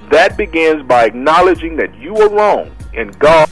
That 0.10 0.36
begins 0.38 0.84
by 0.84 1.06
acknowledging 1.06 1.78
that 1.78 1.96
you 1.96 2.18
are 2.18 2.30
wrong 2.30 2.76
and 2.94 3.18
God. 3.20 3.50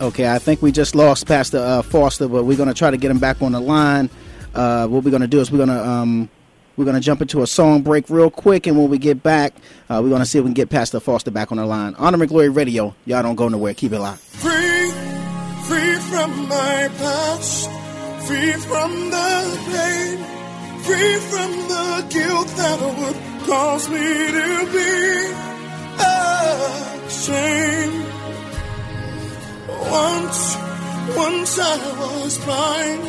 Okay, 0.00 0.32
I 0.32 0.38
think 0.38 0.62
we 0.62 0.72
just 0.72 0.94
lost 0.94 1.26
Pastor 1.26 1.58
uh, 1.58 1.82
Foster, 1.82 2.26
but 2.26 2.44
we're 2.44 2.56
going 2.56 2.70
to 2.70 2.74
try 2.74 2.90
to 2.90 2.96
get 2.96 3.10
him 3.10 3.18
back 3.18 3.42
on 3.42 3.52
the 3.52 3.60
line. 3.60 4.08
Uh, 4.54 4.86
what 4.86 5.04
we're 5.04 5.10
going 5.10 5.20
to 5.20 5.28
do 5.28 5.40
is 5.40 5.52
we're 5.52 5.58
going 5.58 5.68
to 5.68 5.86
um, 5.86 6.30
we're 6.78 6.86
going 6.86 6.94
to 6.94 7.02
jump 7.02 7.20
into 7.20 7.42
a 7.42 7.46
song 7.46 7.82
break 7.82 8.08
real 8.08 8.30
quick, 8.30 8.66
and 8.66 8.78
when 8.78 8.88
we 8.88 8.96
get 8.96 9.22
back, 9.22 9.52
uh, 9.90 10.00
we're 10.02 10.08
going 10.08 10.22
to 10.22 10.26
see 10.26 10.38
if 10.38 10.44
we 10.44 10.48
can 10.48 10.54
get 10.54 10.70
Pastor 10.70 11.00
Foster 11.00 11.30
back 11.30 11.52
on 11.52 11.58
the 11.58 11.66
line. 11.66 11.94
Honor 11.96 12.18
and 12.18 12.30
Glory 12.30 12.48
Radio, 12.48 12.94
y'all 13.04 13.22
don't 13.22 13.36
go 13.36 13.48
nowhere. 13.48 13.74
Keep 13.74 13.92
it 13.92 14.00
locked. 14.00 14.20
Free, 14.20 14.90
free 15.64 15.94
from 16.08 16.48
my 16.48 16.88
past, 16.96 17.68
free 18.26 18.52
from 18.52 19.10
the 19.10 19.58
pain, 19.68 20.16
free 20.82 21.16
from 21.28 21.50
the 21.68 22.06
guilt 22.08 22.48
that 22.56 22.80
would 22.80 23.46
cause 23.46 23.90
me 23.90 23.98
to 23.98 24.66
be 24.72 25.34
ashamed. 27.06 28.19
Once, 29.90 30.56
once 31.16 31.58
I 31.58 31.76
was 32.00 32.38
blind, 32.44 33.02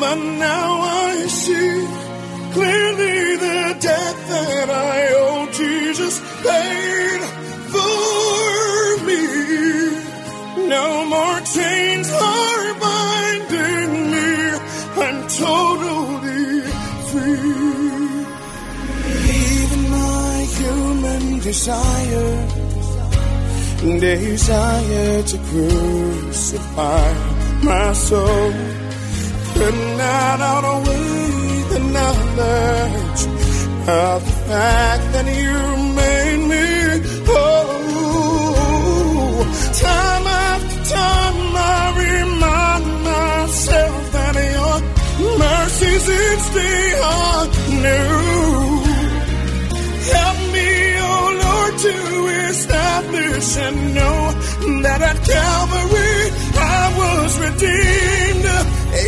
but 0.00 0.16
now 0.16 0.80
I 0.80 1.26
see 1.26 1.86
clearly 2.52 3.36
the 3.36 3.76
debt 3.80 4.16
that 4.32 4.68
I 4.70 4.98
owe 5.22 5.46
Jesus 5.52 6.14
paid 6.46 7.20
for 7.74 9.04
me. 9.08 9.24
No 10.68 11.04
more 11.14 11.40
chains 11.54 12.08
are 12.10 12.74
binding 12.86 13.92
me. 14.14 14.30
I'm 15.04 15.18
totally 15.46 16.60
free. 17.10 18.18
Even 19.40 19.82
my 19.90 20.34
human 20.58 21.38
desire, 21.40 22.67
desire 23.80 25.22
to 25.22 25.38
crucify 25.38 27.12
my 27.62 27.92
soul, 27.92 28.52
could 29.54 29.78
not 29.96 30.40
outweigh 30.40 31.62
the 31.72 31.80
knowledge 31.94 33.22
of 33.88 34.24
the 34.24 34.32
fact 34.48 35.04
that 35.12 35.26
you 35.26 35.58
made 35.94 36.40
me 36.52 36.66
whole. 37.26 37.74
Time 39.74 40.26
after 40.26 40.80
time, 40.94 41.56
I 41.56 41.84
remind 42.04 42.84
myself 43.04 44.12
that 44.12 44.34
your 44.56 44.78
mercies 45.38 46.06
each 46.08 46.46
day 46.54 46.88
new. 47.82 48.37
Establish 53.38 53.56
and 53.56 53.94
know 53.94 54.82
that 54.82 55.00
at 55.00 55.16
Calvary 55.24 56.30
I 56.60 56.94
was 56.98 57.38
redeemed. 57.38 58.44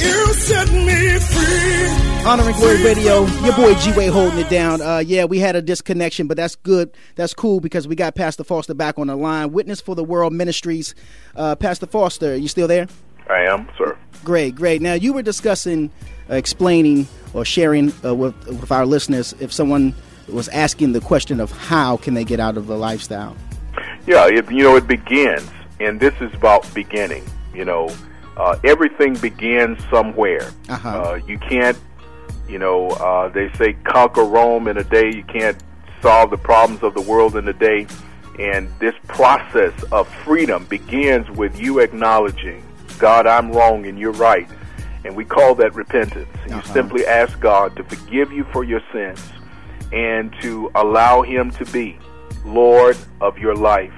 You 0.02 0.34
set 0.34 0.70
me 0.72 1.18
free. 1.18 2.26
Honor 2.26 2.44
and 2.44 2.54
Glory 2.56 2.84
Radio, 2.84 3.24
your 3.44 3.56
boy 3.56 3.74
G 3.76 3.92
Way 3.92 4.08
holding 4.08 4.38
it 4.38 4.48
down. 4.48 4.80
Uh, 4.82 4.98
yeah, 4.98 5.24
we 5.24 5.38
had 5.38 5.56
a 5.56 5.62
disconnection, 5.62 6.26
but 6.26 6.36
that's 6.36 6.54
good. 6.54 6.94
That's 7.16 7.34
cool 7.34 7.60
because 7.60 7.88
we 7.88 7.96
got 7.96 8.14
Pastor 8.14 8.44
Foster 8.44 8.74
back 8.74 8.98
on 8.98 9.06
the 9.06 9.16
line. 9.16 9.52
Witness 9.52 9.80
for 9.80 9.94
the 9.94 10.04
World 10.04 10.32
Ministries. 10.32 10.94
Uh, 11.34 11.56
Pastor 11.56 11.86
Foster, 11.86 12.36
you 12.36 12.48
still 12.48 12.68
there? 12.68 12.86
I 13.28 13.42
am, 13.42 13.68
sir. 13.78 13.96
Great, 14.24 14.54
great. 14.54 14.82
Now 14.82 14.94
you 14.94 15.12
were 15.12 15.22
discussing, 15.22 15.90
uh, 16.28 16.34
explaining, 16.34 17.08
or 17.32 17.44
sharing 17.44 17.92
uh, 18.04 18.14
with 18.14 18.34
with 18.46 18.70
our 18.70 18.86
listeners 18.86 19.34
if 19.40 19.52
someone 19.52 19.94
was 20.28 20.48
asking 20.48 20.92
the 20.92 21.00
question 21.00 21.40
of 21.40 21.50
how 21.50 21.96
can 21.96 22.14
they 22.14 22.24
get 22.24 22.38
out 22.38 22.56
of 22.56 22.66
the 22.66 22.76
lifestyle. 22.76 23.36
Yeah, 24.10 24.26
it, 24.26 24.50
you 24.50 24.64
know, 24.64 24.74
it 24.74 24.88
begins, 24.88 25.48
and 25.78 26.00
this 26.00 26.14
is 26.20 26.34
about 26.34 26.66
beginning. 26.74 27.24
You 27.54 27.64
know, 27.64 27.94
uh, 28.36 28.58
everything 28.64 29.14
begins 29.14 29.78
somewhere. 29.88 30.50
Uh-huh. 30.68 30.88
Uh, 30.88 31.14
you 31.28 31.38
can't, 31.38 31.78
you 32.48 32.58
know, 32.58 32.88
uh, 32.88 33.28
they 33.28 33.52
say 33.52 33.74
conquer 33.84 34.24
Rome 34.24 34.66
in 34.66 34.78
a 34.78 34.82
day. 34.82 35.12
You 35.14 35.22
can't 35.22 35.56
solve 36.02 36.30
the 36.30 36.38
problems 36.38 36.82
of 36.82 36.94
the 36.94 37.00
world 37.02 37.36
in 37.36 37.46
a 37.46 37.52
day. 37.52 37.86
And 38.40 38.68
this 38.80 38.96
process 39.06 39.80
of 39.92 40.08
freedom 40.24 40.64
begins 40.64 41.30
with 41.30 41.60
you 41.60 41.78
acknowledging, 41.78 42.64
God, 42.98 43.28
I'm 43.28 43.52
wrong 43.52 43.86
and 43.86 43.96
you're 43.96 44.10
right. 44.10 44.48
And 45.04 45.14
we 45.14 45.24
call 45.24 45.54
that 45.54 45.72
repentance. 45.76 46.34
And 46.42 46.54
Uh-huh. 46.54 46.62
You 46.66 46.72
simply 46.72 47.06
ask 47.06 47.38
God 47.38 47.76
to 47.76 47.84
forgive 47.84 48.32
you 48.32 48.42
for 48.52 48.64
your 48.64 48.82
sins 48.92 49.22
and 49.92 50.34
to 50.42 50.68
allow 50.74 51.22
Him 51.22 51.52
to 51.52 51.64
be 51.66 51.96
Lord 52.44 52.98
of 53.20 53.38
your 53.38 53.54
life. 53.54 53.94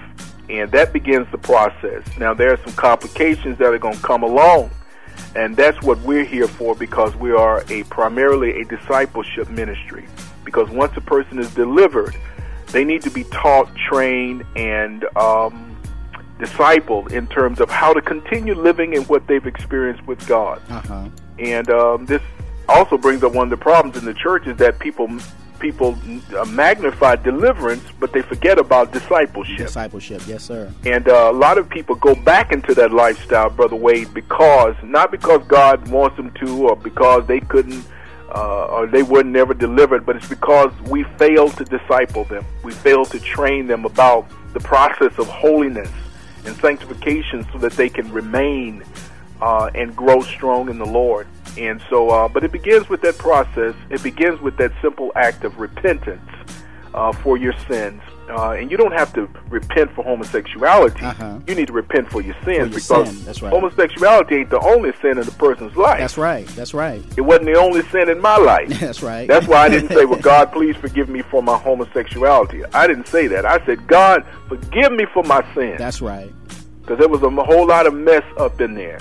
And 0.53 0.70
that 0.73 0.93
begins 0.93 1.27
the 1.33 1.39
process. 1.39 2.05
Now, 2.19 2.35
there 2.35 2.53
are 2.53 2.59
some 2.59 2.74
complications 2.74 3.57
that 3.59 3.73
are 3.73 3.79
going 3.79 3.97
to 3.97 4.03
come 4.03 4.23
along. 4.23 4.70
And 5.35 5.57
that's 5.57 5.81
what 5.81 5.99
we're 6.01 6.27
here 6.27 6.47
for 6.47 6.74
because 6.74 7.16
we 7.16 7.33
are 7.33 7.65
a 7.70 7.85
primarily 7.85 8.61
a 8.61 8.65
discipleship 8.66 9.49
ministry. 9.49 10.07
Because 10.45 10.69
once 10.69 10.95
a 10.97 11.01
person 11.01 11.39
is 11.39 11.53
delivered, 11.55 12.15
they 12.66 12.85
need 12.85 13.01
to 13.03 13.11
be 13.11 13.24
taught, 13.24 13.74
trained, 13.77 14.45
and 14.55 15.05
um, 15.16 15.74
discipled 16.39 17.12
in 17.12 17.27
terms 17.29 17.59
of 17.59 17.70
how 17.70 17.95
to 17.95 18.03
continue 18.03 18.55
living 18.55 18.93
in 18.93 19.05
what 19.05 19.27
they've 19.27 19.47
experienced 19.47 20.07
with 20.07 20.27
God. 20.27 20.61
Uh-huh. 20.69 21.09
And 21.39 21.70
um, 21.70 22.05
this 22.05 22.20
also 22.69 22.99
brings 22.99 23.23
up 23.23 23.33
one 23.33 23.51
of 23.51 23.51
the 23.51 23.62
problems 23.62 23.97
in 23.97 24.05
the 24.05 24.15
church 24.15 24.47
is 24.47 24.59
that 24.59 24.79
people 24.79 25.09
people 25.63 25.97
uh, 26.37 26.45
magnify 26.47 27.17
deliverance, 27.17 27.85
but 28.01 28.13
they 28.13 28.21
forget 28.21 28.59
about 28.59 28.93
discipleship. 28.93 29.69
Discipleship, 29.69 30.21
yes, 30.27 30.43
sir. 30.45 30.71
And 30.85 31.09
uh, 31.09 31.31
a 31.31 31.33
lot 31.33 31.57
of 31.57 31.71
people 31.71 31.95
go 31.95 32.15
back 32.17 32.53
into 32.53 32.75
that 32.75 32.93
lifestyle, 32.93 33.49
Brother 33.49 33.77
Way, 33.77 34.05
because 34.05 34.75
not 34.83 35.11
because 35.11 35.43
God 35.47 35.89
wants 35.89 36.17
them 36.17 36.33
to, 36.41 36.69
or 36.69 36.77
because 36.77 37.27
they 37.29 37.41
couldn't, 37.41 37.87
uh, 38.35 38.67
or 38.67 38.87
they 38.89 39.05
were 39.05 39.23
never 39.23 39.55
delivered, 39.55 40.05
but 40.05 40.17
it's 40.17 40.29
because 40.29 40.73
we 40.83 41.05
failed 41.17 41.57
to 41.59 41.65
disciple 41.65 42.25
them. 42.25 42.45
We 42.65 42.73
failed 42.73 43.11
to 43.13 43.21
train 43.21 43.69
them 43.69 43.85
about 43.85 44.29
the 44.53 44.61
process 44.61 45.17
of 45.19 45.29
holiness 45.29 45.91
and 46.45 46.57
sanctification, 46.57 47.47
so 47.53 47.59
that 47.59 47.73
they 47.73 47.89
can 47.89 48.11
remain 48.13 48.83
uh, 49.41 49.71
and 49.77 49.95
grow 49.95 50.23
strong 50.23 50.69
in 50.69 50.79
the 50.79 50.87
Lord. 50.87 51.29
And 51.59 51.83
so, 51.91 52.11
uh, 52.11 52.29
but 52.29 52.45
it 52.45 52.53
begins 52.53 52.89
with 52.89 53.03
that 53.03 53.19
process. 53.19 53.74
It 53.91 54.03
begins 54.03 54.41
with 54.41 54.57
that 54.57 54.73
simple 54.81 55.12
act 55.15 55.45
of 55.45 55.59
repentance 55.59 56.29
uh, 56.95 57.12
for 57.12 57.37
your 57.37 57.55
sins. 57.69 58.03
Uh, 58.31 58.53
and 58.53 58.70
you 58.70 58.77
don't 58.77 58.93
have 58.93 59.12
to 59.12 59.29
repent 59.49 59.91
for 59.95 60.05
homosexuality. 60.05 61.05
Uh-huh. 61.05 61.39
You 61.47 61.55
need 61.55 61.66
to 61.66 61.73
repent 61.73 62.11
for 62.11 62.23
your 62.23 62.37
sins 62.45 62.70
your 62.70 62.81
because 62.81 63.09
sin, 63.09 63.24
that's 63.24 63.43
right. 63.43 63.53
homosexuality 63.53 64.37
ain't 64.37 64.51
the 64.51 64.61
only 64.61 64.93
sin 65.03 65.19
in 65.19 65.29
a 65.29 65.33
person's 65.33 65.77
life. 65.77 65.99
That's 65.99 66.16
right. 66.16 66.47
That's 66.49 66.73
right. 66.73 67.03
It 67.19 67.23
wasn't 67.23 67.47
the 67.47 67.59
only 67.59 67.83
sin 67.89 68.09
in 68.09 68.20
my 68.20 68.37
life. 68.37 68.69
That's 68.81 69.03
right. 69.03 69.29
That's 69.29 69.47
why 69.47 69.65
I 69.65 69.69
didn't 69.69 69.89
say, 69.91 70.05
"Well, 70.05 70.20
God, 70.23 70.53
please 70.53 70.77
forgive 70.77 71.09
me 71.09 71.20
for 71.23 71.43
my 71.43 71.59
homosexuality." 71.59 72.65
I 72.73 72.87
didn't 72.87 73.09
say 73.09 73.27
that. 73.27 73.45
I 73.45 73.65
said, 73.66 73.87
"God, 73.87 74.24
forgive 74.49 74.93
me 74.93 75.05
for 75.12 75.24
my 75.24 75.45
sins." 75.55 75.77
That's 75.79 76.01
right. 76.01 76.33
because 76.81 76.99
there 76.99 77.09
was 77.09 77.23
a 77.23 77.31
whole 77.31 77.66
lot 77.66 77.87
of 77.87 77.93
mess 77.93 78.24
up 78.39 78.61
in 78.61 78.74
there. 78.74 78.99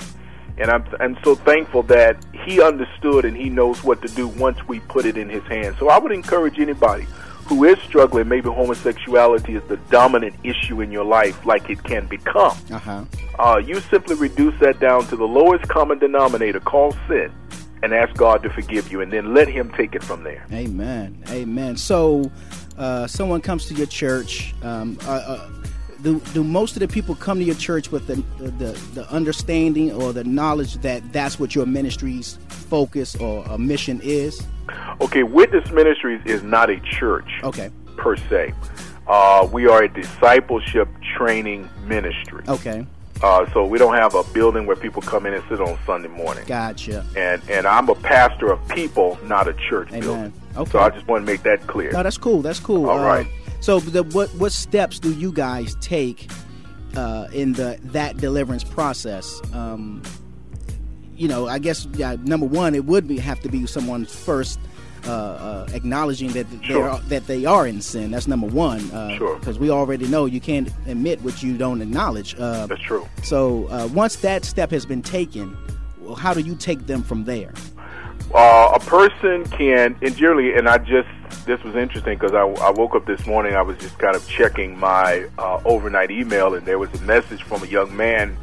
And 0.62 0.70
I'm 0.70 0.84
I'm 1.00 1.18
so 1.24 1.34
thankful 1.34 1.82
that 1.84 2.24
he 2.44 2.62
understood 2.62 3.24
and 3.24 3.36
he 3.36 3.50
knows 3.50 3.82
what 3.82 4.00
to 4.02 4.08
do 4.08 4.28
once 4.28 4.58
we 4.68 4.78
put 4.78 5.06
it 5.06 5.16
in 5.16 5.28
his 5.28 5.42
hands. 5.44 5.76
So 5.78 5.88
I 5.88 5.98
would 5.98 6.12
encourage 6.12 6.60
anybody 6.60 7.04
who 7.46 7.64
is 7.64 7.78
struggling, 7.80 8.28
maybe 8.28 8.48
homosexuality 8.48 9.56
is 9.56 9.62
the 9.64 9.76
dominant 9.90 10.36
issue 10.44 10.80
in 10.80 10.92
your 10.92 11.04
life, 11.04 11.44
like 11.44 11.68
it 11.68 11.82
can 11.82 12.06
become. 12.06 12.56
Uh-huh. 12.70 13.04
Uh, 13.40 13.58
you 13.58 13.80
simply 13.80 14.14
reduce 14.14 14.58
that 14.60 14.78
down 14.78 15.04
to 15.08 15.16
the 15.16 15.26
lowest 15.26 15.68
common 15.68 15.98
denominator, 15.98 16.60
called 16.60 16.96
sin, 17.08 17.32
and 17.82 17.92
ask 17.92 18.14
God 18.14 18.44
to 18.44 18.50
forgive 18.50 18.92
you, 18.92 19.00
and 19.00 19.12
then 19.12 19.34
let 19.34 19.48
Him 19.48 19.72
take 19.72 19.96
it 19.96 20.04
from 20.04 20.22
there. 20.22 20.46
Amen. 20.52 21.24
Amen. 21.30 21.76
So, 21.76 22.30
uh, 22.78 23.08
someone 23.08 23.40
comes 23.40 23.66
to 23.66 23.74
your 23.74 23.88
church. 23.88 24.54
Um, 24.62 24.96
uh, 25.02 25.10
uh, 25.10 25.50
do, 26.02 26.20
do 26.34 26.42
most 26.44 26.74
of 26.76 26.80
the 26.80 26.88
people 26.88 27.14
come 27.14 27.38
to 27.38 27.44
your 27.44 27.54
church 27.54 27.90
with 27.90 28.06
the, 28.06 28.16
the, 28.42 28.72
the 28.94 29.08
understanding 29.10 29.92
or 29.92 30.12
the 30.12 30.24
knowledge 30.24 30.74
that 30.78 31.12
that's 31.12 31.38
what 31.38 31.54
your 31.54 31.66
ministry's 31.66 32.38
focus 32.48 33.14
or 33.16 33.44
a 33.48 33.58
mission 33.58 34.00
is? 34.02 34.44
Okay, 35.00 35.22
Witness 35.22 35.70
Ministries 35.70 36.20
is 36.24 36.42
not 36.42 36.70
a 36.70 36.80
church. 36.80 37.28
Okay. 37.42 37.70
Per 37.96 38.16
se. 38.16 38.52
Uh, 39.06 39.48
we 39.52 39.66
are 39.66 39.82
a 39.84 39.88
discipleship 39.88 40.88
training 41.16 41.68
ministry. 41.84 42.42
Okay. 42.48 42.86
Uh, 43.22 43.48
so 43.52 43.64
we 43.64 43.78
don't 43.78 43.94
have 43.94 44.14
a 44.14 44.24
building 44.32 44.66
where 44.66 44.74
people 44.76 45.02
come 45.02 45.26
in 45.26 45.34
and 45.34 45.44
sit 45.48 45.60
on 45.60 45.78
Sunday 45.86 46.08
morning. 46.08 46.44
Gotcha. 46.46 47.04
And 47.16 47.40
and 47.48 47.66
I'm 47.66 47.88
a 47.88 47.94
pastor 47.94 48.50
of 48.50 48.66
people, 48.68 49.18
not 49.24 49.46
a 49.48 49.52
church 49.54 49.88
Amen. 49.88 50.00
building. 50.00 50.32
Okay. 50.56 50.70
So 50.70 50.78
I 50.80 50.90
just 50.90 51.06
want 51.06 51.24
to 51.24 51.32
make 51.32 51.42
that 51.42 51.66
clear. 51.66 51.92
No, 51.92 52.02
that's 52.02 52.18
cool. 52.18 52.42
That's 52.42 52.58
cool. 52.60 52.88
All 52.88 52.98
Uh, 52.98 53.04
right. 53.06 53.26
So, 53.62 53.78
the, 53.78 54.02
what 54.02 54.28
what 54.34 54.50
steps 54.52 54.98
do 54.98 55.12
you 55.12 55.32
guys 55.32 55.76
take 55.80 56.28
uh, 56.96 57.28
in 57.32 57.52
the 57.52 57.78
that 57.84 58.16
deliverance 58.16 58.64
process? 58.64 59.40
Um, 59.54 60.02
you 61.16 61.28
know, 61.28 61.46
I 61.46 61.60
guess 61.60 61.86
yeah, 61.94 62.16
number 62.24 62.46
one, 62.46 62.74
it 62.74 62.84
would 62.86 63.06
be 63.06 63.18
have 63.18 63.40
to 63.42 63.48
be 63.48 63.64
someone 63.66 64.04
first 64.04 64.58
uh, 65.06 65.10
uh, 65.12 65.68
acknowledging 65.74 66.30
that 66.32 66.50
they 66.50 66.66
Sure. 66.66 66.88
are 66.88 66.98
that 67.02 67.28
they 67.28 67.44
are 67.44 67.64
in 67.66 67.80
sin. 67.80 68.10
That's 68.10 68.26
number 68.26 68.48
one. 68.48 68.80
Uh, 68.90 69.16
Sure. 69.16 69.38
Because 69.38 69.60
we 69.60 69.70
already 69.70 70.08
know 70.08 70.26
you 70.26 70.40
can't 70.40 70.68
admit 70.88 71.22
what 71.22 71.40
you 71.42 71.56
don't 71.56 71.80
acknowledge. 71.80 72.34
Uh, 72.36 72.66
That's 72.66 72.82
true. 72.82 73.08
So 73.22 73.68
uh, 73.68 73.86
once 73.94 74.16
that 74.16 74.44
step 74.44 74.72
has 74.72 74.84
been 74.84 75.02
taken, 75.02 75.56
well, 76.00 76.16
how 76.16 76.34
do 76.34 76.40
you 76.40 76.56
take 76.56 76.86
them 76.88 77.04
from 77.04 77.24
there? 77.24 77.52
Uh, 78.34 78.72
a 78.74 78.80
person 78.80 79.44
can, 79.50 79.94
and 80.00 80.16
generally, 80.16 80.54
and 80.54 80.66
I 80.66 80.78
just, 80.78 81.08
this 81.44 81.62
was 81.62 81.76
interesting 81.76 82.16
because 82.18 82.32
I, 82.32 82.46
I 82.64 82.70
woke 82.70 82.94
up 82.94 83.04
this 83.04 83.26
morning, 83.26 83.54
I 83.54 83.60
was 83.60 83.76
just 83.76 83.98
kind 83.98 84.16
of 84.16 84.26
checking 84.26 84.78
my 84.78 85.28
uh, 85.38 85.60
overnight 85.66 86.10
email, 86.10 86.54
and 86.54 86.64
there 86.64 86.78
was 86.78 86.88
a 86.94 87.04
message 87.04 87.42
from 87.42 87.62
a 87.62 87.66
young 87.66 87.94
man 87.94 88.34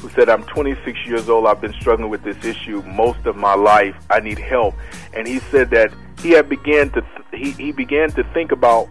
who 0.00 0.08
said, 0.10 0.30
I'm 0.30 0.44
26 0.44 0.98
years 1.06 1.28
old, 1.28 1.46
I've 1.46 1.60
been 1.60 1.74
struggling 1.74 2.08
with 2.08 2.22
this 2.22 2.42
issue 2.42 2.82
most 2.82 3.26
of 3.26 3.36
my 3.36 3.54
life, 3.54 3.94
I 4.08 4.20
need 4.20 4.38
help. 4.38 4.74
And 5.12 5.28
he 5.28 5.40
said 5.40 5.68
that 5.70 5.92
he 6.22 6.30
had 6.30 6.48
began 6.48 6.88
to, 6.92 7.02
th- 7.02 7.42
he, 7.42 7.50
he 7.62 7.72
began 7.72 8.10
to 8.12 8.24
think 8.32 8.50
about 8.50 8.88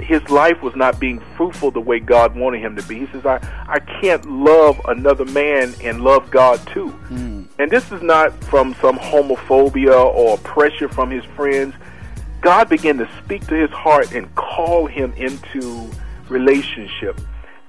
his 0.00 0.28
life 0.30 0.62
was 0.62 0.74
not 0.76 0.98
being 0.98 1.20
fruitful 1.36 1.70
the 1.70 1.80
way 1.80 2.00
God 2.00 2.34
wanted 2.36 2.60
him 2.60 2.76
to 2.76 2.82
be. 2.82 3.00
He 3.00 3.06
says, 3.12 3.26
I, 3.26 3.38
I 3.68 3.78
can't 3.78 4.24
love 4.30 4.80
another 4.86 5.24
man 5.26 5.74
and 5.82 6.02
love 6.02 6.30
God 6.30 6.64
too. 6.68 6.88
Hmm. 6.88 7.44
And 7.58 7.70
this 7.70 7.90
is 7.92 8.02
not 8.02 8.32
from 8.44 8.74
some 8.80 8.98
homophobia 8.98 10.04
or 10.14 10.38
pressure 10.38 10.88
from 10.88 11.10
his 11.10 11.24
friends. 11.36 11.74
God 12.40 12.68
began 12.68 12.98
to 12.98 13.08
speak 13.24 13.46
to 13.48 13.54
his 13.54 13.70
heart 13.70 14.12
and 14.12 14.32
call 14.34 14.86
him 14.86 15.12
into 15.16 15.90
relationship. 16.28 17.20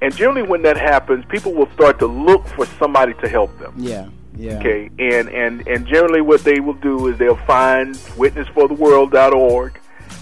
And 0.02 0.16
generally, 0.16 0.44
when 0.44 0.62
that 0.62 0.78
happens, 0.78 1.26
people 1.26 1.54
will 1.54 1.70
start 1.72 2.00
to 2.00 2.08
look 2.08 2.48
for 2.48 2.66
somebody 2.66 3.14
to 3.16 3.28
help 3.28 3.58
them. 3.60 3.74
Yeah. 3.78 4.08
Yeah. 4.38 4.58
Okay, 4.58 4.90
and 5.00 5.28
and 5.30 5.68
and 5.68 5.86
generally, 5.86 6.22
what 6.22 6.46
they 6.46 6.62
will 6.62 6.76
do 6.76 7.08
is 7.08 7.18
they'll 7.18 7.36
find 7.36 7.94
witnessfortheworld.org, 8.16 9.80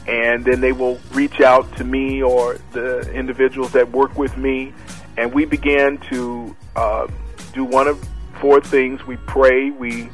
and 0.08 0.46
then 0.46 0.62
they 0.62 0.72
will 0.72 1.00
reach 1.12 1.42
out 1.42 1.76
to 1.78 1.84
me 1.84 2.24
or 2.24 2.58
the 2.72 3.12
individuals 3.12 3.72
that 3.74 3.92
work 3.92 4.18
with 4.18 4.38
me, 4.38 4.74
and 5.18 5.34
we 5.34 5.46
began 5.46 5.98
to 6.10 6.56
uh, 6.76 7.08
do 7.54 7.64
one 7.64 7.88
of 7.88 8.04
four 8.40 8.62
things: 8.62 9.06
we 9.06 9.18
pray, 9.18 9.72
we 9.72 10.10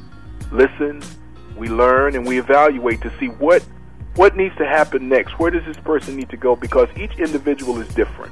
listen, 0.52 1.02
we 1.56 1.68
learn, 1.68 2.16
and 2.16 2.26
we 2.26 2.40
evaluate 2.40 3.02
to 3.02 3.12
see 3.20 3.28
what 3.28 3.64
what 4.16 4.36
needs 4.36 4.56
to 4.58 4.66
happen 4.66 5.10
next. 5.10 5.40
Where 5.40 5.52
does 5.52 5.66
this 5.66 5.78
person 5.78 6.16
need 6.16 6.30
to 6.30 6.38
go? 6.38 6.56
Because 6.56 6.88
each 6.98 7.18
individual 7.18 7.80
is 7.80 7.88
different. 7.96 8.32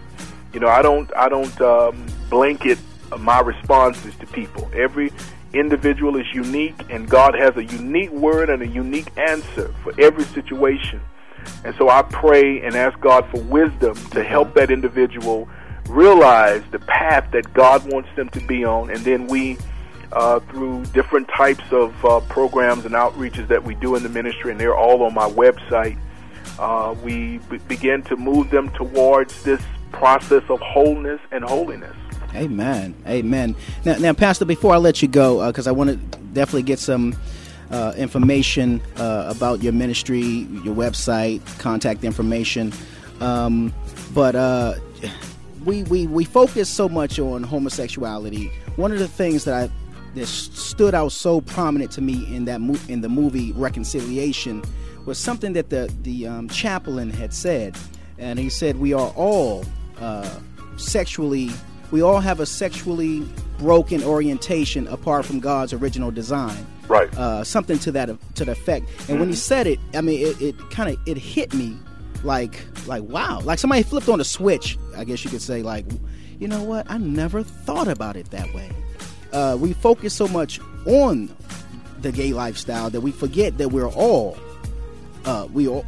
You 0.53 0.59
know, 0.59 0.67
I 0.67 0.81
don't 0.81 1.11
I 1.15 1.29
don't 1.29 1.61
um, 1.61 2.05
blanket 2.29 2.79
my 3.19 3.39
responses 3.39 4.15
to 4.17 4.27
people. 4.27 4.69
Every 4.73 5.11
individual 5.53 6.15
is 6.15 6.25
unique, 6.33 6.75
and 6.89 7.09
God 7.09 7.35
has 7.35 7.55
a 7.57 7.63
unique 7.63 8.11
word 8.11 8.49
and 8.49 8.61
a 8.61 8.67
unique 8.67 9.09
answer 9.17 9.73
for 9.83 9.93
every 9.99 10.23
situation. 10.25 11.01
And 11.63 11.76
so 11.76 11.89
I 11.89 12.01
pray 12.01 12.61
and 12.61 12.76
ask 12.76 12.99
God 12.99 13.27
for 13.30 13.41
wisdom 13.41 13.95
to 14.11 14.23
help 14.23 14.53
that 14.55 14.72
individual 14.72 15.47
realize 15.89 16.63
the 16.72 16.80
path 16.80 17.30
that 17.31 17.53
God 17.53 17.89
wants 17.91 18.09
them 18.15 18.30
to 18.30 18.39
be 18.41 18.63
on, 18.63 18.89
and 18.89 18.99
then 18.99 19.27
we 19.27 19.57
uh, 20.13 20.39
through 20.41 20.84
different 20.88 21.27
types 21.30 21.63
of 21.72 22.05
uh, 22.05 22.19
programs 22.22 22.85
and 22.85 22.93
outreaches 22.95 23.47
that 23.47 23.63
we 23.63 23.76
do 23.76 23.95
in 23.95 24.03
the 24.03 24.09
ministry, 24.09 24.51
and 24.51 24.59
they're 24.59 24.76
all 24.76 25.03
on 25.03 25.13
my 25.13 25.30
website. 25.30 25.97
Uh, 26.59 26.93
we 27.03 27.38
b- 27.49 27.59
begin 27.68 28.01
to 28.03 28.18
move 28.18 28.49
them 28.49 28.69
towards 28.72 29.41
this 29.43 29.61
process 29.91 30.43
of 30.49 30.59
wholeness 30.59 31.22
and 31.31 31.43
holiness. 31.43 31.95
Amen. 32.35 32.93
Amen. 33.07 33.55
Now, 33.85 33.97
now 33.97 34.13
Pastor, 34.13 34.45
before 34.45 34.73
I 34.73 34.77
let 34.77 35.01
you 35.01 35.07
go, 35.07 35.47
because 35.47 35.68
I 35.68 35.72
want 35.72 35.89
to 35.89 35.95
definitely 36.34 36.63
get 36.63 36.80
some 36.80 37.15
uh, 37.72 37.93
information 37.98 38.81
uh, 38.98 39.26
about 39.35 39.64
your 39.64 39.73
ministry, 39.73 40.22
your 40.22 40.76
website, 40.76 41.41
contact 41.60 42.03
information. 42.03 42.73
Um, 43.19 43.73
but 44.14 44.35
uh, 44.35 44.76
we, 45.65 45.84
we, 45.84 46.07
we 46.07 46.23
focus 46.23 46.69
so 46.69 46.89
much 46.89 47.19
on 47.19 47.43
homosexuality. 47.43 48.52
One 48.76 48.91
of 48.91 48.99
the 48.99 49.07
things 49.07 49.45
that 49.45 49.56
I 49.56 49.72
that 50.15 50.26
stood 50.27 50.93
out 50.93 51.11
so 51.11 51.41
prominent 51.41 51.91
to 51.91 52.02
me 52.02 52.35
in 52.35 52.45
that 52.45 52.60
mo- 52.60 52.80
in 52.89 53.02
the 53.02 53.10
movie 53.10 53.53
Reconciliation 53.53 54.61
was 55.06 55.18
something 55.18 55.53
that 55.53 55.69
the 55.69 55.89
the 56.03 56.27
um, 56.27 56.49
chaplain 56.49 57.10
had 57.10 57.34
said, 57.34 57.77
and 58.18 58.38
he 58.38 58.49
said 58.49 58.77
we 58.77 58.93
are 58.93 59.10
all 59.15 59.64
uh, 59.99 60.30
sexually 60.77 61.49
we 61.91 62.02
all 62.02 62.19
have 62.19 62.39
a 62.39 62.45
sexually 62.45 63.26
broken 63.57 64.03
orientation 64.03 64.88
apart 64.88 65.26
from 65.26 65.39
God's 65.39 65.73
original 65.73 66.11
design. 66.11 66.65
Right. 66.91 67.18
Uh, 67.18 67.43
something 67.45 67.80
to 67.80 67.91
that 67.93 68.09
to 68.35 68.43
the 68.43 68.51
effect. 68.51 68.85
And 69.07 69.18
when 69.18 69.30
he 69.30 69.35
said 69.35 69.65
it, 69.65 69.80
I 69.93 70.01
mean, 70.01 70.27
it, 70.27 70.41
it 70.41 70.72
kind 70.72 70.89
of 70.89 70.99
it 71.07 71.18
hit 71.18 71.53
me 71.53 71.77
like 72.23 72.65
like 72.85 73.03
wow, 73.03 73.39
like 73.39 73.59
somebody 73.59 73.84
flipped 73.84 74.09
on 74.09 74.19
a 74.19 74.26
switch. 74.26 74.77
I 74.97 75.05
guess 75.05 75.23
you 75.23 75.30
could 75.30 75.41
say 75.41 75.61
like, 75.61 75.85
you 76.38 76.49
know 76.49 76.63
what? 76.63 76.85
I 76.91 76.97
never 76.97 77.43
thought 77.43 77.88
about 77.88 78.18
it 78.18 78.30
that 78.31 78.53
way. 78.53 78.69
Uh, 79.31 79.57
we 79.57 79.72
focus 79.72 80.13
so 80.13 80.27
much 80.27 80.59
on 80.85 81.34
the 82.01 82.11
gay 82.11 82.34
lifestyle 82.34 82.89
that 82.89 82.99
we 82.99 83.11
forget 83.11 83.57
that 83.57 83.69
we're 83.69 83.88
all 83.88 84.38
uh, 85.23 85.47
we 85.53 85.69
all 85.69 85.85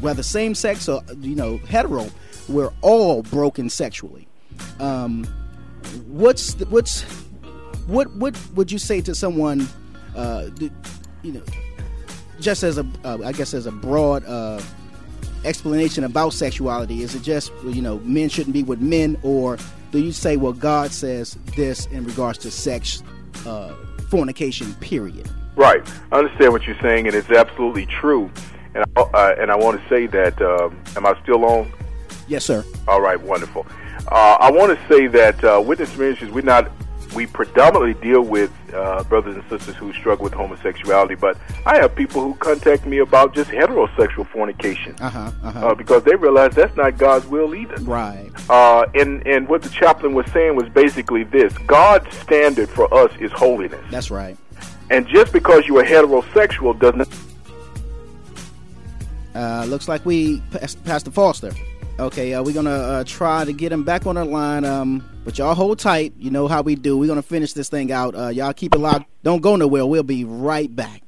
whether 0.00 0.22
same 0.22 0.54
sex 0.54 0.88
or 0.88 1.02
you 1.18 1.34
know 1.34 1.58
hetero, 1.68 2.06
we're 2.48 2.72
all 2.80 3.24
broken 3.24 3.68
sexually. 3.68 4.28
Um, 4.78 5.24
what's 6.06 6.54
the, 6.54 6.66
what's 6.66 7.02
what 7.86 8.14
what 8.16 8.38
would 8.54 8.70
you 8.70 8.78
say 8.78 9.00
to 9.02 9.14
someone, 9.14 9.68
uh, 10.16 10.48
you 11.22 11.32
know, 11.32 11.42
just 12.40 12.62
as 12.62 12.78
a 12.78 12.86
uh, 13.04 13.18
I 13.24 13.32
guess 13.32 13.54
as 13.54 13.66
a 13.66 13.72
broad 13.72 14.24
uh, 14.26 14.60
explanation 15.44 16.04
about 16.04 16.32
sexuality? 16.32 17.02
Is 17.02 17.14
it 17.14 17.22
just 17.22 17.52
you 17.64 17.82
know 17.82 17.98
men 18.00 18.28
shouldn't 18.28 18.54
be 18.54 18.62
with 18.62 18.80
men, 18.80 19.18
or 19.22 19.58
do 19.90 19.98
you 19.98 20.12
say 20.12 20.36
well 20.36 20.52
God 20.52 20.92
says 20.92 21.36
this 21.56 21.86
in 21.86 22.04
regards 22.04 22.38
to 22.38 22.50
sex, 22.50 23.02
uh, 23.46 23.74
fornication, 24.08 24.74
period? 24.74 25.30
Right. 25.56 25.86
I 26.12 26.18
understand 26.18 26.52
what 26.52 26.66
you're 26.66 26.80
saying, 26.80 27.06
and 27.06 27.14
it's 27.14 27.30
absolutely 27.30 27.86
true. 27.86 28.30
And 28.74 28.84
I, 28.96 29.00
uh, 29.00 29.34
and 29.38 29.50
I 29.50 29.56
want 29.56 29.80
to 29.80 29.88
say 29.88 30.06
that. 30.06 30.40
Um, 30.40 30.80
am 30.96 31.06
I 31.06 31.20
still 31.22 31.44
on? 31.44 31.70
Yes, 32.28 32.44
sir. 32.44 32.64
All 32.86 33.00
right. 33.00 33.20
Wonderful. 33.20 33.66
Uh, 34.08 34.36
I 34.40 34.50
want 34.50 34.78
to 34.78 34.88
say 34.88 35.06
that 35.08 35.42
uh, 35.44 35.60
Witness 35.60 35.96
Ministries, 35.96 36.30
we're 36.30 36.42
not. 36.42 36.70
We 37.14 37.26
predominantly 37.26 37.94
deal 38.00 38.22
with 38.22 38.52
uh, 38.72 39.02
brothers 39.04 39.34
and 39.36 39.44
sisters 39.50 39.74
who 39.76 39.92
struggle 39.92 40.24
with 40.24 40.32
homosexuality, 40.32 41.16
but 41.16 41.36
I 41.66 41.76
have 41.76 41.94
people 41.94 42.22
who 42.22 42.34
contact 42.34 42.86
me 42.86 42.98
about 42.98 43.34
just 43.34 43.50
heterosexual 43.50 44.26
fornication 44.28 44.94
Uh-huh, 45.00 45.30
uh-huh. 45.42 45.66
uh, 45.68 45.74
because 45.74 46.04
they 46.04 46.14
realize 46.14 46.54
that's 46.54 46.76
not 46.76 46.96
God's 46.98 47.26
will 47.26 47.54
either. 47.54 47.76
Right. 47.82 48.30
Uh, 48.48 48.86
and 48.94 49.26
and 49.26 49.48
what 49.48 49.62
the 49.62 49.70
chaplain 49.70 50.14
was 50.14 50.26
saying 50.32 50.54
was 50.56 50.68
basically 50.68 51.24
this: 51.24 51.52
God's 51.66 52.16
standard 52.18 52.68
for 52.68 52.92
us 52.94 53.10
is 53.18 53.32
holiness. 53.32 53.84
That's 53.90 54.10
right. 54.10 54.36
And 54.90 55.06
just 55.06 55.32
because 55.32 55.66
you 55.66 55.78
are 55.78 55.84
heterosexual 55.84 56.78
doesn't 56.78 57.08
Uh, 59.34 59.64
looks 59.68 59.86
like 59.88 60.04
we 60.04 60.40
passed 60.50 60.82
Pastor 60.84 61.10
Foster. 61.10 61.52
Okay, 62.00 62.32
uh, 62.32 62.42
we're 62.42 62.54
gonna 62.54 62.70
uh, 62.70 63.04
try 63.04 63.44
to 63.44 63.52
get 63.52 63.70
him 63.70 63.84
back 63.84 64.06
on 64.06 64.14
the 64.14 64.24
line. 64.24 64.64
Um, 64.64 65.06
but 65.22 65.36
y'all 65.36 65.54
hold 65.54 65.78
tight. 65.78 66.14
You 66.16 66.30
know 66.30 66.48
how 66.48 66.62
we 66.62 66.74
do. 66.74 66.96
We're 66.96 67.08
gonna 67.08 67.20
finish 67.20 67.52
this 67.52 67.68
thing 67.68 67.92
out. 67.92 68.14
Uh, 68.14 68.28
y'all 68.28 68.54
keep 68.54 68.74
it 68.74 68.78
locked. 68.78 69.04
Don't 69.22 69.42
go 69.42 69.54
nowhere. 69.54 69.84
We'll 69.84 70.02
be 70.02 70.24
right 70.24 70.74
back. 70.74 71.02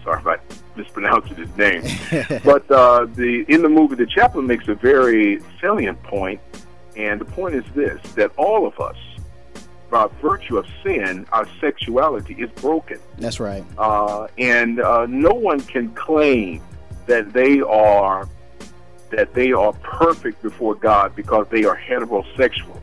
Sorry 0.08 0.20
if 0.20 0.26
I 0.26 0.38
mispronounced 0.74 1.28
his 1.34 1.54
name. 1.58 1.82
but 2.44 2.70
uh, 2.70 3.04
the 3.14 3.44
in 3.48 3.60
the 3.60 3.68
movie, 3.68 3.94
the 3.94 4.06
chaplain 4.06 4.46
makes 4.46 4.66
a 4.68 4.74
very 4.74 5.42
salient 5.60 6.02
point, 6.02 6.40
and 6.96 7.20
the 7.20 7.26
point 7.26 7.54
is 7.54 7.64
this: 7.74 8.00
that 8.12 8.32
all 8.38 8.66
of 8.66 8.80
us, 8.80 8.96
by 9.90 10.08
virtue 10.22 10.56
of 10.56 10.66
sin, 10.82 11.26
our 11.32 11.46
sexuality 11.60 12.34
is 12.34 12.50
broken. 12.52 12.98
That's 13.18 13.38
right. 13.38 13.62
uh, 13.76 14.28
and 14.38 14.80
uh, 14.80 15.04
no 15.06 15.32
one 15.34 15.60
can 15.60 15.90
claim 15.94 16.62
that 17.06 17.34
they 17.34 17.60
are 17.60 18.26
that 19.10 19.34
they 19.34 19.52
are 19.52 19.74
perfect 19.74 20.40
before 20.42 20.74
God 20.74 21.14
because 21.14 21.46
they 21.50 21.64
are 21.64 21.76
heterosexual. 21.76 22.80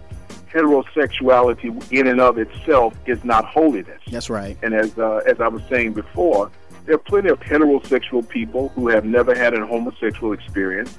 Heterosexuality, 0.52 1.92
in 1.92 2.06
and 2.06 2.22
of 2.22 2.38
itself, 2.38 2.94
is 3.08 3.24
not 3.24 3.46
holiness. 3.46 4.00
That's 4.12 4.30
right. 4.30 4.56
And 4.62 4.76
as 4.76 4.96
uh, 5.00 5.22
as 5.26 5.42
I 5.42 5.48
was 5.48 5.64
saying 5.70 5.94
before, 5.94 6.52
there 6.86 6.96
are 6.96 7.00
plenty 7.00 7.30
of 7.30 7.40
heterosexual 7.40 8.28
people 8.28 8.70
who 8.70 8.88
have 8.90 9.06
never 9.06 9.36
had 9.36 9.54
a 9.54 9.66
homosexual 9.66 10.34
experience 10.34 10.98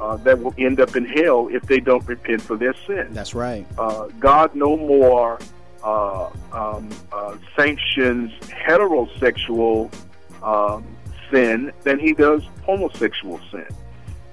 uh, 0.00 0.16
that 0.18 0.38
will 0.38 0.54
end 0.58 0.80
up 0.80 0.96
in 0.96 1.04
hell 1.04 1.48
if 1.50 1.62
they 1.62 1.80
don't 1.80 2.06
repent 2.06 2.42
for 2.42 2.56
their 2.56 2.74
sin. 2.86 3.08
That's 3.10 3.34
right. 3.34 3.66
Uh, 3.78 4.08
God 4.18 4.54
no 4.54 4.76
more 4.76 5.38
uh, 5.84 6.30
um, 6.52 6.88
uh, 7.12 7.36
sanctions 7.54 8.32
heterosexual 8.42 9.92
um, 10.42 10.84
sin 11.30 11.72
than 11.82 11.98
he 11.98 12.12
does 12.12 12.42
homosexual 12.64 13.40
sin. 13.50 13.66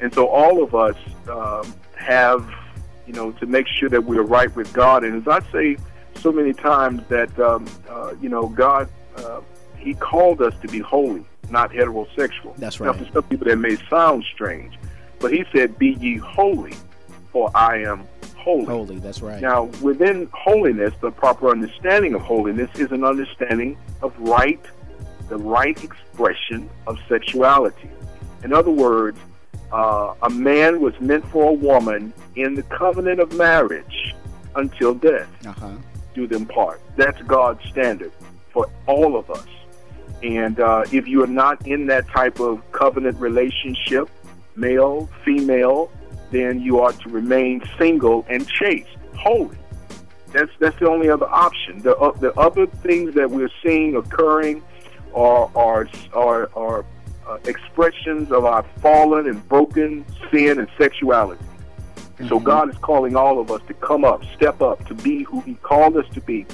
And 0.02 0.14
so 0.14 0.28
all 0.28 0.64
of 0.64 0.76
us 0.76 0.98
um, 1.30 1.74
have, 1.96 2.50
you 3.08 3.14
know, 3.14 3.32
to 3.34 3.46
make 3.46 3.68
sure 3.68 3.90
that 3.90 4.04
we're 4.04 4.24
right 4.24 4.54
with 4.56 4.74
God. 4.74 5.04
And 5.04 5.22
as 5.22 5.28
I 5.28 5.52
say 5.52 5.78
so 6.16 6.32
many 6.32 6.54
times 6.54 7.04
that, 7.10 7.38
um, 7.40 7.66
uh, 7.90 8.14
you 8.22 8.30
know, 8.30 8.48
God, 8.48 8.90
uh, 9.18 9.42
He 9.84 9.94
called 9.94 10.42
us 10.42 10.54
to 10.62 10.68
be 10.68 10.80
holy, 10.80 11.26
not 11.50 11.72
heterosexual. 11.72 12.56
That's 12.58 12.80
right. 12.80 12.88
Now, 12.88 12.94
for 13.06 13.12
some 13.12 13.24
people, 13.24 13.48
that 13.48 13.58
may 13.58 13.76
sound 13.90 14.24
strange, 14.34 14.74
but 15.20 15.32
He 15.32 15.44
said, 15.54 15.78
"Be 15.78 15.90
ye 16.00 16.18
holy, 16.18 16.74
for 17.32 17.50
I 17.56 17.80
am 17.84 18.04
holy." 18.38 18.66
Holy, 18.66 19.00
that's 19.00 19.22
right. 19.22 19.42
Now, 19.42 19.64
within 19.82 20.30
holiness, 20.34 20.94
the 21.02 21.12
proper 21.12 21.50
understanding 21.50 22.14
of 22.14 22.22
holiness 22.22 22.70
is 22.80 22.92
an 22.92 23.04
understanding 23.04 23.78
of 24.02 24.14
right, 24.20 24.60
the 25.30 25.38
right 25.38 25.82
expression 25.84 26.70
of 26.88 26.98
sexuality. 27.10 27.90
In 28.44 28.54
other 28.54 28.72
words, 28.72 29.18
uh, 29.72 30.14
a 30.22 30.30
man 30.30 30.82
was 30.82 30.94
meant 31.00 31.26
for 31.32 31.50
a 31.50 31.54
woman 31.54 32.14
in 32.36 32.54
the 32.56 32.64
covenant 32.64 33.20
of 33.20 33.34
marriage 33.36 34.14
until 34.56 34.94
death 34.94 35.28
Uh-huh. 35.48 35.70
do 36.14 36.28
them 36.28 36.46
part. 36.46 36.80
That's 36.96 37.20
God's 37.24 37.64
standard 37.70 38.12
for 38.52 38.68
all 38.86 39.16
of 39.16 39.32
us. 39.32 39.48
And 40.24 40.60
uh, 40.60 40.86
if 40.92 41.08
you 41.08 41.22
are 41.24 41.28
not 41.28 41.68
in 41.68 41.88
that 41.88 42.08
type 42.08 42.40
of 42.40 42.62
covenant 42.72 43.20
relationship, 43.20 44.10
male, 44.56 45.10
female, 45.26 45.92
then 46.32 46.62
you 46.62 46.80
are 46.80 46.94
to 46.94 47.10
remain 47.10 47.62
single 47.78 48.26
and 48.30 48.48
chaste, 48.48 48.90
holy. 49.16 49.58
That's 50.32 50.52
that's 50.60 50.80
the 50.80 50.90
only 50.90 51.10
other 51.10 51.30
option. 51.30 51.80
The 51.80 51.96
uh, 51.98 52.12
the 52.14 52.34
other 52.40 52.66
things 52.66 53.14
that 53.16 53.30
we're 53.30 53.52
seeing 53.62 53.96
occurring 53.96 54.64
are 55.14 55.52
are 55.56 55.88
are, 56.14 56.50
are 56.56 56.86
uh, 57.28 57.38
expressions 57.46 58.32
of 58.32 58.46
our 58.46 58.64
fallen 58.82 59.28
and 59.28 59.48
broken 59.48 60.06
sin 60.32 60.58
and 60.60 60.68
sexuality. 60.78 61.44
And 62.18 62.30
so 62.30 62.40
God 62.40 62.70
is 62.70 62.78
calling 62.78 63.16
all 63.16 63.40
of 63.40 63.52
us 63.52 63.62
to 63.68 63.74
come 63.74 64.06
up, 64.06 64.24
step 64.36 64.62
up, 64.62 64.86
to 64.88 64.94
be 64.94 65.24
who 65.24 65.42
He 65.42 65.56
called 65.56 65.98
us 65.98 66.06
to 66.14 66.22
be. 66.22 66.46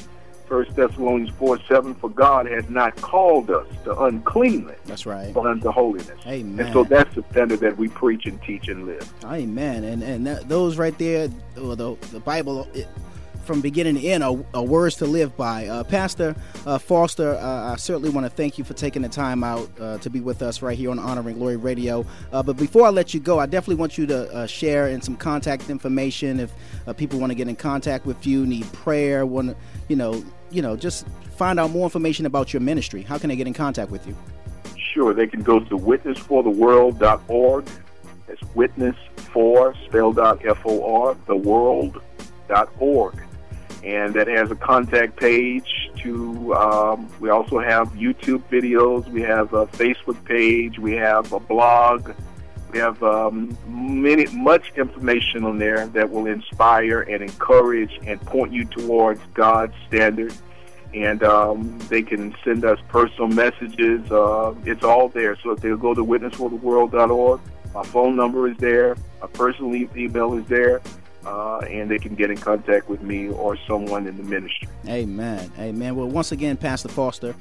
First 0.49 0.75
Thessalonians 0.75 1.29
four 1.29 1.59
seven. 1.67 1.93
For 1.95 2.09
God 2.09 2.47
has 2.47 2.69
not 2.69 2.95
called 2.97 3.49
us 3.51 3.67
to 3.85 3.97
uncleanness, 4.01 4.79
That's 4.85 5.05
right. 5.05 5.33
but 5.33 5.45
unto 5.45 5.69
holiness. 5.71 6.19
Amen. 6.25 6.65
And 6.65 6.73
so 6.73 6.83
that's 6.83 7.13
the 7.15 7.23
standard 7.31 7.59
that 7.59 7.77
we 7.77 7.87
preach 7.87 8.25
and 8.25 8.41
teach 8.41 8.67
and 8.67 8.85
live. 8.85 9.07
Amen. 9.25 9.83
And 9.83 10.03
and 10.03 10.27
that, 10.27 10.49
those 10.49 10.77
right 10.77 10.97
there, 10.97 11.29
well, 11.55 11.75
the 11.75 11.95
the 12.11 12.19
Bible. 12.19 12.67
It, 12.73 12.87
from 13.45 13.61
beginning 13.61 13.95
to 13.95 14.07
end, 14.07 14.23
are, 14.23 14.37
are 14.53 14.61
words 14.61 14.97
to 14.97 15.07
live 15.07 15.35
by. 15.35 15.65
Uh, 15.65 15.83
Pastor 15.83 16.35
uh, 16.67 16.77
Foster, 16.77 17.33
uh, 17.33 17.73
I 17.73 17.77
certainly 17.77 18.11
want 18.11 18.25
to 18.25 18.29
thank 18.29 18.59
you 18.59 18.63
for 18.63 18.75
taking 18.75 19.01
the 19.01 19.09
time 19.09 19.43
out 19.43 19.67
uh, 19.81 19.97
to 19.99 20.09
be 20.11 20.19
with 20.19 20.43
us 20.43 20.61
right 20.61 20.77
here 20.77 20.91
on 20.91 20.99
Honor 20.99 21.27
and 21.27 21.35
Glory 21.39 21.55
Radio. 21.55 22.05
Uh, 22.31 22.43
but 22.43 22.57
before 22.57 22.85
I 22.85 22.91
let 22.91 23.11
you 23.15 23.19
go, 23.19 23.39
I 23.39 23.47
definitely 23.47 23.77
want 23.77 23.97
you 23.97 24.05
to 24.05 24.31
uh, 24.31 24.45
share 24.45 24.89
in 24.89 25.01
some 25.01 25.15
contact 25.15 25.67
information 25.71 26.39
if 26.39 26.51
uh, 26.85 26.93
people 26.93 27.19
want 27.19 27.31
to 27.31 27.35
get 27.35 27.47
in 27.47 27.55
contact 27.55 28.05
with 28.05 28.27
you, 28.27 28.45
need 28.45 28.71
prayer, 28.71 29.25
want 29.25 29.49
to, 29.49 29.55
you 29.87 29.95
know, 29.95 30.23
you 30.51 30.61
know, 30.61 30.75
just 30.75 31.05
find 31.37 31.59
out 31.59 31.71
more 31.71 31.83
information 31.83 32.25
about 32.25 32.53
your 32.53 32.61
ministry. 32.61 33.01
How 33.01 33.17
can 33.17 33.29
they 33.29 33.35
get 33.35 33.47
in 33.47 33.53
contact 33.53 33.91
with 33.91 34.05
you? 34.07 34.15
Sure, 34.77 35.13
they 35.13 35.27
can 35.27 35.41
go 35.43 35.59
to 35.59 35.77
witnessfortheworld.org. 35.77 37.65
That's 38.27 38.55
witness 38.55 38.95
for 39.15 39.75
spelled 39.85 40.19
out 40.19 40.45
F 40.45 40.61
O 40.65 41.05
R 41.05 41.17
the 41.25 41.35
world.org. 41.35 43.23
And 43.83 44.13
that 44.13 44.27
has 44.27 44.51
a 44.51 44.55
contact 44.55 45.15
page 45.15 45.89
to 45.97 46.53
um, 46.53 47.09
we 47.19 47.29
also 47.29 47.59
have 47.59 47.89
YouTube 47.93 48.43
videos, 48.49 49.07
we 49.09 49.21
have 49.21 49.53
a 49.53 49.67
Facebook 49.67 50.23
page, 50.25 50.77
we 50.77 50.93
have 50.93 51.31
a 51.31 51.39
blog, 51.39 52.11
we 52.71 52.79
have 52.79 53.01
um, 53.03 53.57
many 53.67 54.25
much 54.27 54.71
information 54.75 55.43
on 55.43 55.57
there 55.57 55.87
that 55.87 56.09
will 56.09 56.27
inspire 56.27 57.01
and 57.01 57.23
encourage 57.23 57.99
and 58.05 58.21
point 58.21 58.53
you 58.53 58.65
towards 58.65 59.21
God's 59.33 59.73
standard 59.87 60.33
and 60.93 61.23
um, 61.23 61.77
they 61.89 62.01
can 62.01 62.35
send 62.43 62.65
us 62.65 62.79
personal 62.87 63.27
messages. 63.27 64.11
Uh, 64.11 64.53
it's 64.65 64.83
all 64.83 65.09
there. 65.09 65.35
So 65.37 65.51
if 65.51 65.59
they'll 65.59 65.77
go 65.77 65.93
to 65.93 66.03
witnessfortheworld.org, 66.03 67.41
my 67.73 67.83
phone 67.83 68.15
number 68.15 68.47
is 68.47 68.57
there, 68.57 68.95
my 69.21 69.27
personal 69.27 69.75
email 69.75 70.33
is 70.33 70.45
there, 70.47 70.81
uh, 71.25 71.59
and 71.59 71.91
they 71.91 71.99
can 71.99 72.15
get 72.15 72.31
in 72.31 72.37
contact 72.37 72.89
with 72.89 73.01
me 73.01 73.29
or 73.29 73.55
someone 73.67 74.07
in 74.07 74.17
the 74.17 74.23
ministry. 74.23 74.67
Amen. 74.87 75.51
Amen. 75.59 75.95
Well, 75.95 76.07
once 76.07 76.31
again, 76.31 76.57
Pastor 76.57 76.89
Foster, 76.89 77.35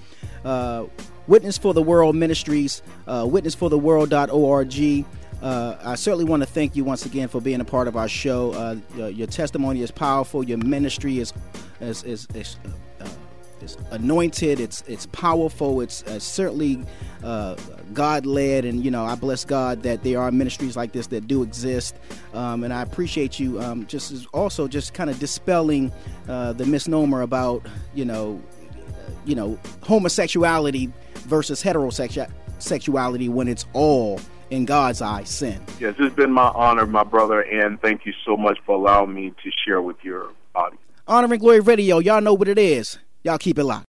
uh, 0.45 0.85
Witness 1.27 1.59
for 1.59 1.75
the 1.75 1.83
World 1.83 2.17
Ministries, 2.17 2.83
uh, 3.07 3.23
witnessfortheworld.org. 3.23 5.07
Uh, 5.43 5.77
I 5.85 5.94
certainly 5.94 6.24
want 6.24 6.43
to 6.43 6.48
thank 6.48 6.74
you 6.74 6.85
once 6.85 7.06
again 7.06 7.28
for 7.28 7.40
being 7.40 7.60
a 7.60 7.65
part 7.65 7.86
of 7.86 7.97
our 7.97 8.09
show. 8.09 8.52
Uh, 8.52 8.77
your, 8.97 9.09
your 9.10 9.27
testimony 9.27 9.82
is 9.82 9.90
powerful. 9.90 10.43
Your 10.43 10.59
ministry 10.59 11.19
is 11.19 11.32
is 11.81 12.02
is, 12.02 12.27
is 12.35 12.56
uh, 13.01 13.09
it's 13.60 13.77
anointed. 13.90 14.59
It's 14.59 14.82
it's 14.89 15.06
powerful. 15.06 15.81
It's 15.81 16.02
uh, 16.05 16.19
certainly 16.19 16.85
uh, 17.23 17.56
God 17.93 18.27
led, 18.27 18.65
and 18.65 18.85
you 18.85 18.90
know 18.90 19.05
I 19.05 19.15
bless 19.15 19.44
God 19.44 19.85
that 19.85 20.02
there 20.02 20.20
are 20.20 20.32
ministries 20.32 20.77
like 20.77 20.93
this 20.93 21.06
that 21.09 21.28
do 21.28 21.43
exist. 21.43 21.97
Um, 22.35 22.65
and 22.65 22.73
I 22.73 22.82
appreciate 22.82 23.39
you 23.39 23.60
um, 23.60 23.86
just 23.86 24.27
also 24.35 24.66
just 24.66 24.93
kind 24.93 25.09
of 25.09 25.20
dispelling 25.20 25.93
uh, 26.28 26.52
the 26.52 26.66
misnomer 26.66 27.23
about 27.23 27.65
you 27.94 28.05
know 28.05 28.43
you 29.24 29.36
know 29.36 29.59
homosexuality 29.82 30.93
versus 31.15 31.62
heterosexuality 31.62 32.32
sexuality 32.60 33.28
when 33.28 33.47
it's 33.47 33.66
all 33.73 34.20
in 34.51 34.65
God's 34.65 35.03
eyes 35.03 35.29
sin. 35.29 35.61
Yes, 35.81 35.95
it's 35.99 36.15
been 36.15 36.33
my 36.33 36.49
honor, 36.55 36.87
my 36.87 37.05
brother, 37.05 37.41
and 37.41 37.81
thank 37.81 38.07
you 38.07 38.12
so 38.25 38.37
much 38.37 38.59
for 38.65 38.75
allowing 38.75 39.15
me 39.15 39.31
to 39.43 39.51
share 39.65 39.83
with 39.83 39.97
your 40.03 40.31
audience. 40.55 40.83
Honor 41.07 41.33
and 41.33 41.41
Glory 41.41 41.61
Radio, 41.61 41.99
y'all 41.99 42.20
know 42.20 42.35
what 42.35 42.49
it 42.49 42.59
is. 42.59 42.99
Y'all 43.23 43.39
keep 43.39 43.59
it 43.59 43.65
locked. 43.65 43.87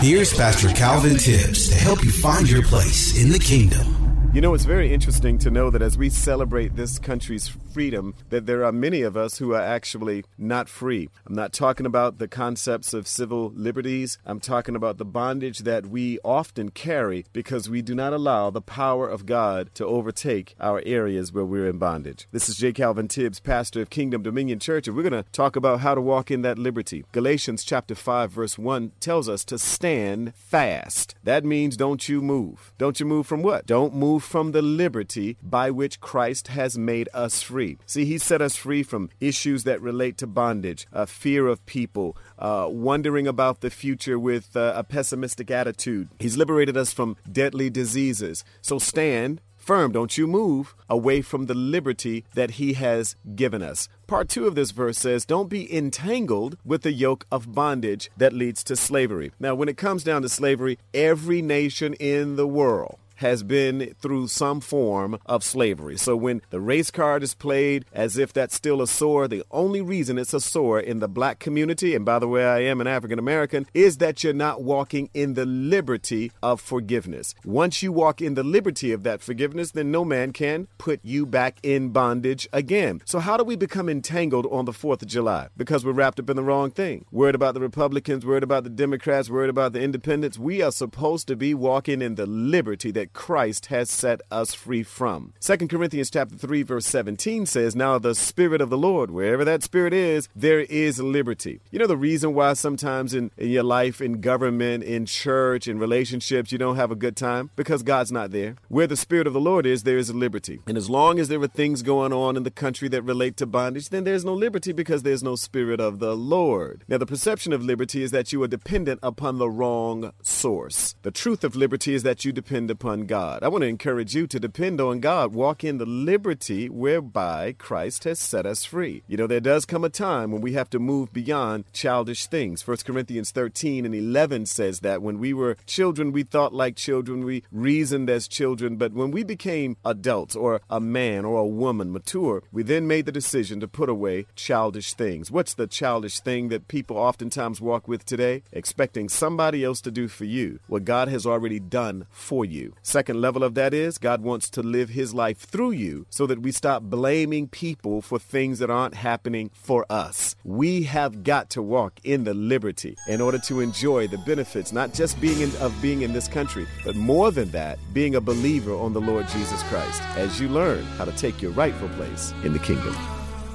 Here's 0.00 0.32
Pastor 0.32 0.68
Calvin 0.68 1.16
Tibbs 1.18 1.68
to 1.68 1.74
help 1.74 2.02
you 2.02 2.10
find 2.10 2.48
your 2.48 2.62
place 2.62 3.22
in 3.22 3.30
the 3.30 3.38
kingdom. 3.38 3.99
You 4.32 4.40
know, 4.40 4.54
it's 4.54 4.64
very 4.64 4.94
interesting 4.94 5.38
to 5.38 5.50
know 5.50 5.70
that 5.70 5.82
as 5.82 5.98
we 5.98 6.08
celebrate 6.08 6.76
this 6.76 7.00
country's 7.00 7.48
freedom, 7.48 8.14
that 8.28 8.46
there 8.46 8.64
are 8.64 8.70
many 8.70 9.02
of 9.02 9.16
us 9.16 9.38
who 9.38 9.54
are 9.54 9.60
actually 9.60 10.24
not 10.38 10.68
free. 10.68 11.08
I'm 11.26 11.34
not 11.34 11.52
talking 11.52 11.84
about 11.84 12.18
the 12.18 12.28
concepts 12.28 12.94
of 12.94 13.08
civil 13.08 13.50
liberties. 13.56 14.18
I'm 14.24 14.38
talking 14.38 14.76
about 14.76 14.98
the 14.98 15.04
bondage 15.04 15.60
that 15.60 15.86
we 15.86 16.20
often 16.24 16.70
carry 16.70 17.26
because 17.32 17.68
we 17.68 17.82
do 17.82 17.92
not 17.92 18.12
allow 18.12 18.50
the 18.50 18.60
power 18.60 19.08
of 19.08 19.26
God 19.26 19.74
to 19.74 19.84
overtake 19.84 20.54
our 20.60 20.80
areas 20.86 21.32
where 21.32 21.44
we're 21.44 21.68
in 21.68 21.78
bondage. 21.78 22.28
This 22.30 22.48
is 22.48 22.56
J. 22.56 22.72
Calvin 22.72 23.08
Tibbs, 23.08 23.40
pastor 23.40 23.82
of 23.82 23.90
Kingdom 23.90 24.22
Dominion 24.22 24.60
Church, 24.60 24.86
and 24.86 24.96
we're 24.96 25.08
going 25.08 25.24
to 25.24 25.28
talk 25.32 25.56
about 25.56 25.80
how 25.80 25.96
to 25.96 26.00
walk 26.00 26.30
in 26.30 26.42
that 26.42 26.56
liberty. 26.56 27.04
Galatians 27.10 27.64
chapter 27.64 27.96
5 27.96 28.30
verse 28.30 28.56
1 28.56 28.92
tells 29.00 29.28
us 29.28 29.44
to 29.46 29.58
stand 29.58 30.36
fast. 30.36 31.16
That 31.24 31.44
means 31.44 31.76
don't 31.76 32.08
you 32.08 32.22
move. 32.22 32.72
Don't 32.78 33.00
you 33.00 33.06
move 33.06 33.26
from 33.26 33.42
what? 33.42 33.66
Don't 33.66 33.92
move 33.92 34.19
from 34.20 34.52
the 34.52 34.62
liberty 34.62 35.36
by 35.42 35.70
which 35.70 36.00
Christ 36.00 36.48
has 36.48 36.78
made 36.78 37.08
us 37.12 37.42
free. 37.42 37.78
See, 37.86 38.04
he 38.04 38.18
set 38.18 38.40
us 38.40 38.56
free 38.56 38.82
from 38.82 39.10
issues 39.20 39.64
that 39.64 39.82
relate 39.82 40.16
to 40.18 40.26
bondage, 40.26 40.86
a 40.92 41.06
fear 41.06 41.46
of 41.46 41.64
people, 41.66 42.16
uh, 42.38 42.66
wondering 42.68 43.26
about 43.26 43.60
the 43.60 43.70
future 43.70 44.18
with 44.18 44.56
uh, 44.56 44.72
a 44.76 44.84
pessimistic 44.84 45.50
attitude. 45.50 46.08
He's 46.18 46.36
liberated 46.36 46.76
us 46.76 46.92
from 46.92 47.16
deadly 47.30 47.70
diseases. 47.70 48.44
So 48.62 48.78
stand 48.78 49.40
firm, 49.70 49.92
don't 49.92 50.18
you 50.18 50.26
move 50.26 50.74
away 50.88 51.22
from 51.22 51.46
the 51.46 51.54
liberty 51.54 52.24
that 52.34 52.52
he 52.52 52.72
has 52.72 53.14
given 53.36 53.62
us. 53.62 53.88
Part 54.06 54.28
two 54.28 54.46
of 54.46 54.54
this 54.54 54.72
verse 54.72 54.98
says, 54.98 55.24
Don't 55.24 55.48
be 55.48 55.72
entangled 55.72 56.56
with 56.64 56.82
the 56.82 56.92
yoke 56.92 57.26
of 57.30 57.54
bondage 57.54 58.10
that 58.16 58.32
leads 58.32 58.64
to 58.64 58.74
slavery. 58.74 59.30
Now, 59.38 59.54
when 59.54 59.68
it 59.68 59.76
comes 59.76 60.02
down 60.02 60.22
to 60.22 60.28
slavery, 60.28 60.78
every 60.92 61.42
nation 61.42 61.94
in 61.94 62.36
the 62.36 62.48
world 62.48 62.98
has 63.20 63.42
been 63.42 63.94
through 64.00 64.28
some 64.28 64.60
form 64.60 65.18
of 65.24 65.44
slavery. 65.44 65.96
So 65.96 66.16
when 66.16 66.42
the 66.50 66.60
race 66.60 66.90
card 66.90 67.22
is 67.22 67.34
played 67.34 67.84
as 67.92 68.18
if 68.18 68.32
that's 68.32 68.54
still 68.54 68.82
a 68.82 68.86
sore, 68.86 69.28
the 69.28 69.44
only 69.50 69.80
reason 69.80 70.18
it's 70.18 70.34
a 70.34 70.40
sore 70.40 70.80
in 70.80 70.98
the 70.98 71.08
black 71.08 71.38
community, 71.38 71.94
and 71.94 72.04
by 72.04 72.18
the 72.18 72.28
way, 72.28 72.44
I 72.44 72.60
am 72.60 72.80
an 72.80 72.86
African 72.86 73.18
American, 73.18 73.66
is 73.74 73.98
that 73.98 74.24
you're 74.24 74.32
not 74.32 74.62
walking 74.62 75.10
in 75.14 75.34
the 75.34 75.46
liberty 75.46 76.32
of 76.42 76.60
forgiveness. 76.60 77.34
Once 77.44 77.82
you 77.82 77.92
walk 77.92 78.20
in 78.20 78.34
the 78.34 78.42
liberty 78.42 78.92
of 78.92 79.02
that 79.02 79.20
forgiveness, 79.20 79.72
then 79.72 79.90
no 79.90 80.04
man 80.04 80.32
can 80.32 80.66
put 80.78 81.00
you 81.02 81.26
back 81.26 81.58
in 81.62 81.90
bondage 81.90 82.48
again. 82.52 83.02
So 83.04 83.18
how 83.18 83.36
do 83.36 83.44
we 83.44 83.56
become 83.56 83.88
entangled 83.88 84.46
on 84.50 84.64
the 84.64 84.72
4th 84.72 85.02
of 85.02 85.08
July? 85.08 85.48
Because 85.56 85.84
we're 85.84 85.92
wrapped 85.92 86.20
up 86.20 86.30
in 86.30 86.36
the 86.36 86.42
wrong 86.42 86.70
thing. 86.70 87.04
Worried 87.12 87.34
about 87.34 87.54
the 87.54 87.60
Republicans, 87.60 88.24
worried 88.24 88.42
about 88.42 88.64
the 88.64 88.70
Democrats, 88.70 89.28
worried 89.28 89.50
about 89.50 89.72
the 89.72 89.82
independents. 89.82 90.38
We 90.38 90.62
are 90.62 90.72
supposed 90.72 91.28
to 91.28 91.36
be 91.36 91.52
walking 91.54 92.02
in 92.02 92.14
the 92.14 92.26
liberty 92.26 92.90
that 92.92 93.09
Christ 93.12 93.66
has 93.66 93.90
set 93.90 94.20
us 94.30 94.54
free 94.54 94.82
from. 94.82 95.32
2 95.40 95.68
Corinthians 95.68 96.10
chapter 96.10 96.36
3 96.36 96.62
verse 96.62 96.86
17 96.86 97.46
says, 97.46 97.76
"Now 97.76 97.98
the 97.98 98.14
spirit 98.14 98.60
of 98.60 98.70
the 98.70 98.78
Lord, 98.78 99.10
wherever 99.10 99.44
that 99.44 99.62
spirit 99.62 99.92
is, 99.92 100.28
there 100.34 100.60
is 100.60 101.00
liberty." 101.00 101.60
You 101.70 101.78
know 101.78 101.86
the 101.86 101.96
reason 101.96 102.34
why 102.34 102.52
sometimes 102.54 103.14
in, 103.14 103.30
in 103.36 103.50
your 103.50 103.62
life 103.62 104.00
in 104.00 104.20
government, 104.20 104.84
in 104.84 105.06
church, 105.06 105.66
in 105.68 105.78
relationships 105.78 106.52
you 106.52 106.58
don't 106.58 106.76
have 106.76 106.90
a 106.90 106.96
good 106.96 107.16
time 107.16 107.50
because 107.56 107.82
God's 107.82 108.12
not 108.12 108.30
there. 108.30 108.56
Where 108.68 108.86
the 108.86 108.96
spirit 108.96 109.26
of 109.26 109.32
the 109.32 109.40
Lord 109.40 109.66
is, 109.66 109.82
there 109.82 109.98
is 109.98 110.12
liberty. 110.14 110.60
And 110.66 110.76
as 110.76 110.90
long 110.90 111.18
as 111.18 111.28
there 111.28 111.40
are 111.42 111.46
things 111.48 111.82
going 111.82 112.12
on 112.12 112.36
in 112.36 112.42
the 112.42 112.50
country 112.50 112.88
that 112.88 113.02
relate 113.02 113.36
to 113.38 113.46
bondage, 113.46 113.88
then 113.88 114.04
there's 114.04 114.24
no 114.24 114.34
liberty 114.34 114.72
because 114.72 115.02
there's 115.02 115.22
no 115.22 115.36
spirit 115.36 115.80
of 115.80 115.98
the 115.98 116.16
Lord. 116.16 116.84
Now 116.88 116.98
the 116.98 117.06
perception 117.06 117.52
of 117.52 117.62
liberty 117.62 118.02
is 118.02 118.10
that 118.10 118.32
you 118.32 118.42
are 118.42 118.48
dependent 118.48 119.00
upon 119.02 119.38
the 119.38 119.50
wrong 119.50 120.12
source. 120.22 120.94
The 121.02 121.10
truth 121.10 121.44
of 121.44 121.56
liberty 121.56 121.94
is 121.94 122.02
that 122.02 122.24
you 122.24 122.32
depend 122.32 122.70
upon 122.70 122.99
God. 123.06 123.42
I 123.42 123.48
want 123.48 123.62
to 123.62 123.68
encourage 123.68 124.14
you 124.14 124.26
to 124.26 124.40
depend 124.40 124.80
on 124.80 125.00
God. 125.00 125.34
Walk 125.34 125.64
in 125.64 125.78
the 125.78 125.86
liberty 125.86 126.68
whereby 126.68 127.54
Christ 127.58 128.04
has 128.04 128.18
set 128.18 128.46
us 128.46 128.64
free. 128.64 129.02
You 129.06 129.16
know, 129.16 129.26
there 129.26 129.40
does 129.40 129.64
come 129.64 129.84
a 129.84 129.88
time 129.88 130.30
when 130.30 130.40
we 130.40 130.52
have 130.54 130.70
to 130.70 130.78
move 130.78 131.12
beyond 131.12 131.64
childish 131.72 132.26
things. 132.26 132.66
1 132.66 132.78
Corinthians 132.84 133.30
13 133.30 133.84
and 133.84 133.94
11 133.94 134.46
says 134.46 134.80
that 134.80 135.02
when 135.02 135.18
we 135.18 135.32
were 135.32 135.56
children, 135.66 136.12
we 136.12 136.22
thought 136.22 136.52
like 136.52 136.76
children, 136.76 137.24
we 137.24 137.44
reasoned 137.50 138.10
as 138.10 138.28
children, 138.28 138.76
but 138.76 138.92
when 138.92 139.10
we 139.10 139.22
became 139.22 139.76
adults 139.84 140.36
or 140.36 140.60
a 140.68 140.80
man 140.80 141.24
or 141.24 141.38
a 141.38 141.46
woman, 141.46 141.92
mature, 141.92 142.42
we 142.52 142.62
then 142.62 142.86
made 142.86 143.06
the 143.06 143.12
decision 143.12 143.60
to 143.60 143.68
put 143.68 143.88
away 143.88 144.26
childish 144.36 144.94
things. 144.94 145.30
What's 145.30 145.54
the 145.54 145.66
childish 145.66 146.20
thing 146.20 146.48
that 146.48 146.68
people 146.68 146.96
oftentimes 146.96 147.60
walk 147.60 147.88
with 147.88 148.04
today? 148.04 148.42
Expecting 148.52 149.08
somebody 149.08 149.64
else 149.64 149.80
to 149.82 149.90
do 149.90 150.08
for 150.08 150.24
you 150.24 150.60
what 150.66 150.84
God 150.84 151.08
has 151.08 151.26
already 151.26 151.60
done 151.60 152.06
for 152.10 152.44
you. 152.44 152.74
Second 152.90 153.20
level 153.20 153.44
of 153.44 153.54
that 153.54 153.72
is 153.72 153.98
God 153.98 154.20
wants 154.20 154.50
to 154.50 154.64
live 154.64 154.88
his 154.88 155.14
life 155.14 155.38
through 155.38 155.70
you 155.70 156.06
so 156.10 156.26
that 156.26 156.42
we 156.42 156.50
stop 156.50 156.82
blaming 156.82 157.46
people 157.46 158.02
for 158.02 158.18
things 158.18 158.58
that 158.58 158.68
aren't 158.68 158.96
happening 158.96 159.52
for 159.54 159.86
us. 159.88 160.34
We 160.42 160.82
have 160.82 161.22
got 161.22 161.50
to 161.50 161.62
walk 161.62 162.00
in 162.02 162.24
the 162.24 162.34
liberty 162.34 162.96
in 163.06 163.20
order 163.20 163.38
to 163.46 163.60
enjoy 163.60 164.08
the 164.08 164.18
benefits, 164.18 164.72
not 164.72 164.92
just 164.92 165.20
being 165.20 165.40
in, 165.40 165.54
of 165.58 165.72
being 165.80 166.02
in 166.02 166.12
this 166.12 166.26
country, 166.26 166.66
but 166.84 166.96
more 166.96 167.30
than 167.30 167.52
that, 167.52 167.78
being 167.92 168.16
a 168.16 168.20
believer 168.20 168.74
on 168.74 168.92
the 168.92 169.00
Lord 169.00 169.28
Jesus 169.28 169.62
Christ 169.68 170.02
as 170.16 170.40
you 170.40 170.48
learn 170.48 170.82
how 170.98 171.04
to 171.04 171.12
take 171.12 171.40
your 171.40 171.52
rightful 171.52 171.90
place 171.90 172.34
in 172.42 172.52
the 172.52 172.58
kingdom. 172.58 172.96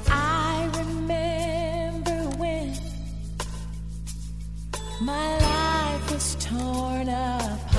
I 0.07 0.69
remember 0.77 2.37
when 2.37 2.73
my 5.01 5.37
life 5.39 6.09
was 6.13 6.35
torn 6.39 7.09
apart. 7.09 7.74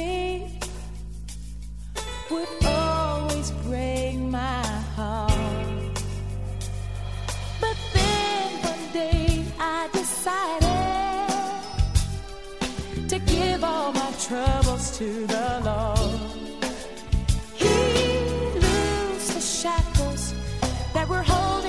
Happy 0.00 0.58
would 2.30 2.48
always 2.64 3.50
break 3.66 4.16
my 4.18 4.62
heart. 4.96 5.32
But 7.60 7.76
then 7.92 8.62
one 8.62 8.92
day 8.92 9.44
I 9.58 9.88
decided 9.92 10.68
to 13.08 13.18
give 13.18 13.64
all 13.64 13.92
my 13.92 14.12
troubles 14.26 14.96
to 14.98 15.26
the 15.26 15.60
Lord. 15.64 16.20
He 17.54 17.68
loosed 18.64 19.34
the 19.34 19.40
shackles 19.40 20.34
that 20.94 21.08
were 21.08 21.22
holding 21.22 21.59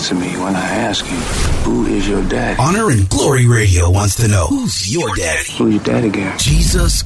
answer 0.00 0.14
me 0.14 0.34
when 0.42 0.56
I 0.56 0.64
ask 0.64 1.04
you, 1.04 1.18
who 1.62 1.84
is 1.84 2.08
your 2.08 2.26
daddy? 2.26 2.56
Honor 2.58 2.88
and 2.88 3.06
Glory 3.10 3.46
Radio 3.46 3.90
wants 3.90 4.16
to 4.16 4.28
know 4.28 4.46
who's 4.46 4.90
your 4.90 5.14
daddy? 5.14 5.52
Who's 5.58 5.74
your 5.74 5.84
daddy, 5.84 6.08
Gary? 6.08 6.38
Jesus 6.38 7.02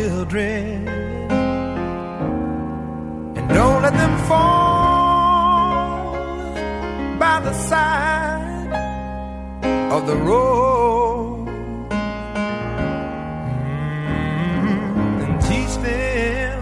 children. 0.00 0.88
And 3.36 3.46
don't 3.58 3.82
let 3.86 3.94
them 4.02 4.14
fall 4.28 6.14
by 7.24 7.36
the 7.46 7.52
side 7.70 8.72
of 9.96 10.00
the 10.10 10.16
road. 10.30 11.48
Mm, 14.62 15.22
And 15.22 15.34
teach 15.48 15.74
them 15.88 16.58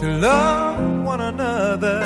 to 0.00 0.06
love 0.28 1.04
one 1.12 1.22
another. 1.32 1.98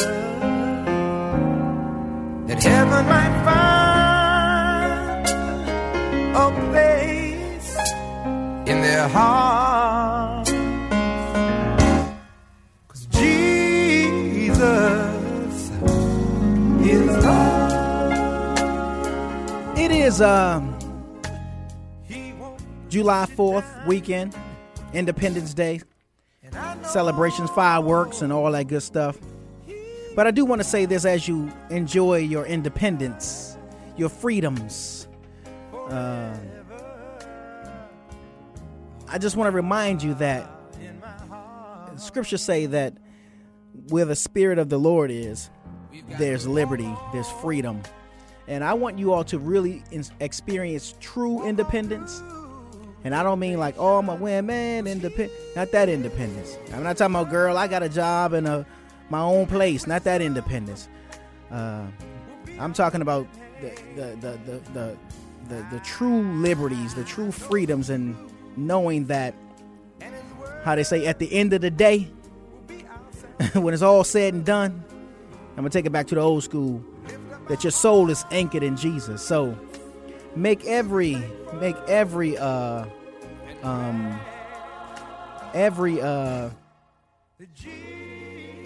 That 2.48 2.60
heaven 2.62 3.04
might 3.14 3.37
is. 9.08 9.78
It 19.78 19.90
is 19.90 20.20
um 20.20 20.78
July 22.88 23.26
4th 23.36 23.86
weekend, 23.86 24.34
Independence 24.92 25.54
Day, 25.54 25.80
celebrations, 26.82 27.50
fireworks, 27.50 28.22
and 28.22 28.32
all 28.32 28.50
that 28.52 28.68
good 28.68 28.82
stuff. 28.82 29.18
But 30.16 30.26
I 30.26 30.30
do 30.30 30.44
want 30.44 30.60
to 30.60 30.64
say 30.64 30.84
this 30.84 31.04
as 31.04 31.28
you 31.28 31.52
enjoy 31.70 32.18
your 32.18 32.44
independence, 32.44 33.56
your 33.96 34.08
freedoms. 34.08 35.06
Uh, 35.72 36.36
I 39.10 39.18
just 39.18 39.36
want 39.36 39.48
to 39.48 39.56
remind 39.56 40.02
you 40.02 40.14
that 40.14 40.50
scriptures 41.96 42.42
say 42.42 42.66
that 42.66 42.94
where 43.88 44.04
the 44.04 44.16
spirit 44.16 44.58
of 44.58 44.68
the 44.68 44.78
Lord 44.78 45.10
is, 45.10 45.50
there's 46.18 46.46
liberty, 46.46 46.92
there's 47.12 47.30
freedom. 47.30 47.82
And 48.46 48.64
I 48.64 48.74
want 48.74 48.98
you 48.98 49.12
all 49.12 49.24
to 49.24 49.38
really 49.38 49.82
experience 50.20 50.94
true 51.00 51.46
independence. 51.46 52.22
And 53.04 53.14
I 53.14 53.22
don't 53.22 53.38
mean 53.38 53.58
like, 53.58 53.76
oh, 53.78 53.98
I'm 53.98 54.08
a 54.08 54.14
woman, 54.14 54.86
independent. 54.86 55.32
Not 55.54 55.70
that 55.72 55.88
independence. 55.88 56.58
I'm 56.72 56.82
not 56.82 56.96
talking 56.96 57.14
about, 57.14 57.30
girl, 57.30 57.56
I 57.56 57.68
got 57.68 57.82
a 57.82 57.88
job 57.88 58.32
and 58.32 58.46
a 58.46 58.66
my 59.10 59.20
own 59.20 59.46
place. 59.46 59.86
Not 59.86 60.04
that 60.04 60.20
independence. 60.20 60.88
Uh, 61.50 61.86
I'm 62.58 62.72
talking 62.72 63.00
about 63.00 63.26
the 63.60 63.70
the 63.96 64.02
the 64.20 64.38
the, 64.44 64.60
the, 64.72 64.96
the, 65.48 65.66
the 65.70 65.80
true 65.80 66.22
liberties, 66.40 66.94
the 66.94 67.04
true 67.04 67.30
freedoms, 67.30 67.90
and 67.90 68.16
knowing 68.66 69.06
that 69.06 69.34
how 70.64 70.74
they 70.74 70.82
say 70.82 71.06
at 71.06 71.18
the 71.18 71.32
end 71.32 71.52
of 71.52 71.60
the 71.60 71.70
day, 71.70 72.08
when 73.54 73.72
it's 73.72 73.82
all 73.82 74.04
said 74.04 74.34
and 74.34 74.44
done, 74.44 74.84
I'm 75.50 75.56
gonna 75.56 75.70
take 75.70 75.86
it 75.86 75.90
back 75.90 76.06
to 76.08 76.14
the 76.14 76.20
old 76.20 76.44
school. 76.44 76.82
That 77.48 77.64
your 77.64 77.70
soul 77.70 78.10
is 78.10 78.24
anchored 78.30 78.62
in 78.62 78.76
Jesus. 78.76 79.22
So 79.22 79.58
make 80.36 80.64
every 80.66 81.16
make 81.54 81.76
every 81.88 82.36
uh 82.36 82.84
um 83.62 84.20
every 85.54 86.00
uh 86.00 86.50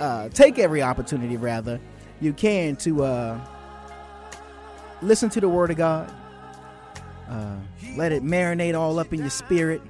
uh 0.00 0.28
take 0.30 0.58
every 0.58 0.82
opportunity 0.82 1.36
rather 1.36 1.80
you 2.20 2.32
can 2.32 2.76
to 2.76 3.04
uh 3.04 3.40
listen 5.00 5.30
to 5.30 5.40
the 5.40 5.48
word 5.48 5.70
of 5.70 5.76
God. 5.76 6.12
Uh 7.28 7.56
let 7.96 8.12
it 8.12 8.22
marinate 8.22 8.78
all 8.78 8.98
up 8.98 9.12
in 9.12 9.20
your 9.20 9.30
spirit. 9.30 9.82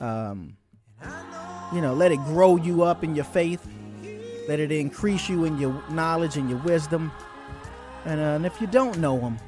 Um 0.00 0.56
you 1.72 1.80
know, 1.80 1.94
let 1.94 2.12
it 2.12 2.18
grow 2.18 2.56
you 2.56 2.82
up 2.82 3.02
in 3.02 3.14
your 3.14 3.24
faith. 3.24 3.66
Let 4.46 4.60
it 4.60 4.70
increase 4.70 5.28
you 5.28 5.44
in 5.44 5.58
your 5.58 5.82
knowledge 5.90 6.36
and 6.36 6.50
your 6.50 6.58
wisdom. 6.58 7.10
And, 8.04 8.20
uh, 8.20 8.24
and 8.24 8.46
if 8.46 8.60
you 8.60 8.66
don't 8.66 8.98
know 8.98 9.18
him, 9.18 9.38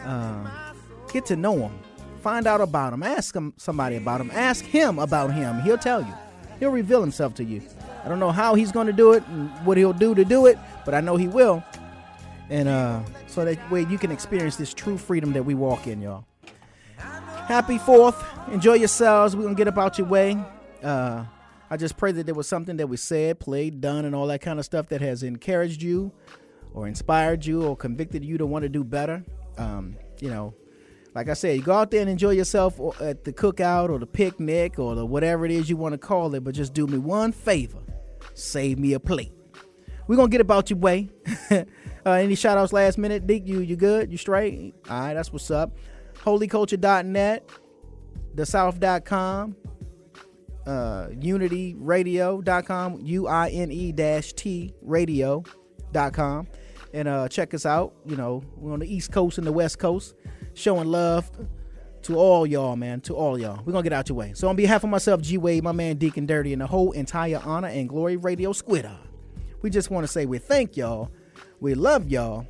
uh, 0.00 0.72
get 1.12 1.24
to 1.26 1.36
know 1.36 1.56
him. 1.56 1.78
Find 2.20 2.46
out 2.46 2.60
about 2.60 2.92
him. 2.92 3.02
Ask 3.02 3.34
him 3.34 3.54
somebody 3.56 3.96
about 3.96 4.20
him. 4.20 4.30
Ask 4.32 4.64
him 4.64 4.98
about 4.98 5.32
him. 5.32 5.60
He'll 5.62 5.78
tell 5.78 6.02
you. 6.02 6.12
He'll 6.58 6.70
reveal 6.70 7.00
himself 7.00 7.34
to 7.34 7.44
you. 7.44 7.62
I 8.04 8.08
don't 8.08 8.18
know 8.18 8.32
how 8.32 8.54
he's 8.54 8.72
going 8.72 8.86
to 8.86 8.92
do 8.92 9.12
it 9.12 9.26
and 9.28 9.50
what 9.64 9.76
he'll 9.76 9.92
do 9.92 10.14
to 10.14 10.24
do 10.24 10.46
it, 10.46 10.58
but 10.84 10.94
I 10.94 11.00
know 11.00 11.16
he 11.16 11.28
will. 11.28 11.64
And 12.50 12.68
uh, 12.68 13.02
so 13.26 13.44
that 13.44 13.70
way 13.70 13.86
you 13.88 13.98
can 13.98 14.10
experience 14.10 14.56
this 14.56 14.74
true 14.74 14.98
freedom 14.98 15.32
that 15.32 15.42
we 15.44 15.54
walk 15.54 15.86
in, 15.86 16.00
y'all. 16.00 16.26
Happy 16.96 17.78
Fourth. 17.78 18.22
Enjoy 18.50 18.74
yourselves. 18.74 19.36
We're 19.36 19.48
to 19.48 19.54
get 19.54 19.68
about 19.68 19.98
your 19.98 20.06
way. 20.06 20.36
Uh, 20.82 21.24
I 21.70 21.76
just 21.76 21.96
pray 21.96 22.12
that 22.12 22.26
there 22.26 22.34
was 22.34 22.48
something 22.48 22.76
that 22.76 22.86
we 22.86 22.96
said, 22.96 23.40
played, 23.40 23.80
done, 23.80 24.04
and 24.04 24.14
all 24.14 24.26
that 24.28 24.40
kind 24.40 24.58
of 24.58 24.64
stuff 24.64 24.88
that 24.88 25.00
has 25.00 25.22
encouraged 25.22 25.82
you 25.82 26.12
or 26.72 26.86
inspired 26.86 27.44
you 27.44 27.64
or 27.64 27.76
convicted 27.76 28.24
you 28.24 28.38
to 28.38 28.46
want 28.46 28.62
to 28.62 28.68
do 28.68 28.84
better. 28.84 29.24
Um, 29.56 29.96
you 30.20 30.30
know, 30.30 30.54
like 31.14 31.28
I 31.28 31.34
said, 31.34 31.56
you 31.56 31.62
go 31.62 31.72
out 31.72 31.90
there 31.90 32.00
and 32.00 32.10
enjoy 32.10 32.30
yourself 32.30 32.78
at 33.00 33.24
the 33.24 33.32
cookout 33.32 33.90
or 33.90 33.98
the 33.98 34.06
picnic 34.06 34.78
or 34.78 34.94
the 34.94 35.06
whatever 35.06 35.44
it 35.44 35.50
is 35.50 35.70
you 35.70 35.76
want 35.76 35.92
to 35.92 35.98
call 35.98 36.34
it, 36.34 36.44
but 36.44 36.54
just 36.54 36.74
do 36.74 36.86
me 36.86 36.98
one 36.98 37.32
favor 37.32 37.84
save 38.34 38.78
me 38.78 38.92
a 38.92 39.00
plate. 39.00 39.32
We're 40.06 40.16
gonna 40.16 40.28
get 40.28 40.40
about 40.40 40.70
your 40.70 40.78
way. 40.78 41.08
uh, 42.06 42.12
any 42.12 42.34
shout 42.34 42.58
outs 42.58 42.72
last 42.72 42.98
minute? 42.98 43.26
Deke, 43.26 43.46
you 43.46 43.60
you 43.60 43.76
good? 43.76 44.10
You 44.12 44.18
straight? 44.18 44.74
All 44.88 45.00
right, 45.00 45.14
that's 45.14 45.32
what's 45.32 45.50
up. 45.50 45.76
Holyculture.net, 46.22 47.48
thesouth.com, 48.34 49.56
uh, 50.66 51.06
unityradio.com, 51.08 53.00
U-I-N-E 53.02 53.92
dash 53.92 54.32
T 54.32 54.74
radio.com. 54.82 56.48
And 56.92 57.08
uh, 57.08 57.28
check 57.28 57.54
us 57.54 57.66
out. 57.66 57.94
You 58.06 58.16
know, 58.16 58.42
we're 58.56 58.72
on 58.72 58.78
the 58.78 58.92
East 58.92 59.10
Coast 59.10 59.38
and 59.38 59.46
the 59.46 59.52
West 59.52 59.78
Coast, 59.78 60.14
showing 60.54 60.86
love 60.88 61.30
to 62.04 62.16
all 62.16 62.46
y'all, 62.46 62.76
man. 62.76 63.00
To 63.02 63.14
all 63.14 63.38
y'all. 63.38 63.60
We're 63.64 63.72
gonna 63.72 63.82
get 63.82 63.92
out 63.92 64.08
your 64.08 64.16
way. 64.16 64.32
So 64.34 64.48
on 64.48 64.56
behalf 64.56 64.84
of 64.84 64.90
myself, 64.90 65.20
G 65.20 65.36
Way, 65.38 65.60
my 65.60 65.72
man 65.72 65.96
Deacon 65.96 66.26
Dirty, 66.26 66.52
and 66.52 66.62
the 66.62 66.66
whole 66.66 66.92
entire 66.92 67.40
Honor 67.44 67.68
and 67.68 67.88
Glory 67.88 68.16
Radio 68.16 68.52
Squidder, 68.52 68.96
we 69.62 69.70
just 69.70 69.90
want 69.90 70.04
to 70.04 70.12
say 70.12 70.26
we 70.26 70.38
thank 70.38 70.76
y'all. 70.76 71.10
We 71.60 71.74
love 71.74 72.08
y'all. 72.08 72.46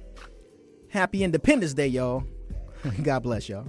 Happy 0.89 1.23
Independence 1.25 1.75
Day, 1.75 1.89
y'all. 1.89 2.25
God 3.03 3.23
bless 3.23 3.49
y'all. 3.49 3.67